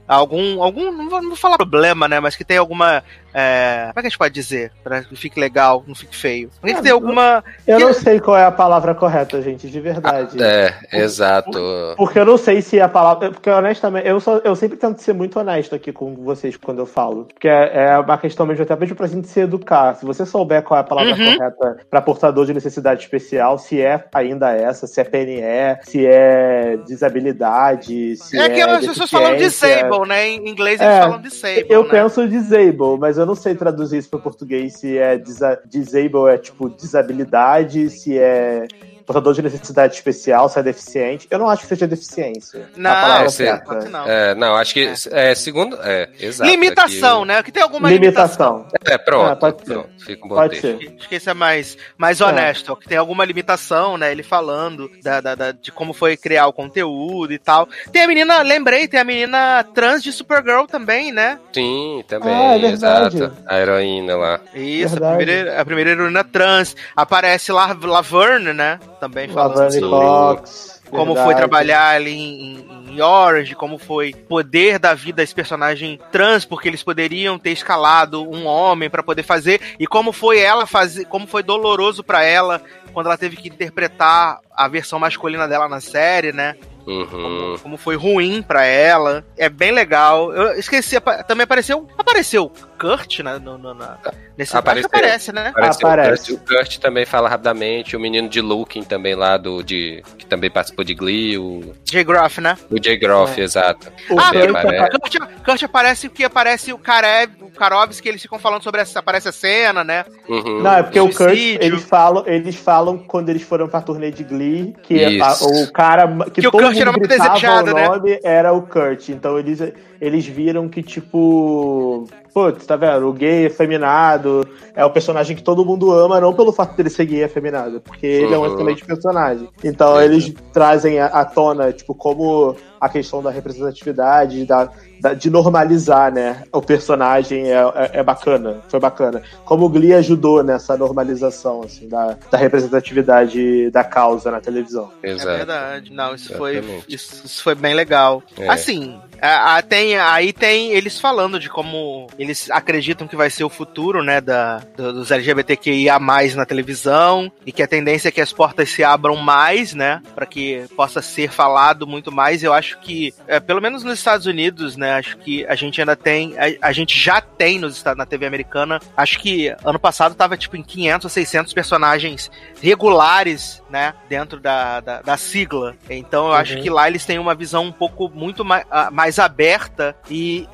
algum. 0.07 0.61
algum. 0.61 0.91
Não 0.91 1.09
vou, 1.09 1.21
não 1.21 1.29
vou 1.29 1.37
falar 1.37 1.57
problema, 1.57 2.07
né? 2.07 2.19
Mas 2.19 2.35
que 2.35 2.43
tem 2.43 2.57
alguma 2.57 3.03
é, 3.37 3.87
como 3.89 3.99
é 3.99 4.01
que 4.01 4.07
a 4.07 4.09
gente 4.09 4.17
pode 4.17 4.33
dizer? 4.33 4.71
Pra 4.81 5.03
que 5.03 5.13
fique 5.17 5.37
legal, 5.37 5.83
não 5.85 5.93
fique 5.93 6.15
feio. 6.15 6.49
Tem 6.61 6.73
que 6.73 6.81
ter 6.81 6.91
alguma. 6.91 7.43
Eu 7.67 7.81
não 7.81 7.93
sei 7.93 8.17
qual 8.21 8.37
é 8.37 8.45
a 8.45 8.51
palavra 8.51 8.95
correta, 8.95 9.41
gente, 9.41 9.69
de 9.69 9.79
verdade. 9.81 10.41
É, 10.41 10.73
exato. 10.93 11.59
Porque 11.97 12.17
eu 12.17 12.25
não 12.25 12.37
sei 12.37 12.61
se 12.61 12.79
a 12.79 12.87
palavra. 12.87 13.31
Porque 13.31 13.49
honestamente, 13.49 14.07
eu, 14.07 14.21
só, 14.21 14.37
eu 14.37 14.55
sempre 14.55 14.77
tento 14.77 15.01
ser 15.01 15.13
muito 15.13 15.37
honesto 15.37 15.75
aqui 15.75 15.91
com 15.91 16.15
vocês 16.15 16.55
quando 16.55 16.79
eu 16.79 16.85
falo. 16.85 17.25
Porque 17.25 17.49
é, 17.49 17.89
é 17.89 17.99
uma 17.99 18.17
questão 18.17 18.45
mesmo 18.45 18.63
até 18.63 18.73
mesmo 18.77 18.95
pra 18.95 19.07
gente 19.07 19.27
se 19.27 19.41
educar. 19.41 19.95
Se 19.95 20.05
você 20.05 20.25
souber 20.25 20.63
qual 20.63 20.77
é 20.77 20.81
a 20.81 20.85
palavra 20.85 21.11
uhum. 21.11 21.37
correta 21.37 21.77
pra 21.89 22.01
portador 22.01 22.45
de 22.45 22.53
necessidade 22.53 23.03
especial, 23.03 23.57
se 23.57 23.81
é 23.81 24.05
ainda 24.13 24.53
essa, 24.53 24.87
se 24.87 25.01
é 25.01 25.03
PNE, 25.03 25.79
se 25.83 26.05
é 26.05 26.77
desabilidade, 26.87 28.15
se 28.15 28.37
é. 28.37 28.45
É 28.45 28.49
que 28.49 28.61
as 28.61 28.85
pessoas 28.85 29.09
falam 29.09 29.35
disable, 29.35 30.07
né? 30.07 30.29
Em 30.29 30.47
inglês 30.47 30.79
eles 30.79 30.93
é, 30.93 31.01
falam 31.01 31.21
disable. 31.21 31.65
Eu 31.67 31.83
né? 31.83 31.89
penso 31.89 32.27
disable, 32.29 32.97
mas 32.97 33.17
eu 33.17 33.24
eu 33.25 33.27
não 33.27 33.35
sei 33.35 33.55
traduzir 33.55 33.97
isso 33.97 34.09
para 34.09 34.19
português 34.19 34.73
se 34.73 34.99
é 34.99 35.17
disable 35.17 36.29
é 36.29 36.37
tipo 36.37 36.69
desabilidade, 36.69 37.89
se 37.89 38.17
é 38.17 38.67
portador 39.05 39.33
de 39.33 39.41
necessidade 39.41 39.93
especial, 39.93 40.49
se 40.49 40.59
é 40.59 40.63
deficiente. 40.63 41.27
Eu 41.29 41.39
não 41.39 41.49
acho 41.49 41.61
que 41.63 41.67
seja 41.67 41.87
deficiência. 41.87 42.69
Não, 42.75 42.91
é, 42.91 43.29
certa. 43.29 43.89
não. 43.89 44.07
É, 44.07 44.35
não, 44.35 44.55
acho 44.55 44.73
que 44.73 44.91
é, 45.11 45.31
é 45.31 45.35
segundo. 45.35 45.77
É, 45.81 46.09
exato. 46.19 46.49
Limitação, 46.49 47.19
aqui, 47.19 47.27
né? 47.27 47.43
Que 47.43 47.51
tem 47.51 47.63
alguma 47.63 47.89
limitação. 47.89 48.57
limitação. 48.57 48.79
É, 48.85 48.97
pronto. 48.97 49.29
Ah, 49.29 49.35
pode 49.35 49.63
pronto, 49.63 49.89
ser. 49.97 50.05
Fica 50.05 50.25
um 50.25 50.29
bom 50.29 50.35
pode 50.35 50.59
ser. 50.59 50.95
Acho 50.97 51.09
que 51.09 51.15
isso 51.15 51.29
é 51.29 51.33
mais, 51.33 51.77
mais 51.97 52.19
é. 52.19 52.25
honesto. 52.25 52.71
É. 52.73 52.75
Que 52.75 52.87
tem 52.89 52.97
alguma 52.97 53.23
limitação, 53.23 53.97
né? 53.97 54.11
Ele 54.11 54.23
falando 54.23 54.89
da, 55.03 55.21
da, 55.21 55.35
da, 55.35 55.51
de 55.51 55.71
como 55.71 55.93
foi 55.93 56.17
criar 56.17 56.47
o 56.47 56.53
conteúdo 56.53 57.31
e 57.31 57.37
tal. 57.37 57.67
Tem 57.91 58.03
a 58.03 58.07
menina, 58.07 58.41
lembrei, 58.41 58.87
tem 58.87 58.99
a 58.99 59.03
menina 59.03 59.63
trans 59.73 60.01
de 60.01 60.11
Supergirl 60.11 60.65
também, 60.65 61.11
né? 61.11 61.39
Sim, 61.53 62.03
também. 62.07 62.33
Ah, 62.33 62.57
é 62.57 62.65
exato. 62.65 63.31
A 63.45 63.59
heroína 63.59 64.15
lá. 64.15 64.39
Isso, 64.53 64.95
a 64.97 65.15
primeira, 65.15 65.61
a 65.61 65.65
primeira 65.65 65.91
heroína 65.91 66.23
trans. 66.23 66.75
Aparece 66.95 67.51
lá 67.51 67.75
Laverne, 67.85 68.53
né? 68.53 68.79
Também 68.99 69.27
falando 69.27 69.71
sobre 69.71 69.89
Fox, 69.89 70.81
como 70.89 71.13
verdade. 71.13 71.25
foi 71.25 71.35
trabalhar 71.35 71.95
ali 71.95 72.15
em, 72.15 72.65
em, 72.89 73.01
Orange, 73.01 73.55
como 73.55 73.77
foi 73.77 74.13
poder 74.13 74.79
da 74.79 74.93
vida 74.93 75.21
esse 75.21 75.35
personagem 75.35 75.99
trans, 76.11 76.45
porque 76.45 76.67
eles 76.67 76.83
poderiam 76.83 77.37
ter 77.37 77.51
escalado 77.51 78.23
um 78.23 78.45
homem 78.45 78.89
para 78.89 79.03
poder 79.03 79.23
fazer, 79.23 79.59
e 79.79 79.85
como 79.85 80.11
foi 80.11 80.39
ela 80.39 80.65
fazer, 80.65 81.05
como 81.05 81.27
foi 81.27 81.43
doloroso 81.43 82.03
para 82.03 82.23
ela 82.23 82.61
quando 82.93 83.07
ela 83.07 83.17
teve 83.17 83.35
que 83.35 83.49
interpretar 83.49 84.39
a 84.55 84.67
versão 84.67 84.97
masculina 84.97 85.47
dela 85.47 85.67
na 85.67 85.81
série, 85.81 86.31
né? 86.31 86.55
Uhum. 86.85 87.05
Como, 87.07 87.59
como 87.59 87.77
foi 87.77 87.95
ruim 87.95 88.41
pra 88.41 88.65
ela. 88.65 89.25
É 89.37 89.49
bem 89.49 89.71
legal. 89.71 90.31
Eu 90.33 90.57
esqueci, 90.59 90.95
também 91.27 91.43
apareceu. 91.43 91.87
Apareceu 91.97 92.51
Kurt 92.77 93.19
na, 93.19 93.39
no, 93.39 93.57
no, 93.57 93.73
na, 93.73 93.97
nesse 94.37 94.55
apareceu, 94.55 94.87
aparece, 94.87 95.31
né? 95.31 95.47
Apareceu 95.49 95.87
aparece. 95.87 96.33
O 96.33 96.37
Kurt, 96.37 96.51
o 96.51 96.57
Kurt 96.57 96.77
também 96.77 97.05
fala 97.05 97.29
rapidamente, 97.29 97.95
o 97.95 97.99
menino 97.99 98.27
de 98.27 98.41
Looking 98.41 98.83
também 98.83 99.15
lá 99.15 99.37
do 99.37 99.63
de 99.63 100.03
que 100.17 100.25
também 100.25 100.49
participou 100.49 100.83
de 100.83 100.93
Glee, 100.93 101.37
o 101.37 101.73
Jay 101.89 102.03
Groff, 102.03 102.41
né? 102.41 102.57
O 102.69 102.81
Jay 102.81 102.97
Groff, 102.97 103.39
é. 103.39 103.43
exato. 103.43 103.91
O 104.09 104.19
ah, 104.19 104.29
aparece. 104.29 104.89
Kurt, 104.91 105.43
Kurt 105.43 105.63
aparece 105.63 106.09
que 106.09 106.23
aparece 106.23 106.73
o 106.73 106.77
Karev, 106.77 107.31
o 107.41 107.49
Karovs 107.49 107.99
que 107.99 108.09
eles 108.09 108.21
ficam 108.21 108.37
falando 108.37 108.63
sobre 108.63 108.81
essa 108.81 108.99
aparece 108.99 109.29
a 109.29 109.31
cena, 109.31 109.83
né? 109.83 110.05
Uhum. 110.27 110.61
Não, 110.61 110.73
é 110.73 110.83
porque 110.83 110.99
o, 110.99 111.05
o 111.05 111.13
Kurt 111.13 111.37
eles 111.37 111.83
falam, 111.83 112.23
eles 112.27 112.55
falam 112.55 112.97
quando 112.97 113.29
eles 113.29 113.43
foram 113.43 113.67
pra 113.67 113.81
turnê 113.81 114.11
de 114.11 114.23
Glee 114.23 114.75
que 114.83 115.21
a, 115.21 115.33
o 115.41 115.71
cara 115.71 116.07
que, 116.25 116.41
que 116.41 116.51
todo 116.51 116.55
o 116.55 116.67
Kurt 116.67 116.74
mundo 116.75 117.11
era 117.11 117.29
gritava 117.33 117.71
o 117.71 117.73
né? 117.73 117.87
nome 117.87 118.09
né? 118.11 118.19
era 118.23 118.53
o 118.53 118.61
Kurt. 118.61 119.09
Então 119.09 119.37
eles 119.37 119.59
eles 120.01 120.25
viram 120.25 120.67
que 120.67 120.81
tipo 120.83 122.07
putz, 122.35 122.65
tá 122.65 122.75
vendo? 122.75 123.07
O 123.07 123.13
gay 123.13 123.45
efeminado 123.45 124.45
é 124.75 124.83
o 124.83 124.89
personagem 124.89 125.37
que 125.37 125.41
todo 125.41 125.63
mundo 125.63 125.89
ama, 125.93 126.19
não 126.19 126.33
pelo 126.33 126.51
fato 126.51 126.75
dele 126.75 126.89
ser 126.89 127.05
gay 127.05 127.23
efeminado, 127.23 127.79
porque 127.79 128.05
ele 128.05 128.25
uhum. 128.25 128.33
é 128.33 128.37
um 128.37 128.41
uhum. 128.41 128.53
excelente 128.53 128.85
personagem. 128.85 129.47
Então 129.63 130.01
eles 130.01 130.33
trazem 130.51 130.99
à 130.99 131.23
tona, 131.23 131.71
tipo, 131.71 131.95
como 131.95 132.57
a 132.85 132.89
questão 132.89 133.23
da 133.23 133.31
representatividade, 133.31 134.45
da, 134.45 134.69
da, 134.99 135.13
de 135.13 135.29
normalizar, 135.29 136.13
né? 136.13 136.43
O 136.51 136.61
personagem 136.61 137.51
é, 137.51 137.55
é, 137.55 137.89
é, 137.93 138.03
bacana, 138.03 138.61
foi 138.67 138.79
bacana. 138.79 139.23
Como 139.43 139.65
o 139.65 139.69
Glee 139.69 139.93
ajudou 139.93 140.43
nessa 140.43 140.77
normalização, 140.77 141.61
assim, 141.63 141.87
da, 141.87 142.17
da 142.29 142.37
representatividade 142.37 143.71
da 143.71 143.83
causa 143.83 144.29
na 144.29 144.39
televisão. 144.39 144.91
Exato. 145.01 145.29
É 145.29 145.37
verdade. 145.37 145.93
Não, 145.93 146.13
isso 146.13 146.35
foi, 146.35 146.63
isso, 146.87 147.25
isso, 147.25 147.43
foi 147.43 147.55
bem 147.55 147.73
legal. 147.73 148.21
É. 148.37 148.49
Assim, 148.49 148.99
a, 149.21 149.57
a, 149.57 149.61
tem, 149.61 149.97
aí 149.97 150.31
tem 150.31 150.71
eles 150.71 150.99
falando 150.99 151.39
de 151.39 151.49
como 151.49 152.07
eles 152.25 152.49
acreditam 152.51 153.07
que 153.07 153.15
vai 153.15 153.29
ser 153.29 153.43
o 153.43 153.49
futuro, 153.49 154.03
né, 154.03 154.19
da, 154.19 154.59
dos 154.75 155.11
LGBTQIA+, 155.11 155.99
na 156.35 156.45
televisão, 156.45 157.31
e 157.45 157.51
que 157.51 157.63
a 157.63 157.67
tendência 157.67 158.09
é 158.09 158.11
que 158.11 158.21
as 158.21 158.33
portas 158.33 158.69
se 158.69 158.83
abram 158.83 159.15
mais, 159.15 159.73
né, 159.73 160.01
para 160.13 160.25
que 160.25 160.65
possa 160.75 161.01
ser 161.01 161.29
falado 161.31 161.87
muito 161.87 162.11
mais. 162.11 162.43
Eu 162.43 162.53
acho 162.53 162.79
que, 162.79 163.13
é, 163.27 163.39
pelo 163.39 163.61
menos 163.61 163.83
nos 163.83 163.97
Estados 163.97 164.25
Unidos, 164.25 164.75
né, 164.75 164.95
acho 164.95 165.17
que 165.17 165.45
a 165.45 165.55
gente 165.55 165.79
ainda 165.79 165.95
tem, 165.95 166.35
a, 166.37 166.67
a 166.69 166.71
gente 166.71 166.97
já 166.97 167.21
tem 167.21 167.59
nos 167.59 167.77
Estados, 167.77 167.97
na 167.97 168.05
TV 168.05 168.25
americana, 168.25 168.79
acho 168.97 169.19
que 169.19 169.55
ano 169.63 169.79
passado 169.79 170.15
tava, 170.15 170.35
tipo, 170.35 170.57
em 170.57 170.63
500 170.63 171.05
ou 171.05 171.09
600 171.09 171.53
personagens 171.53 172.31
regulares, 172.61 173.61
né, 173.69 173.93
dentro 174.09 174.39
da, 174.39 174.79
da, 174.79 175.01
da 175.01 175.17
sigla. 175.17 175.75
Então 175.89 176.25
eu 176.25 176.31
uhum. 176.31 176.37
acho 176.37 176.61
que 176.61 176.69
lá 176.69 176.87
eles 176.87 177.05
têm 177.05 177.19
uma 177.19 177.35
visão 177.35 177.65
um 177.65 177.71
pouco 177.71 178.09
muito 178.09 178.43
mais, 178.43 178.65
mais 178.91 179.19
aberta 179.19 179.95
e 180.09 180.47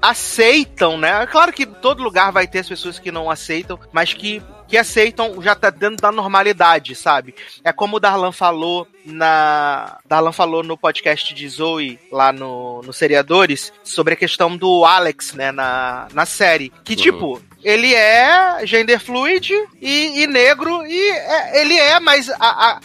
aceitam, 0.00 0.98
né? 0.98 1.22
É 1.22 1.26
claro 1.26 1.52
que 1.52 1.66
todo 1.66 2.02
lugar 2.02 2.30
vai 2.32 2.46
ter 2.46 2.60
as 2.60 2.68
pessoas 2.68 2.98
que 2.98 3.10
não 3.10 3.30
aceitam, 3.30 3.78
mas 3.92 4.12
que 4.12 4.42
que 4.68 4.76
aceitam 4.76 5.40
já 5.40 5.54
tá 5.54 5.70
dentro 5.70 5.98
da 5.98 6.10
normalidade, 6.10 6.94
sabe? 6.94 7.34
É 7.62 7.72
como 7.72 7.96
o 7.96 8.00
Darlan 8.00 8.32
falou 8.32 8.86
na. 9.04 9.98
Darlan 10.04 10.32
falou 10.32 10.62
no 10.62 10.76
podcast 10.76 11.32
de 11.32 11.48
Zoe, 11.48 11.98
lá 12.10 12.32
no, 12.32 12.82
no 12.82 12.92
Seriadores, 12.92 13.72
sobre 13.84 14.14
a 14.14 14.16
questão 14.16 14.56
do 14.56 14.84
Alex, 14.84 15.34
né, 15.34 15.52
na, 15.52 16.08
na 16.12 16.26
série. 16.26 16.72
Que, 16.84 16.94
uhum. 16.94 17.00
tipo, 17.00 17.42
ele 17.62 17.94
é 17.94 18.66
gender 18.66 19.00
fluid 19.00 19.52
e, 19.80 20.22
e 20.22 20.26
negro, 20.26 20.84
e 20.86 21.10
é, 21.10 21.60
ele 21.60 21.74
é, 21.74 22.00
mas 22.00 22.28
a, 22.30 22.36
a, 22.40 22.80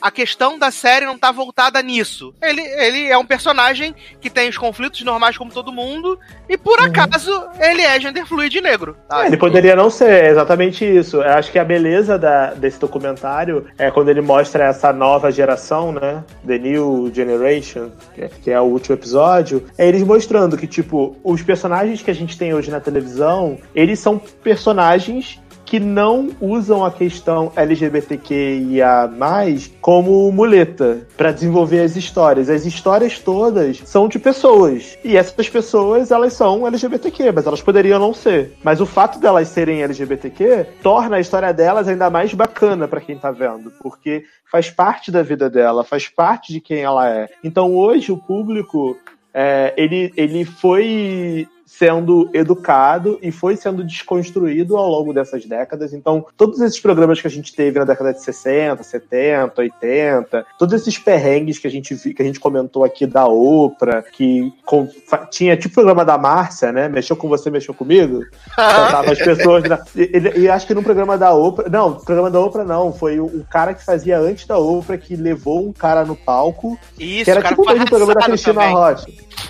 a 0.00 0.10
questão 0.10 0.58
da 0.58 0.70
série 0.70 1.06
não 1.06 1.18
tá 1.18 1.30
voltada 1.30 1.80
nisso. 1.82 2.34
Ele, 2.42 2.60
ele 2.60 3.06
é 3.06 3.16
um 3.16 3.24
personagem 3.24 3.94
que 4.20 4.30
tem 4.30 4.48
os 4.48 4.58
conflitos 4.58 5.02
normais 5.02 5.36
como 5.36 5.52
todo 5.52 5.72
mundo, 5.72 6.18
e 6.48 6.56
por 6.56 6.80
uhum. 6.80 6.86
acaso 6.86 7.30
ele 7.60 7.82
é 7.82 8.00
gender 8.00 8.26
fluid 8.26 8.60
negro. 8.60 8.96
Tá? 9.08 9.24
É, 9.24 9.26
ele 9.28 9.36
poderia 9.36 9.76
não 9.76 9.90
ser, 9.90 10.26
exatamente 10.26 10.84
isso. 10.84 11.16
Eu 11.16 11.30
acho 11.30 11.50
que 11.52 11.58
a 11.58 11.64
beleza 11.64 12.18
da, 12.18 12.54
desse 12.54 12.78
documentário 12.78 13.66
é 13.78 13.90
quando 13.90 14.08
ele 14.08 14.20
mostra 14.20 14.64
essa 14.64 14.92
nova 14.92 15.30
geração, 15.30 15.92
né? 15.92 16.24
The 16.46 16.58
New 16.58 17.10
Generation, 17.14 17.90
que 18.14 18.22
é, 18.22 18.28
que 18.28 18.50
é 18.50 18.60
o 18.60 18.64
último 18.64 18.94
episódio. 18.94 19.66
É 19.78 19.86
eles 19.86 20.02
mostrando 20.02 20.56
que, 20.56 20.66
tipo, 20.66 21.16
os 21.22 21.42
personagens 21.42 22.02
que 22.02 22.10
a 22.10 22.14
gente 22.14 22.36
tem 22.36 22.54
hoje 22.54 22.70
na 22.70 22.80
televisão, 22.80 23.58
eles 23.74 23.98
são 23.98 24.18
personagens 24.18 25.40
que 25.72 25.80
não 25.80 26.28
usam 26.38 26.84
a 26.84 26.90
questão 26.90 27.50
LGBTQIA+, 27.56 29.10
como 29.80 30.30
muleta 30.30 31.06
para 31.16 31.32
desenvolver 31.32 31.80
as 31.80 31.96
histórias. 31.96 32.50
As 32.50 32.66
histórias 32.66 33.18
todas 33.18 33.78
são 33.78 34.06
de 34.06 34.18
pessoas. 34.18 34.98
E 35.02 35.16
essas 35.16 35.48
pessoas, 35.48 36.10
elas 36.10 36.34
são 36.34 36.66
LGBTQ, 36.66 37.32
mas 37.32 37.46
elas 37.46 37.62
poderiam 37.62 37.98
não 37.98 38.12
ser. 38.12 38.54
Mas 38.62 38.82
o 38.82 38.86
fato 38.86 39.18
delas 39.18 39.48
serem 39.48 39.82
LGBTQ 39.82 40.66
torna 40.82 41.16
a 41.16 41.20
história 41.20 41.54
delas 41.54 41.88
ainda 41.88 42.10
mais 42.10 42.34
bacana 42.34 42.86
para 42.86 43.00
quem 43.00 43.16
tá 43.16 43.30
vendo, 43.30 43.72
porque 43.82 44.24
faz 44.50 44.68
parte 44.68 45.10
da 45.10 45.22
vida 45.22 45.48
dela, 45.48 45.84
faz 45.84 46.06
parte 46.06 46.52
de 46.52 46.60
quem 46.60 46.82
ela 46.82 47.08
é. 47.08 47.30
Então 47.42 47.74
hoje 47.74 48.12
o 48.12 48.18
público 48.18 48.94
é, 49.32 49.72
ele, 49.78 50.12
ele 50.18 50.44
foi 50.44 51.48
sendo 51.78 52.28
educado 52.34 53.18
e 53.22 53.32
foi 53.32 53.56
sendo 53.56 53.82
desconstruído 53.82 54.76
ao 54.76 54.88
longo 54.88 55.12
dessas 55.12 55.46
décadas. 55.46 55.94
Então, 55.94 56.24
todos 56.36 56.60
esses 56.60 56.78
programas 56.78 57.20
que 57.20 57.26
a 57.26 57.30
gente 57.30 57.54
teve 57.54 57.78
na 57.78 57.86
década 57.86 58.12
de 58.12 58.22
60, 58.22 58.82
70, 58.82 59.60
80, 59.60 60.46
todos 60.58 60.74
esses 60.74 60.98
perrengues 60.98 61.58
que 61.58 61.66
a 61.66 61.70
gente 61.70 61.96
que 62.12 62.20
a 62.20 62.24
gente 62.24 62.38
comentou 62.38 62.84
aqui 62.84 63.06
da 63.06 63.26
Oprah, 63.26 64.02
que 64.02 64.52
com, 64.66 64.86
tinha 65.30 65.56
tipo 65.56 65.72
o 65.72 65.74
programa 65.74 66.04
da 66.04 66.18
Márcia, 66.18 66.70
né? 66.72 66.88
Mexeu 66.88 67.16
com 67.16 67.26
você, 67.26 67.50
mexeu 67.50 67.72
comigo. 67.72 68.22
As 68.56 69.18
pessoas. 69.18 69.64
Na, 69.64 69.82
e, 69.96 70.42
e, 70.42 70.48
acho 70.50 70.66
que 70.66 70.74
no 70.74 70.82
programa 70.82 71.16
da 71.16 71.32
Oprah. 71.32 71.70
Não, 71.70 71.94
programa 71.94 72.30
da 72.30 72.38
Oprah 72.38 72.64
não. 72.64 72.92
Foi 72.92 73.18
o, 73.18 73.26
o, 73.26 73.46
cara 73.50 73.72
que 73.72 73.82
fazia 73.82 74.18
antes 74.18 74.46
da 74.46 74.58
Oprah 74.58 74.98
que 74.98 75.16
levou 75.16 75.66
um 75.66 75.72
cara 75.72 76.04
no 76.04 76.16
palco. 76.16 76.78
Isso, 76.98 77.24
que 77.24 77.30
era 77.30 77.42
tipo 77.42 77.62
o 77.62 77.66
mesmo 77.66 77.86
programa 77.86 78.14
da 78.14 78.22
Cristina 78.22 78.54
também. 78.54 78.74
Rocha. 78.74 79.06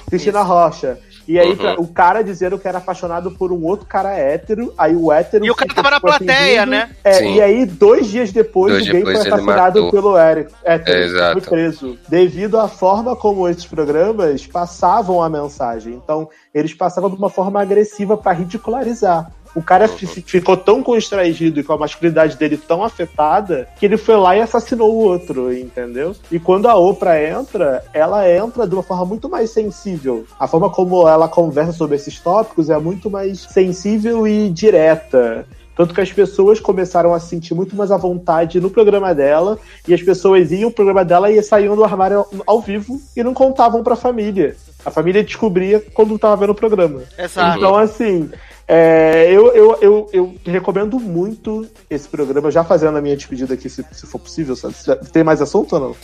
Cristina 0.08 0.40
Isso. 0.40 0.48
Rocha. 0.48 0.98
E 1.26 1.38
aí, 1.38 1.52
uhum. 1.52 1.74
o 1.78 1.86
cara 1.86 2.22
dizendo 2.22 2.58
que 2.58 2.66
era 2.66 2.78
apaixonado 2.78 3.30
por 3.30 3.52
um 3.52 3.64
outro 3.64 3.86
cara 3.86 4.12
hétero, 4.12 4.72
aí 4.76 4.94
o 4.94 5.12
hétero. 5.12 5.44
E 5.44 5.50
o 5.50 5.54
cara 5.54 5.74
tava 5.74 5.90
na 5.90 6.00
plateia, 6.00 6.66
né? 6.66 6.90
É, 7.04 7.24
e 7.24 7.40
aí, 7.40 7.64
dois 7.64 8.08
dias 8.08 8.32
depois, 8.32 8.72
dois 8.72 8.88
o 8.88 8.92
gay 8.92 9.02
foi 9.02 9.14
assassinado 9.14 9.90
pelo 9.90 10.18
Eric, 10.18 10.52
hétero. 10.64 10.98
É, 10.98 11.04
exato. 11.04 11.40
Foi 11.40 11.50
preso. 11.50 11.98
Devido 12.08 12.58
à 12.58 12.68
forma 12.68 13.14
como 13.14 13.48
esses 13.48 13.66
programas 13.66 14.46
passavam 14.46 15.22
a 15.22 15.28
mensagem. 15.28 15.94
Então, 15.94 16.28
eles 16.52 16.74
passavam 16.74 17.10
de 17.10 17.16
uma 17.16 17.30
forma 17.30 17.60
agressiva 17.60 18.16
para 18.16 18.32
ridicularizar. 18.32 19.30
O 19.54 19.62
cara 19.62 19.86
uhum. 19.86 20.22
ficou 20.24 20.56
tão 20.56 20.82
constrangido 20.82 21.60
e 21.60 21.62
com 21.62 21.72
a 21.72 21.78
masculinidade 21.78 22.36
dele 22.36 22.56
tão 22.56 22.82
afetada 22.82 23.68
que 23.78 23.86
ele 23.86 23.96
foi 23.96 24.16
lá 24.16 24.36
e 24.36 24.40
assassinou 24.40 24.94
o 24.94 24.98
outro, 24.98 25.52
entendeu? 25.52 26.14
E 26.30 26.38
quando 26.38 26.66
a 26.66 26.74
Oprah 26.74 27.22
entra, 27.22 27.84
ela 27.92 28.28
entra 28.28 28.66
de 28.66 28.74
uma 28.74 28.82
forma 28.82 29.04
muito 29.04 29.28
mais 29.28 29.50
sensível. 29.50 30.24
A 30.38 30.46
forma 30.46 30.70
como 30.70 31.06
ela 31.06 31.28
conversa 31.28 31.72
sobre 31.72 31.96
esses 31.96 32.18
tópicos 32.18 32.70
é 32.70 32.78
muito 32.78 33.10
mais 33.10 33.40
sensível 33.40 34.26
e 34.26 34.48
direta. 34.48 35.46
Tanto 35.74 35.94
que 35.94 36.00
as 36.00 36.12
pessoas 36.12 36.60
começaram 36.60 37.14
a 37.14 37.20
se 37.20 37.28
sentir 37.28 37.54
muito 37.54 37.74
mais 37.74 37.90
à 37.90 37.96
vontade 37.96 38.60
no 38.60 38.70
programa 38.70 39.14
dela, 39.14 39.58
e 39.88 39.94
as 39.94 40.02
pessoas 40.02 40.52
iam 40.52 40.70
pro 40.70 40.84
programa 40.84 41.04
dela 41.04 41.30
e 41.30 41.42
saíam 41.42 41.74
do 41.74 41.84
armário 41.84 42.26
ao 42.46 42.60
vivo 42.60 43.00
e 43.16 43.22
não 43.22 43.32
contavam 43.32 43.82
pra 43.82 43.96
família. 43.96 44.54
A 44.84 44.90
família 44.90 45.24
descobria 45.24 45.82
quando 45.94 46.18
tava 46.18 46.36
vendo 46.36 46.50
o 46.50 46.54
programa. 46.54 47.02
Exato. 47.16 47.56
Então, 47.56 47.76
assim, 47.76 48.30
é, 48.74 49.26
eu, 49.30 49.52
eu, 49.52 49.78
eu, 49.82 50.10
eu, 50.14 50.34
recomendo 50.46 50.98
muito 50.98 51.68
esse 51.90 52.08
programa, 52.08 52.50
já 52.50 52.64
fazendo 52.64 52.96
a 52.96 53.02
minha 53.02 53.14
despedida 53.14 53.52
aqui, 53.52 53.68
se, 53.68 53.84
se 53.92 54.06
for 54.06 54.18
possível. 54.18 54.56
Sabe? 54.56 54.74
Tem 55.12 55.22
mais 55.22 55.42
assunto 55.42 55.74
ou 55.74 55.80
não? 55.80 55.96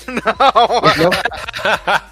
Não. 0.98 1.10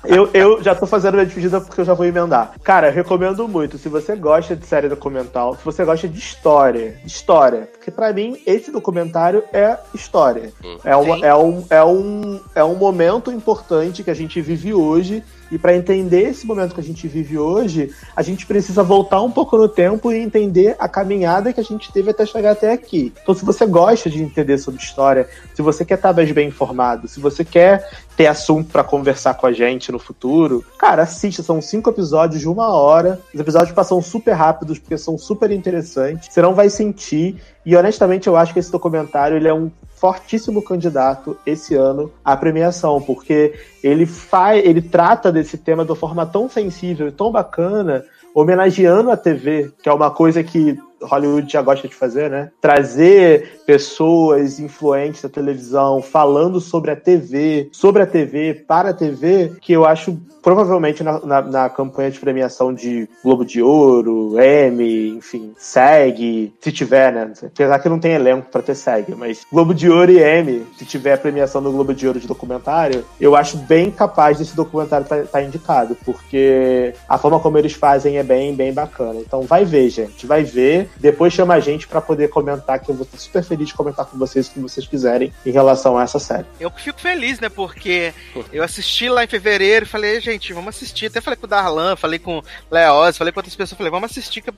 Eu, 0.07 0.31
eu 0.33 0.63
já 0.63 0.75
tô 0.75 0.87
fazendo 0.87 1.11
a 1.11 1.17
minha 1.17 1.27
despedida 1.27 1.61
porque 1.61 1.81
eu 1.83 1.85
já 1.85 1.93
vou 1.93 2.07
emendar. 2.07 2.55
Cara, 2.63 2.89
eu 2.89 2.93
recomendo 2.93 3.47
muito. 3.47 3.77
Se 3.77 3.91
você 3.91 4.17
gosta 4.17 4.57
de 4.57 4.65
série 4.65 4.89
documental, 4.89 5.57
se 5.57 5.65
você 5.65 5.85
gosta 5.85 6.09
de 6.09 6.19
história, 6.19 6.99
história. 7.05 7.69
Porque 7.73 7.91
para 7.91 8.11
mim, 8.15 8.41
esse 8.47 8.71
documentário 8.71 9.43
é 9.53 9.77
história. 9.93 10.53
Hum. 10.65 10.79
É, 10.85 10.97
uma, 10.97 11.27
é, 11.27 11.35
um, 11.35 11.67
é, 11.69 11.85
um, 11.85 12.41
é 12.55 12.65
um 12.65 12.77
momento 12.77 13.31
importante 13.31 14.03
que 14.03 14.11
a 14.11 14.15
gente 14.15 14.41
vive 14.41 14.73
hoje 14.73 15.23
e 15.51 15.59
para 15.59 15.77
entender 15.77 16.31
esse 16.31 16.47
momento 16.47 16.75
que 16.75 16.81
a 16.81 16.85
gente 16.85 17.07
vive 17.07 17.39
hoje, 17.39 17.91
a 18.15 18.23
gente 18.23 18.47
precisa 18.47 18.83
voltar 18.83 19.23
um 19.23 19.31
pouco 19.31 19.57
no 19.57 19.69
tempo 19.69 20.13
e 20.13 20.19
entender 20.19 20.77
a 20.79 20.89
caminhada 20.89 21.53
que 21.53 21.61
a 21.61 21.65
gente 21.65 21.93
teve 21.93 22.11
até 22.11 22.27
chegar 22.27 22.53
até 22.53 22.73
aqui. 22.73 23.13
Então, 23.23 23.35
se 23.35 23.45
você 23.45 23.67
gosta 23.67 24.11
de 24.11 24.23
entender 24.23 24.59
sobre 24.59 24.81
história, 24.81 25.29
se 25.55 25.63
você 25.63 25.85
quer 25.85 25.95
estar 25.95 26.13
mais 26.13 26.31
bem 26.33 26.49
informado, 26.49 27.09
se 27.09 27.21
você 27.21 27.45
quer 27.45 27.89
ter 28.17 28.27
assunto 28.27 28.71
para 28.71 28.83
conversar 28.83 29.35
com 29.35 29.47
a 29.47 29.53
gente 29.53 29.93
no 29.93 29.99
futuro, 29.99 30.65
cara, 30.79 31.03
assista. 31.03 31.43
São 31.43 31.61
cinco 31.61 31.91
episódios 31.91 32.41
de 32.41 32.49
uma 32.49 32.75
hora. 32.75 33.21
Os 33.33 33.39
episódios 33.39 33.73
passam 33.73 34.01
super 34.01 34.33
rápidos 34.33 34.79
porque 34.79 34.97
são 34.97 35.19
super 35.19 35.51
interessantes. 35.51 36.33
Você 36.33 36.41
não 36.41 36.55
vai 36.55 36.71
sentir. 36.71 37.37
E 37.65 37.77
honestamente, 37.77 38.27
eu 38.27 38.37
acho 38.37 38.53
que 38.53 38.59
esse 38.59 38.73
documentário 38.73 39.37
ele 39.37 39.49
é 39.49 39.55
um 39.55 39.71
fortíssimo 39.97 40.63
candidato 40.63 41.37
esse 41.45 41.75
ano 41.75 42.13
à 42.25 42.37
premiação, 42.37 43.01
porque 43.01 43.55
ele 43.83 44.07
faz, 44.07 44.65
ele 44.65 44.83
trata 44.83 45.33
desse 45.33 45.59
tema 45.59 45.85
de 45.85 45.91
uma 45.91 45.97
forma 45.97 46.25
tão 46.25 46.49
sensível 46.49 47.09
e 47.09 47.13
tão 47.13 47.33
bacana, 47.33 48.05
homenageando 48.35 49.11
a 49.11 49.17
TV, 49.17 49.73
que 49.83 49.89
é 49.89 49.93
uma 49.93 50.11
coisa 50.11 50.45
que 50.45 50.79
Hollywood 51.03 51.53
já 51.53 51.63
gosta 51.63 51.87
de 51.89 51.95
fazer, 51.95 52.31
né? 52.31 52.51
Trazer 52.61 53.61
pessoas 53.67 54.59
influentes 54.59 55.23
da 55.23 55.29
televisão 55.29 56.01
falando 56.01 56.61
sobre 56.61 56.91
a 56.91 56.97
TV, 56.97 57.69
sobre 57.73 58.03
a 58.03 58.07
TV, 58.07 58.55
para 58.55 58.91
a 58.91 58.95
TV, 58.95 59.53
que 59.61 59.73
eu 59.73 59.85
acho 59.85 60.19
provavelmente 60.47 61.03
na, 61.03 61.19
na, 61.27 61.43
na, 61.43 61.69
campanha 61.69 62.09
de 62.09 62.21
premiação 62.21 62.73
de 62.73 63.09
Globo 63.21 63.45
de 63.45 63.61
Ouro, 63.61 64.37
Emmy, 64.41 65.09
enfim, 65.09 65.53
SEG, 65.59 66.53
se 66.61 66.71
tiver, 66.71 67.13
né? 67.13 67.33
Apesar 67.43 67.81
que 67.81 67.89
não 67.89 67.99
tem 67.99 68.13
elenco 68.13 68.49
para 68.49 68.63
ter 68.63 68.77
SEG, 68.77 69.13
mas 69.17 69.45
Globo 69.53 69.75
de 69.75 69.91
Ouro 69.91 70.13
e 70.13 70.23
Emmy, 70.23 70.65
se 70.79 70.85
tiver 70.85 71.15
a 71.15 71.19
premiação 71.19 71.61
do 71.61 71.73
Globo 71.73 71.93
de 71.93 72.07
Ouro 72.07 72.21
de 72.21 72.29
documentário, 72.29 73.05
eu 73.21 73.35
acho 73.35 73.57
bem 73.57 73.91
capaz 73.91 74.39
desse 74.39 74.55
documentário 74.55 75.03
estar 75.03 75.17
tá, 75.17 75.25
tá 75.25 75.43
indicado, 75.43 75.97
porque 76.05 76.95
a 77.09 77.19
forma 77.19 77.41
como 77.41 77.59
eles 77.59 77.73
fazem 77.73 78.17
é 78.19 78.23
bem, 78.23 78.55
bem 78.55 78.73
bacana. 78.73 79.19
Então 79.19 79.43
vai 79.43 79.65
ver, 79.65 79.91
gente, 79.91 80.29
vai 80.29 80.45
ver, 80.45 80.86
depois 80.97 81.33
chama 81.33 81.55
a 81.55 81.61
gente 81.61 81.87
para 81.87 82.01
poder 82.01 82.29
comentar, 82.29 82.79
que 82.81 82.91
eu 82.91 82.95
vou 82.95 83.05
estar 83.05 83.19
super 83.19 83.43
feliz 83.43 83.69
de 83.69 83.75
comentar 83.75 84.07
com 84.07 84.19
vocês 84.19 84.49
o 84.49 84.51
que 84.53 84.61
vocês 84.61 84.87
quiserem 84.87 85.33
em 85.45 85.51
relação 85.51 85.99
a 85.99 86.03
essa 86.03 86.19
série. 86.19 86.47
Eu 86.61 86.71
fico 86.71 87.01
feliz, 87.01 87.41
né? 87.41 87.49
Porque 87.49 88.13
eu 88.53 88.63
assisti 88.63 89.09
lá 89.09 89.25
em 89.25 89.29
fevereiro 89.29 89.85
e 89.85 89.89
falei, 89.89 90.21
gente, 90.21 90.53
vamos 90.53 90.77
assistir. 90.77 91.07
Até 91.07 91.21
falei 91.21 91.37
com 91.37 91.47
o 91.47 91.49
Darlan, 91.49 91.97
falei 91.97 92.19
com 92.19 92.39
o 92.39 92.43
Leoz, 92.71 93.17
falei 93.17 93.33
com 93.33 93.41
outras 93.41 93.57
pessoas, 93.57 93.77
falei, 93.77 93.91
vamos 93.91 94.11
assistir, 94.11 94.41
que 94.41 94.51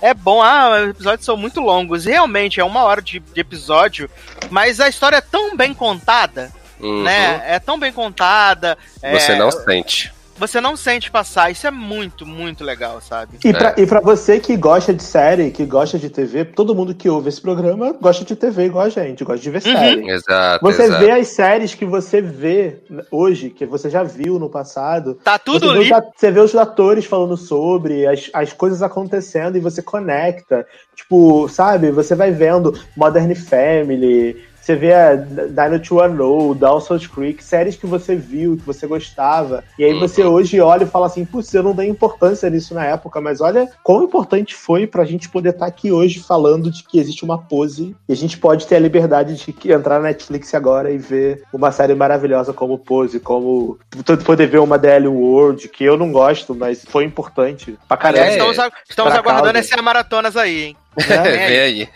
é 0.00 0.14
bom. 0.14 0.42
Ah, 0.42 0.82
os 0.84 0.90
episódios 0.90 1.24
são 1.24 1.36
muito 1.36 1.60
longos. 1.60 2.04
Realmente, 2.04 2.60
é 2.60 2.64
uma 2.64 2.84
hora 2.84 3.02
de, 3.02 3.20
de 3.20 3.40
episódio, 3.40 4.08
mas 4.50 4.80
a 4.80 4.88
história 4.88 5.16
é 5.16 5.20
tão 5.20 5.56
bem 5.56 5.74
contada, 5.74 6.50
uhum. 6.80 7.02
né? 7.02 7.42
É 7.46 7.58
tão 7.58 7.78
bem 7.78 7.92
contada. 7.92 8.76
Você 9.00 9.32
é... 9.32 9.38
não 9.38 9.50
sente 9.50 10.12
você 10.36 10.60
não 10.60 10.76
sente 10.76 11.10
passar. 11.10 11.50
Isso 11.50 11.66
é 11.66 11.70
muito, 11.70 12.26
muito 12.26 12.64
legal, 12.64 13.00
sabe? 13.00 13.38
E 13.44 13.52
pra, 13.52 13.74
é. 13.76 13.80
e 13.82 13.86
pra 13.86 14.00
você 14.00 14.40
que 14.40 14.56
gosta 14.56 14.92
de 14.92 15.02
série, 15.02 15.50
que 15.50 15.64
gosta 15.64 15.98
de 15.98 16.08
TV, 16.08 16.44
todo 16.44 16.74
mundo 16.74 16.94
que 16.94 17.08
ouve 17.08 17.28
esse 17.28 17.40
programa 17.40 17.92
gosta 17.92 18.24
de 18.24 18.34
TV 18.34 18.66
igual 18.66 18.86
a 18.86 18.88
gente, 18.88 19.24
gosta 19.24 19.42
de 19.42 19.50
ver 19.50 19.62
uhum. 19.66 19.72
série. 19.72 20.10
Exato. 20.10 20.64
Você 20.64 20.82
exato. 20.84 21.04
vê 21.04 21.10
as 21.10 21.28
séries 21.28 21.74
que 21.74 21.84
você 21.84 22.20
vê 22.20 22.78
hoje, 23.10 23.50
que 23.50 23.66
você 23.66 23.88
já 23.88 24.02
viu 24.02 24.38
no 24.38 24.48
passado. 24.48 25.14
Tá 25.22 25.38
tudo 25.38 25.66
você 25.66 25.78
ali. 25.78 25.88
Vê, 25.88 26.10
você 26.16 26.30
vê 26.30 26.40
os 26.40 26.54
atores 26.54 27.04
falando 27.04 27.36
sobre, 27.36 28.06
as, 28.06 28.30
as 28.32 28.52
coisas 28.52 28.82
acontecendo 28.82 29.56
e 29.56 29.60
você 29.60 29.82
conecta. 29.82 30.66
Tipo, 30.94 31.48
sabe? 31.48 31.90
Você 31.90 32.14
vai 32.14 32.30
vendo 32.30 32.78
Modern 32.96 33.34
Family 33.34 34.51
você 34.62 34.76
vê 34.76 34.94
a 34.94 35.16
Dino 35.16 35.80
to 35.80 36.08
Know, 36.08 36.54
Dawson's 36.54 37.06
Creek, 37.06 37.42
séries 37.42 37.76
que 37.76 37.86
você 37.86 38.14
viu, 38.14 38.56
que 38.56 38.64
você 38.64 38.86
gostava. 38.86 39.64
E 39.76 39.84
aí 39.84 39.98
você 39.98 40.22
uhum. 40.22 40.32
hoje 40.32 40.60
olha 40.60 40.84
e 40.84 40.88
fala 40.88 41.06
assim, 41.06 41.24
putz, 41.24 41.52
eu 41.52 41.62
não 41.62 41.74
dei 41.74 41.88
importância 41.88 42.48
nisso 42.48 42.72
na 42.72 42.84
época, 42.84 43.20
mas 43.20 43.40
olha 43.40 43.68
quão 43.82 44.04
importante 44.04 44.54
foi 44.54 44.86
pra 44.86 45.04
gente 45.04 45.28
poder 45.28 45.50
estar 45.50 45.60
tá 45.60 45.66
aqui 45.66 45.90
hoje 45.90 46.20
falando 46.20 46.70
de 46.70 46.84
que 46.84 46.98
existe 46.98 47.24
uma 47.24 47.38
pose 47.38 47.96
e 48.08 48.12
a 48.12 48.16
gente 48.16 48.38
pode 48.38 48.66
ter 48.66 48.76
a 48.76 48.80
liberdade 48.80 49.34
de 49.34 49.72
entrar 49.72 49.98
na 49.98 50.08
Netflix 50.08 50.54
agora 50.54 50.90
e 50.90 50.98
ver 50.98 51.42
uma 51.52 51.72
série 51.72 51.94
maravilhosa 51.94 52.52
como 52.52 52.78
Pose, 52.78 53.18
como 53.18 53.78
poder 54.24 54.46
ver 54.46 54.58
uma 54.58 54.78
DL 54.78 55.08
World, 55.08 55.68
que 55.68 55.84
eu 55.84 55.96
não 55.96 56.12
gosto, 56.12 56.54
mas 56.54 56.84
foi 56.84 57.04
importante 57.04 57.78
pra 57.88 57.96
caramba. 57.96 58.26
É, 58.26 58.30
estamos, 58.32 58.58
estamos 58.88 59.12
aguardando 59.12 59.58
essas 59.58 59.80
maratonas 59.82 60.36
aí, 60.36 60.62
hein? 60.62 60.76
É, 60.96 61.48
Vem 61.48 61.58
aí. 61.58 61.88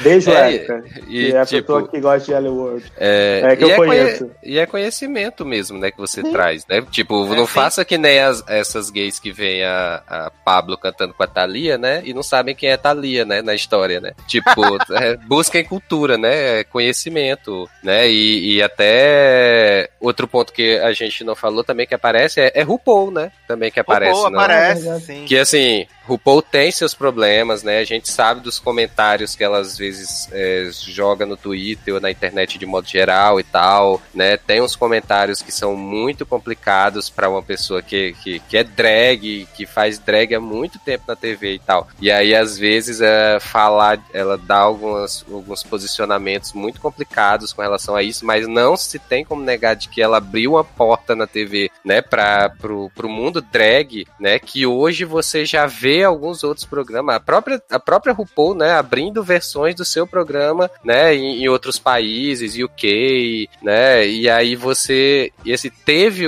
Beijo, 0.00 0.30
é, 0.30 0.54
Érica. 0.54 0.84
E, 1.08 1.32
é 1.32 1.40
a 1.40 1.46
tipo, 1.46 1.62
pessoa 1.62 1.88
que 1.88 2.00
gosta 2.00 2.26
de 2.26 2.32
Hollywood. 2.32 2.92
É, 2.96 3.42
é 3.44 3.56
que 3.56 3.64
eu 3.64 3.70
é 3.70 3.76
conheço. 3.76 4.30
E 4.42 4.58
é 4.58 4.66
conhecimento 4.66 5.44
mesmo, 5.44 5.78
né, 5.78 5.90
que 5.90 5.98
você 5.98 6.22
Sim. 6.22 6.32
traz, 6.32 6.66
né? 6.66 6.82
Tipo, 6.90 7.32
é, 7.32 7.36
não 7.36 7.46
faça 7.46 7.84
que 7.84 7.98
nem 7.98 8.20
as, 8.20 8.44
essas 8.46 8.90
gays 8.90 9.18
que 9.18 9.32
vêm 9.32 9.64
a, 9.64 10.02
a 10.06 10.30
Pablo 10.44 10.78
cantando 10.78 11.14
com 11.14 11.22
a 11.22 11.26
Thalia, 11.26 11.76
né? 11.76 12.02
E 12.04 12.14
não 12.14 12.22
sabem 12.22 12.54
quem 12.54 12.70
é 12.70 12.76
Thalia, 12.76 13.24
né? 13.24 13.42
Na 13.42 13.54
história, 13.54 14.00
né? 14.00 14.12
Tipo, 14.26 14.62
é, 14.94 15.16
busquem 15.16 15.64
cultura, 15.64 16.16
né? 16.16 16.64
Conhecimento, 16.64 17.68
né? 17.82 18.08
E, 18.08 18.56
e, 18.56 18.62
até 18.62 19.90
outro 20.00 20.28
ponto 20.28 20.52
que 20.52 20.78
a 20.78 20.92
gente 20.92 21.24
não 21.24 21.34
falou 21.34 21.64
também 21.64 21.86
que 21.86 21.94
aparece 21.94 22.40
é, 22.40 22.52
é 22.54 22.62
RuPaul, 22.62 23.10
né? 23.10 23.32
Também 23.48 23.70
que 23.70 23.80
aparece. 23.80 24.12
RuPaul 24.12 24.34
aparece, 24.34 25.00
sim. 25.00 25.24
Que 25.24 25.36
assim, 25.36 25.86
RuPaul 26.06 26.42
tem 26.42 26.70
seus 26.70 26.94
problemas, 26.94 27.62
né? 27.62 27.78
A 27.78 27.84
gente 27.84 28.08
sabe 28.10 28.35
dos 28.40 28.58
comentários 28.58 29.34
que 29.34 29.44
ela 29.44 29.58
às 29.58 29.76
vezes 29.76 30.28
é, 30.32 30.68
joga 30.72 31.26
no 31.26 31.36
Twitter 31.36 31.94
ou 31.94 32.00
na 32.00 32.10
internet 32.10 32.58
de 32.58 32.66
modo 32.66 32.88
geral 32.88 33.38
e 33.40 33.42
tal, 33.44 34.00
né? 34.14 34.36
Tem 34.36 34.60
uns 34.60 34.76
comentários 34.76 35.42
que 35.42 35.52
são 35.52 35.76
muito 35.76 36.24
complicados 36.24 37.10
para 37.10 37.28
uma 37.28 37.42
pessoa 37.42 37.82
que, 37.82 38.14
que, 38.22 38.40
que, 38.40 38.56
é 38.56 38.64
drag, 38.64 39.46
que 39.54 39.66
faz 39.66 39.98
drag 39.98 40.34
há 40.34 40.40
muito 40.40 40.78
tempo 40.78 41.04
na 41.08 41.16
TV 41.16 41.54
e 41.54 41.58
tal. 41.58 41.88
E 42.00 42.10
aí, 42.10 42.34
às 42.34 42.58
vezes, 42.58 43.00
é, 43.00 43.38
falar, 43.40 44.00
ela 44.12 44.36
dá 44.36 44.58
algumas, 44.58 45.24
alguns 45.30 45.62
posicionamentos 45.62 46.52
muito 46.52 46.80
complicados 46.80 47.52
com 47.52 47.62
relação 47.62 47.94
a 47.94 48.02
isso, 48.02 48.24
mas 48.24 48.46
não 48.46 48.76
se 48.76 48.98
tem 48.98 49.24
como 49.24 49.42
negar 49.42 49.74
de 49.74 49.88
que 49.88 50.02
ela 50.02 50.18
abriu 50.18 50.52
uma 50.52 50.64
porta 50.64 51.14
na 51.14 51.26
TV, 51.26 51.70
né, 51.84 52.02
para 52.02 52.50
pro, 52.50 52.90
pro 52.94 53.08
mundo 53.08 53.40
drag, 53.40 54.06
né, 54.18 54.38
que 54.38 54.66
hoje 54.66 55.04
você 55.04 55.44
já 55.44 55.66
vê 55.66 56.02
alguns 56.04 56.42
outros 56.44 56.66
programas. 56.66 57.16
A 57.16 57.20
própria, 57.20 57.62
a 57.70 57.78
própria 57.78 58.12
RuPaul, 58.26 58.54
né, 58.54 58.72
abrindo 58.72 59.22
versões 59.22 59.74
do 59.74 59.84
seu 59.84 60.06
programa, 60.06 60.70
né, 60.84 61.14
em, 61.14 61.42
em 61.42 61.48
outros 61.48 61.78
países, 61.78 62.56
UK, 62.56 63.48
né, 63.62 64.06
e 64.06 64.28
aí 64.28 64.56
você, 64.56 65.32
esse 65.44 65.70
teve, 65.70 66.24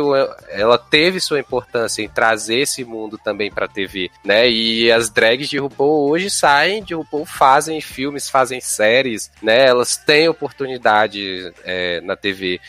ela 0.51 0.79
teve 0.79 1.21
sua 1.21 1.41
importância 1.41 2.03
em 2.03 2.09
trazer 2.09 2.61
esse 2.61 2.85
mundo 2.85 3.19
também 3.19 3.51
pra 3.51 3.69
TV, 3.69 4.11
né, 4.25 4.49
e 4.49 4.91
as 4.91 5.11
drags 5.11 5.49
de 5.49 5.59
RuPaul 5.59 6.09
hoje 6.09 6.31
saem 6.31 6.83
de 6.83 6.95
RuPaul, 6.95 7.27
fazem 7.27 7.81
filmes, 7.81 8.31
fazem 8.31 8.61
séries, 8.61 9.31
né, 9.43 9.67
elas 9.67 9.97
têm 9.97 10.29
oportunidade 10.29 11.53
é, 11.65 12.01
na 12.01 12.17
TV. 12.17 12.61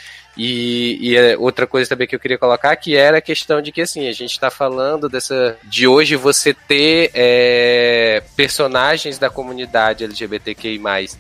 E, 0.41 0.97
e, 1.01 1.17
é 1.17 1.37
outra 1.37 1.67
coisa 1.67 1.89
também 1.89 2.07
que 2.07 2.15
eu 2.15 2.19
queria 2.19 2.37
colocar 2.37 2.73
que 2.77 2.95
era 2.95 3.17
a 3.17 3.21
questão 3.21 3.61
de 3.61 3.73
que 3.73 3.81
assim, 3.81 4.07
a 4.07 4.13
gente 4.13 4.31
está 4.31 4.49
falando 4.49 5.09
dessa. 5.09 5.57
de 5.65 5.85
hoje 5.85 6.15
você 6.15 6.53
ter 6.53 7.11
é, 7.13 8.23
personagens 8.37 9.19
da 9.19 9.29
comunidade 9.29 10.05
LGBTQI, 10.05 10.79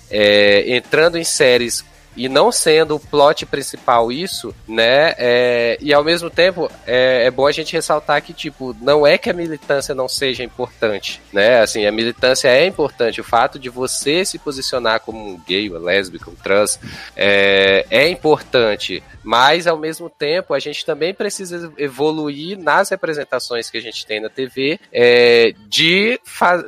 é, 0.09 0.73
entrando 0.73 1.17
em 1.17 1.23
séries 1.25 1.83
e 2.19 2.27
não 2.27 2.51
sendo 2.51 2.97
o 2.97 2.99
plot 2.99 3.45
principal 3.45 4.11
isso, 4.11 4.53
né? 4.67 5.15
É, 5.17 5.77
e 5.79 5.93
ao 5.93 6.03
mesmo 6.03 6.29
tempo 6.29 6.69
é, 6.85 7.23
é, 7.25 7.31
bom 7.31 7.47
a 7.47 7.51
gente 7.53 7.71
ressaltar 7.71 8.21
que 8.21 8.33
tipo 8.33 8.75
não 8.81 9.07
é 9.07 9.17
que 9.17 9.29
a 9.29 9.33
militância 9.33 9.95
não 9.95 10.09
seja 10.09 10.43
importante, 10.43 11.21
né? 11.31 11.61
Assim 11.61 11.85
a 11.85 11.91
militância 11.93 12.49
é 12.49 12.65
importante. 12.65 13.21
O 13.21 13.23
fato 13.23 13.57
de 13.57 13.69
você 13.69 14.25
se 14.25 14.37
posicionar 14.37 14.99
como 14.99 15.17
um 15.17 15.39
gay, 15.47 15.69
uma 15.69 15.79
lésbica, 15.79 16.29
um 16.29 16.35
trans 16.35 16.77
é, 17.15 17.85
é 17.89 18.09
importante. 18.09 19.01
Mas 19.23 19.65
ao 19.65 19.77
mesmo 19.77 20.09
tempo 20.09 20.53
a 20.53 20.59
gente 20.59 20.85
também 20.85 21.13
precisa 21.13 21.71
evoluir 21.77 22.59
nas 22.59 22.89
representações 22.89 23.69
que 23.69 23.77
a 23.77 23.81
gente 23.81 24.05
tem 24.05 24.19
na 24.19 24.27
TV 24.27 24.77
é, 24.91 25.53
de 25.69 26.19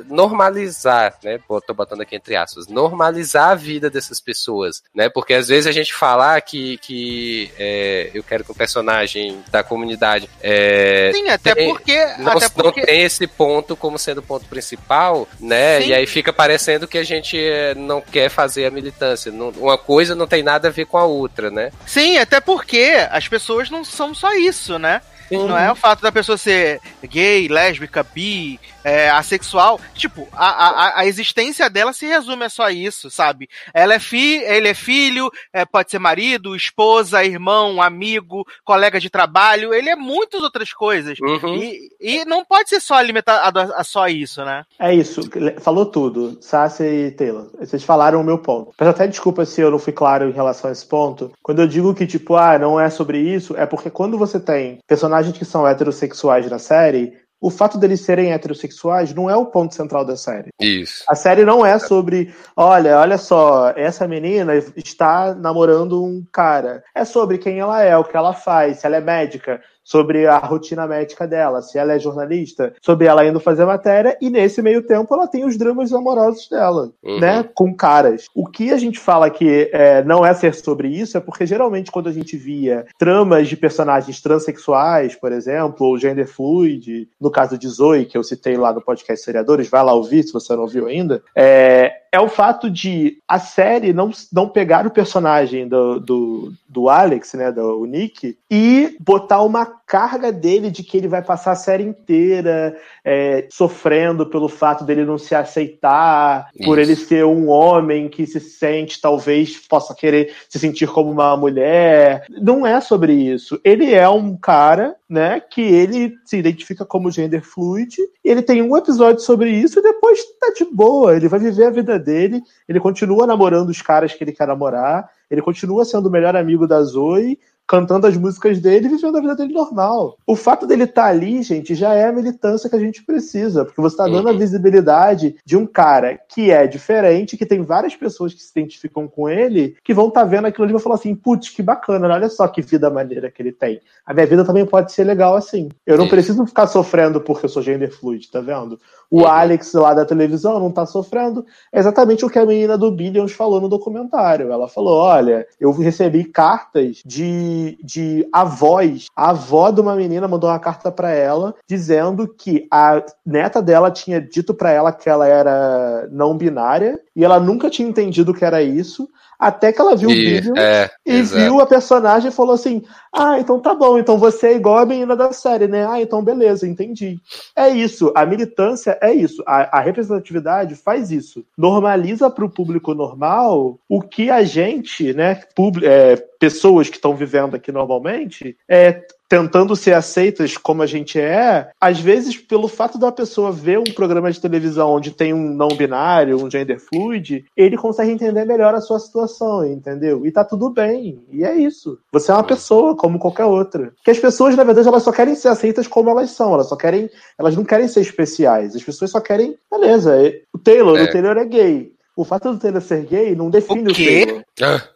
normalizar, 0.08 1.18
né? 1.22 1.38
Tô 1.66 1.74
botando 1.74 2.00
aqui 2.00 2.16
entre 2.16 2.36
aspas, 2.36 2.68
normalizar 2.68 3.50
a 3.50 3.54
vida 3.54 3.90
dessas 3.90 4.18
pessoas, 4.18 4.82
né? 4.94 5.10
Porque 5.10 5.41
às 5.42 5.48
vezes 5.48 5.66
a 5.66 5.72
gente 5.72 5.92
falar 5.92 6.40
que, 6.40 6.78
que 6.78 7.50
é, 7.58 8.10
eu 8.14 8.22
quero 8.22 8.44
que 8.44 8.52
o 8.52 8.54
personagem 8.54 9.42
da 9.50 9.62
comunidade. 9.62 10.28
É, 10.40 11.10
Sim, 11.12 11.28
até 11.28 11.54
tem, 11.54 11.68
porque. 11.68 12.06
Não, 12.18 12.32
até 12.32 12.48
porque... 12.48 12.80
não 12.80 12.86
tem 12.86 13.02
esse 13.02 13.26
ponto 13.26 13.76
como 13.76 13.98
sendo 13.98 14.18
o 14.18 14.22
ponto 14.22 14.46
principal, 14.46 15.28
né? 15.40 15.80
Sim. 15.80 15.88
E 15.88 15.94
aí 15.94 16.06
fica 16.06 16.32
parecendo 16.32 16.86
que 16.86 16.96
a 16.96 17.04
gente 17.04 17.36
é, 17.38 17.74
não 17.74 18.00
quer 18.00 18.28
fazer 18.28 18.66
a 18.66 18.70
militância. 18.70 19.32
Não, 19.32 19.50
uma 19.50 19.76
coisa 19.76 20.14
não 20.14 20.26
tem 20.26 20.42
nada 20.42 20.68
a 20.68 20.70
ver 20.70 20.86
com 20.86 20.96
a 20.96 21.04
outra, 21.04 21.50
né? 21.50 21.72
Sim, 21.86 22.18
até 22.18 22.40
porque 22.40 22.94
as 23.10 23.26
pessoas 23.26 23.68
não 23.68 23.84
são 23.84 24.14
só 24.14 24.32
isso, 24.34 24.78
né? 24.78 25.00
Uhum. 25.30 25.48
Não 25.48 25.58
é 25.58 25.70
o 25.70 25.76
fato 25.76 26.02
da 26.02 26.12
pessoa 26.12 26.36
ser 26.36 26.80
gay, 27.02 27.48
lésbica, 27.48 28.02
bi, 28.02 28.58
é, 28.84 29.10
assexual. 29.10 29.80
Tipo, 29.94 30.28
a, 30.32 30.46
a, 30.46 31.00
a 31.00 31.06
existência 31.06 31.68
dela 31.70 31.92
se 31.92 32.06
resume 32.06 32.44
a 32.44 32.50
só 32.50 32.68
isso, 32.70 33.10
sabe? 33.10 33.48
Ela 33.72 33.94
é 33.94 33.98
fi, 33.98 34.42
ele 34.42 34.68
é 34.68 34.74
filho, 34.74 35.30
é, 35.52 35.64
pode 35.64 35.90
ser 35.90 35.98
marido, 35.98 36.56
esposa, 36.56 37.24
irmão, 37.24 37.80
amigo, 37.80 38.46
colega 38.64 38.98
de 38.98 39.10
trabalho. 39.10 39.72
Ele 39.72 39.88
é 39.88 39.96
muitas 39.96 40.42
outras 40.42 40.72
coisas. 40.72 41.18
Uhum. 41.20 41.56
E, 41.56 41.90
e 42.00 42.24
não 42.24 42.44
pode 42.44 42.68
ser 42.68 42.80
só 42.80 43.00
limitado 43.00 43.60
a, 43.60 43.64
a, 43.76 43.84
só 43.84 44.08
isso, 44.08 44.44
né? 44.44 44.64
É 44.78 44.94
isso. 44.94 45.22
Falou 45.60 45.86
tudo, 45.86 46.38
Sassi 46.40 46.84
e 46.84 47.10
Taylor. 47.12 47.50
Vocês 47.58 47.82
falaram 47.82 48.20
o 48.20 48.24
meu 48.24 48.38
ponto. 48.38 48.72
Peço 48.76 48.90
até 48.90 49.06
desculpa 49.06 49.44
se 49.44 49.60
eu 49.60 49.70
não 49.70 49.78
fui 49.78 49.92
claro 49.92 50.28
em 50.28 50.32
relação 50.32 50.68
a 50.68 50.72
esse 50.72 50.86
ponto. 50.86 51.32
Quando 51.42 51.62
eu 51.62 51.68
digo 51.68 51.94
que, 51.94 52.06
tipo, 52.06 52.36
ah, 52.36 52.58
não 52.58 52.78
é 52.78 52.90
sobre 52.90 53.18
isso, 53.18 53.56
é 53.56 53.66
porque 53.66 53.90
quando 53.90 54.18
você 54.18 54.40
tem 54.40 54.78
personagens 54.86 55.21
que 55.30 55.44
são 55.44 55.68
heterossexuais 55.68 56.50
na 56.50 56.58
série, 56.58 57.12
o 57.42 57.50
fato 57.50 57.76
deles 57.76 58.00
serem 58.02 58.32
heterossexuais 58.32 59.12
não 59.12 59.28
é 59.28 59.36
o 59.36 59.46
ponto 59.46 59.74
central 59.74 60.04
da 60.04 60.16
série. 60.16 60.50
Isso. 60.60 61.04
A 61.08 61.16
série 61.16 61.44
não 61.44 61.66
é 61.66 61.76
sobre, 61.76 62.32
olha, 62.56 62.98
olha 63.00 63.18
só, 63.18 63.70
essa 63.76 64.06
menina 64.06 64.54
está 64.76 65.34
namorando 65.34 66.04
um 66.04 66.24
cara. 66.32 66.84
É 66.94 67.04
sobre 67.04 67.38
quem 67.38 67.58
ela 67.58 67.82
é, 67.82 67.96
o 67.96 68.04
que 68.04 68.16
ela 68.16 68.32
faz, 68.32 68.78
se 68.78 68.86
ela 68.86 68.96
é 68.96 69.00
médica, 69.00 69.60
sobre 69.84 70.26
a 70.26 70.38
rotina 70.38 70.86
médica 70.86 71.26
dela, 71.26 71.62
se 71.62 71.78
ela 71.78 71.92
é 71.92 71.98
jornalista, 71.98 72.72
sobre 72.80 73.06
ela 73.06 73.26
indo 73.26 73.40
fazer 73.40 73.64
matéria, 73.64 74.16
e 74.20 74.30
nesse 74.30 74.62
meio 74.62 74.82
tempo 74.82 75.12
ela 75.14 75.26
tem 75.26 75.44
os 75.44 75.56
dramas 75.56 75.92
amorosos 75.92 76.48
dela, 76.48 76.92
uhum. 77.02 77.20
né? 77.20 77.48
Com 77.54 77.74
caras. 77.74 78.26
O 78.34 78.46
que 78.46 78.70
a 78.70 78.76
gente 78.76 78.98
fala 78.98 79.30
que 79.30 79.70
é, 79.72 80.02
não 80.04 80.24
é 80.24 80.32
ser 80.34 80.54
sobre 80.54 80.88
isso 80.88 81.16
é 81.16 81.20
porque 81.20 81.46
geralmente 81.46 81.90
quando 81.90 82.08
a 82.08 82.12
gente 82.12 82.36
via 82.36 82.86
tramas 82.98 83.48
de 83.48 83.56
personagens 83.56 84.20
transexuais, 84.20 85.14
por 85.14 85.32
exemplo, 85.32 85.86
ou 85.86 85.98
gender 85.98 86.26
fluid, 86.26 87.08
no 87.20 87.30
caso 87.30 87.58
de 87.58 87.68
Zoe, 87.68 88.06
que 88.06 88.16
eu 88.16 88.22
citei 88.22 88.56
lá 88.56 88.72
no 88.72 88.82
podcast 88.82 89.24
Seriadores, 89.24 89.68
vai 89.68 89.82
lá 89.82 89.92
ouvir 89.92 90.22
se 90.22 90.32
você 90.32 90.54
não 90.54 90.62
ouviu 90.62 90.86
ainda, 90.86 91.22
é, 91.36 92.01
é 92.12 92.20
o 92.20 92.28
fato 92.28 92.70
de 92.70 93.18
a 93.26 93.38
série 93.38 93.94
não, 93.94 94.10
não 94.30 94.46
pegar 94.46 94.86
o 94.86 94.90
personagem 94.90 95.66
do, 95.66 95.98
do, 95.98 96.52
do 96.68 96.88
Alex, 96.90 97.32
né, 97.32 97.50
do 97.50 97.86
Nick, 97.86 98.38
e 98.50 98.94
botar 99.00 99.40
uma 99.40 99.64
carga 99.92 100.32
dele 100.32 100.70
de 100.70 100.82
que 100.82 100.96
ele 100.96 101.06
vai 101.06 101.20
passar 101.20 101.52
a 101.52 101.54
série 101.54 101.84
inteira 101.84 102.74
é, 103.04 103.46
sofrendo 103.50 104.24
pelo 104.24 104.48
fato 104.48 104.84
dele 104.84 105.04
não 105.04 105.18
se 105.18 105.34
aceitar, 105.34 106.48
Isso. 106.54 106.64
por 106.66 106.78
ele 106.78 106.96
ser 106.96 107.26
um 107.26 107.50
homem 107.50 108.08
que 108.08 108.26
se 108.26 108.40
sente, 108.40 108.98
talvez 108.98 109.58
possa 109.68 109.94
querer 109.94 110.32
se 110.48 110.58
sentir 110.58 110.86
como 110.86 111.10
uma 111.10 111.36
mulher. 111.36 112.24
Não 112.30 112.66
é 112.66 112.80
sobre 112.80 113.12
isso. 113.12 113.60
Ele 113.62 113.92
é 113.92 114.08
um 114.08 114.34
cara, 114.34 114.96
né, 115.06 115.40
que 115.40 115.60
ele 115.60 116.14
se 116.24 116.38
identifica 116.38 116.86
como 116.86 117.10
gender 117.10 117.42
fluid, 117.42 117.94
ele 118.24 118.40
tem 118.40 118.62
um 118.62 118.74
episódio 118.74 119.20
sobre 119.20 119.50
isso 119.50 119.78
e 119.78 119.82
depois 119.82 120.24
tá 120.40 120.54
de 120.56 120.64
boa, 120.64 121.14
ele 121.14 121.28
vai 121.28 121.38
viver 121.38 121.66
a 121.66 121.70
vida 121.70 121.98
dele, 121.98 122.40
ele 122.66 122.80
continua 122.80 123.26
namorando 123.26 123.68
os 123.68 123.82
caras 123.82 124.14
que 124.14 124.24
ele 124.24 124.32
quer 124.32 124.46
namorar, 124.46 125.06
ele 125.30 125.42
continua 125.42 125.84
sendo 125.84 126.06
o 126.06 126.10
melhor 126.10 126.34
amigo 126.34 126.66
da 126.66 126.82
Zoe, 126.82 127.38
cantando 127.72 128.06
as 128.06 128.18
músicas 128.18 128.60
dele 128.60 128.84
e 128.84 128.90
vivendo 128.90 129.16
a 129.16 129.20
vida 129.22 129.34
dele 129.34 129.54
normal. 129.54 130.18
O 130.26 130.36
fato 130.36 130.66
dele 130.66 130.84
estar 130.84 131.04
tá 131.04 131.08
ali, 131.08 131.42
gente, 131.42 131.74
já 131.74 131.94
é 131.94 132.04
a 132.04 132.12
militância 132.12 132.68
que 132.68 132.76
a 132.76 132.78
gente 132.78 133.02
precisa, 133.02 133.64
porque 133.64 133.80
você 133.80 133.94
está 133.94 134.04
dando 134.04 134.28
a 134.28 134.32
uhum. 134.32 134.38
visibilidade 134.38 135.36
de 135.42 135.56
um 135.56 135.64
cara 135.64 136.20
que 136.28 136.50
é 136.50 136.66
diferente, 136.66 137.34
que 137.34 137.46
tem 137.46 137.62
várias 137.62 137.96
pessoas 137.96 138.34
que 138.34 138.42
se 138.42 138.50
identificam 138.50 139.08
com 139.08 139.26
ele, 139.26 139.74
que 139.82 139.94
vão 139.94 140.08
estar 140.08 140.20
tá 140.20 140.26
vendo 140.26 140.44
aquilo 140.44 140.64
ali 140.64 140.72
e 140.72 140.74
vão 140.74 140.82
falar 140.82 140.96
assim: 140.96 141.14
putz, 141.14 141.48
que 141.48 141.62
bacana, 141.62 142.12
olha 142.12 142.28
só 142.28 142.46
que 142.46 142.60
vida 142.60 142.90
maneira 142.90 143.30
que 143.30 143.40
ele 143.40 143.52
tem. 143.52 143.80
A 144.04 144.12
minha 144.12 144.26
vida 144.26 144.44
também 144.44 144.66
pode 144.66 144.92
ser 144.92 145.04
legal 145.04 145.34
assim. 145.34 145.70
Eu 145.86 145.96
não 145.96 146.08
preciso 146.08 146.44
ficar 146.44 146.66
sofrendo 146.66 147.22
porque 147.22 147.46
eu 147.46 147.48
sou 147.48 147.62
gender 147.62 147.90
fluid, 147.90 148.30
tá 148.30 148.42
vendo? 148.42 148.78
O 149.10 149.20
uhum. 149.20 149.26
Alex 149.26 149.72
lá 149.74 149.94
da 149.94 150.04
televisão 150.04 150.58
não 150.58 150.70
tá 150.70 150.84
sofrendo. 150.86 151.44
É 151.72 151.78
exatamente 151.78 152.24
o 152.24 152.28
que 152.28 152.38
a 152.38 152.46
menina 152.46 152.76
do 152.76 152.90
Billions 152.90 153.32
falou 153.32 153.60
no 153.60 153.68
documentário. 153.68 154.52
Ela 154.52 154.68
falou: 154.68 154.98
olha, 154.98 155.46
eu 155.58 155.70
recebi 155.72 156.24
cartas 156.24 157.02
de, 157.04 157.61
de 157.82 158.26
avós. 158.32 159.06
A 159.16 159.30
avó 159.30 159.70
de 159.70 159.80
uma 159.80 159.96
menina 159.96 160.28
mandou 160.28 160.50
uma 160.50 160.58
carta 160.58 160.90
para 160.90 161.10
ela 161.10 161.54
dizendo 161.68 162.26
que 162.28 162.66
a 162.70 163.02
neta 163.24 163.62
dela 163.62 163.90
tinha 163.90 164.20
dito 164.20 164.54
para 164.54 164.70
ela 164.70 164.92
que 164.92 165.08
ela 165.08 165.26
era 165.26 166.08
não 166.10 166.36
binária 166.36 167.00
e 167.14 167.24
ela 167.24 167.38
nunca 167.38 167.70
tinha 167.70 167.88
entendido 167.88 168.32
o 168.32 168.34
que 168.34 168.44
era 168.44 168.62
isso. 168.62 169.08
Até 169.38 169.72
que 169.72 169.80
ela 169.80 169.96
viu 169.96 170.08
e, 170.08 170.12
o 170.12 170.16
vídeo 170.16 170.54
é, 170.56 170.88
e 171.04 171.14
exato. 171.16 171.42
viu 171.42 171.60
a 171.60 171.66
personagem 171.66 172.28
e 172.28 172.34
falou 172.34 172.54
assim: 172.54 172.82
Ah, 173.12 173.40
então 173.40 173.58
tá 173.58 173.74
bom, 173.74 173.98
então 173.98 174.16
você 174.16 174.48
é 174.48 174.54
igual 174.54 174.78
a 174.78 174.86
menina 174.86 175.16
da 175.16 175.32
série, 175.32 175.66
né? 175.66 175.84
Ah, 175.84 176.00
então 176.00 176.22
beleza, 176.22 176.66
entendi. 176.66 177.18
É 177.56 177.68
isso, 177.68 178.12
a 178.14 178.24
militância 178.24 178.96
é 179.02 179.12
isso, 179.12 179.42
a, 179.44 179.78
a 179.78 179.80
representatividade 179.80 180.76
faz 180.76 181.10
isso. 181.10 181.44
Normaliza 181.58 182.30
para 182.30 182.44
o 182.44 182.50
público 182.50 182.94
normal 182.94 183.78
o 183.88 184.00
que 184.00 184.30
a 184.30 184.44
gente, 184.44 185.12
né, 185.12 185.40
é, 185.82 186.16
pessoas 186.38 186.88
que 186.88 186.96
estão 186.96 187.16
vivendo 187.16 187.56
aqui 187.56 187.72
normalmente, 187.72 188.56
é, 188.68 189.02
tentando 189.32 189.74
ser 189.74 189.94
aceitas 189.94 190.58
como 190.58 190.82
a 190.82 190.86
gente 190.86 191.18
é, 191.18 191.70
às 191.80 191.98
vezes, 191.98 192.36
pelo 192.36 192.68
fato 192.68 192.98
da 192.98 193.10
pessoa 193.10 193.50
ver 193.50 193.78
um 193.78 193.84
programa 193.84 194.30
de 194.30 194.38
televisão 194.38 194.90
onde 194.90 195.10
tem 195.10 195.32
um 195.32 195.54
não 195.54 195.68
binário, 195.68 196.36
um 196.36 196.50
gender 196.50 196.78
fluid, 196.78 197.42
ele 197.56 197.78
consegue 197.78 198.10
entender 198.10 198.44
melhor 198.44 198.74
a 198.74 198.80
sua 198.82 198.98
situação, 199.00 199.64
entendeu? 199.66 200.26
E 200.26 200.30
tá 200.30 200.44
tudo 200.44 200.68
bem. 200.68 201.24
E 201.32 201.44
é 201.44 201.56
isso. 201.56 201.98
Você 202.12 202.30
é 202.30 202.34
uma 202.34 202.44
pessoa 202.44 202.94
como 202.94 203.18
qualquer 203.18 203.46
outra. 203.46 203.94
Que 204.04 204.10
as 204.10 204.18
pessoas, 204.18 204.54
na 204.54 204.64
verdade, 204.64 204.86
elas 204.86 205.02
só 205.02 205.10
querem 205.10 205.34
ser 205.34 205.48
aceitas 205.48 205.88
como 205.88 206.10
elas 206.10 206.32
são. 206.32 206.52
Elas 206.52 206.68
só 206.68 206.76
querem. 206.76 207.08
Elas 207.38 207.56
não 207.56 207.64
querem 207.64 207.88
ser 207.88 208.02
especiais. 208.02 208.76
As 208.76 208.82
pessoas 208.82 209.12
só 209.12 209.20
querem. 209.20 209.56
Beleza, 209.70 210.14
o 210.52 210.58
Taylor, 210.58 210.98
é. 210.98 211.04
o 211.04 211.10
Taylor 211.10 211.38
é 211.38 211.44
gay. 211.46 211.92
O 212.14 212.22
fato 212.22 212.52
do 212.52 212.58
Taylor 212.58 212.82
ser 212.82 213.06
gay 213.06 213.34
não 213.34 213.48
define 213.48 213.88
o, 213.88 213.92
o 213.92 213.94
Taylor. 213.94 214.44
Ah. 214.60 214.91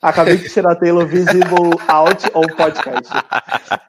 Acabei 0.00 0.36
de 0.36 0.48
tirar 0.48 0.72
a 0.72 0.76
Taylor 0.76 1.06
Visible 1.06 1.78
Out 1.88 2.24
on 2.34 2.46
podcast. 2.56 3.12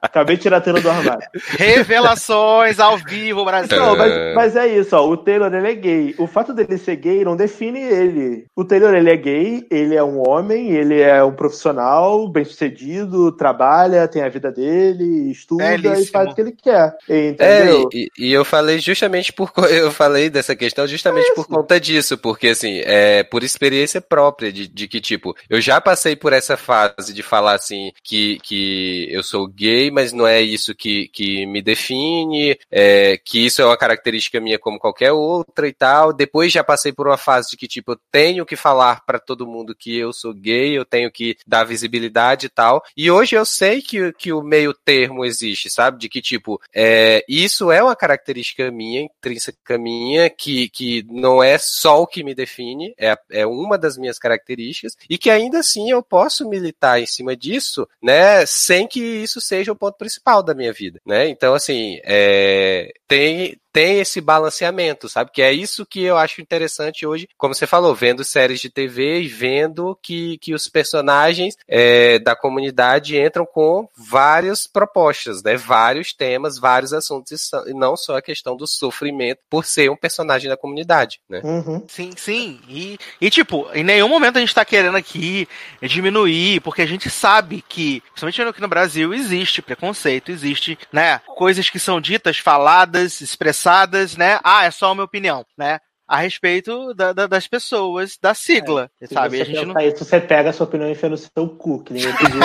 Acabei 0.02 0.36
de 0.36 0.42
tirar 0.42 0.58
a 0.58 0.60
Taylor 0.60 0.82
do 0.82 0.90
armário. 0.90 1.26
Revelações 1.56 2.78
ao 2.78 2.98
vivo, 2.98 3.44
Brasil. 3.44 3.78
Não, 3.78 3.96
mas, 3.96 4.34
mas, 4.34 4.56
é 4.56 4.66
isso, 4.66 4.94
ó. 4.94 5.08
O 5.08 5.16
Taylor 5.16 5.52
ele 5.54 5.70
é 5.70 5.74
gay. 5.74 6.14
O 6.18 6.26
fato 6.26 6.52
dele 6.52 6.76
ser 6.76 6.96
gay 6.96 7.24
não 7.24 7.34
define 7.34 7.80
ele. 7.80 8.46
O 8.54 8.64
Taylor 8.64 8.94
ele 8.94 9.10
é 9.10 9.16
gay, 9.16 9.66
ele 9.70 9.94
é 9.94 10.04
um 10.04 10.28
homem, 10.28 10.72
ele 10.72 11.00
é 11.00 11.22
um 11.24 11.32
profissional, 11.32 12.28
bem 12.28 12.44
sucedido, 12.44 13.32
trabalha, 13.32 14.06
tem 14.06 14.22
a 14.22 14.28
vida 14.28 14.52
dele, 14.52 15.30
estuda 15.30 15.64
Belíssimo. 15.64 16.02
e 16.02 16.06
faz 16.06 16.30
o 16.30 16.34
que 16.34 16.40
ele 16.40 16.52
quer. 16.52 16.94
Entendeu? 17.08 17.88
É, 17.92 17.96
e, 17.96 18.08
e, 18.18 18.32
eu 18.32 18.44
falei 18.44 18.78
justamente 18.78 19.32
por 19.32 19.50
eu 19.70 19.90
falei 19.90 20.28
dessa 20.28 20.54
questão 20.54 20.86
justamente 20.86 21.30
é 21.30 21.34
por 21.34 21.46
conta 21.46 21.80
disso, 21.80 22.18
porque 22.18 22.48
assim, 22.48 22.80
é 22.84 23.22
por 23.22 23.42
experiência 23.42 24.00
própria 24.00 24.52
de, 24.52 24.68
de 24.68 24.89
que, 24.90 25.00
tipo, 25.00 25.34
eu 25.48 25.60
já 25.60 25.80
passei 25.80 26.16
por 26.16 26.32
essa 26.32 26.56
fase 26.56 27.14
de 27.14 27.22
falar 27.22 27.54
assim 27.54 27.92
que, 28.02 28.38
que 28.42 29.08
eu 29.10 29.22
sou 29.22 29.46
gay, 29.46 29.90
mas 29.90 30.12
não 30.12 30.26
é 30.26 30.42
isso 30.42 30.74
que, 30.74 31.08
que 31.08 31.46
me 31.46 31.62
define, 31.62 32.58
é, 32.70 33.16
que 33.16 33.46
isso 33.46 33.62
é 33.62 33.64
uma 33.64 33.76
característica 33.76 34.40
minha 34.40 34.58
como 34.58 34.78
qualquer 34.78 35.12
outra 35.12 35.68
e 35.68 35.72
tal. 35.72 36.12
Depois 36.12 36.52
já 36.52 36.64
passei 36.64 36.92
por 36.92 37.06
uma 37.06 37.16
fase 37.16 37.50
de 37.50 37.56
que, 37.56 37.68
tipo, 37.68 37.92
eu 37.92 38.00
tenho 38.10 38.44
que 38.44 38.56
falar 38.56 39.04
para 39.06 39.18
todo 39.18 39.46
mundo 39.46 39.74
que 39.74 39.96
eu 39.96 40.12
sou 40.12 40.34
gay, 40.34 40.76
eu 40.76 40.84
tenho 40.84 41.10
que 41.10 41.36
dar 41.46 41.64
visibilidade 41.64 42.46
e 42.46 42.48
tal. 42.48 42.82
E 42.96 43.10
hoje 43.10 43.36
eu 43.36 43.44
sei 43.44 43.80
que, 43.80 44.12
que 44.12 44.32
o 44.32 44.42
meio 44.42 44.74
termo 44.74 45.24
existe, 45.24 45.70
sabe? 45.70 45.98
De 45.98 46.08
que, 46.08 46.20
tipo, 46.20 46.60
é, 46.74 47.24
isso 47.28 47.70
é 47.70 47.82
uma 47.82 47.94
característica 47.94 48.70
minha, 48.70 49.02
intrínseca 49.02 49.78
minha, 49.78 50.28
que, 50.28 50.68
que 50.68 51.04
não 51.08 51.42
é 51.42 51.56
só 51.58 52.02
o 52.02 52.06
que 52.06 52.24
me 52.24 52.34
define, 52.34 52.92
é, 52.98 53.16
é 53.30 53.46
uma 53.46 53.78
das 53.78 53.96
minhas 53.96 54.18
características 54.18 54.79
e 55.08 55.18
que 55.18 55.30
ainda 55.30 55.58
assim 55.58 55.90
eu 55.90 56.02
posso 56.02 56.48
militar 56.48 57.00
em 57.00 57.06
cima 57.06 57.36
disso, 57.36 57.86
né, 58.02 58.44
sem 58.46 58.86
que 58.86 59.00
isso 59.00 59.40
seja 59.40 59.72
o 59.72 59.76
ponto 59.76 59.96
principal 59.96 60.42
da 60.42 60.54
minha 60.54 60.72
vida, 60.72 61.00
né? 61.06 61.28
Então, 61.28 61.54
assim, 61.54 61.98
é, 62.04 62.92
tem, 63.06 63.59
tem 63.72 64.00
esse 64.00 64.20
balanceamento, 64.20 65.08
sabe? 65.08 65.30
Que 65.32 65.42
é 65.42 65.52
isso 65.52 65.86
que 65.86 66.02
eu 66.02 66.16
acho 66.16 66.40
interessante 66.40 67.06
hoje, 67.06 67.28
como 67.36 67.54
você 67.54 67.66
falou, 67.66 67.94
vendo 67.94 68.24
séries 68.24 68.60
de 68.60 68.68
TV 68.68 69.22
e 69.22 69.28
vendo 69.28 69.98
que, 70.02 70.38
que 70.38 70.54
os 70.54 70.68
personagens 70.68 71.56
é, 71.68 72.18
da 72.18 72.34
comunidade 72.34 73.18
entram 73.18 73.46
com 73.46 73.88
várias 73.96 74.66
propostas, 74.66 75.42
né? 75.42 75.56
Vários 75.56 76.12
temas, 76.12 76.58
vários 76.58 76.92
assuntos, 76.92 77.50
e 77.66 77.74
não 77.74 77.96
só 77.96 78.16
a 78.16 78.22
questão 78.22 78.56
do 78.56 78.66
sofrimento 78.66 79.40
por 79.48 79.64
ser 79.64 79.90
um 79.90 79.96
personagem 79.96 80.48
da 80.48 80.56
comunidade, 80.56 81.20
né? 81.28 81.40
Uhum. 81.44 81.84
Sim, 81.88 82.12
sim. 82.16 82.60
E, 82.68 82.98
e, 83.20 83.30
tipo, 83.30 83.68
em 83.72 83.84
nenhum 83.84 84.08
momento 84.08 84.36
a 84.36 84.40
gente 84.40 84.54
tá 84.54 84.64
querendo 84.64 84.96
aqui 84.96 85.48
diminuir, 85.82 86.60
porque 86.60 86.82
a 86.82 86.86
gente 86.86 87.08
sabe 87.08 87.62
que, 87.68 88.00
principalmente 88.00 88.40
aqui 88.42 88.60
no 88.60 88.68
Brasil, 88.68 89.14
existe 89.14 89.62
preconceito, 89.62 90.30
existe, 90.30 90.78
né? 90.92 91.20
Coisas 91.36 91.68
que 91.70 91.78
são 91.78 92.00
ditas, 92.00 92.38
faladas, 92.38 93.20
expressadas 93.20 93.59
expressadas, 93.60 94.16
né? 94.16 94.40
Ah, 94.42 94.64
é 94.64 94.70
só 94.70 94.92
uma 94.92 95.04
opinião, 95.04 95.44
né? 95.56 95.80
a 96.10 96.16
respeito 96.16 96.92
da, 96.92 97.12
da, 97.12 97.28
das 97.28 97.46
pessoas 97.46 98.18
da 98.20 98.34
sigla, 98.34 98.90
é, 99.00 99.06
sabe? 99.06 99.36
Se 99.36 99.42
a 99.42 99.44
gente 99.44 99.64
não... 99.64 99.80
isso, 99.80 100.04
você 100.04 100.20
pega 100.20 100.50
a 100.50 100.52
sua 100.52 100.66
opinião 100.66 100.88
e 100.88 100.92
enfia 100.92 101.08
no 101.08 101.16
seu 101.16 101.48
cu, 101.48 101.84
que 101.84 101.92
ninguém 101.92 102.12
pediu 102.16 102.40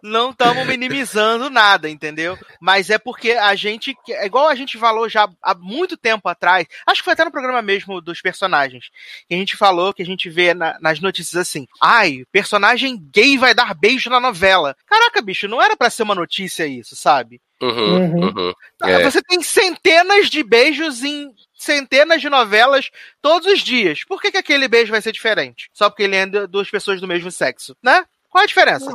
Não 0.00 0.30
estamos 0.30 0.64
minimizando 0.64 1.50
nada, 1.50 1.90
entendeu? 1.90 2.38
Mas 2.60 2.88
é 2.88 2.98
porque 2.98 3.32
a 3.32 3.52
gente, 3.56 3.96
é 4.10 4.26
igual 4.26 4.46
a 4.46 4.54
gente 4.54 4.78
falou 4.78 5.08
já 5.08 5.28
há 5.42 5.56
muito 5.56 5.96
tempo 5.96 6.28
atrás, 6.28 6.68
acho 6.86 7.00
que 7.00 7.04
foi 7.04 7.14
até 7.14 7.24
no 7.24 7.32
programa 7.32 7.60
mesmo 7.60 8.00
dos 8.00 8.22
personagens, 8.22 8.88
que 9.28 9.34
a 9.34 9.36
gente 9.36 9.56
falou, 9.56 9.92
que 9.92 10.02
a 10.02 10.06
gente 10.06 10.30
vê 10.30 10.54
na, 10.54 10.78
nas 10.80 11.00
notícias 11.00 11.34
assim, 11.34 11.66
ai, 11.82 12.22
personagem 12.30 12.96
gay 13.12 13.36
vai 13.36 13.52
dar 13.52 13.74
beijo 13.74 14.08
na 14.08 14.20
novela. 14.20 14.76
Caraca, 14.86 15.20
bicho, 15.20 15.48
não 15.48 15.60
era 15.60 15.76
para 15.76 15.90
ser 15.90 16.04
uma 16.04 16.14
notícia 16.14 16.64
isso, 16.64 16.94
sabe? 16.94 17.40
Uhum, 17.62 17.96
uhum. 17.96 18.32
Uhum. 18.36 18.52
É. 18.82 19.02
Você 19.02 19.22
tem 19.22 19.42
centenas 19.42 20.28
de 20.28 20.42
beijos 20.42 21.02
em 21.02 21.32
centenas 21.54 22.20
de 22.20 22.28
novelas 22.28 22.90
todos 23.22 23.50
os 23.50 23.60
dias. 23.60 24.04
Por 24.04 24.20
que, 24.20 24.30
que 24.30 24.38
aquele 24.38 24.68
beijo 24.68 24.90
vai 24.90 25.00
ser 25.00 25.12
diferente? 25.12 25.70
Só 25.72 25.88
porque 25.88 26.02
ele 26.02 26.16
é 26.16 26.26
duas 26.46 26.70
pessoas 26.70 27.00
do 27.00 27.08
mesmo 27.08 27.30
sexo, 27.30 27.74
né? 27.82 28.04
Qual 28.28 28.44
a 28.44 28.46
diferença? 28.46 28.90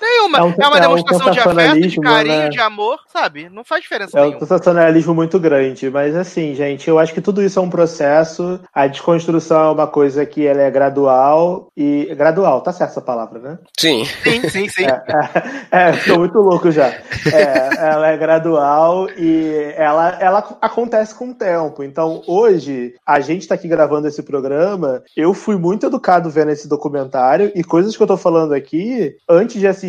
Nenhuma. 0.00 0.38
É, 0.38 0.42
um, 0.42 0.54
é 0.58 0.66
uma 0.66 0.76
é 0.76 0.80
demonstração 0.80 1.28
um 1.28 1.30
de 1.30 1.38
afeto, 1.40 1.88
de 1.88 2.00
carinho, 2.00 2.38
né? 2.38 2.48
de 2.48 2.60
amor, 2.60 2.98
sabe? 3.12 3.48
Não 3.48 3.64
faz 3.64 3.82
diferença 3.82 4.18
É 4.18 4.20
nenhuma. 4.20 4.36
um 4.36 4.40
sensacionalismo 4.40 5.14
muito 5.14 5.38
grande. 5.38 5.88
Mas 5.88 6.16
assim, 6.16 6.54
gente, 6.54 6.88
eu 6.88 6.98
acho 6.98 7.14
que 7.14 7.20
tudo 7.20 7.42
isso 7.42 7.58
é 7.58 7.62
um 7.62 7.70
processo. 7.70 8.60
A 8.74 8.86
desconstrução 8.86 9.68
é 9.68 9.70
uma 9.70 9.86
coisa 9.86 10.26
que 10.26 10.46
ela 10.46 10.62
é 10.62 10.70
gradual 10.70 11.68
e. 11.76 12.12
Gradual, 12.16 12.60
tá 12.60 12.72
certo 12.72 12.90
essa 12.90 13.00
palavra, 13.00 13.38
né? 13.38 13.58
Sim. 13.78 14.04
Sim, 14.04 14.48
sim, 14.48 14.68
sim. 14.68 14.84
É, 14.84 15.90
é, 15.90 15.92
tô 15.92 16.18
muito 16.18 16.38
louco 16.38 16.70
já. 16.70 16.88
É, 16.88 17.70
ela 17.78 18.08
é 18.08 18.16
gradual 18.16 19.08
e 19.16 19.72
ela, 19.76 20.18
ela 20.20 20.56
acontece 20.60 21.14
com 21.14 21.30
o 21.30 21.34
tempo. 21.34 21.82
Então, 21.82 22.22
hoje, 22.26 22.94
a 23.06 23.20
gente 23.20 23.46
tá 23.46 23.54
aqui 23.54 23.68
gravando 23.68 24.08
esse 24.08 24.22
programa. 24.22 25.02
Eu 25.16 25.32
fui 25.32 25.56
muito 25.56 25.86
educado 25.86 26.28
vendo 26.30 26.50
esse 26.50 26.68
documentário 26.68 27.52
e 27.54 27.62
coisas 27.62 27.96
que 27.96 28.02
eu 28.02 28.06
tô 28.06 28.16
falando 28.16 28.52
aqui, 28.52 29.16
antes 29.28 29.60
de 29.60 29.66
assistir, 29.66 29.83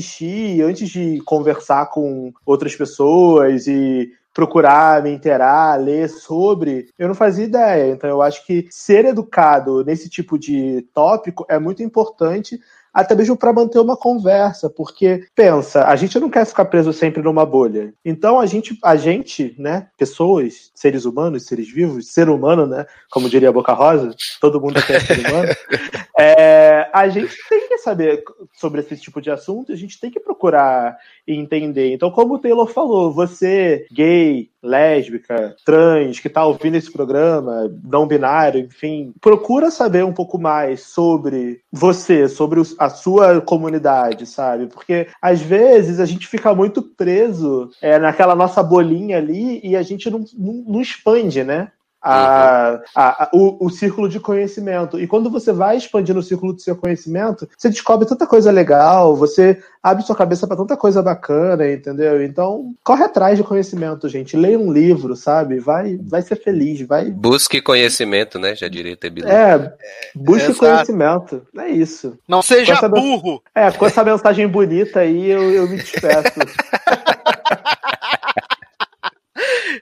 antes 0.61 0.89
de 0.89 1.22
conversar 1.22 1.89
com 1.89 2.34
outras 2.45 2.76
pessoas 2.76 3.67
e 3.67 4.11
procurar 4.35 5.01
me 5.01 5.11
inteirar, 5.11 5.80
ler 5.80 6.09
sobre, 6.09 6.89
eu 6.99 7.07
não 7.07 7.15
fazia 7.15 7.45
ideia. 7.45 7.93
Então 7.93 8.09
eu 8.09 8.22
acho 8.22 8.45
que 8.45 8.67
ser 8.69 9.05
educado 9.05 9.84
nesse 9.85 10.09
tipo 10.09 10.38
de 10.38 10.85
tópico 10.93 11.45
é 11.47 11.57
muito 11.57 11.81
importante 11.81 12.59
até 12.95 13.13
mesmo 13.13 13.35
para 13.35 13.51
manter 13.51 13.77
uma 13.77 13.97
conversa, 13.97 14.69
porque 14.69 15.27
pensa, 15.35 15.84
a 15.84 15.97
gente 15.97 16.17
não 16.17 16.30
quer 16.30 16.45
ficar 16.45 16.63
preso 16.63 16.93
sempre 16.93 17.22
numa 17.22 17.45
bolha. 17.45 17.93
Então 18.05 18.39
a 18.39 18.45
gente, 18.45 18.80
a 18.81 18.95
gente, 18.95 19.53
né, 19.59 19.89
pessoas, 19.97 20.72
seres 20.73 21.03
humanos, 21.03 21.45
seres 21.45 21.69
vivos, 21.69 22.13
ser 22.13 22.30
humano, 22.30 22.65
né, 22.65 22.85
como 23.11 23.30
diria 23.30 23.49
a 23.49 23.51
Boca 23.51 23.73
Rosa, 23.73 24.15
todo 24.39 24.61
mundo 24.61 24.77
é 24.77 24.99
ser 25.01 25.27
humano. 25.27 25.49
é, 26.17 26.89
a 26.93 27.09
gente 27.09 27.35
tem 27.49 27.67
que 27.67 27.77
saber 27.80 28.23
sobre 28.53 28.80
esse 28.80 28.95
tipo 28.95 29.19
de 29.19 29.30
assunto, 29.30 29.73
a 29.73 29.76
gente 29.76 29.99
tem 29.99 30.09
que 30.09 30.19
procurar 30.22 30.97
entender. 31.27 31.93
Então, 31.93 32.09
como 32.09 32.35
o 32.35 32.39
Taylor 32.39 32.67
falou, 32.67 33.11
você 33.11 33.85
gay, 33.91 34.49
lésbica, 34.66 35.56
trans, 35.64 36.20
que 36.20 36.28
está 36.28 36.46
ouvindo 36.46 36.76
esse 36.76 36.92
programa, 36.92 37.72
não 37.84 38.08
binário, 38.08 38.60
enfim, 38.60 39.14
procura 39.22 39.70
saber 39.70 40.04
um 40.04 40.14
pouco 40.14 40.38
mais 40.38 40.82
sobre 40.82 41.62
você, 41.72 42.28
sobre 42.28 42.62
a 42.80 42.90
sua 42.90 43.42
comunidade, 43.42 44.26
sabe? 44.26 44.68
Porque 44.68 45.08
às 45.22 45.42
vezes 45.42 46.00
a 46.00 46.06
gente 46.06 46.28
fica 46.28 46.54
muito 46.54 46.82
preso 46.82 47.70
é, 47.82 48.00
naquela 48.00 48.36
nossa 48.36 48.64
bolinha 48.64 49.18
ali 49.18 49.60
e 49.64 49.76
a 49.76 49.82
gente 49.82 50.10
não, 50.10 50.26
não, 50.38 50.54
não 50.68 50.82
expande, 50.82 51.44
né? 51.44 51.72
A, 52.06 52.82
a, 52.95 53.23
a, 53.23 53.30
o, 53.34 53.65
o 53.65 53.69
círculo 53.72 54.07
de 54.07 54.19
conhecimento. 54.19 54.99
E 54.99 55.07
quando 55.07 55.30
você 55.30 55.52
vai 55.52 55.76
expandindo 55.76 56.19
o 56.19 56.23
círculo 56.23 56.53
do 56.53 56.61
seu 56.61 56.76
conhecimento, 56.76 57.49
você 57.57 57.68
descobre 57.68 58.07
tanta 58.07 58.27
coisa 58.27 58.52
legal, 58.52 59.15
você 59.15 59.60
abre 59.82 60.03
sua 60.03 60.15
cabeça 60.15 60.45
para 60.45 60.57
tanta 60.57 60.77
coisa 60.77 61.02
bacana, 61.02 61.72
entendeu? 61.72 62.23
Então, 62.23 62.73
corre 62.84 63.03
atrás 63.03 63.38
de 63.38 63.44
conhecimento, 63.44 64.07
gente. 64.07 64.38
Leia 64.38 64.60
um 64.60 64.72
livro, 64.72 65.15
sabe? 65.15 65.60
Vai, 65.60 65.98
vai 65.98 66.22
ser 66.22 66.36
feliz, 66.36 66.82
vai. 66.82 67.10
Busque 67.10 67.60
conhecimento, 67.60 68.38
né? 68.38 68.56
Já 68.56 68.68
diria 68.68 68.95
ter 68.95 69.11
É, 69.26 69.73
busque 70.15 70.52
Exato. 70.52 70.60
conhecimento. 70.60 71.41
É 71.57 71.69
isso. 71.69 72.18
Não 72.27 72.44
seja 72.44 72.88
burro. 72.88 73.41
É, 73.53 73.72
com 73.72 73.86
essa 73.86 74.03
mensagem 74.03 74.48
bonita 74.48 74.99
aí, 74.99 75.30
eu, 75.30 75.52
eu 75.52 75.68
me 75.68 75.77
despeço. 75.82 76.40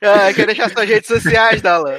Ah, 0.03 0.33
quer 0.33 0.45
deixar 0.45 0.69
suas 0.69 0.87
redes 0.87 1.07
sociais, 1.07 1.61
Dalan? 1.61 1.97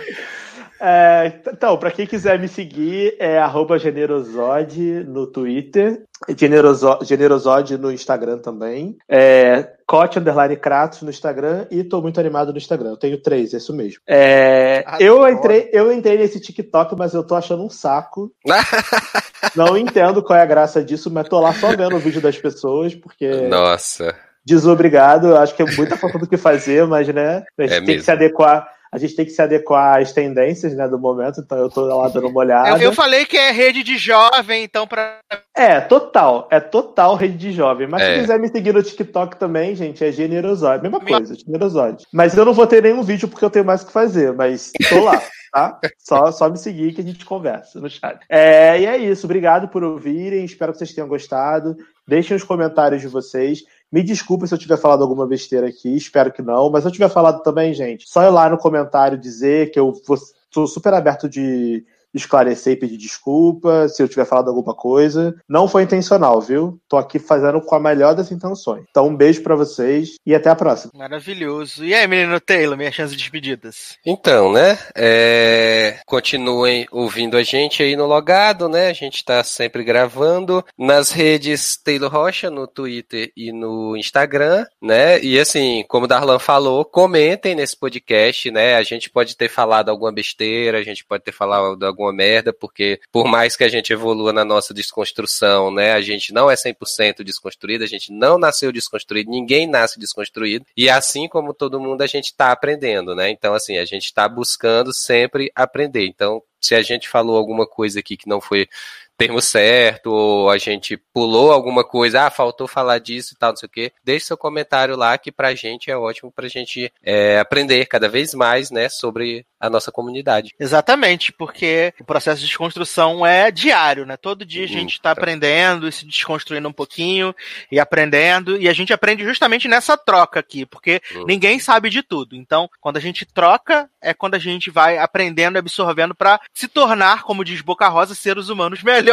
É, 0.81 1.41
então, 1.47 1.79
para 1.79 1.91
quem 1.91 2.07
quiser 2.07 2.39
me 2.39 2.47
seguir, 2.47 3.17
é 3.19 3.41
generosode 3.79 5.05
no 5.05 5.27
Twitter, 5.27 6.03
Generoso, 6.37 6.99
generosode 7.03 7.79
no 7.79 7.93
Instagram 7.93 8.39
também, 8.39 8.97
é, 9.09 9.67
Cote 9.87 10.19
Underline 10.19 10.57
Kratos 10.57 11.03
no 11.03 11.11
Instagram 11.11 11.67
e 11.71 11.85
tô 11.85 12.01
muito 12.01 12.19
animado 12.19 12.51
no 12.51 12.59
Instagram. 12.59 12.91
Eu 12.91 12.97
tenho 12.97 13.23
três, 13.23 13.53
é 13.53 13.59
isso 13.59 13.75
mesmo. 13.75 14.01
É, 14.07 14.85
ah, 14.87 14.97
eu, 15.01 15.27
entrei, 15.29 15.71
eu 15.73 15.93
entrei 15.93 16.19
nesse 16.19 16.41
TikTok, 16.41 16.95
mas 16.99 17.15
eu 17.15 17.23
tô 17.23 17.35
achando 17.35 17.63
um 17.63 17.71
saco. 17.71 18.33
Não 19.55 19.77
entendo 19.77 20.23
qual 20.23 20.39
é 20.39 20.43
a 20.43 20.47
graça 20.47 20.83
disso, 20.83 21.11
mas 21.11 21.29
tô 21.29 21.39
lá 21.41 21.53
só 21.55 21.75
vendo 21.77 21.97
o 21.97 22.01
vídeo 22.01 22.21
das 22.21 22.39
pessoas, 22.39 22.95
porque. 22.95 23.31
Nossa 23.49 24.15
desobrigado. 24.45 25.37
Acho 25.37 25.55
que 25.55 25.63
é 25.63 25.77
muita 25.77 25.97
falta 25.97 26.19
do 26.19 26.29
que 26.29 26.37
fazer, 26.37 26.87
mas 26.87 27.09
né, 27.09 27.45
a 27.59 27.63
gente 27.63 27.73
é 27.73 27.77
tem 27.77 27.87
mesmo. 27.87 27.99
que 27.99 28.05
se 28.05 28.11
adequar. 28.11 28.69
A 28.93 28.99
gente 28.99 29.17
tem 29.17 29.25
que 29.25 29.33
se 29.33 29.43
adequar 29.43 30.01
às 30.01 30.13
tendências 30.13 30.73
né, 30.73 30.87
do 30.87 30.97
momento, 30.97 31.41
então 31.41 31.59
eu 31.59 31.69
tô 31.69 31.81
lá 31.81 32.07
dando 32.09 32.29
uma 32.29 32.39
olhada. 32.39 32.69
Eu, 32.69 32.77
eu 32.79 32.93
falei 32.93 33.27
que 33.27 33.37
é 33.37 33.51
rede 33.51 33.83
de 33.83 33.99
jovem, 33.99 34.63
então 34.63 34.87
para 34.87 35.19
É, 35.57 35.81
total. 35.81 36.47
É 36.49 36.61
total 36.61 37.17
rede 37.17 37.37
de 37.37 37.51
jovem. 37.51 37.89
Mas 37.89 38.03
é. 38.03 38.15
se 38.15 38.21
quiser 38.21 38.39
me 38.39 38.47
seguir 38.47 38.73
no 38.73 38.81
TikTok 38.81 39.37
também, 39.37 39.75
gente, 39.75 40.05
é 40.05 40.13
generosóide. 40.13 40.85
Mesma 40.85 41.01
coisa, 41.01 41.35
generosóide. 41.35 42.07
Mas 42.13 42.37
eu 42.37 42.45
não 42.45 42.55
vou 42.55 42.69
ter 42.69 42.85
nenhum 42.85 43.03
vídeo 43.03 43.27
porque 43.27 43.45
eu 43.45 43.51
tenho 43.51 43.65
mais 43.65 43.83
o 43.83 43.87
que 43.87 43.93
fazer, 43.93 44.33
mas 44.33 44.71
tô 44.89 45.03
lá. 45.03 45.21
tá? 45.55 45.79
Só, 45.99 46.33
só 46.33 46.51
me 46.51 46.59
seguir 46.59 46.93
que 46.93 47.01
a 47.01 47.05
gente 47.05 47.25
conversa 47.25 47.81
no 47.81 47.89
chat. 47.89 48.19
É, 48.29 48.81
e 48.81 48.87
é 48.87 48.97
isso. 48.97 49.27
Obrigado 49.27 49.69
por 49.69 49.85
ouvirem. 49.85 50.45
Espero 50.45 50.73
que 50.73 50.79
vocês 50.79 50.93
tenham 50.93 51.09
gostado. 51.09 51.77
Deixem 52.07 52.37
os 52.37 52.43
comentários 52.43 53.01
de 53.01 53.09
vocês. 53.09 53.61
Me 53.95 54.03
desculpe 54.03 54.49
se 54.49 54.53
eu 54.53 54.59
tiver 54.59 54.77
falado 54.77 55.05
alguma 55.05 55.25
besteira 55.25 55.69
aqui, 55.69 55.95
espero 55.95 56.33
que 56.33 56.43
não. 56.43 56.69
Mas 56.69 56.83
se 56.83 56.89
eu 56.89 56.93
tiver 56.93 57.09
falado 57.09 57.45
também, 57.45 57.73
gente, 57.73 58.09
só 58.09 58.25
ir 58.25 58.31
lá 58.31 58.51
no 58.51 58.59
comentário 58.59 59.17
dizer 59.17 59.71
que 59.71 59.79
eu 59.79 59.93
vou, 60.05 60.19
sou 60.51 60.67
super 60.67 60.93
aberto 60.93 61.29
de 61.29 61.87
esclarecer 62.15 62.75
e 62.75 62.77
pedir 62.77 62.97
desculpa 62.97 63.89
se 63.89 64.03
eu 64.03 64.09
tiver 64.09 64.25
falado 64.25 64.49
alguma 64.49 64.75
coisa. 64.75 65.35
Não 65.49 65.69
foi 65.69 65.83
intencional, 65.83 66.41
viu? 66.41 66.79
Tô 66.89 66.97
aqui 66.97 67.19
fazendo 67.19 67.61
com 67.61 67.75
a 67.75 67.81
melhor 67.81 68.15
das 68.15 68.31
intenções. 68.31 68.85
Então, 68.89 69.09
um 69.09 69.17
beijo 69.17 69.43
para 69.43 69.57
vocês 69.57 70.17
e 70.25 70.35
até 70.35 70.51
a 70.51 70.57
próxima. 70.57 70.93
Maravilhoso. 70.95 71.85
E 71.85 71.95
aí, 71.95 72.07
menino 72.07 72.41
Taylor, 72.41 72.77
minha 72.77 72.93
chance 72.93 73.13
de 73.13 73.19
despedidas? 73.19 73.99
Então, 74.07 74.53
né? 74.53 74.79
É... 74.97 75.99
Continuem 76.07 76.87
ouvindo 76.91 77.37
a 77.37 77.43
gente 77.43 77.83
aí 77.83 77.97
no 77.97 78.07
Logado, 78.07 78.69
né? 78.69 78.89
A 78.89 78.93
gente 78.93 79.25
tá 79.25 79.43
sempre 79.43 79.83
gravando 79.83 80.65
nas 80.79 81.11
redes 81.11 81.77
Taylor 81.77 82.11
Rocha, 82.11 82.51
no 82.51 82.67
Twitter 82.67 83.33
e 83.37 83.53
no 83.53 83.97
Instagram, 83.97 84.67
né? 84.81 85.21
E 85.21 85.39
assim, 85.39 85.85
como 85.89 86.05
o 86.05 86.09
Darlan 86.09 86.39
falou, 86.39 86.85
comentem 86.85 87.55
nesse 87.55 87.77
podcast, 87.77 88.51
né? 88.51 88.77
A 88.77 88.83
gente 88.83 89.11
pode 89.11 89.37
ter 89.37 89.49
falado 89.49 89.89
alguma 89.89 90.13
besteira, 90.13 90.79
a 90.79 90.83
gente 90.83 91.05
pode 91.05 91.25
ter 91.25 91.33
falado 91.33 91.85
alguma 91.85 92.04
alguma 92.05 92.13
merda, 92.13 92.53
porque 92.53 93.01
por 93.11 93.27
mais 93.27 93.57
que 93.57 93.65
a 93.65 93.69
gente 93.69 93.93
evolua 93.93 94.33
na 94.33 94.45
nossa 94.45 94.75
desconstrução, 94.75 95.71
né, 95.71 95.93
a 95.93 96.01
gente 96.01 96.33
não 96.33 96.51
é 96.51 96.55
100% 96.55 97.23
desconstruído, 97.25 97.85
a 97.85 97.87
gente 97.87 98.13
não 98.13 98.39
nasceu 98.39 98.71
desconstruído, 98.71 99.31
ninguém 99.31 99.67
nasce 99.67 99.99
desconstruído, 99.99 100.67
e 100.77 100.91
assim 100.91 101.29
como 101.29 101.55
todo 101.55 101.81
mundo, 101.81 102.03
a 102.03 102.07
gente 102.07 102.27
está 102.27 102.53
aprendendo, 102.53 103.15
né? 103.15 103.31
Então, 103.31 103.55
assim, 103.55 103.79
a 103.79 103.85
gente 103.85 104.05
está 104.05 104.29
buscando 104.29 104.93
sempre 104.93 105.51
aprender. 105.55 106.07
Então, 106.07 106.43
se 106.61 106.75
a 106.75 106.83
gente 106.83 107.09
falou 107.09 107.37
alguma 107.37 107.67
coisa 107.67 108.01
aqui 108.01 108.17
que 108.17 108.29
não 108.29 108.41
foi 108.41 108.67
termo 109.17 109.41
certo, 109.41 110.11
ou 110.11 110.51
a 110.51 110.59
gente 110.59 110.97
pulou 110.97 111.53
alguma 111.53 111.85
coisa, 111.85 112.27
ah, 112.27 112.31
faltou 112.31 112.67
falar 112.67 112.99
disso 112.99 113.35
e 113.35 113.39
tal, 113.39 113.51
não 113.51 113.57
sei 113.57 113.67
o 113.67 113.71
quê, 113.71 113.93
deixe 114.05 114.27
seu 114.27 114.37
comentário 114.37 114.97
lá, 114.97 115.17
que 115.17 115.31
pra 115.31 115.55
gente 115.55 115.91
é 115.91 115.97
ótimo 115.97 116.33
pra 116.33 116.49
gente 116.49 116.93
é, 117.03 117.39
aprender 117.39 117.87
cada 117.87 118.09
vez 118.09 118.35
mais, 118.35 118.71
né, 118.71 118.89
sobre 118.89 119.47
a 119.61 119.71
nossa 119.71 119.91
comunidade. 119.91 120.55
Exatamente, 120.59 121.33
porque 121.33 121.95
o 121.99 122.05
processo 122.05 122.41
de 122.41 122.47
desconstrução 122.47 123.25
é 123.25 123.51
diário, 123.51 124.05
né? 124.05 124.17
Todo 124.17 124.45
dia 124.45 124.65
a 124.65 124.69
gente 124.69 124.95
está 124.95 125.11
aprendendo 125.11 125.89
e 125.89 125.93
se 125.93 126.05
desconstruindo 126.05 126.69
um 126.69 126.73
pouquinho 126.73 127.35
e 127.73 127.81
aprendendo, 127.81 128.61
e 128.61 128.69
a 128.69 128.73
gente 128.73 128.93
aprende 128.93 129.25
justamente 129.25 129.67
nessa 129.67 129.97
troca 129.97 130.41
aqui, 130.41 130.67
porque 130.67 131.01
uhum. 131.15 131.25
ninguém 131.27 131.59
sabe 131.59 131.89
de 131.89 132.03
tudo. 132.03 132.37
Então, 132.37 132.69
quando 132.81 132.99
a 132.99 133.01
gente 133.01 133.25
troca, 133.25 133.89
é 134.03 134.13
quando 134.13 134.35
a 134.35 134.39
gente 134.39 134.71
vai 134.71 134.99
aprendendo 134.99 135.57
e 135.57 135.61
absorvendo 135.61 136.15
para 136.15 136.39
se 136.53 136.69
tornar, 136.69 137.23
como 137.23 137.45
diz 137.45 137.63
Boca 137.63 137.89
Rosa, 137.89 138.15
seres 138.15 138.49
humanos 138.49 138.83
melhores. 138.83 139.04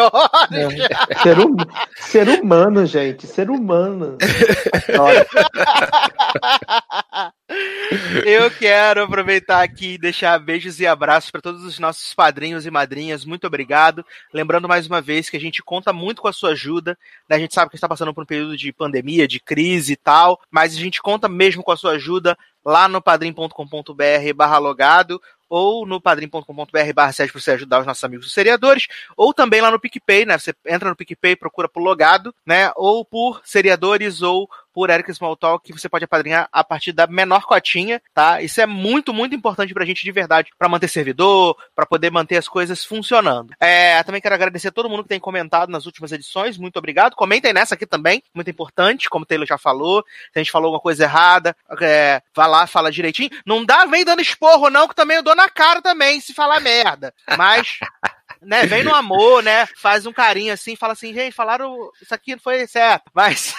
É. 0.51 1.21
Ser, 1.21 1.39
hum, 1.39 1.55
ser 1.95 2.27
humano, 2.29 2.85
gente, 2.85 3.27
ser 3.27 3.49
humano. 3.49 4.17
Eu 8.25 8.49
quero 8.51 9.03
aproveitar 9.03 9.61
aqui 9.61 9.93
e 9.93 9.97
deixar 9.97 10.39
beijos 10.39 10.79
e 10.79 10.87
abraços 10.87 11.29
para 11.29 11.41
todos 11.41 11.63
os 11.63 11.79
nossos 11.79 12.13
padrinhos 12.13 12.65
e 12.65 12.71
madrinhas. 12.71 13.25
Muito 13.25 13.45
obrigado. 13.45 14.05
Lembrando 14.33 14.67
mais 14.67 14.87
uma 14.87 15.01
vez 15.01 15.29
que 15.29 15.37
a 15.37 15.39
gente 15.39 15.61
conta 15.61 15.91
muito 15.91 16.21
com 16.21 16.27
a 16.27 16.33
sua 16.33 16.51
ajuda. 16.51 16.97
Né? 17.29 17.35
A 17.35 17.39
gente 17.39 17.53
sabe 17.53 17.69
que 17.69 17.75
está 17.75 17.89
passando 17.89 18.13
por 18.13 18.23
um 18.23 18.27
período 18.27 18.55
de 18.55 18.71
pandemia, 18.71 19.27
de 19.27 19.39
crise 19.39 19.93
e 19.93 19.97
tal, 19.97 20.39
mas 20.49 20.75
a 20.75 20.79
gente 20.79 21.01
conta 21.01 21.27
mesmo 21.27 21.63
com 21.63 21.71
a 21.71 21.77
sua 21.77 21.91
ajuda 21.93 22.37
lá 22.63 22.87
no 22.87 23.01
padrim.com.br 23.01 24.33
barra 24.35 24.57
logado 24.57 25.21
ou 25.51 25.85
no 25.85 25.99
padrim.com.br 25.99 26.93
barra 26.95 27.11
para 27.13 27.27
você 27.41 27.51
ajudar 27.51 27.81
os 27.81 27.85
nossos 27.85 28.01
amigos 28.05 28.27
os 28.27 28.33
seriadores, 28.33 28.87
ou 29.17 29.33
também 29.33 29.59
lá 29.59 29.69
no 29.69 29.81
PicPay, 29.81 30.25
né? 30.25 30.37
Você 30.37 30.55
entra 30.65 30.87
no 30.87 30.95
PicPay, 30.95 31.35
procura 31.35 31.67
por 31.67 31.83
logado, 31.83 32.33
né? 32.45 32.71
Ou 32.77 33.03
por 33.03 33.41
seriadores 33.43 34.21
ou 34.21 34.49
por 34.73 34.89
Eric 34.89 35.11
Smalltalk, 35.11 35.65
que 35.65 35.77
você 35.77 35.89
pode 35.89 36.05
apadrinhar 36.05 36.47
a 36.51 36.63
partir 36.63 36.91
da 36.91 37.07
menor 37.07 37.43
cotinha, 37.43 38.01
tá? 38.13 38.41
Isso 38.41 38.61
é 38.61 38.65
muito, 38.65 39.13
muito 39.13 39.35
importante 39.35 39.73
pra 39.73 39.85
gente 39.85 40.03
de 40.03 40.11
verdade, 40.11 40.51
para 40.57 40.69
manter 40.69 40.87
servidor, 40.87 41.57
para 41.75 41.85
poder 41.85 42.11
manter 42.11 42.37
as 42.37 42.47
coisas 42.47 42.83
funcionando. 42.83 43.53
É, 43.59 44.01
também 44.03 44.21
quero 44.21 44.35
agradecer 44.35 44.69
a 44.69 44.71
todo 44.71 44.89
mundo 44.89 45.03
que 45.03 45.09
tem 45.09 45.19
comentado 45.19 45.69
nas 45.69 45.85
últimas 45.85 46.11
edições, 46.11 46.57
muito 46.57 46.77
obrigado. 46.77 47.15
Comentem 47.15 47.53
nessa 47.53 47.75
aqui 47.75 47.85
também, 47.85 48.23
muito 48.33 48.49
importante, 48.49 49.09
como 49.09 49.23
o 49.23 49.25
Taylor 49.25 49.47
já 49.47 49.57
falou. 49.57 50.03
Se 50.31 50.39
a 50.39 50.39
gente 50.39 50.51
falou 50.51 50.67
alguma 50.67 50.81
coisa 50.81 51.03
errada, 51.03 51.55
é, 51.81 52.21
vá 52.35 52.47
lá, 52.47 52.67
fala 52.67 52.91
direitinho. 52.91 53.29
Não 53.45 53.65
dá, 53.65 53.85
vem 53.85 54.05
dando 54.05 54.21
esporro, 54.21 54.69
não, 54.69 54.87
que 54.87 54.95
também 54.95 55.17
eu 55.17 55.23
dou 55.23 55.35
na 55.35 55.49
cara 55.49 55.81
também, 55.81 56.19
se 56.19 56.33
falar 56.33 56.59
merda. 56.59 57.13
Mas 57.37 57.79
né, 58.41 58.65
vem 58.65 58.83
no 58.83 58.93
amor, 58.93 59.43
né? 59.43 59.67
Faz 59.77 60.05
um 60.05 60.13
carinho 60.13 60.53
assim, 60.53 60.75
fala 60.75 60.93
assim, 60.93 61.13
gente, 61.13 61.33
falaram 61.33 61.91
isso 62.01 62.13
aqui 62.13 62.31
não 62.31 62.39
foi 62.39 62.65
certo, 62.67 63.11
mas 63.13 63.53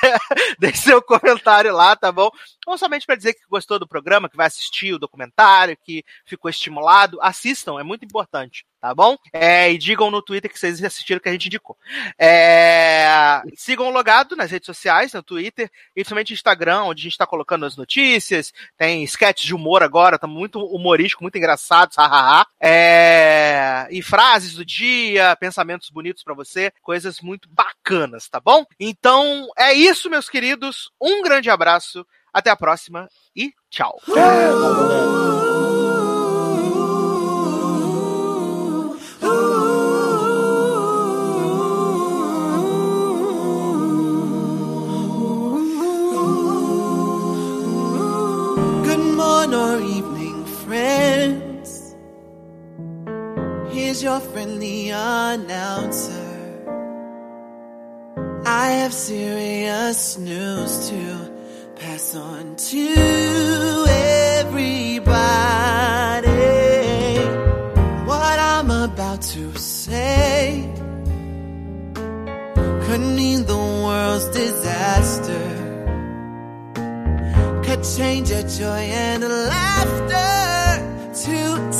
deixe 0.58 0.78
seu 0.78 1.00
comentário 1.00 1.74
lá, 1.74 1.94
tá 1.94 2.10
bom? 2.10 2.30
Ou 2.66 2.76
somente 2.76 3.06
para 3.06 3.16
dizer 3.16 3.34
que 3.34 3.46
gostou 3.48 3.78
do 3.78 3.86
programa, 3.86 4.28
que 4.28 4.36
vai 4.36 4.46
assistir 4.46 4.92
o 4.92 4.98
documentário, 4.98 5.76
que 5.84 6.04
ficou 6.26 6.50
estimulado, 6.50 7.18
assistam, 7.22 7.78
é 7.78 7.82
muito 7.82 8.04
importante 8.04 8.64
tá 8.82 8.92
bom? 8.92 9.16
É, 9.32 9.70
e 9.70 9.78
digam 9.78 10.10
no 10.10 10.20
Twitter 10.20 10.52
que 10.52 10.58
vocês 10.58 10.82
assistiram 10.82 11.20
que 11.20 11.28
a 11.28 11.32
gente 11.32 11.46
indicou. 11.46 11.78
É, 12.18 13.40
sigam 13.54 13.86
o 13.86 13.90
Logado 13.90 14.34
nas 14.34 14.50
redes 14.50 14.66
sociais, 14.66 15.12
no 15.12 15.22
Twitter, 15.22 15.70
e 15.92 15.94
principalmente 15.94 16.30
no 16.30 16.34
Instagram, 16.34 16.82
onde 16.82 17.00
a 17.00 17.04
gente 17.04 17.12
está 17.12 17.24
colocando 17.24 17.64
as 17.64 17.76
notícias, 17.76 18.52
tem 18.76 19.04
sketches 19.04 19.46
de 19.46 19.54
humor 19.54 19.84
agora, 19.84 20.18
tá 20.18 20.26
muito 20.26 20.58
humorístico, 20.58 21.22
muito 21.22 21.38
engraçado, 21.38 21.92
hahaha. 21.96 22.44
É, 22.60 23.86
e 23.88 24.02
frases 24.02 24.54
do 24.54 24.64
dia, 24.64 25.36
pensamentos 25.36 25.88
bonitos 25.88 26.24
para 26.24 26.34
você, 26.34 26.72
coisas 26.82 27.20
muito 27.20 27.48
bacanas, 27.48 28.28
tá 28.28 28.40
bom? 28.40 28.66
Então, 28.80 29.48
é 29.56 29.72
isso, 29.72 30.10
meus 30.10 30.28
queridos. 30.28 30.90
Um 31.00 31.22
grande 31.22 31.48
abraço, 31.48 32.04
até 32.32 32.50
a 32.50 32.56
próxima 32.56 33.08
e 33.36 33.52
tchau. 33.70 34.00
Your 54.02 54.18
friendly 54.18 54.90
announcer. 54.90 56.12
I 58.44 58.70
have 58.80 58.92
serious 58.92 60.18
news 60.18 60.90
to 60.90 61.30
pass 61.76 62.16
on 62.16 62.56
to 62.56 63.84
everybody. 63.88 65.12
What 68.04 68.38
I'm 68.40 68.72
about 68.72 69.22
to 69.22 69.56
say 69.56 70.68
could 72.84 73.00
mean 73.00 73.44
the 73.46 73.56
world's 73.56 74.26
disaster 74.30 75.48
could 77.62 77.84
change 77.96 78.30
your 78.30 78.42
joy 78.42 78.82
and 79.06 79.22
laughter 79.22 80.42
to 81.24 81.72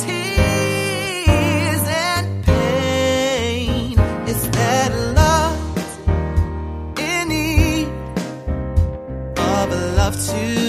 of 10.13 10.29
a 10.29 10.62